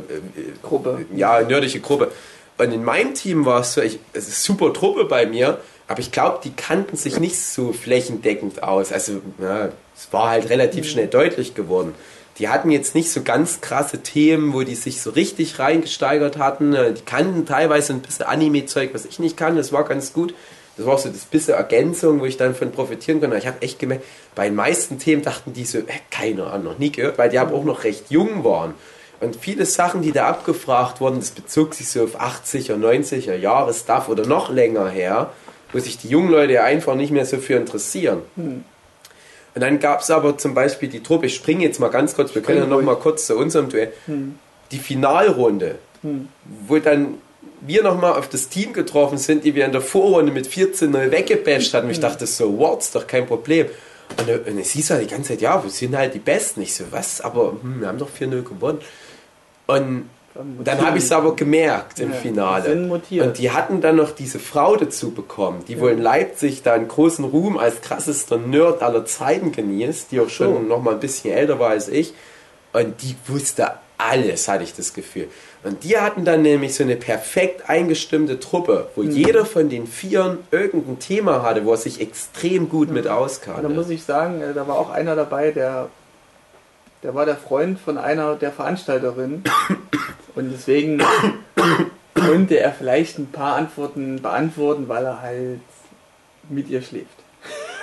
[0.62, 1.04] Gruppe.
[1.14, 2.10] ja, nerdische Gruppe.
[2.56, 6.00] Und in meinem Team war es so, ich, es ist super Truppe bei mir, aber
[6.00, 8.90] ich glaube, die kannten sich nicht so flächendeckend aus.
[8.90, 11.94] Also, ja, es war halt relativ schnell deutlich geworden.
[12.38, 16.72] Die hatten jetzt nicht so ganz krasse Themen, wo die sich so richtig reingesteigert hatten.
[16.72, 19.56] Die kannten teilweise ein bisschen Anime-Zeug, was ich nicht kann.
[19.56, 20.32] Das war ganz gut.
[20.76, 23.36] Das war auch so das bisschen Ergänzung, wo ich dann von profitieren konnte.
[23.36, 24.04] Ich habe echt gemerkt,
[24.34, 27.38] bei den meisten Themen dachten die so, äh, keine Ahnung, noch nie gehört, weil die
[27.38, 28.74] aber auch noch recht jung waren.
[29.20, 33.72] Und viele Sachen, die da abgefragt wurden, das bezog sich so auf 80er, 90er Jahre
[33.72, 35.30] Stuff oder noch länger her,
[35.72, 38.22] wo sich die jungen Leute ja einfach nicht mehr so für interessieren.
[39.54, 42.34] Und dann gab es aber zum Beispiel die Truppe, ich springe jetzt mal ganz kurz,
[42.34, 43.92] wir können ja noch mal kurz zu unserem Duell,
[44.70, 45.76] die Finalrunde,
[46.66, 47.18] wo dann
[47.66, 51.74] wir nochmal auf das Team getroffen sind, die wir in der Vorrunde mit 14-0 weggebasht
[51.74, 51.86] hatten.
[51.86, 53.66] Und ich dachte so, what, ist doch kein Problem.
[54.18, 56.62] Und, dann- und es hieß halt die ganze Zeit, ja, wir sind halt die Besten.
[56.62, 57.20] Ich so, was?
[57.20, 58.78] Aber hm, wir haben doch 4-0 gewonnen.
[59.66, 60.08] Und
[60.64, 62.72] dann habe ich es aber gemerkt im Ja, Finale.
[63.22, 66.88] Und die hatten dann noch diese Frau dazu bekommen, die wohl in Leipzig da einen
[66.88, 70.58] großen Ruhm als krassester Nerd aller Zeiten genießt, die auch schon So.
[70.60, 72.14] noch mal ein bisschen älter war als ich.
[72.72, 75.28] Und die wusste alles, hatte ich das Gefühl.
[75.64, 79.10] Und die hatten dann nämlich so eine perfekt eingestimmte Truppe, wo Mhm.
[79.12, 83.68] jeder von den Vieren irgendein Thema hatte, wo er sich extrem gut mit Da auskannte.
[83.68, 85.88] muss ich sagen, äh, da war auch einer dabei, der,
[87.04, 89.44] der war der Freund von einer der Veranstalterinnen.
[90.34, 91.00] Und deswegen
[92.14, 95.60] konnte er vielleicht ein paar Antworten beantworten, weil er halt
[96.48, 97.06] mit ihr schläft.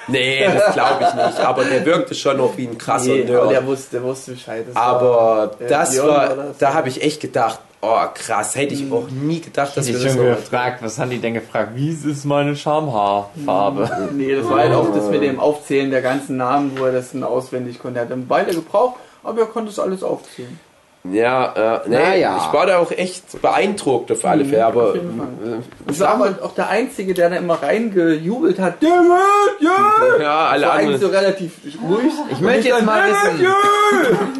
[0.08, 1.40] Nee, das glaube ich nicht.
[1.40, 3.42] Aber der wirkte schon noch wie ein krasser Nee, Nerd.
[3.44, 4.66] aber der wusste, der wusste Bescheid.
[4.68, 6.58] Das Aber war, äh, das Björn war, das.
[6.58, 8.56] da habe ich echt gedacht, Oh, krass.
[8.56, 11.34] Hätte ich auch nie gedacht, dass Ich wir das schon gefragt, was haben die denn
[11.34, 11.72] gefragt?
[11.76, 14.10] Wie ist meine Schamhaarfarbe?
[14.14, 17.12] Nee, das war halt auch das mit dem Aufzählen der ganzen Namen, wo er das
[17.14, 18.00] dann auswendig konnte.
[18.00, 20.60] Er hat dann weiter gebraucht, aber er konnte es alles aufzählen.
[21.06, 21.54] Ja,
[21.86, 22.38] äh, nee, Naja.
[22.46, 25.28] ich war da auch echt beeindruckt auf alle Fälle, aber auf jeden Fall.
[25.88, 28.84] äh, Ich war aber auch der Einzige, der da immer reingejubelt hat.
[28.84, 30.22] David, ja!
[30.22, 31.54] ja, alle war eigentlich so relativ
[31.88, 32.12] ruhig.
[32.32, 33.48] Ich möchte jetzt mal wissen.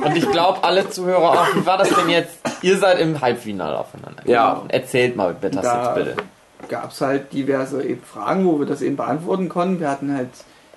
[0.04, 2.38] Und ich glaube, alle Zuhörer auch, wie war das denn jetzt?
[2.62, 4.22] Ihr seid im Halbfinale aufeinander.
[4.26, 4.64] Ja.
[4.68, 6.24] Erzählt mal bitte, das Da jetzt bitte.
[6.68, 9.80] gab es halt diverse eben Fragen, wo wir das eben beantworten konnten.
[9.80, 10.30] Wir hatten halt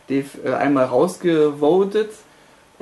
[0.08, 2.10] Dave äh, einmal rausgevotet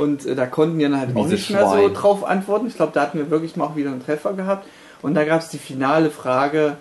[0.01, 2.67] und äh, da konnten wir dann halt auch Miese nicht mehr so drauf antworten.
[2.67, 4.67] Ich glaube, da hatten wir wirklich mal auch wieder einen Treffer gehabt.
[5.03, 6.77] Und da gab es die finale Frage,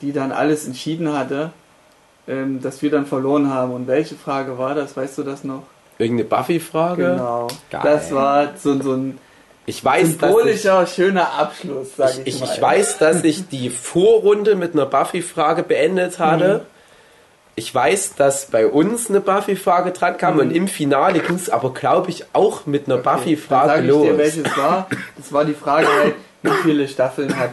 [0.00, 1.52] die dann alles entschieden hatte,
[2.28, 3.72] ähm, dass wir dann verloren haben.
[3.72, 4.96] Und welche Frage war das?
[4.96, 5.64] Weißt du das noch?
[5.98, 7.02] Irgendeine Buffy-Frage?
[7.02, 7.48] Genau.
[7.70, 7.80] Geil.
[7.82, 9.18] Das war so, so ein
[9.66, 12.48] Ich weiß, dass ich, symbolischer, schöner Abschluss, sag ich, ich, mal.
[12.52, 16.66] ich weiß, dass ich die Vorrunde mit einer Buffy-Frage beendet hatte.
[17.60, 21.74] Ich weiß, dass bei uns eine Buffy-Frage dran kam und im Finale ging es aber,
[21.74, 24.02] glaube ich, auch mit einer Dann Buffy-Frage los.
[24.02, 24.88] dir, welches war.
[25.18, 27.50] Das war die Frage halt, wie viele Staffeln hat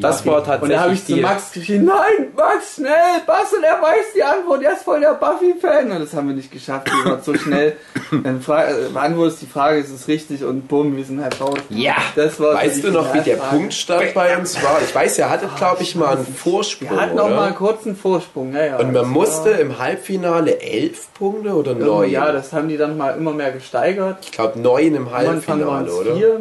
[0.00, 1.20] Das war Und da habe tatsächlich ich zu.
[1.22, 2.92] Max geschrien, nein, Max, schnell,
[3.26, 5.90] Bastel, er weiß die Antwort, er ist voll der Buffy-Fan.
[5.90, 7.76] Und das haben wir nicht geschafft, wir waren so schnell.
[8.22, 11.58] Dann fra- äh, beantwortest die Frage, ist es richtig und bumm, wir sind halt raus.
[11.70, 11.94] Ja.
[12.16, 13.36] Das war Weißt du noch, wie der.
[13.36, 14.78] Punktstand bei uns war?
[14.84, 16.90] Ich weiß, ihr hattet, glaube ich, mal einen Vorsprung.
[16.90, 17.34] Wir hatten auch oder?
[17.36, 18.76] mal einen kurzen Vorsprung, ja, ja.
[18.78, 22.10] Und man musste im Halbfinale elf Punkte oder neun?
[22.10, 24.18] Ja, das haben die dann mal immer mehr gesteigert.
[24.22, 26.14] ich glaube neun im Halbfinale, oder?
[26.14, 26.40] vier.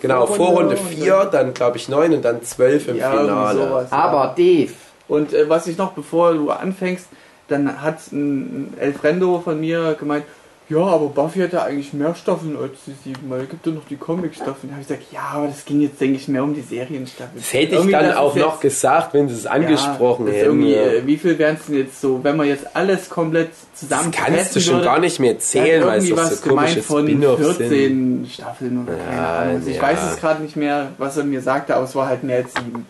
[0.00, 3.58] Genau, Vorrunde und 4, dann glaube ich 9 und dann 12 im Ja, Finale.
[3.58, 3.92] sowas.
[3.92, 4.72] Aber Dave,
[5.08, 7.06] Und äh, was ich noch, bevor du anfängst,
[7.48, 10.24] dann hat ein, ein Elfrendo von mir gemeint,
[10.68, 13.72] ja, aber Buffy hat ja eigentlich mehr Staffeln als die sieben, weil es gibt ja
[13.72, 14.68] noch die Comic-Staffeln.
[14.68, 17.36] Da habe ich gesagt, ja, aber das ging jetzt, denke ich, mehr um die Serienstaffeln.
[17.36, 20.40] Das hätte ich Irgendwie, dann das auch noch gesagt, wenn sie es angesprochen ja, das
[20.40, 20.46] hätten.
[20.62, 20.82] Irgendwie, ja.
[20.82, 24.12] äh, wie viel wären es denn jetzt so, wenn man jetzt alles komplett Das zusammen
[24.12, 27.68] kannst du schon gar nicht mehr zählen, weil es so komische von Spin-offs sind.
[27.68, 29.54] 14 Staffeln oder keine Ja, Ahnung.
[29.56, 29.82] Also Ich ja.
[29.82, 32.54] weiß es gerade nicht mehr, was er mir sagte, aber es war halt mehr als
[32.54, 32.86] sieben.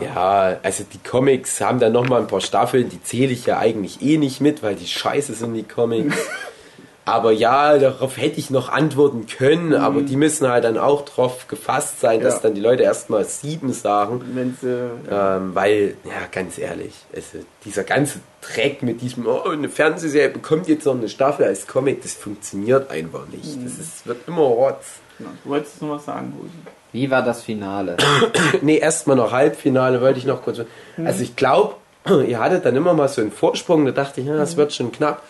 [0.00, 4.00] Ja, also die Comics haben dann nochmal ein paar Staffeln, die zähle ich ja eigentlich
[4.00, 6.16] eh nicht mit, weil die scheiße sind, die Comics.
[7.06, 11.46] aber ja, darauf hätte ich noch antworten können, aber die müssen halt dann auch drauf
[11.48, 12.40] gefasst sein, dass Ja.
[12.42, 14.20] dann die Leute erstmal sieben sagen.
[14.34, 19.68] Wenn sie Ähm, weil, ja, ganz ehrlich, also dieser ganze Dreck mit diesem, oh, eine
[19.68, 23.56] Fernsehserie bekommt jetzt noch eine Staffel als Comic, das funktioniert einfach nicht.
[23.64, 24.84] Das ist, wird immer Rotz.
[25.18, 26.50] Ja, du wolltest noch was sagen, Husi.
[26.92, 27.96] wie war das Finale?
[28.62, 30.60] Nee, erstmal noch Halbfinale, wollte ich noch kurz.
[31.04, 31.74] Also ich glaube,
[32.26, 34.90] ihr hattet dann immer mal so einen Vorsprung, da dachte ich, ja, das wird schon
[34.92, 35.22] knapp.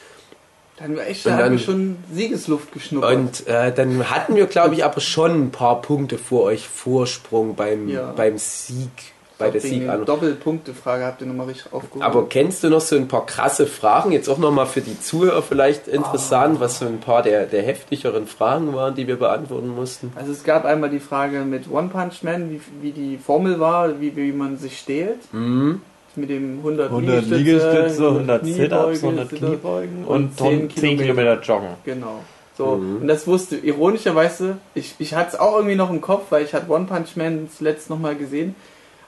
[0.78, 3.14] Dann war da haben dann- wir schon Siegesluft geschnuppert.
[3.14, 7.54] Und äh, dann hatten wir, glaube ich, aber schon ein paar Punkte vor euch Vorsprung
[7.54, 8.12] beim, Ja.
[8.14, 8.90] beim Sieg,
[9.38, 9.86] bei der Sieg.
[10.04, 12.02] Doppelpunkte-Frage habt ihr nochmal richtig aufgehoben.
[12.02, 14.12] Aber kennst du noch so ein paar krasse Fragen?
[14.12, 18.26] Jetzt auch nochmal für die Zuhörer vielleicht interessant, was so ein paar der, der heftigeren
[18.26, 20.12] Fragen waren, die wir beantworten mussten.
[20.14, 24.00] also es gab einmal die Frage mit One Punch Man, wie, wie die Formel war,
[24.00, 25.20] wie, wie man sich stählt.
[25.32, 25.80] Mhm.
[26.16, 30.70] Mit dem 100, 100 Liegestütze, Liegestütze, 100 Kniebeuge, Sit-Ups, 100 Sit-Ups Kniebeugen und und 10
[30.70, 31.68] 10 Kilometer joggen.
[31.84, 32.20] Genau.
[32.56, 33.02] So, Mhm.
[33.02, 36.54] und das wusste, ironischerweise, ich, ich hatte es auch irgendwie noch im Kopf, weil ich
[36.54, 38.54] hatte One Punch Man zuletzt nochmal gesehen,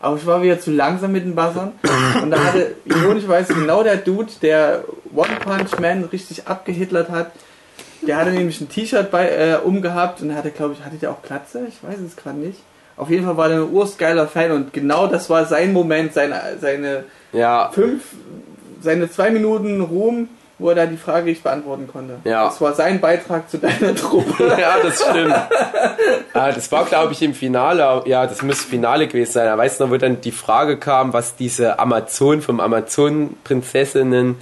[0.00, 1.72] aber ich war wieder zu langsam mit den Buzzern
[2.22, 7.32] und da hatte ironischerweise genau der Dude, der One Punch Man richtig abgehitlert hat,
[8.06, 11.22] der hatte nämlich ein T-Shirt bei äh, umgehabt und hatte, glaube ich, hatte der auch
[11.22, 11.66] Glatze?
[11.68, 12.58] Ich weiß es gerade nicht.
[12.98, 16.40] Auf jeden Fall war der ein urstgeiler Fan und genau das war sein Moment, seine,
[16.60, 18.02] seine Ja, fünf,
[18.80, 20.28] seine zwei Minuten Ruhm,
[20.58, 22.18] wo er da die Frage nicht beantworten konnte.
[22.24, 22.46] Ja.
[22.46, 24.56] Das war sein Beitrag zu deiner Truppe.
[24.60, 25.34] ja, das stimmt.
[26.34, 28.02] ah, das war, glaube ich, im Finale.
[28.06, 29.46] Ja, das muss Finale gewesen sein.
[29.46, 34.36] Er weiß noch, wo dann die Frage kam, was diese Amazon vom Amazon-Prinzessinnen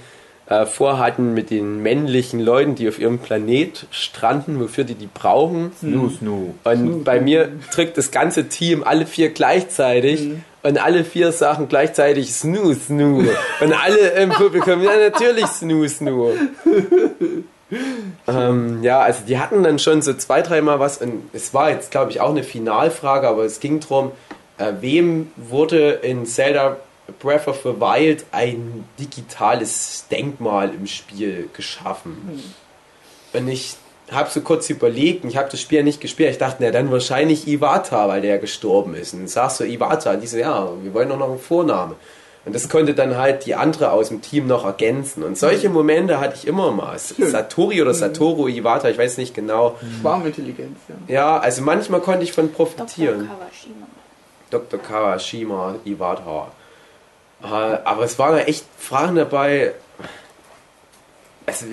[0.49, 5.71] äh, vorhatten mit den männlichen Leuten, die auf ihrem Planet stranden, wofür die die brauchen.
[5.79, 6.53] Snoo, snoo.
[6.63, 10.43] Und bei mir drückt das ganze Team alle vier gleichzeitig Mhm.
[10.63, 13.23] und alle vier sagen gleichzeitig Snoo, Snoo.
[13.59, 16.31] Und alle im Publikum, ja natürlich Snoo, Snoo.
[18.27, 21.91] ähm, ja, also die hatten dann schon so zwei, dreimal was und es war jetzt,
[21.91, 24.11] glaube ich, auch eine Finalfrage, aber es ging darum,
[24.57, 26.77] äh, wem wurde in Zelda
[27.19, 32.43] Breath of the Wild ein digitales Denkmal im Spiel geschaffen?
[33.33, 33.75] Und ich
[34.11, 36.31] habe so kurz überlegt, und ich habe das Spiel ja nicht gespielt.
[36.31, 39.13] Ich dachte, na dann wahrscheinlich Iwata, weil der gestorben ist.
[39.13, 41.95] Und sagst du Iwata, und die so, ja, wir wollen doch noch einen Vorname.
[42.45, 45.23] Und das konnte dann halt die andere aus dem Team noch ergänzen.
[45.23, 46.97] Und solche Momente hatte ich immer mal.
[46.97, 49.75] Satori oder Satoru Iwata, ich weiß nicht genau.
[49.99, 51.13] Schwarmintelligenz, ja.
[51.13, 52.67] Ja, also manchmal konnte ich von Dr.
[52.67, 53.27] profitieren.
[53.27, 53.87] Kawashima.
[54.49, 54.79] Dr.
[54.79, 56.47] Kawashima Iwata.
[57.43, 59.73] Äh, aber es waren echt Fragen dabei.
[61.45, 61.65] Also,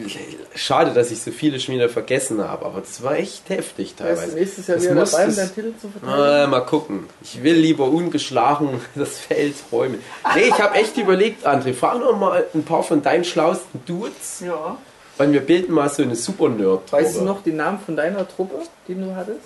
[0.54, 4.36] schade, dass ich so viele schon wieder vergessen habe, aber das war echt heftig teilweise.
[4.36, 6.44] nächstes Jahr Das wieder dabei, um deinen Titel zu verteidigen?
[6.44, 7.08] Äh, mal gucken.
[7.22, 9.98] Ich will lieber ungeschlagen das Feld räumen.
[10.36, 14.44] Nee, ich habe echt überlegt, André, frag noch mal ein paar von deinen schlausten Dudes,
[14.46, 14.78] Ja.
[15.16, 18.28] weil wir bilden mal so eine super nerd Weißt du noch den Namen von deiner
[18.28, 18.54] Truppe,
[18.86, 19.40] die du hattest?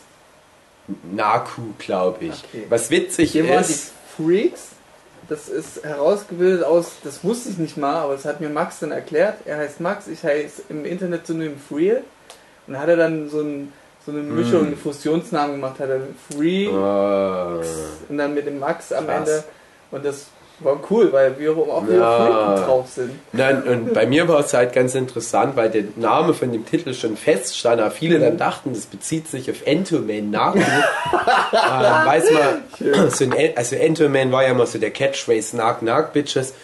[1.10, 2.44] Naku, glaube ich.
[2.52, 2.66] Okay.
[2.68, 4.68] Was witzig Hier waren die ist, Freaks.
[5.28, 8.92] Das ist herausgebildet aus, das wusste ich nicht mal, aber das hat mir Max dann
[8.92, 9.34] erklärt.
[9.44, 12.02] Er heißt Max, ich heiße im Internet Synonym Freel.
[12.66, 13.72] Und da hat er dann so, ein,
[14.04, 14.66] so eine Mischung, Hm.
[14.68, 16.00] einen Fusionsnamen gemacht, hat er
[16.30, 17.64] Free äh,
[18.08, 19.18] und dann mit dem Max am Krass.
[19.18, 19.44] Ende.
[19.90, 20.26] Und das
[20.60, 22.54] war cool, weil wir auch wieder Ja.
[22.64, 23.12] Drauf sind.
[23.32, 26.94] nein, und bei mir war es halt ganz interessant, weil der Name von dem Titel
[26.94, 30.58] schon feststand, aber viele dann dachten, das bezieht sich auf Entoman Naku.
[30.58, 30.64] ähm,
[32.06, 36.12] weiß man, so ein, En- also Entoman war ja immer so der Catchphrase Knock Knock
[36.12, 36.54] Bitches.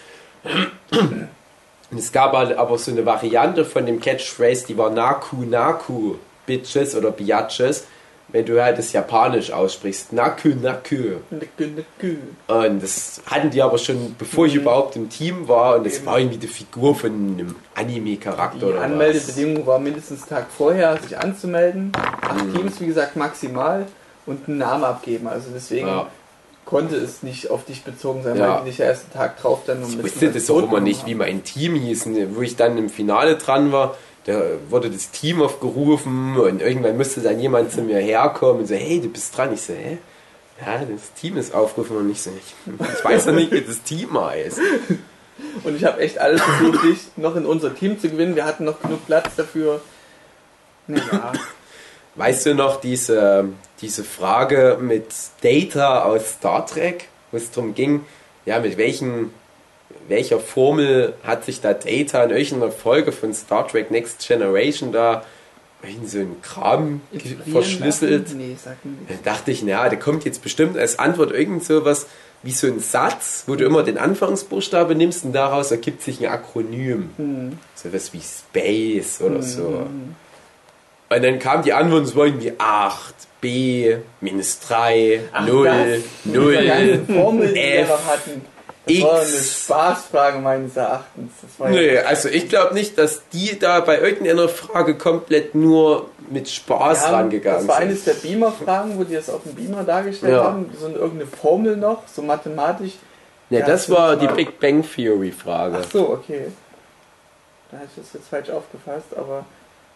[1.90, 6.14] Und es gab halt aber so eine Variante von dem Catchphrase, die war Naku Naku
[6.46, 7.86] Bitches oder Biatches,
[8.34, 10.12] wenn du halt das Japanisch aussprichst.
[10.12, 10.96] Naku Naku.
[11.30, 12.16] Nücke, nücke.
[12.48, 15.76] Und das hatten die aber schon, bevor ich überhaupt im Team war.
[15.76, 16.06] Und das Eben.
[16.06, 18.82] war irgendwie die Figur von einem Anime-Charakter Die oder was.
[18.86, 21.92] Anmeldebedingung war mindestens einen Tag vorher, sich anzumelden.
[22.22, 22.54] Acht Mhm.
[22.56, 23.86] Teams, wie gesagt, maximal
[24.26, 25.28] und einen Namen abgeben.
[25.28, 26.08] Also deswegen Ja.
[26.64, 28.54] konnte es nicht auf dich bezogen sein, Ja.
[28.56, 30.80] weil die dich ja erst einen Tag drauf dann um Ich wusste das auch immer
[30.80, 32.06] nicht, wie mein Team hieß.
[32.06, 36.96] Und Wo ich dann im Finale dran war, da wurde das Team aufgerufen und irgendwann
[36.96, 39.52] musste dann jemand zu mir herkommen und so, hey, du bist dran.
[39.52, 39.98] Ich so, hä?
[40.60, 43.82] Ja, das Team ist aufgerufen und ich so, ich, ich weiß ja nicht, wie das
[43.82, 44.60] Team heißt.
[45.64, 48.36] Und ich habe echt alles versucht, dich noch in unser Team zu gewinnen.
[48.36, 49.80] Wir hatten noch genug Platz dafür.
[50.86, 51.32] Naja,
[52.16, 53.48] Weißt du noch diese,
[53.80, 55.06] diese Frage mit
[55.42, 58.02] Data aus Star Trek, wo es darum ging,
[58.46, 59.34] ja, mit welchen,
[60.08, 65.24] welcher Formel hat sich da Data in irgendeiner Folge von Star Trek Next Generation da
[65.82, 67.00] in so einen Kram
[67.50, 68.34] verschlüsselt?
[68.34, 69.10] Nee, sag mir nicht.
[69.10, 72.06] Da dachte ich, na, da kommt jetzt bestimmt als Antwort irgend sowas
[72.42, 76.30] wie so ein Satz, wo du immer den Anfangsbuchstabe nimmst und daraus ergibt sich ein
[76.30, 77.10] Akronym.
[77.16, 77.58] Hm.
[77.74, 79.86] Sowas wie Space oder so.
[81.08, 86.66] Und dann kam die Antwort, und es war irgendwie 8, B, minus 3, 0, Diese
[86.66, 87.06] ganzen 0.
[87.06, 88.42] Formel, die wir F, noch hatten.
[88.86, 89.62] Das war eine X.
[89.64, 91.32] Spaßfrage meines Erachtens.
[91.58, 97.06] Ja, also ich glaube nicht, dass die da bei irgendeiner Frage komplett nur mit Spaß
[97.06, 97.88] haben- rangegangen Das war sind.
[97.88, 100.44] eines der Beamer-Fragen, wo die das auf dem Beamer dargestellt Ja.
[100.44, 100.70] haben.
[100.78, 102.92] So eine, irgendeine Formel noch, so mathematisch.
[103.50, 105.78] Ja, Ja, das das war die Big Bang Theory Frage.
[105.82, 106.46] Ach so, okay.
[107.70, 109.44] Da hatte ich das jetzt falsch aufgefasst, aber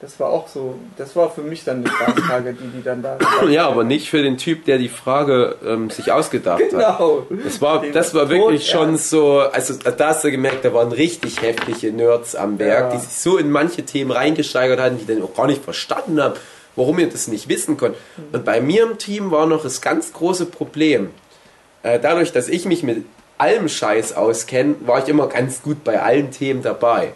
[0.01, 3.18] das war auch so, das war für mich dann eine Spaßfrage, die die dann da.
[3.49, 6.70] Ja, aber nicht für den Typ, der die Frage ähm, sich ausgedacht hat.
[6.70, 7.27] Genau.
[7.44, 9.10] Das war, Den das war wirklich schon ernst.
[9.10, 12.97] so, also da hast du gemerkt, da waren richtig heftige Nerds am Werk, Ja.
[12.97, 16.35] die sich so in manche Themen reingesteigert hatten, die dann auch gar nicht verstanden haben,
[16.77, 17.97] warum ihr das nicht wissen könnt.
[18.33, 21.10] Und bei mir im Team war noch das ganz große Problem.
[21.83, 23.05] Äh, dadurch, dass ich mich mit
[23.36, 27.15] allem Scheiß auskenne, war ich immer ganz gut bei allen Themen dabei.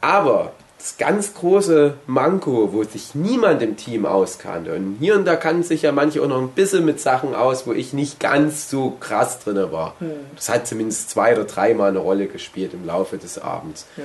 [0.00, 5.36] Aber das ganz große Manko, wo sich niemand im Team auskannte, und hier und da
[5.36, 8.70] kannten sich ja manche auch noch ein bisschen mit Sachen aus, wo ich nicht ganz
[8.70, 9.94] so krass drin war.
[10.34, 13.86] Das hat zumindest zwei oder dreimal eine Rolle gespielt im Laufe des Abends.
[13.98, 14.04] Ja.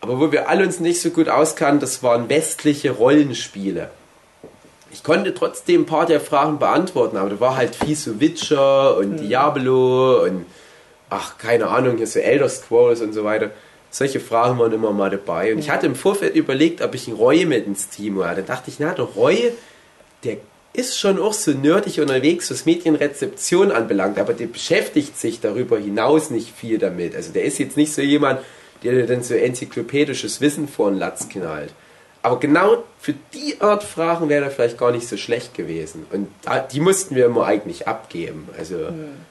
[0.00, 3.90] Aber wo wir alle uns nicht so gut auskannten, das waren westliche Rollenspiele.
[4.90, 8.96] Ich konnte trotzdem ein paar der Fragen beantworten, aber da war halt viel so Witcher
[8.96, 10.46] und Diablo und
[11.10, 13.50] ach, keine Ahnung, hier so Elder Scrolls und so weiter.
[13.92, 15.52] Solche Fragen waren immer mal dabei.
[15.52, 18.34] Und ich hatte im Vorfeld überlegt, ob ich einen Roy mit ins Team hole.
[18.34, 19.52] Da dachte ich, na, der Roy,
[20.24, 20.38] der
[20.72, 26.30] ist schon auch so nerdig unterwegs, was Medienrezeption anbelangt, aber der beschäftigt sich darüber hinaus
[26.30, 27.14] nicht viel damit.
[27.14, 28.40] Also der ist jetzt nicht so jemand,
[28.82, 31.74] der dir dann so enzyklopädisches Wissen vor den Latz knallt.
[32.24, 36.06] Aber genau für die Art Fragen wäre er vielleicht gar nicht so schlecht gewesen.
[36.12, 36.28] Und
[36.72, 38.48] die mussten wir immer eigentlich abgeben.
[38.56, 38.76] Also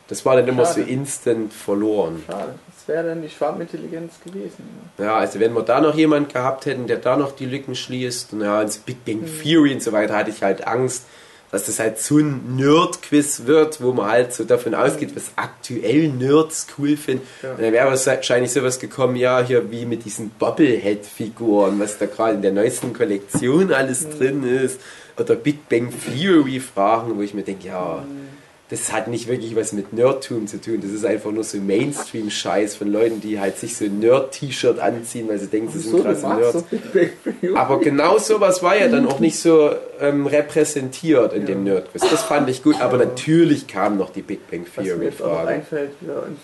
[0.09, 0.91] das war dann immer so Schade.
[0.91, 2.21] instant verloren.
[2.27, 2.55] Schade.
[2.67, 4.67] Das wäre dann die Schwarmintelligenz gewesen.
[4.97, 8.33] Ja, also wenn wir da noch jemand gehabt hätten, der da noch die Lücken schließt,
[8.33, 11.05] und ja, ins Big Bang Theory und so weiter, hatte ich halt Angst,
[11.51, 16.07] dass das halt so ein Nerd-Quiz wird, wo man halt so davon ausgeht, was aktuell
[16.07, 17.27] Nerds cool finden.
[17.43, 17.51] Ja.
[17.51, 22.35] Und dann wäre wahrscheinlich sowas gekommen, ja, hier wie mit diesen Bobblehead-Figuren, was da gerade
[22.35, 24.79] in der neuesten Kollektion alles drin ist.
[25.17, 28.03] Oder Big Bang Theory-Fragen, wo ich mir denke, ja,
[28.71, 30.79] das hat nicht wirklich was mit Nerdtum zu tun.
[30.81, 35.27] Das ist einfach nur so Mainstream-Scheiß von Leuten, die halt sich so ein Nerd-T-Shirt anziehen,
[35.29, 36.63] weil sie denken, sie sind So, krasse Nerds.
[37.55, 42.01] Aber genau sowas war ja dann auch nicht so ähm, repräsentiert in dem Nerdquiz.
[42.09, 45.47] Das fand ich gut, aber natürlich kam noch die Big Bang Theory-Frage.
[45.47, 46.39] einfällt, uns,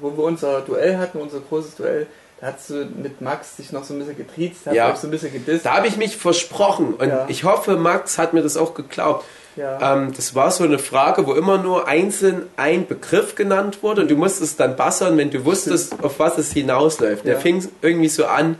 [0.00, 2.06] wo wir unser Duell hatten, unser großes Duell,
[2.40, 4.94] da hast du mit Max dich noch so ein bisschen getriezt, hast Ja.
[4.96, 5.64] so ein bisschen gedisst.
[5.66, 7.26] Da habe ich mich versprochen und Ja.
[7.28, 9.24] ich hoffe, Max hat mir das auch geglaubt.
[9.56, 9.94] Ja.
[9.94, 14.10] Ähm, das war so eine Frage, wo immer nur einzeln ein Begriff genannt wurde und
[14.10, 17.24] du musstest dann bassern, wenn du wusstest, auf was es hinausläuft.
[17.24, 17.40] Der Ja.
[17.40, 18.56] fing irgendwie so an,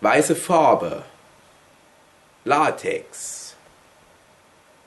[0.00, 1.02] weiße Farbe,
[2.44, 3.54] Latex,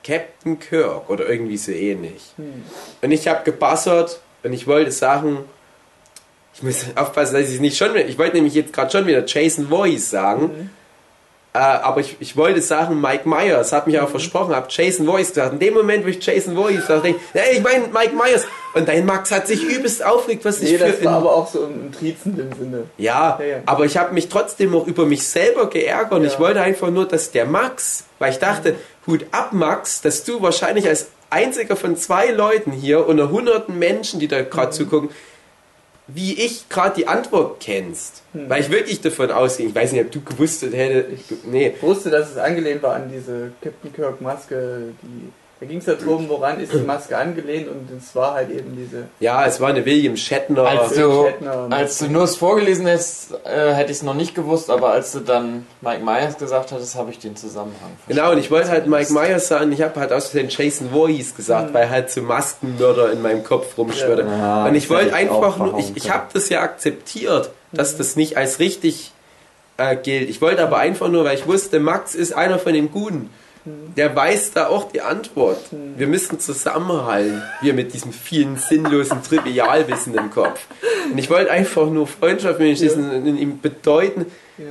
[0.04, 2.32] Captain Kirk oder irgendwie so ähnlich.
[2.36, 2.62] Hm.
[3.02, 5.38] Und ich habe gebassert und ich wollte sagen,
[6.54, 9.06] ich muss aufpassen, dass ich es nicht schon wieder, ich wollte nämlich jetzt gerade schon
[9.06, 10.70] wieder Jason Voorhees sagen, Mhm.
[11.58, 13.82] Äh, aber ich, ich wollte sagen Mike Myers, Mhm.
[13.86, 15.52] mich auch versprochen, habe Jason Voorhees gesagt.
[15.54, 16.54] In dem Moment, wo ich Jason
[16.86, 17.18] sagte, denke
[17.50, 18.44] ich, ich meine Mike Myers.
[18.74, 20.86] Und dein Max hat sich übelst aufgeregt, was ich Nee, für...
[20.92, 22.84] das war aber auch so im triezenden Sinne.
[22.98, 23.56] ja, Ja, ja.
[23.66, 26.28] aber ich habe mich trotzdem auch über mich selber geärgert und Ja.
[26.28, 30.42] ich wollte einfach nur, dass der Max, weil ich dachte, Hut ab Max, dass du
[30.42, 34.72] wahrscheinlich als einziger von zwei Leuten hier unter hunderten Menschen, die da gerade Mhm.
[34.72, 35.08] zugucken,
[36.08, 38.22] wie ich gerade die Antwort kennst.
[38.32, 38.48] Mhm.
[38.48, 42.10] Weil ich wirklich davon ausgehe, ich weiß nicht, ob du gewusst hättest, nee, Ich wusste,
[42.10, 45.30] dass es angelehnt war an diese Captain Kirk Maske, die
[45.60, 48.76] da ging es ja darum, woran ist die Maske angelehnt und es war halt eben
[48.76, 50.62] diese ja, es war eine William Shatner.
[50.64, 54.34] Als du, Shatner- als du nur es vorgelesen hättest, äh, hätte ich es noch nicht
[54.34, 58.38] gewusst, aber als du dann Mike Myers gesagt hattest, habe ich den Zusammenhang Genau, und
[58.38, 61.36] ich wollte halt Mike Myers sagen, ich habe halt aus den Jason Voorhees Mhm.
[61.36, 64.26] gesagt, weil halt so Maskenmörder in meinem Kopf rumschwirrte.
[64.28, 67.98] Ja, und ich wollte einfach nur, ich, ich habe das ja akzeptiert, dass Mhm.
[67.98, 69.12] das nicht als richtig
[69.76, 70.28] äh, gilt.
[70.28, 73.30] Ich wollte aber einfach nur, weil ich wusste, Max ist einer von den Guten.
[73.64, 73.94] Mhm.
[73.96, 75.58] Der weiß da auch die Antwort.
[75.96, 80.60] Wir müssen zusammenhalten, wir mit diesem vielen sinnlosen Trivialwissen im Kopf.
[81.10, 83.32] Und ich wollte einfach nur Freundschaft mit ihm ja.
[83.34, 84.26] ihm bedeuten,
[84.58, 84.64] ja.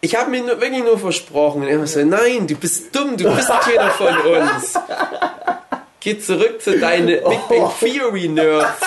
[0.00, 1.62] ich habe mir nur, wirklich nur versprochen.
[1.62, 4.74] Und er so, nein, du bist dumm, du bist keiner von uns.
[6.00, 8.80] Geh zurück zu deinen Big Bang Theory Nerds.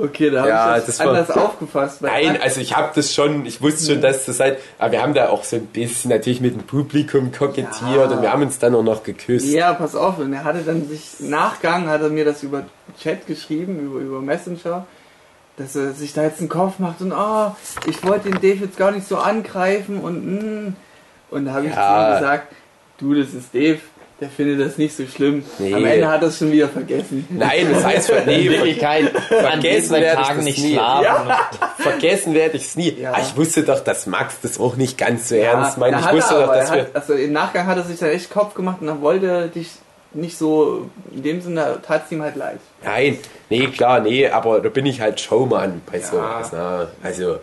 [0.00, 2.02] Okay, da habe Ja, ich das, das war- anders aufgefasst.
[2.02, 5.12] Nein, also ich habe das schon, ich wusste schon, dass das halt, aber wir haben
[5.12, 8.04] da auch so ein bisschen natürlich mit dem Publikum kokettiert Ja.
[8.04, 9.46] und wir haben uns dann auch noch geküsst.
[9.48, 12.62] Ja, pass auf, und er hatte dann sich Nachgang, hat er mir das über
[13.00, 14.86] Chat geschrieben, über, über Messenger,
[15.56, 17.50] dass er sich da jetzt einen Kopf macht und oh,
[17.86, 20.76] ich wollte den Dave jetzt gar nicht so angreifen und mm.
[21.30, 21.82] und da habe ich Ja.
[22.06, 22.52] zu ihm gesagt,
[22.98, 23.80] du, das ist Dave,
[24.20, 25.44] der findet das nicht so schlimm.
[25.58, 25.72] Nee.
[25.74, 27.26] Am Ende hat er es schon wieder vergessen.
[27.30, 28.40] Nein, das heißt vergessen
[29.60, 30.72] diesen werde ich das nicht nie.
[30.74, 31.32] schlafen.
[31.78, 32.90] vergessen werde ich es nie.
[33.00, 33.16] Ja.
[33.20, 35.96] Ich wusste doch, dass Max das auch nicht ganz so ernst meint.
[36.00, 38.30] Ich wusste doch, dass er wir hat, also im Nachgang hat er sich da echt
[38.30, 39.70] Kopf gemacht und dann wollte er dich
[40.14, 42.58] nicht so, in dem Sinne tat es ihm halt leid.
[42.82, 43.18] Nein,
[43.50, 46.04] nee, klar, nee, aber da bin ich halt Showman bei Ja.
[46.06, 46.52] sowas.
[46.52, 46.88] Ne?
[47.02, 47.36] Also,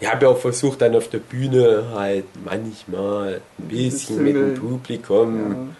[0.00, 4.54] ich habe ja auch versucht, dann auf der Bühne halt manchmal ein bisschen mit dem.
[4.54, 5.76] Publikum.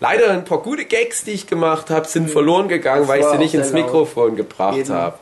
[0.00, 3.38] Leider ein paar gute Gags, die ich gemacht habe, sind verloren gegangen, weil ich sie
[3.38, 3.86] nicht ins sehr laut.
[3.86, 5.18] Mikrofon gebracht habe.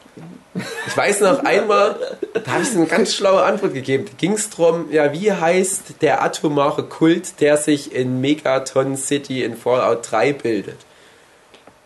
[0.87, 1.97] Ich weiß noch einmal,
[2.33, 4.05] da habe ich eine ganz schlaue Antwort gegeben.
[4.07, 9.43] Da ging es darum, ja, wie heißt der atomare Kult, der sich in Megaton City
[9.43, 10.79] in Fallout 3 bildet?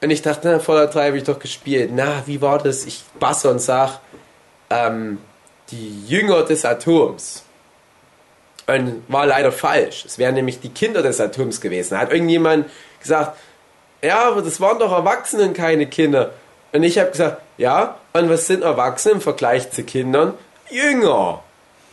[0.03, 1.91] Und ich dachte, na, Fallout 3 habe ich doch gespielt.
[1.95, 2.85] Na, wie war das?
[2.85, 4.01] Ich basse und sag,
[4.71, 5.19] ähm,
[5.71, 7.45] die Jünger des Atoms.
[8.69, 10.05] Und war leider falsch.
[10.05, 11.95] Es wären nämlich die Kinder des Atoms gewesen.
[11.95, 12.67] Da hat irgendjemand
[13.01, 13.37] gesagt,
[14.03, 16.33] ja, aber das waren doch Erwachsene und keine Kinder.
[16.73, 20.35] Und ich habe gesagt, ja, und was sind Erwachsene im Vergleich zu Kindern?
[20.71, 21.43] Jünger.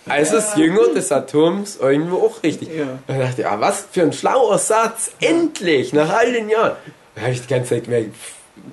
[0.07, 2.69] Also ist Jünger des Atoms irgendwo auch richtig.
[2.75, 2.83] Ja.
[2.83, 5.11] Und dann dachte ich, ja, was für ein schlauer Satz.
[5.19, 6.75] Endlich, nach all den Jahren.
[7.15, 8.13] Da habe ich die ganze Zeit gemerkt,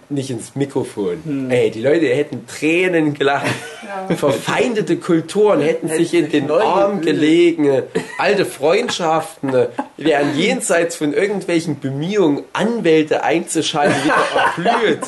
[0.08, 1.50] nicht ins Mikrofon.
[1.50, 3.46] Ey, die Leute hätten Tränen gelacht.
[4.16, 7.20] Verfeindete Kulturen hätten sich in den Arm gebildet.
[7.20, 7.82] gelegen.
[8.18, 9.52] Alte Freundschaften
[9.96, 15.00] wären jenseits von irgendwelchen Bemühungen, Anwälte einzuschalten, wieder erblüht.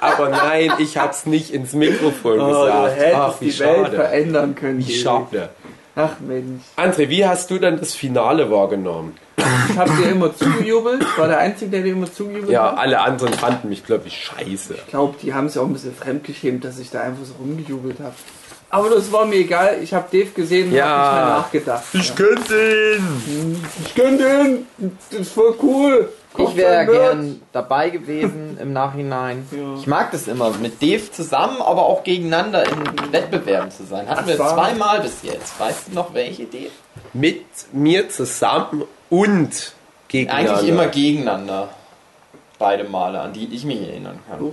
[0.00, 2.96] Aber nein, ich hab's nicht ins Mikrofon Oh, du gesagt.
[2.98, 3.96] hättest Ach, wie die Welt schade.
[3.96, 4.78] verändern können.
[4.78, 5.48] Wie schade.
[5.96, 6.62] Ach Mensch.
[6.76, 9.16] André, wie hast du dann das Finale wahrgenommen?
[9.70, 11.02] Ich habe dir immer zugejubelt.
[11.02, 12.78] Ich war der Einzige, der dir immer zugejubelt Ja, hat.
[12.78, 14.74] alle anderen fanden mich, glaube ich, scheiße.
[14.74, 18.00] Ich glaube, die haben sich auch ein bisschen fremdgeschämt, dass ich da einfach so rumgejubelt
[18.00, 18.14] habe.
[18.70, 19.78] Aber das war mir egal.
[19.82, 20.86] Ich habe Dave gesehen und Ja.
[20.86, 22.16] habe nicht mehr nachgedacht.
[22.16, 22.86] könnte
[23.28, 23.64] ihn!
[23.84, 24.66] Ich gönn den!
[25.10, 26.08] Das ist voll cool!
[26.36, 29.46] Ich wäre gern dabei gewesen im Nachhinein.
[29.52, 29.74] Ja.
[29.78, 34.08] Ich mag das immer, mit Dave zusammen, aber auch gegeneinander in Wettbewerben zu sein.
[34.08, 35.58] Hatten wir zweimal bis jetzt.
[35.60, 36.70] Weißt du noch welche, Dave?
[37.12, 39.74] Mit mir zusammen und
[40.08, 41.68] gegen Eigentlich immer gegeneinander.
[42.58, 44.52] Beide Male, an die ich mich erinnern kann.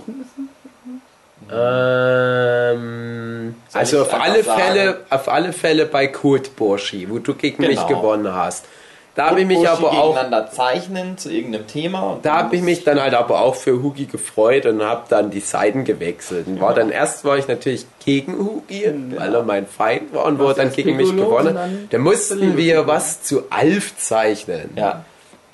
[2.62, 4.44] Ähm, also auf alle?
[4.44, 8.00] Fälle, auf alle Fälle bei Code Borschi, wo du gegen mich Genau.
[8.00, 8.66] gewonnen hast.
[9.14, 10.18] Da habe ich mich aber auch,
[10.50, 12.18] zeichnen zu irgendeinem Thema.
[12.22, 15.40] da habe ich mich dann halt aber auch für Hugi gefreut und habe dann die
[15.40, 16.46] Seiten gewechselt.
[16.46, 20.38] Und war dann erst war ich natürlich gegen Hugi, weil er mein Feind war und
[20.38, 21.64] Warst dann gegen mich Piccolo gewonnen hat.
[21.64, 24.70] dann Da mussten wir was zu Alf zeichnen.
[24.76, 25.04] Ja.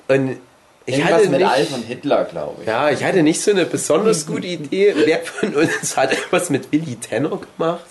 [0.07, 0.37] Und
[0.85, 2.67] ich Irgendwas hatte mit nicht, Alf und Hitler, glaube ich.
[2.67, 4.95] Ja, ich hatte nicht so eine besonders gute Idee.
[5.05, 7.85] Wer von uns hat etwas mit Willy Tenner gemacht?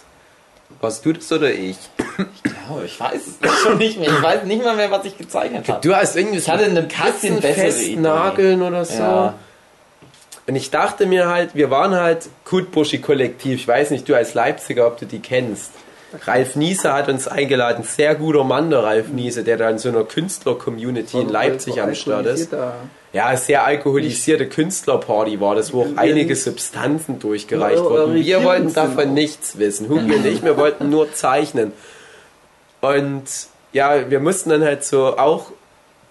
[0.80, 1.76] Warst du das oder ich?
[2.18, 4.10] Ja, ich weiß es schon nicht mehr.
[4.10, 5.80] Ich weiß nicht mal mehr, was ich gezeichnet habe.
[5.80, 9.02] Du hast irgendwie Ich hatte eine bisschen bessere Katzenfestnageln oder so.
[9.02, 9.34] Ja.
[10.46, 13.60] Und ich dachte mir halt, wir waren halt Kutbuschi-Kollektiv.
[13.60, 15.72] Ich weiß nicht, du als Leipziger, ob du die kennst.
[16.24, 17.84] Ralf Niese hat uns eingeladen.
[17.84, 21.94] Sehr guter Mann, der Ralf Niese, der da in so einer Künstler-Community in Leipzig am
[21.94, 22.50] Start ist.
[23.12, 28.14] Ja, sehr alkoholisierte Künstlerparty war das, wo auch einige nicht- Substanzen durchgereicht wurden.
[28.14, 29.88] Wir wollten davon nichts wissen.
[29.88, 31.72] Hugi und ich, wir wollten nur zeichnen.
[32.80, 33.24] Und
[33.72, 35.52] ja, wir mussten dann halt so auch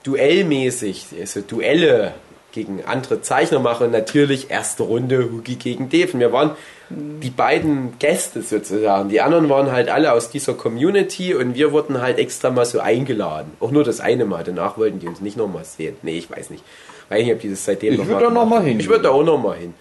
[0.03, 2.13] duellmäßig, also Duelle
[2.51, 3.87] gegen andere Zeichner machen.
[3.87, 6.19] Und natürlich erste Runde Hugi gegen Deven.
[6.19, 6.51] Wir waren
[6.89, 9.09] die beiden Gäste sozusagen.
[9.09, 12.79] Die anderen waren halt alle aus dieser Community und wir wurden halt extra mal so
[12.79, 13.51] eingeladen.
[13.59, 14.43] Auch nur das eine Mal.
[14.43, 15.95] Danach wollten die uns nicht nochmal sehen.
[16.01, 16.63] Nee, ich weiß nicht.
[17.09, 18.79] Weiß nicht, ob die das seitdem Ich noch würd mal da noch gemacht mal hin.
[18.79, 19.73] Ich würde da auch noch mal hin.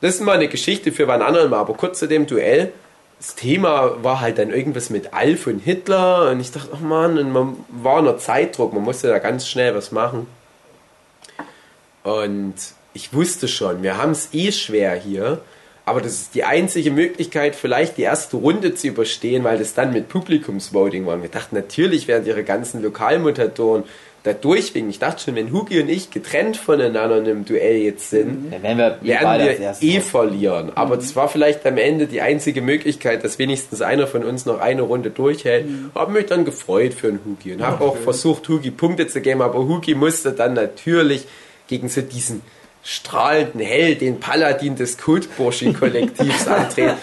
[0.00, 1.58] Das ist mal eine Geschichte für wann anderen mal.
[1.58, 2.72] Aber kurz zu dem Duell.
[3.18, 7.18] Das Thema war halt dann irgendwas mit Alf und Hitler und ich dachte, ach man,
[7.18, 10.26] und man war unter Zeitdruck, man musste da ganz schnell was machen.
[12.02, 12.54] Und
[12.94, 15.40] ich wusste schon, wir haben es eh schwer hier,
[15.84, 19.92] aber das ist die einzige Möglichkeit, vielleicht die erste Runde zu überstehen, weil das dann
[19.92, 21.14] mit Publikumsvoting war.
[21.14, 23.84] Und wir dachten, natürlich werden ihre ganzen Lokalmutatoren
[24.22, 24.90] da durchwinken.
[24.90, 28.62] Ich dachte schon, wenn Hugi und ich getrennt voneinander in einem Duell jetzt sind, Dann
[28.62, 30.72] werden wir eh werden wir eh verlieren.
[30.74, 34.60] Aber es war vielleicht am Ende die einzige Möglichkeit, dass wenigstens einer von uns noch
[34.60, 35.66] eine Runde durchhält.
[35.94, 39.40] Hab mich dann gefreut für den Hugi und habe auch versucht, Hugi Punkte zu geben,
[39.40, 41.26] aber Hugi musste dann natürlich
[41.70, 42.42] gegen so diesen
[42.82, 46.96] strahlenden Held, den Paladin des Kotburschi-Kollektivs antreten.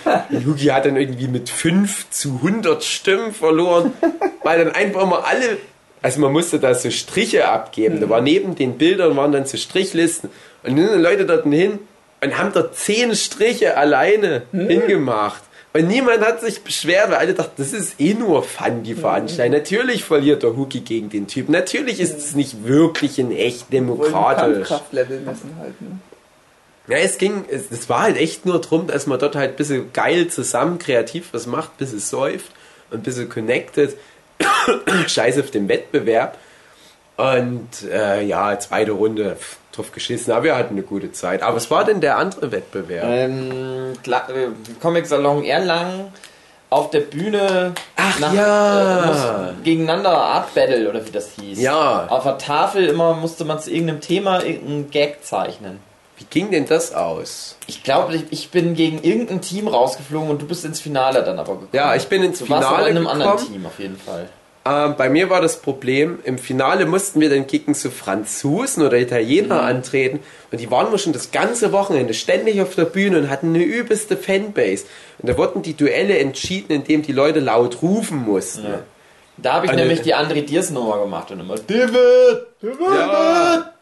[0.45, 3.93] Hugi hat dann irgendwie mit 5 zu 100 Stimmen verloren,
[4.43, 5.57] weil dann einfach mal alle
[6.01, 7.99] also man musste da so Striche abgeben.
[7.99, 10.29] Da war neben den Bildern waren dann so Strichlisten.
[10.63, 11.79] Und dann sind Leute dort hin
[12.23, 15.41] und haben da zehn Striche alleine hingemacht.
[15.77, 19.59] Und niemand hat sich beschwert, weil alle dachten, das ist eh nur Fun, die Veranstaltung.
[19.59, 21.49] Natürlich verliert der Huki gegen den Typ.
[21.49, 24.67] Natürlich ist es nicht wirklich in echt demokratisch.
[24.67, 25.99] Kampfkraftlevel messen halt, ne?
[26.87, 29.55] Ja, es ging, es, es war halt echt nur drum, dass man dort halt ein
[29.55, 32.49] bisschen geil zusammen kreativ was macht, ein bisschen säuft
[32.89, 33.95] und ein bisschen connected.
[35.07, 36.39] Scheiß auf den Wettbewerb.
[37.17, 39.37] Und äh, ja, zweite Runde,
[39.77, 41.41] drauf geschissen, aber wir hatten eine gute Zeit.
[41.41, 43.05] Aber was war denn der andere Wettbewerb?
[43.07, 44.47] Ähm, äh,
[44.81, 46.11] Comic Salon Erlangen
[46.69, 49.49] auf der Bühne Ach, nach, ja.
[49.49, 51.61] äh, gegeneinander Art Battle oder wie das hieß.
[51.61, 52.07] Ja.
[52.07, 55.79] Auf der Tafel immer musste man zu irgendeinem Thema irgendeinen Gag zeichnen.
[56.17, 57.57] Wie ging denn das aus?
[57.67, 61.37] Ich glaube, ich, ich bin gegen irgendein Team rausgeflogen und du bist ins Finale dann
[61.37, 61.69] aber gekommen.
[61.73, 63.21] Ja, ich bin ins du warst aber Finale in einem gekommen.
[63.21, 64.27] anderen Team auf jeden Fall.
[64.67, 68.97] Ähm, bei mir war das Problem, im Finale mussten wir dann gegen so Franzosen oder
[68.97, 70.19] Italiener antreten
[70.51, 73.63] und die waren wir schon das ganze Wochenende ständig auf der Bühne und hatten eine
[73.63, 74.85] übelste Fanbase.
[75.19, 78.63] Und da wurden die Duelle entschieden, indem die Leute laut rufen mussten.
[78.63, 78.79] Ja.
[79.37, 82.47] Da habe ich Eine- nämlich die André Diers Nummer gemacht und immer David!
[82.61, 83.73] Ja.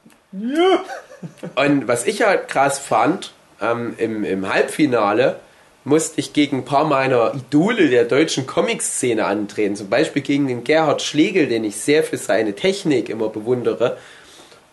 [1.56, 3.32] Und was ich halt krass fand,
[3.62, 5.38] ähm, im, im Halbfinale
[5.86, 9.76] musste ich gegen ein paar meiner Idole der deutschen Comic-Szene antreten.
[9.76, 13.98] Zum Beispiel gegen den Gerhard Schlegel, den ich sehr für seine Technik immer bewundere.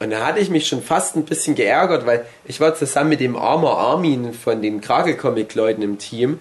[0.01, 3.21] Und da hatte ich mich schon fast ein bisschen geärgert, weil ich war zusammen mit
[3.21, 6.41] dem Armer Armin von den Krake-Comic-Leuten im Team.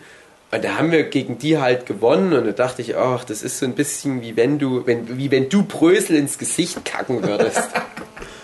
[0.52, 3.60] Und da haben wir gegen die halt gewonnen und da dachte ich, ach, das ist
[3.60, 7.70] so ein bisschen wie wenn du, wenn, wie wenn du Brösel ins Gesicht kacken würdest.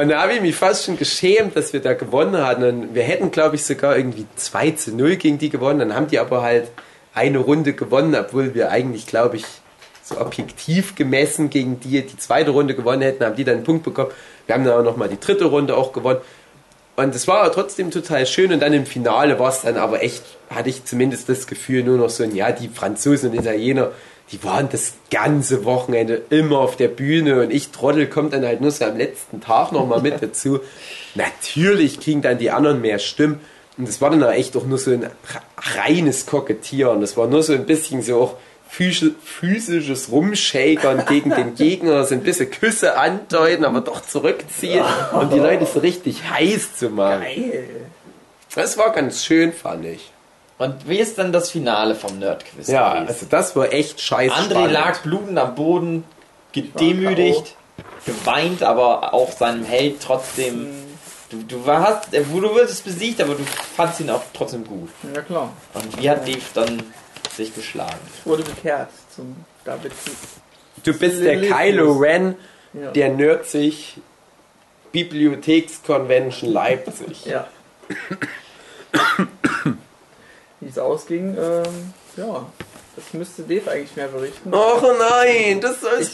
[0.00, 2.64] Und da habe ich mich fast schon geschämt, dass wir da gewonnen hatten.
[2.64, 5.78] Und wir hätten, glaube ich, sogar irgendwie 2 zu 0 gegen die gewonnen.
[5.78, 6.70] Dann haben die aber halt
[7.12, 9.44] eine Runde gewonnen, obwohl wir eigentlich, glaube ich,
[10.02, 13.84] so objektiv gemessen gegen die die zweite Runde gewonnen hätten, haben die dann einen Punkt
[13.84, 14.10] bekommen.
[14.46, 16.20] Wir haben dann auch nochmal die dritte Runde auch gewonnen.
[16.96, 18.54] Und es war trotzdem total schön.
[18.54, 21.98] Und dann im Finale war es dann aber echt, hatte ich zumindest das Gefühl, nur
[21.98, 23.90] noch so ein, ja, die Franzosen und Italiener,
[24.32, 28.60] die waren das ganze Wochenende immer auf der Bühne und ich Trottel kommt dann halt
[28.60, 30.60] nur so am letzten Tag nochmal mit dazu.
[31.14, 33.40] Natürlich kriegen dann die anderen mehr Stimmen.
[33.76, 35.06] Und das war dann auch echt auch nur so ein
[35.76, 37.00] reines Kokettieren.
[37.00, 38.34] Das war nur so ein bisschen so auch
[38.70, 45.30] physi- physisches Rumshakern gegen den Gegner, so ein bisschen Küsse andeuten, aber doch zurückziehen, um
[45.30, 47.22] die Leute so richtig heiß zu machen.
[47.22, 47.68] Geil.
[48.54, 50.12] Das war ganz schön, fand ich.
[50.60, 52.68] Und wie ist dann das Finale vom Nerdquiz?
[52.68, 53.08] Ja, gewesen?
[53.08, 54.34] also das war echt scheiße.
[54.34, 56.04] André lag blutend am Boden,
[56.52, 57.56] gedemütigt,
[58.04, 60.66] geweint, aber auch seinem Held trotzdem.
[61.30, 64.90] Du, du warst, äh, du wurdest besiegt, aber du fandst ihn auch trotzdem gut.
[65.14, 65.50] Ja klar.
[65.72, 66.82] Und wie hat Dave dann
[67.34, 67.96] sich geschlagen?
[68.18, 69.92] Ich wurde bekehrt zum David.
[70.84, 71.40] Du bist der.
[71.40, 72.34] Kylo Ren,
[72.74, 72.90] Ja.
[72.90, 73.96] der nerd sich
[74.92, 77.24] Bibliotheksconvention Leipzig.
[77.24, 77.46] Ja.
[80.60, 82.46] Wie es ausging, ähm, ja,
[82.96, 84.52] das müsste Dave eigentlich mehr berichten.
[84.52, 86.10] Och nein, das soll ich.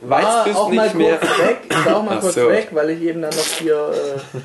[0.00, 1.18] war Weißt du auch nicht mal mehr?
[1.18, 1.58] kurz weg.
[1.68, 2.48] Ich war auch mal Ach kurz so.
[2.48, 3.74] weg, weil ich eben dann noch hier.
[3.92, 4.38] Äh,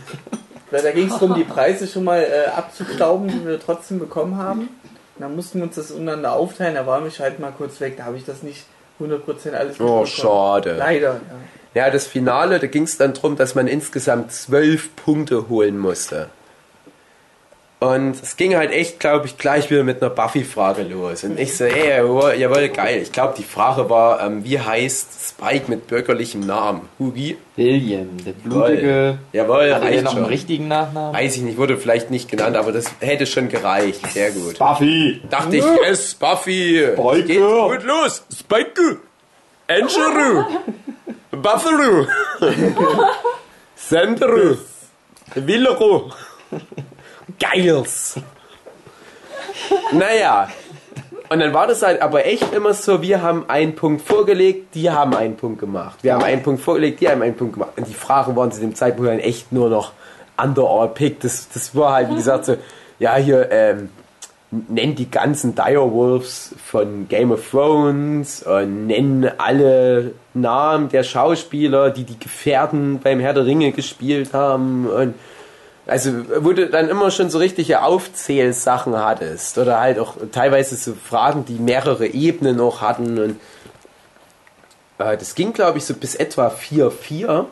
[0.72, 4.38] weil da ging es darum, die Preise schon mal äh, abzustauben, die wir trotzdem bekommen
[4.38, 4.62] haben.
[4.62, 6.76] Und dann mussten wir uns das untereinander aufteilen.
[6.76, 7.96] Da war ich halt mal kurz weg.
[7.98, 8.66] Da habe ich das nicht
[9.00, 10.08] 100% alles Oh, mitbekommen.
[10.08, 10.76] schade.
[10.78, 11.84] Leider, ja.
[11.86, 16.30] Ja, das Finale, da ging es dann darum, dass man insgesamt zwölf Punkte holen musste.
[17.86, 21.24] Und es ging halt echt, glaube ich, gleich wieder mit einer Buffy-Frage los.
[21.24, 23.02] Und ich so, ey, jawohl, jawohl geil.
[23.02, 26.82] Ich glaube, die Frage war, ähm, wie heißt Spike mit bürgerlichem Namen?
[27.00, 27.38] Hugi?
[27.56, 29.20] William, der blutige.
[29.34, 31.14] Jawohl, Hat er reicht noch einen richtigen Nachnamen?
[31.14, 34.06] Weiß ich nicht, wurde vielleicht nicht genannt, aber das hätte schon gereicht.
[34.12, 34.58] Sehr gut.
[34.58, 35.22] Buffy!
[35.30, 36.84] Dachte ich, yes, Buffy.
[36.96, 37.24] Spike.
[37.24, 38.24] Geht gut los.
[38.38, 38.98] Spike.
[39.68, 40.46] Angelou.
[41.32, 42.08] Buffalo.
[43.76, 44.58] Sandro.
[45.34, 46.12] Villero.
[47.40, 48.20] Geils.
[49.92, 50.50] Naja.
[51.30, 54.92] Und dann war das halt aber echt immer so, wir haben einen Punkt vorgelegt, die
[54.92, 55.98] haben einen Punkt gemacht.
[56.04, 57.72] Wir haben einen Punkt vorgelegt, die haben einen Punkt gemacht.
[57.78, 59.94] Und die Fragen waren zu dem Zeitpunkt dann echt nur noch
[60.38, 61.20] underall pick.
[61.22, 62.58] Das, das war halt, wie gesagt, so,
[63.00, 63.90] ja, hier, ähm,
[64.68, 72.04] nenn die ganzen Direwolves von Game of Thrones und nenn alle Namen der Schauspieler, die
[72.04, 75.16] die Gefährten beim Herr der Ringe gespielt haben und
[75.88, 80.94] also wo du dann immer schon so richtige Aufzählsachen hattest oder halt auch teilweise so
[80.94, 83.40] Fragen, die mehrere Ebenen auch hatten und
[84.98, 87.46] äh, das ging glaube ich so bis etwa 4-4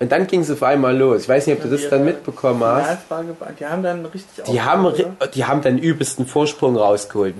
[0.00, 1.22] und dann ging es auf einmal los.
[1.22, 3.02] Ich weiß nicht, ob du das dann mitbekommen hast.
[3.58, 4.94] Die haben dann richtig Die haben,
[5.34, 7.34] die haben dann übelsten Vorsprung rausgeholt.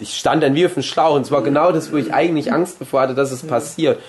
[0.00, 2.52] Ich stand dann wie auf dem Schlauch und es war genau das, wo ich eigentlich
[2.52, 4.00] Angst davor hatte, dass es passiert.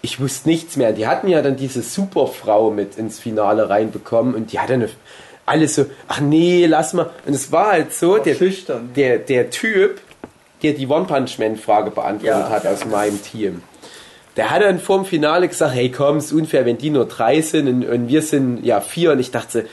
[0.00, 0.92] Ich wusste nichts mehr.
[0.92, 4.88] Die hatten ja dann diese Superfrau mit ins Finale reinbekommen und die hat dann
[5.50, 7.10] alles so, ach nee, lass mal.
[7.26, 8.90] Und es war halt so, der, schüchtern.
[8.96, 10.00] der, der Typ,
[10.62, 12.48] der die One Punch Man Frage beantwortet Ja.
[12.50, 13.62] hat aus meinem Team,
[14.36, 17.40] der hat dann vor dem Finale gesagt, hey komm, ist unfair, wenn die nur drei
[17.42, 19.12] sind und, und wir sind ja vier.
[19.12, 19.66] Und ich dachte,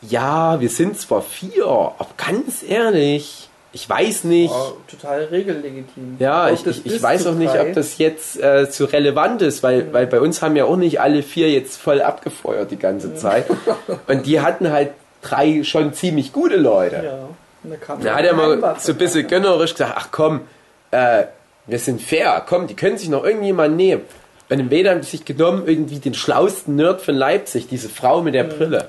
[0.00, 4.50] ja, wir sind zwar vier, aber ganz ehrlich, ich weiß nicht.
[4.54, 6.16] Oh, total regellegitim.
[6.18, 9.42] Ja, ich, ich, ich weiß zu auch nicht, drei- ob das jetzt äh, so relevant
[9.42, 12.78] ist, weil, weil bei uns haben ja auch nicht alle vier jetzt voll abgefeuert die
[12.78, 13.44] ganze Zeit.
[14.06, 17.02] Und die hatten halt drei schon ziemlich gute Leute.
[17.04, 17.28] Ja,
[17.64, 20.42] und da kam Da hat er mal so ein bisschen gönnerisch gesagt, ach komm,
[20.90, 21.24] äh,
[21.66, 24.02] wir sind fair, komm, die können sich noch irgendjemand nehmen.
[24.48, 28.22] Und im Weder haben sie sich genommen, irgendwie den schlausten Nerd von Leipzig, diese Frau
[28.22, 28.88] mit der Brille.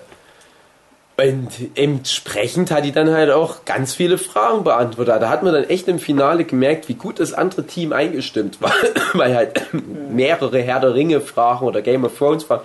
[1.18, 5.22] Und entsprechend hat die dann halt auch ganz viele Fragen beantwortet.
[5.22, 8.72] Da hat man dann echt im Finale gemerkt, wie gut das andere Team eingestimmt war.
[9.14, 12.64] Weil halt mehrere Herr der Ringe Fragen oder Game of Thrones Fragen,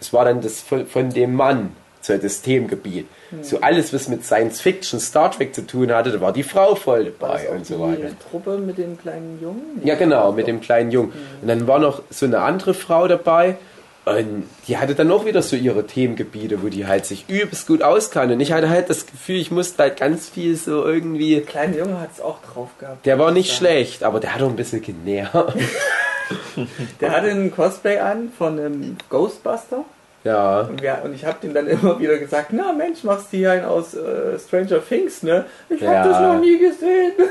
[0.00, 3.06] das war dann das von, von dem Mann, so das Themengebiet.
[3.40, 6.74] So alles, was mit Science Fiction, Star Trek zu tun hatte, da war die Frau
[6.74, 8.14] voll dabei und so die weiter.
[8.30, 9.80] Truppe mit dem kleinen Jungen?
[9.82, 11.12] Ja, genau, mit dem kleinen Jungen.
[11.40, 13.56] Und dann war noch so eine andere Frau dabei.
[14.04, 17.82] Und die hatte dann auch wieder so ihre Themengebiete, wo die halt sich übelst gut
[17.82, 18.34] auskannte.
[18.34, 21.36] Und ich hatte halt das Gefühl, ich musste halt ganz viel so irgendwie.
[21.36, 23.06] Der kleine Junge hat es auch drauf gehabt.
[23.06, 25.56] Der war nicht schlecht, aber der hat auch ein bisschen genervt.
[27.00, 29.84] Der hatte ein Cosplay an von einem Ghostbuster.
[30.24, 30.60] Ja.
[30.60, 33.52] Und, wir, und ich habe dem dann immer wieder gesagt, na Mensch, machst du hier
[33.52, 35.44] einen aus äh, Stranger Things, ne?
[35.68, 36.04] Ich habe Ja.
[36.08, 37.12] das noch nie gesehen.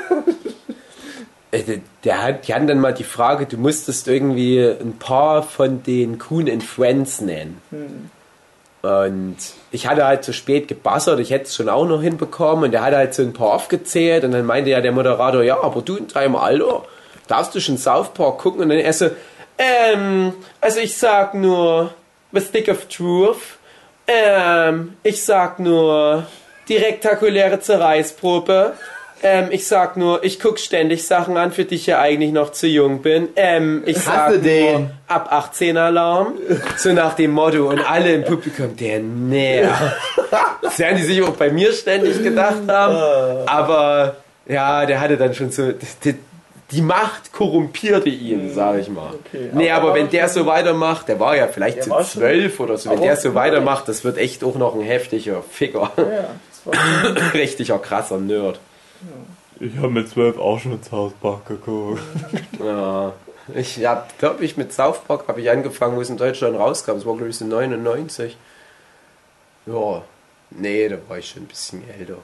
[1.54, 5.84] Äh, der- hat, die hatten dann mal die Frage, du musstest irgendwie ein paar von
[5.84, 7.60] den Kuhn and Friends nennen.
[8.84, 9.36] Und
[9.72, 12.64] ich hatte halt zu spät gebassert, ich hätte es schon auch noch hinbekommen.
[12.64, 14.24] Und der hat halt so ein paar aufgezählt.
[14.24, 16.84] Und dann meinte ja der Moderator, ja, aber du in deinem Alter,
[17.28, 18.62] darfst du schon South Park gucken?
[18.62, 19.10] Und dann er so,
[19.58, 21.94] ähm, also ich sag nur
[22.32, 23.58] The Stick of Truth.
[24.08, 26.26] Ähm, ich sag nur
[26.68, 28.74] die rektakuläre Zerreißprobe.
[29.24, 32.52] Ähm, ich sag nur, ich guck ständig Sachen an, für die ich ja eigentlich noch
[32.52, 33.30] zu jung bin.
[33.36, 34.90] Ähm, ich sag nur, den.
[35.08, 36.34] ab 18 Alarm.
[36.78, 37.70] So nach dem Motto.
[37.70, 39.98] Und alle im Publikum, der nervt.
[40.62, 43.48] Das werden die sich auch bei mir ständig gedacht haben.
[43.48, 44.16] Aber
[44.48, 45.72] ja, der hatte dann schon so,
[46.72, 49.14] die Macht korrumpierte ihn, sag ich mal.
[49.26, 52.78] Okay, nee, aber- aber, wenn der so weitermacht, der war ja vielleicht schon- zwölf oder
[52.78, 55.92] so, wenn der so weitermacht, das wird echt auch noch ein heftiger Ficker.
[55.98, 56.74] Ja, das war
[57.34, 58.60] Richtiger krasser Nerd.
[59.60, 62.02] Ich habe mit zwölf auch schon South Park geguckt.
[62.64, 63.14] Ja.
[63.54, 63.80] Ich
[64.20, 66.92] glaube ich, mit South Park habe ich angefangen, wo es in Deutschland rauskam.
[66.98, 68.38] Es war, glaube ich, so 99.
[69.66, 70.02] Ja,
[70.52, 72.18] nee, da war ich schon ein bisschen älter.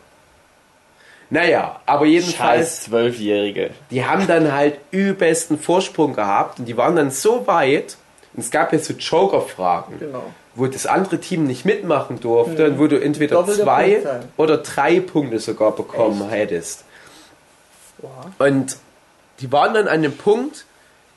[1.29, 3.71] Naja, aber jedenfalls, Scheiß Zwölfjährige.
[3.91, 7.97] die haben dann halt übelsten Vorsprung gehabt und die waren dann so weit,
[8.33, 10.23] und es gab ja so Joker-Fragen, genau.
[10.55, 14.23] wo das andere Team nicht mitmachen durfte und wo du entweder Doppelter zwei Punktzahl.
[14.37, 16.85] oder drei Punkte sogar bekommen hättest.
[17.97, 18.31] Boah.
[18.39, 18.77] Und
[19.39, 20.65] die waren dann an dem Punkt,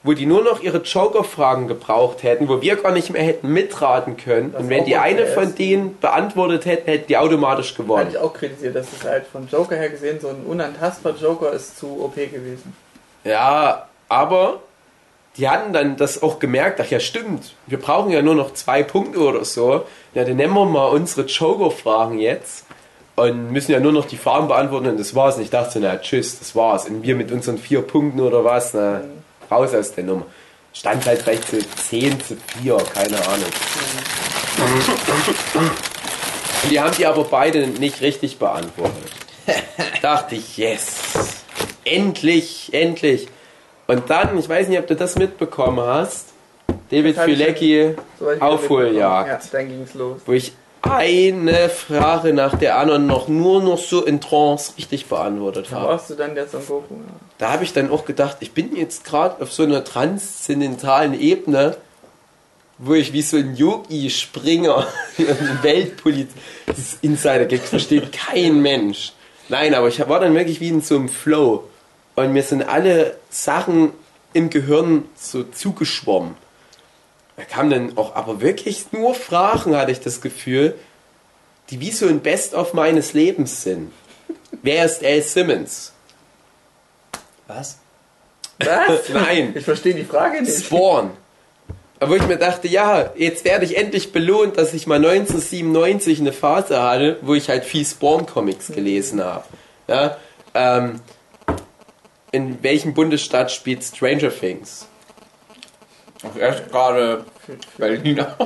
[0.02, 4.16] wo die nur noch ihre Joker-Fragen gebraucht hätten, wo wir gar nicht mehr hätten mitraten
[4.16, 4.52] können.
[4.52, 8.08] Das und wenn die eine der von denen beantwortet hätten, hätten die automatisch gewonnen.
[8.10, 11.78] ich auch kritisiert, dass es halt von Joker her gesehen so ein unantastbar Joker ist
[11.78, 12.74] zu OP gewesen.
[13.24, 14.60] Ja, aber
[15.36, 18.82] die hatten dann das auch gemerkt, ach ja stimmt, wir brauchen ja nur noch zwei
[18.82, 19.84] Punkte oder so.
[20.14, 22.64] Ja, dann nehmen wir mal unsere Joker-Fragen jetzt
[23.16, 25.36] und müssen ja nur noch die Fragen beantworten und das war's.
[25.36, 26.86] Und ich dachte, na tschüss, das war's.
[26.86, 29.02] Und wir mit unseren vier Punkten oder was, na,
[29.50, 30.26] raus aus der Nummer.
[30.72, 33.50] Stand halt vielleicht so 10 zu 4, keine Ahnung.
[36.62, 39.10] Und die haben die aber beide nicht richtig beantwortet.
[40.02, 41.42] Dachte ich, yes.
[41.84, 43.28] Endlich, endlich.
[43.86, 46.28] Und dann, ich weiß nicht, ob du das mitbekommen hast,
[46.90, 47.96] David Filecki,
[48.38, 49.28] Aufholjagd.
[49.28, 50.20] Ja, dann ging's los.
[50.26, 55.70] wo ich eine Frage nach der anderen noch nur noch so in Trance richtig beantwortet
[55.72, 55.88] habe.
[55.88, 56.94] warst du dann der Son Goku.
[56.94, 57.29] Ja.
[57.40, 61.78] Da habe ich dann auch gedacht, ich bin jetzt gerade auf so einer transzendentalen Ebene,
[62.76, 64.86] wo ich wie so ein Yogi-Springer
[65.16, 66.34] in Weltpolitik,
[66.66, 69.12] das Insider-Gag versteht kein Mensch.
[69.48, 71.64] Nein, aber ich war dann wirklich wie in so einem Flow.
[72.14, 73.92] Und mir sind alle Sachen
[74.34, 76.34] im Gehirn so zugeschwommen.
[77.38, 80.74] Da kamen dann auch aber wirklich nur Fragen, hatte ich das Gefühl,
[81.70, 83.92] die wie so ein Best-of meines Lebens sind.
[84.60, 85.94] Wer ist Al Simmons?
[87.54, 87.78] Was?
[88.58, 89.08] Was?
[89.12, 89.52] Nein.
[89.56, 90.64] Ich verstehe die Frage nicht.
[90.64, 91.10] Spawn.
[91.98, 96.20] Aber wo ich mir dachte, ja, jetzt werde ich endlich belohnt, dass ich mal 1997
[96.20, 99.44] eine Phase hatte, wo ich halt viel Spawn-Comics gelesen habe.
[99.86, 100.16] Ja,
[100.54, 101.00] ähm,
[102.32, 104.86] in welchem Bundesstaat spielt Stranger Things?
[106.38, 107.24] Erst gerade
[107.76, 108.36] Berliner.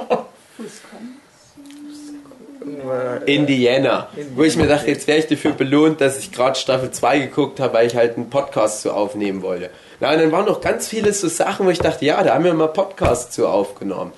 [3.26, 4.08] Indiana.
[4.34, 7.60] Wo ich mir dachte, jetzt wäre ich dafür belohnt, dass ich gerade Staffel 2 geguckt
[7.60, 9.70] habe, weil ich halt einen Podcast zu aufnehmen wollte.
[10.00, 12.44] Na, und dann waren noch ganz viele so Sachen, wo ich dachte, ja, da haben
[12.44, 14.12] wir mal Podcasts zu aufgenommen.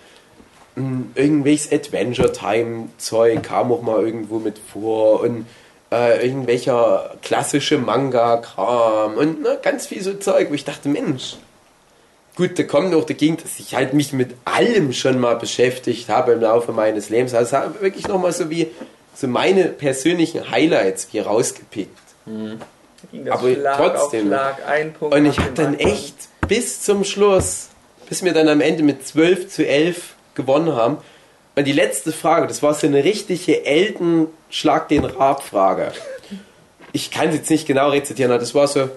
[0.75, 5.47] Hm, Irgendwelches Adventure Time Zeug kam auch mal irgendwo mit vor und
[5.93, 11.37] äh, irgendwelcher klassische Manga-Kram und ne, ganz viel so Zeug, wo ich dachte, Mensch,
[12.37, 16.33] gut, da kommt auch dagegen, dass ich halt mich mit allem schon mal beschäftigt habe
[16.33, 17.35] im Laufe meines Lebens.
[17.35, 18.69] Also wirklich nochmal so wie
[19.15, 21.99] so meine persönlichen Highlights wie rausgepickt.
[23.13, 24.27] Das Aber Schlag trotzdem.
[24.27, 24.59] Schlag,
[25.01, 26.15] Und ich habe dann echt
[26.47, 27.69] bis zum Schluss,
[28.09, 30.99] bis wir dann am Ende mit 12 zu 11 gewonnen haben.
[31.55, 35.93] Und die letzte Frage, das war so eine richtige Elten Schlag den Rab Frage.
[36.93, 38.91] Ich kann es jetzt nicht genau rezitieren, aber das war so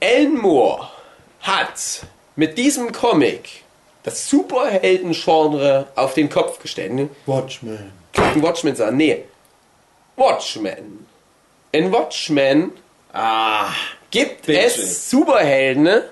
[0.00, 0.88] Alan Moore
[1.42, 2.04] hat
[2.36, 3.62] mit diesem Comic
[4.04, 7.08] das Superhelden-Genre auf den Kopf gestellt.
[7.26, 7.92] Watchmen.
[8.12, 9.24] Captain Watchmen sagen, nee.
[10.16, 11.06] Watchmen.
[11.72, 12.72] In Watchmen
[13.12, 13.70] Ah.
[14.10, 14.62] gibt Fiction.
[14.84, 16.04] es Superhelden, ne?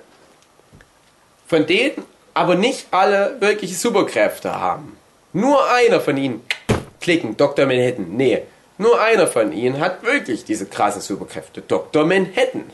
[1.47, 4.97] von denen aber nicht alle wirkliche Superkräfte haben.
[5.33, 6.45] Nur einer von ihnen,
[7.01, 7.67] klicken, Dr.
[7.67, 8.43] Manhattan, nee,
[8.79, 12.05] nur einer von ihnen hat wirklich diese krassen Superkräfte, Dr.
[12.05, 12.71] Manhattan.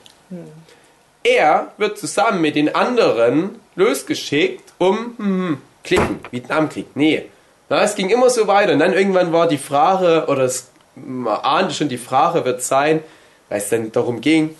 [1.26, 6.86] Er wird zusammen mit den anderen losgeschickt, um hm, klicken, Vietnamkrieg.
[6.94, 7.24] Nee.
[7.68, 8.74] Na, es ging immer so weiter.
[8.74, 13.00] Und dann irgendwann war die Frage, oder es man ahnte schon, die Frage wird sein,
[13.48, 14.56] weil es dann darum ging,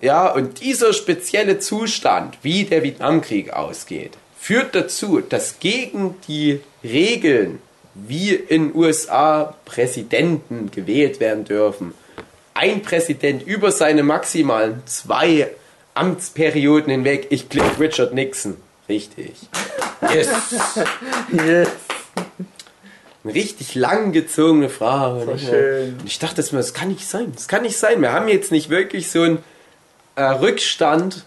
[0.00, 7.60] ja, und dieser spezielle Zustand, wie der Vietnamkrieg ausgeht, führt dazu, dass gegen die Regeln,
[7.94, 11.94] wie in USA Präsidenten gewählt werden dürfen,
[12.54, 15.48] ein Präsident über seine maximalen zwei
[15.98, 18.56] Amtsperioden hinweg, ich klick Richard Nixon.
[18.88, 19.34] Richtig.
[20.14, 20.28] Yes.
[21.32, 21.68] Yes.
[23.24, 25.24] Eine richtig langgezogene Frage.
[25.24, 25.98] So schön.
[25.98, 27.32] Und ich dachte mir, das kann nicht sein.
[27.34, 28.00] Das kann nicht sein.
[28.00, 29.38] Wir haben jetzt nicht wirklich so einen
[30.14, 31.24] äh, Rückstand,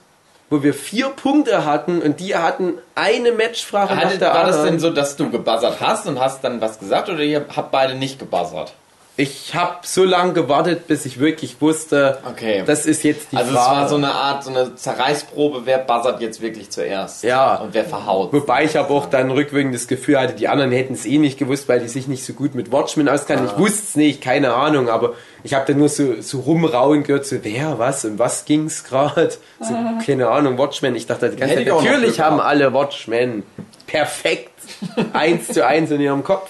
[0.49, 4.57] wo wir vier Punkte hatten und die hatten eine Matchfrage nach Hatte, der war das
[4.57, 4.73] anderen.
[4.73, 7.95] denn so, dass du gebuzzert hast und hast dann was gesagt oder ihr habt beide
[7.95, 8.73] nicht gebuzzert?
[9.17, 12.63] Ich habe so lange gewartet, bis ich wirklich wusste, Okay.
[12.65, 13.81] das ist jetzt die also es Frage.
[13.81, 17.23] war so eine Art, so eine Zerreißprobe, wer buzzert jetzt wirklich zuerst.
[17.23, 17.55] Ja.
[17.57, 18.31] Und wer verhaut.
[18.31, 21.37] Wobei ich aber auch dann rückwirkend das Gefühl hatte, die anderen hätten es eh nicht
[21.37, 23.47] gewusst, weil die sich nicht so gut mit Watchmen auskennen.
[23.47, 23.51] Ah.
[23.53, 27.25] Ich wusste es nicht, keine Ahnung, aber ich habe dann nur so, so rumrauen gehört,
[27.25, 29.31] so wer, was, um was ging's gerade?
[29.59, 29.75] So,
[30.05, 30.95] keine Ahnung, Watchmen.
[30.95, 33.43] Ich dachte die ganze Zeit, natürlich haben alle Watchmen.
[33.87, 34.49] Perfekt.
[35.13, 36.49] eins zu eins in ihrem Kopf.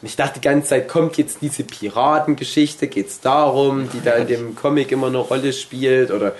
[0.00, 4.26] Und ich dachte die ganze Zeit, kommt jetzt diese Piratengeschichte, geht's darum, die da in
[4.26, 6.34] dem Comic immer eine Rolle spielt oder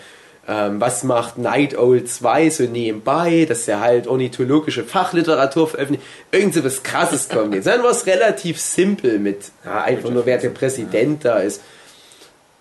[0.49, 6.05] ähm, was macht Night Owl 2 so nebenbei, dass er halt ornithologische Fachliteratur veröffentlicht.
[6.33, 7.67] Irgend so was krasses kommt jetzt.
[7.67, 11.61] Dann war es relativ simpel mit ja, einfach nur, wer der Präsident da ist.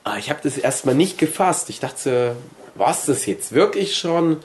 [0.03, 1.69] Aber ich habe das erstmal nicht gefasst.
[1.69, 2.35] Ich dachte
[2.75, 4.37] so, war's das jetzt wirklich schon?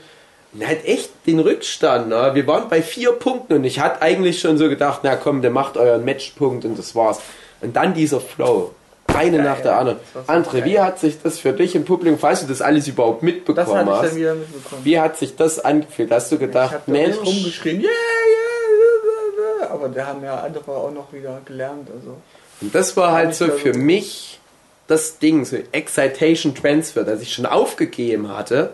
[0.63, 2.09] Halt echt den Rückstand.
[2.09, 2.31] Ne?
[2.33, 5.51] Wir waren bei vier Punkten und ich hatte eigentlich schon so gedacht, na komm, der
[5.51, 7.19] macht euren Matchpunkt und das war's.
[7.61, 8.71] Und dann dieser Flow.
[9.07, 9.99] Eine nach der anderen.
[10.13, 10.83] das so André, wie geil.
[10.83, 13.93] hat sich das für dich im Publikum, falls du das alles überhaupt Das mitbekommen ich
[13.93, 14.81] hast, dann wieder mitbekommen.
[14.83, 16.11] wie hat sich das angefühlt?
[16.11, 20.39] Hast du ich gedacht, habe Mensch, nicht rumgeschrien, yeah, yeah, yeah, aber da haben ja
[20.39, 21.87] andere auch noch wieder gelernt.
[21.95, 22.17] Also.
[22.61, 24.39] Und das war halt so für mich
[24.87, 28.73] das Ding, so Excitation Transfer, dass ich schon aufgegeben hatte.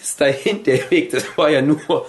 [0.00, 2.06] Bis dahin der Weg, das war ja nur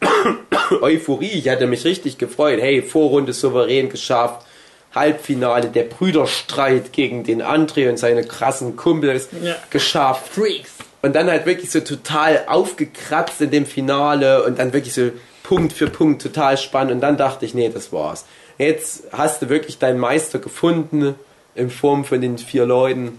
[0.80, 1.32] Euphorie.
[1.38, 2.60] Ich hatte mich richtig gefreut.
[2.60, 4.46] Hey, Vorrunde souverän geschafft.
[4.94, 9.56] Halbfinale, der Brüderstreit gegen den André und seine krassen Kumpels Ja.
[9.70, 10.32] geschafft.
[10.32, 10.70] Freaks.
[11.02, 15.10] Und dann halt wirklich so total aufgekratzt in dem Finale und dann wirklich so
[15.42, 16.92] Punkt für Punkt total spannend.
[16.92, 18.24] Und dann dachte ich, nee, das war's.
[18.56, 21.16] Jetzt hast du wirklich deinen Meister gefunden
[21.54, 23.18] in Form von den vier Leuten.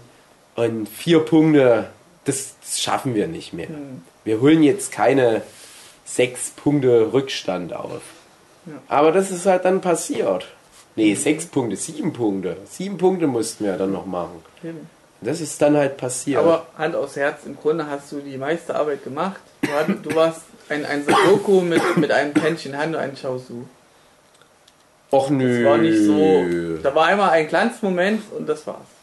[0.56, 1.90] Und vier Punkte,
[2.24, 3.68] das, das schaffen wir nicht mehr.
[4.26, 5.42] Wir holen jetzt keine
[6.04, 8.02] sechs Punkte Rückstand auf.
[8.88, 10.48] Aber das ist halt dann passiert.
[10.96, 12.56] Nee, sechs Punkte, sieben Punkte.
[12.68, 14.42] Sieben Punkte mussten wir dann noch machen.
[15.20, 16.40] Das ist dann halt passiert.
[16.40, 19.40] Aber Hand aufs Herz, im Grunde hast du die meiste Arbeit gemacht.
[19.62, 20.40] Du, hat, du warst
[20.70, 23.62] ein, ein Sudoku mit, mit einem Pännchen Hand und einem Chaosu.
[25.12, 25.62] Och nö.
[25.62, 26.82] Das war nicht so.
[26.82, 28.95] Da war einmal ein Glanzmoment und das war's.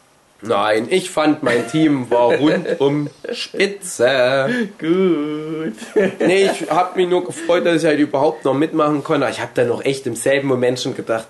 [0.45, 4.49] Nein, ich fand mein Team war rundum spitze.
[4.79, 5.73] Gut.
[6.19, 9.27] Nee, ich habe mich nur gefreut, dass ich halt überhaupt noch mitmachen konnte.
[9.29, 11.27] Ich habe dann noch echt im selben Moment schon gedacht,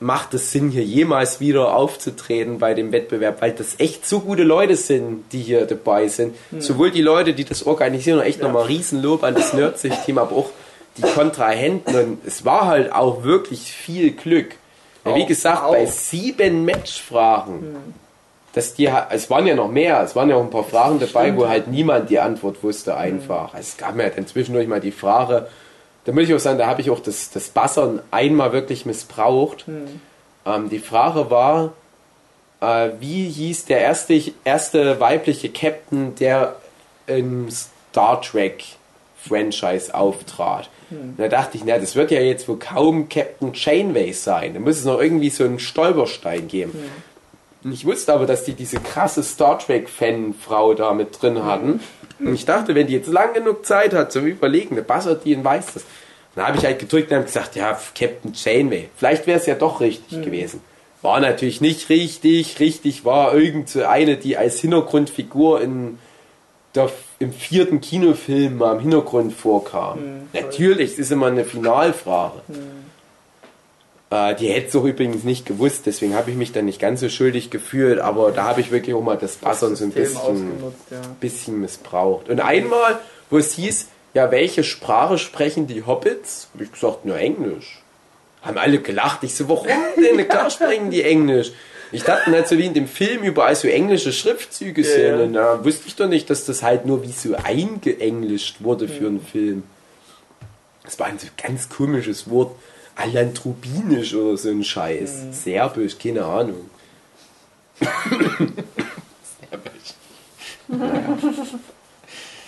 [0.00, 4.42] macht es Sinn, hier jemals wieder aufzutreten bei dem Wettbewerb, weil das echt so gute
[4.42, 6.34] Leute sind, die hier dabei sind.
[6.58, 8.46] Sowohl die Leute, die das organisieren, und echt Ja.
[8.48, 10.50] nochmal Riesenlob an das Nerdsich-Team, aber auch
[10.98, 11.94] die Kontrahenten.
[11.94, 14.56] Und es war halt auch wirklich viel Glück.
[15.06, 15.72] Ja, wie Auch, gesagt, auch.
[15.72, 17.76] bei sieben Matchfragen
[18.52, 21.34] dass die, es waren ja noch mehr, es waren ja auch ein paar Fragen dabei,
[21.36, 23.54] wo halt niemand die Antwort wusste einfach.
[23.58, 25.48] Es gab mir halt dann zwischendurch mal die Frage,
[26.04, 29.64] da muss ich auch sagen, da habe ich auch das, das Buzzern einmal wirklich missbraucht.
[30.44, 31.72] Ähm, die Frage war,
[32.60, 36.56] äh, wie hieß der erste, erste weibliche Captain, der
[37.06, 38.64] im Star Trek
[39.16, 40.68] Franchise auftrat?
[40.90, 44.54] Und da dachte ich, na, das wird ja jetzt wohl kaum Captain Chainway sein.
[44.54, 46.72] Da muss es noch irgendwie so einen Stolperstein geben.
[46.72, 46.90] Und
[47.70, 51.80] Ich wusste aber, dass die diese krasse Star Trek-Fan-Frau da mit drin hatten.
[52.18, 55.74] Und ich dachte, wenn die jetzt lang genug Zeit hat zum Überlegen, die und weiß
[55.74, 55.84] das.
[56.34, 58.88] Dann habe ich halt gedrückt und habe gesagt, ja, Captain Chainway.
[58.96, 60.60] Vielleicht wäre es ja doch richtig gewesen.
[61.02, 62.58] War natürlich nicht richtig.
[62.58, 65.98] Richtig war irgend so eine, die als Hintergrundfigur in
[66.74, 69.98] der, im vierten Kinofilm mal im Hintergrund vorkam.
[70.32, 72.40] Natürlich, es ist immer eine Finalfrage.
[74.12, 77.00] Äh, die hätte es auch übrigens nicht gewusst, deswegen habe ich mich dann nicht ganz
[77.00, 80.52] so schuldig gefühlt, aber da habe ich wirklich auch mal das Buzzern so ein bisschen,
[80.90, 81.00] ja.
[81.18, 82.28] bisschen missbraucht.
[82.28, 82.98] Und einmal,
[83.30, 86.48] wo es hieß, ja, welche Sprache sprechen die Hobbits?
[86.52, 87.80] Habe ich gesagt, nur Englisch.
[88.42, 89.22] Haben alle gelacht.
[89.22, 89.66] Ich so, warum
[89.96, 90.28] denn?
[90.28, 91.52] Klar sprechen die Englisch.
[91.90, 95.02] Ich dachte nicht so wie in dem Film überall so englische Schriftzüge sind.
[95.02, 95.22] ja.
[95.22, 99.06] Und da wusste ich doch nicht, dass das halt nur wie so eingeenglischt wurde für
[99.06, 99.62] einen Film.
[100.84, 102.54] Das war ein so ganz komisches Wort.
[103.02, 105.24] Alantrubinisch oder so ein Scheiß.
[105.32, 106.70] Serbisch, keine Ahnung.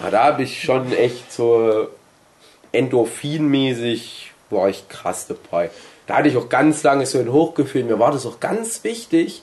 [0.00, 1.88] Ja, da habe ich schon echt so
[2.72, 5.70] endorphinmäßig war ich krass dabei.
[6.06, 7.84] Da hatte ich auch ganz lange so ein Hochgefühl.
[7.84, 9.42] Mir war das auch ganz wichtig,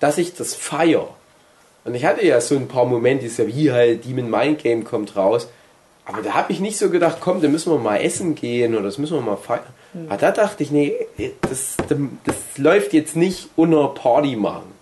[0.00, 1.08] dass ich das feier.
[1.84, 4.84] Und ich hatte ja so ein paar Momente, ist ja wie halt Demon Mind Game
[4.84, 5.48] kommt raus.
[6.06, 8.84] Aber da habe ich nicht so gedacht, komm, da müssen wir mal essen gehen oder
[8.84, 9.62] das müssen wir mal feiern.
[10.08, 10.94] Aber da dachte ich, nee,
[11.40, 14.72] das, das läuft jetzt nicht unter Party machen.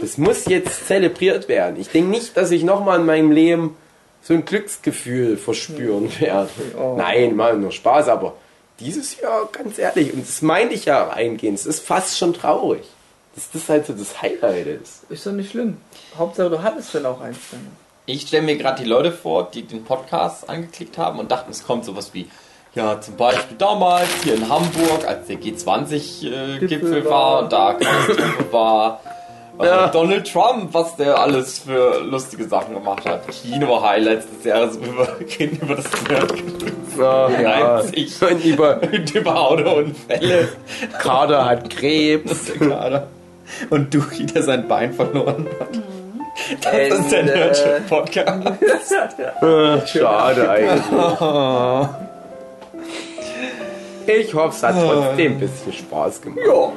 [0.00, 1.80] Das muss jetzt zelebriert werden.
[1.80, 3.76] Ich denke nicht, dass ich nochmal in meinem Leben
[4.22, 6.50] so ein Glücksgefühl verspüren werde.
[6.76, 6.96] Oh.
[6.98, 8.34] Nein, mal nur Spaß, aber
[8.80, 12.82] dieses Jahr, ganz ehrlich, und das meinte ich ja eingehend, es ist fast schon traurig.
[13.38, 15.04] dass das halt so das Highlight ist.
[15.08, 15.76] Ist doch nicht schlimm.
[16.16, 17.66] Hauptsache, du hattest dann auch eins dann.
[18.08, 21.66] Ich stelle mir gerade die Leute vor, die den Podcast angeklickt haben und dachten, es
[21.66, 22.26] kommt sowas wie,
[22.74, 28.50] ja, zum Beispiel damals hier in Hamburg, als der G20-Gipfel Gipfel war und da Katastrophe
[28.50, 29.00] war.
[29.62, 29.88] Ja.
[29.88, 33.28] Äh, Donald Trump, was der alles für lustige Sachen gemacht hat.
[33.28, 35.06] Kino-Highlights des Jahres über,
[35.36, 35.84] gehen über das
[36.98, 37.74] Ja, ja.
[37.76, 38.22] Leipzig.
[38.22, 40.48] Und über Und über Autounfälle.
[40.98, 42.46] Kader hat Krebs.
[42.46, 43.08] Der Kader.
[43.68, 45.97] Und Duchi, der sein Bein verloren hat.
[46.62, 47.22] Das ist der.
[47.24, 48.48] Nerdship-Podcast.
[49.42, 50.82] Äh, Schade eigentlich.
[54.06, 56.40] Ich hoffe, es hat trotzdem ein bisschen Spaß gemacht.
[56.46, 56.72] Ja.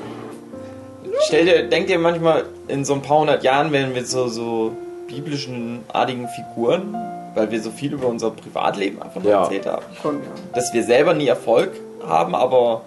[1.22, 4.74] Stell dir, denkt ihr manchmal, in so ein paar hundert Jahren werden wir so, so
[5.08, 6.96] biblischen artigen Figuren,
[7.36, 9.44] weil wir so viel über unser Privatleben einfach nur Ja.
[9.44, 9.84] erzählt haben.
[10.02, 10.30] Schon, ja.
[10.54, 11.72] Dass wir selber nie Erfolg
[12.06, 12.82] haben, aber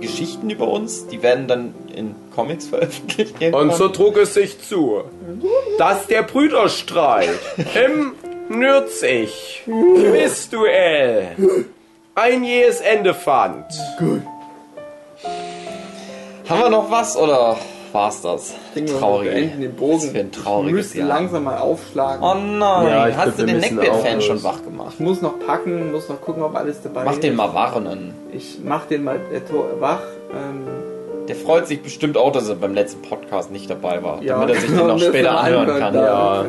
[0.00, 3.34] Geschichten über uns, die werden dann in Comics veröffentlicht.
[3.36, 3.78] Und irgendwann.
[3.78, 5.02] so trug es sich zu,
[5.78, 7.38] dass der Brüderstreit
[7.86, 8.12] im
[8.48, 11.36] Nürzig Quizduell
[12.14, 13.66] ein jähes Ende fand.
[16.48, 17.58] Haben wir noch was oder
[17.92, 18.54] war's das?
[18.98, 19.30] Traurig.
[19.32, 19.94] beenden den Bogen.
[19.94, 21.08] Was für ein trauriges müsste Jahr.
[21.08, 22.22] langsam mal aufschlagen.
[22.24, 24.94] Oh nein, Ja, ich hast du den Neckbeard-Fan schon wach gemacht?
[24.94, 27.22] Ich muss noch packen, muss noch gucken, ob alles dabei Mach ist.
[27.22, 28.14] den mal warnen.
[28.32, 29.40] Ich mach den mal äh,
[29.80, 30.00] wach.
[30.32, 30.66] Ähm,
[31.28, 34.50] Der freut sich bestimmt auch, dass er beim letzten Podcast nicht dabei war, ja, damit
[34.50, 35.94] er sich den genau, noch das später anhören kann.
[35.94, 36.44] Ja.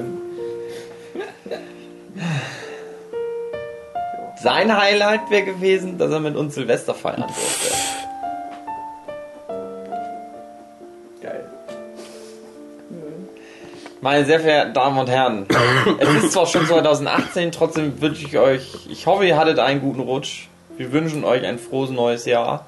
[4.42, 7.74] Sein Highlight wäre gewesen, dass er mit uns Silvester feiern durfte.
[14.02, 15.46] Meine sehr verehrten Damen und Herren,
[16.00, 20.00] es ist zwar schon 2018, trotzdem wünsche ich euch, ich hoffe, ihr hattet einen guten
[20.00, 20.48] Rutsch.
[20.76, 22.66] Wir wünschen euch ein frohes neues Jahr.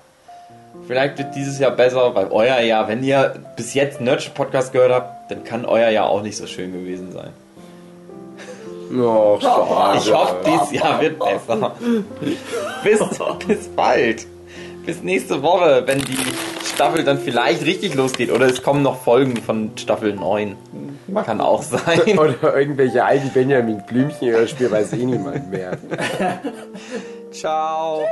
[0.88, 4.92] Vielleicht wird dieses Jahr besser, weil euer Jahr, wenn ihr bis jetzt Nerdship Podcast gehört
[4.92, 7.32] habt, dann kann euer Jahr auch nicht so schön gewesen sein.
[8.96, 9.40] Oh.
[9.40, 11.72] Ich hoffe, dieses Jahr wird besser.
[12.84, 13.00] bis,
[13.48, 14.28] bis bald.
[14.86, 16.18] Bis nächste Woche, wenn die
[16.76, 18.32] Staffel dann vielleicht richtig losgeht.
[18.32, 20.56] Oder es kommen noch Folgen von Staffel 9.
[21.26, 22.18] Kann auch sein.
[22.18, 25.78] Oder irgendwelche alten Benjamin Blümchen Hörspiele weiß eh niemand mehr.
[27.32, 28.04] Ciao.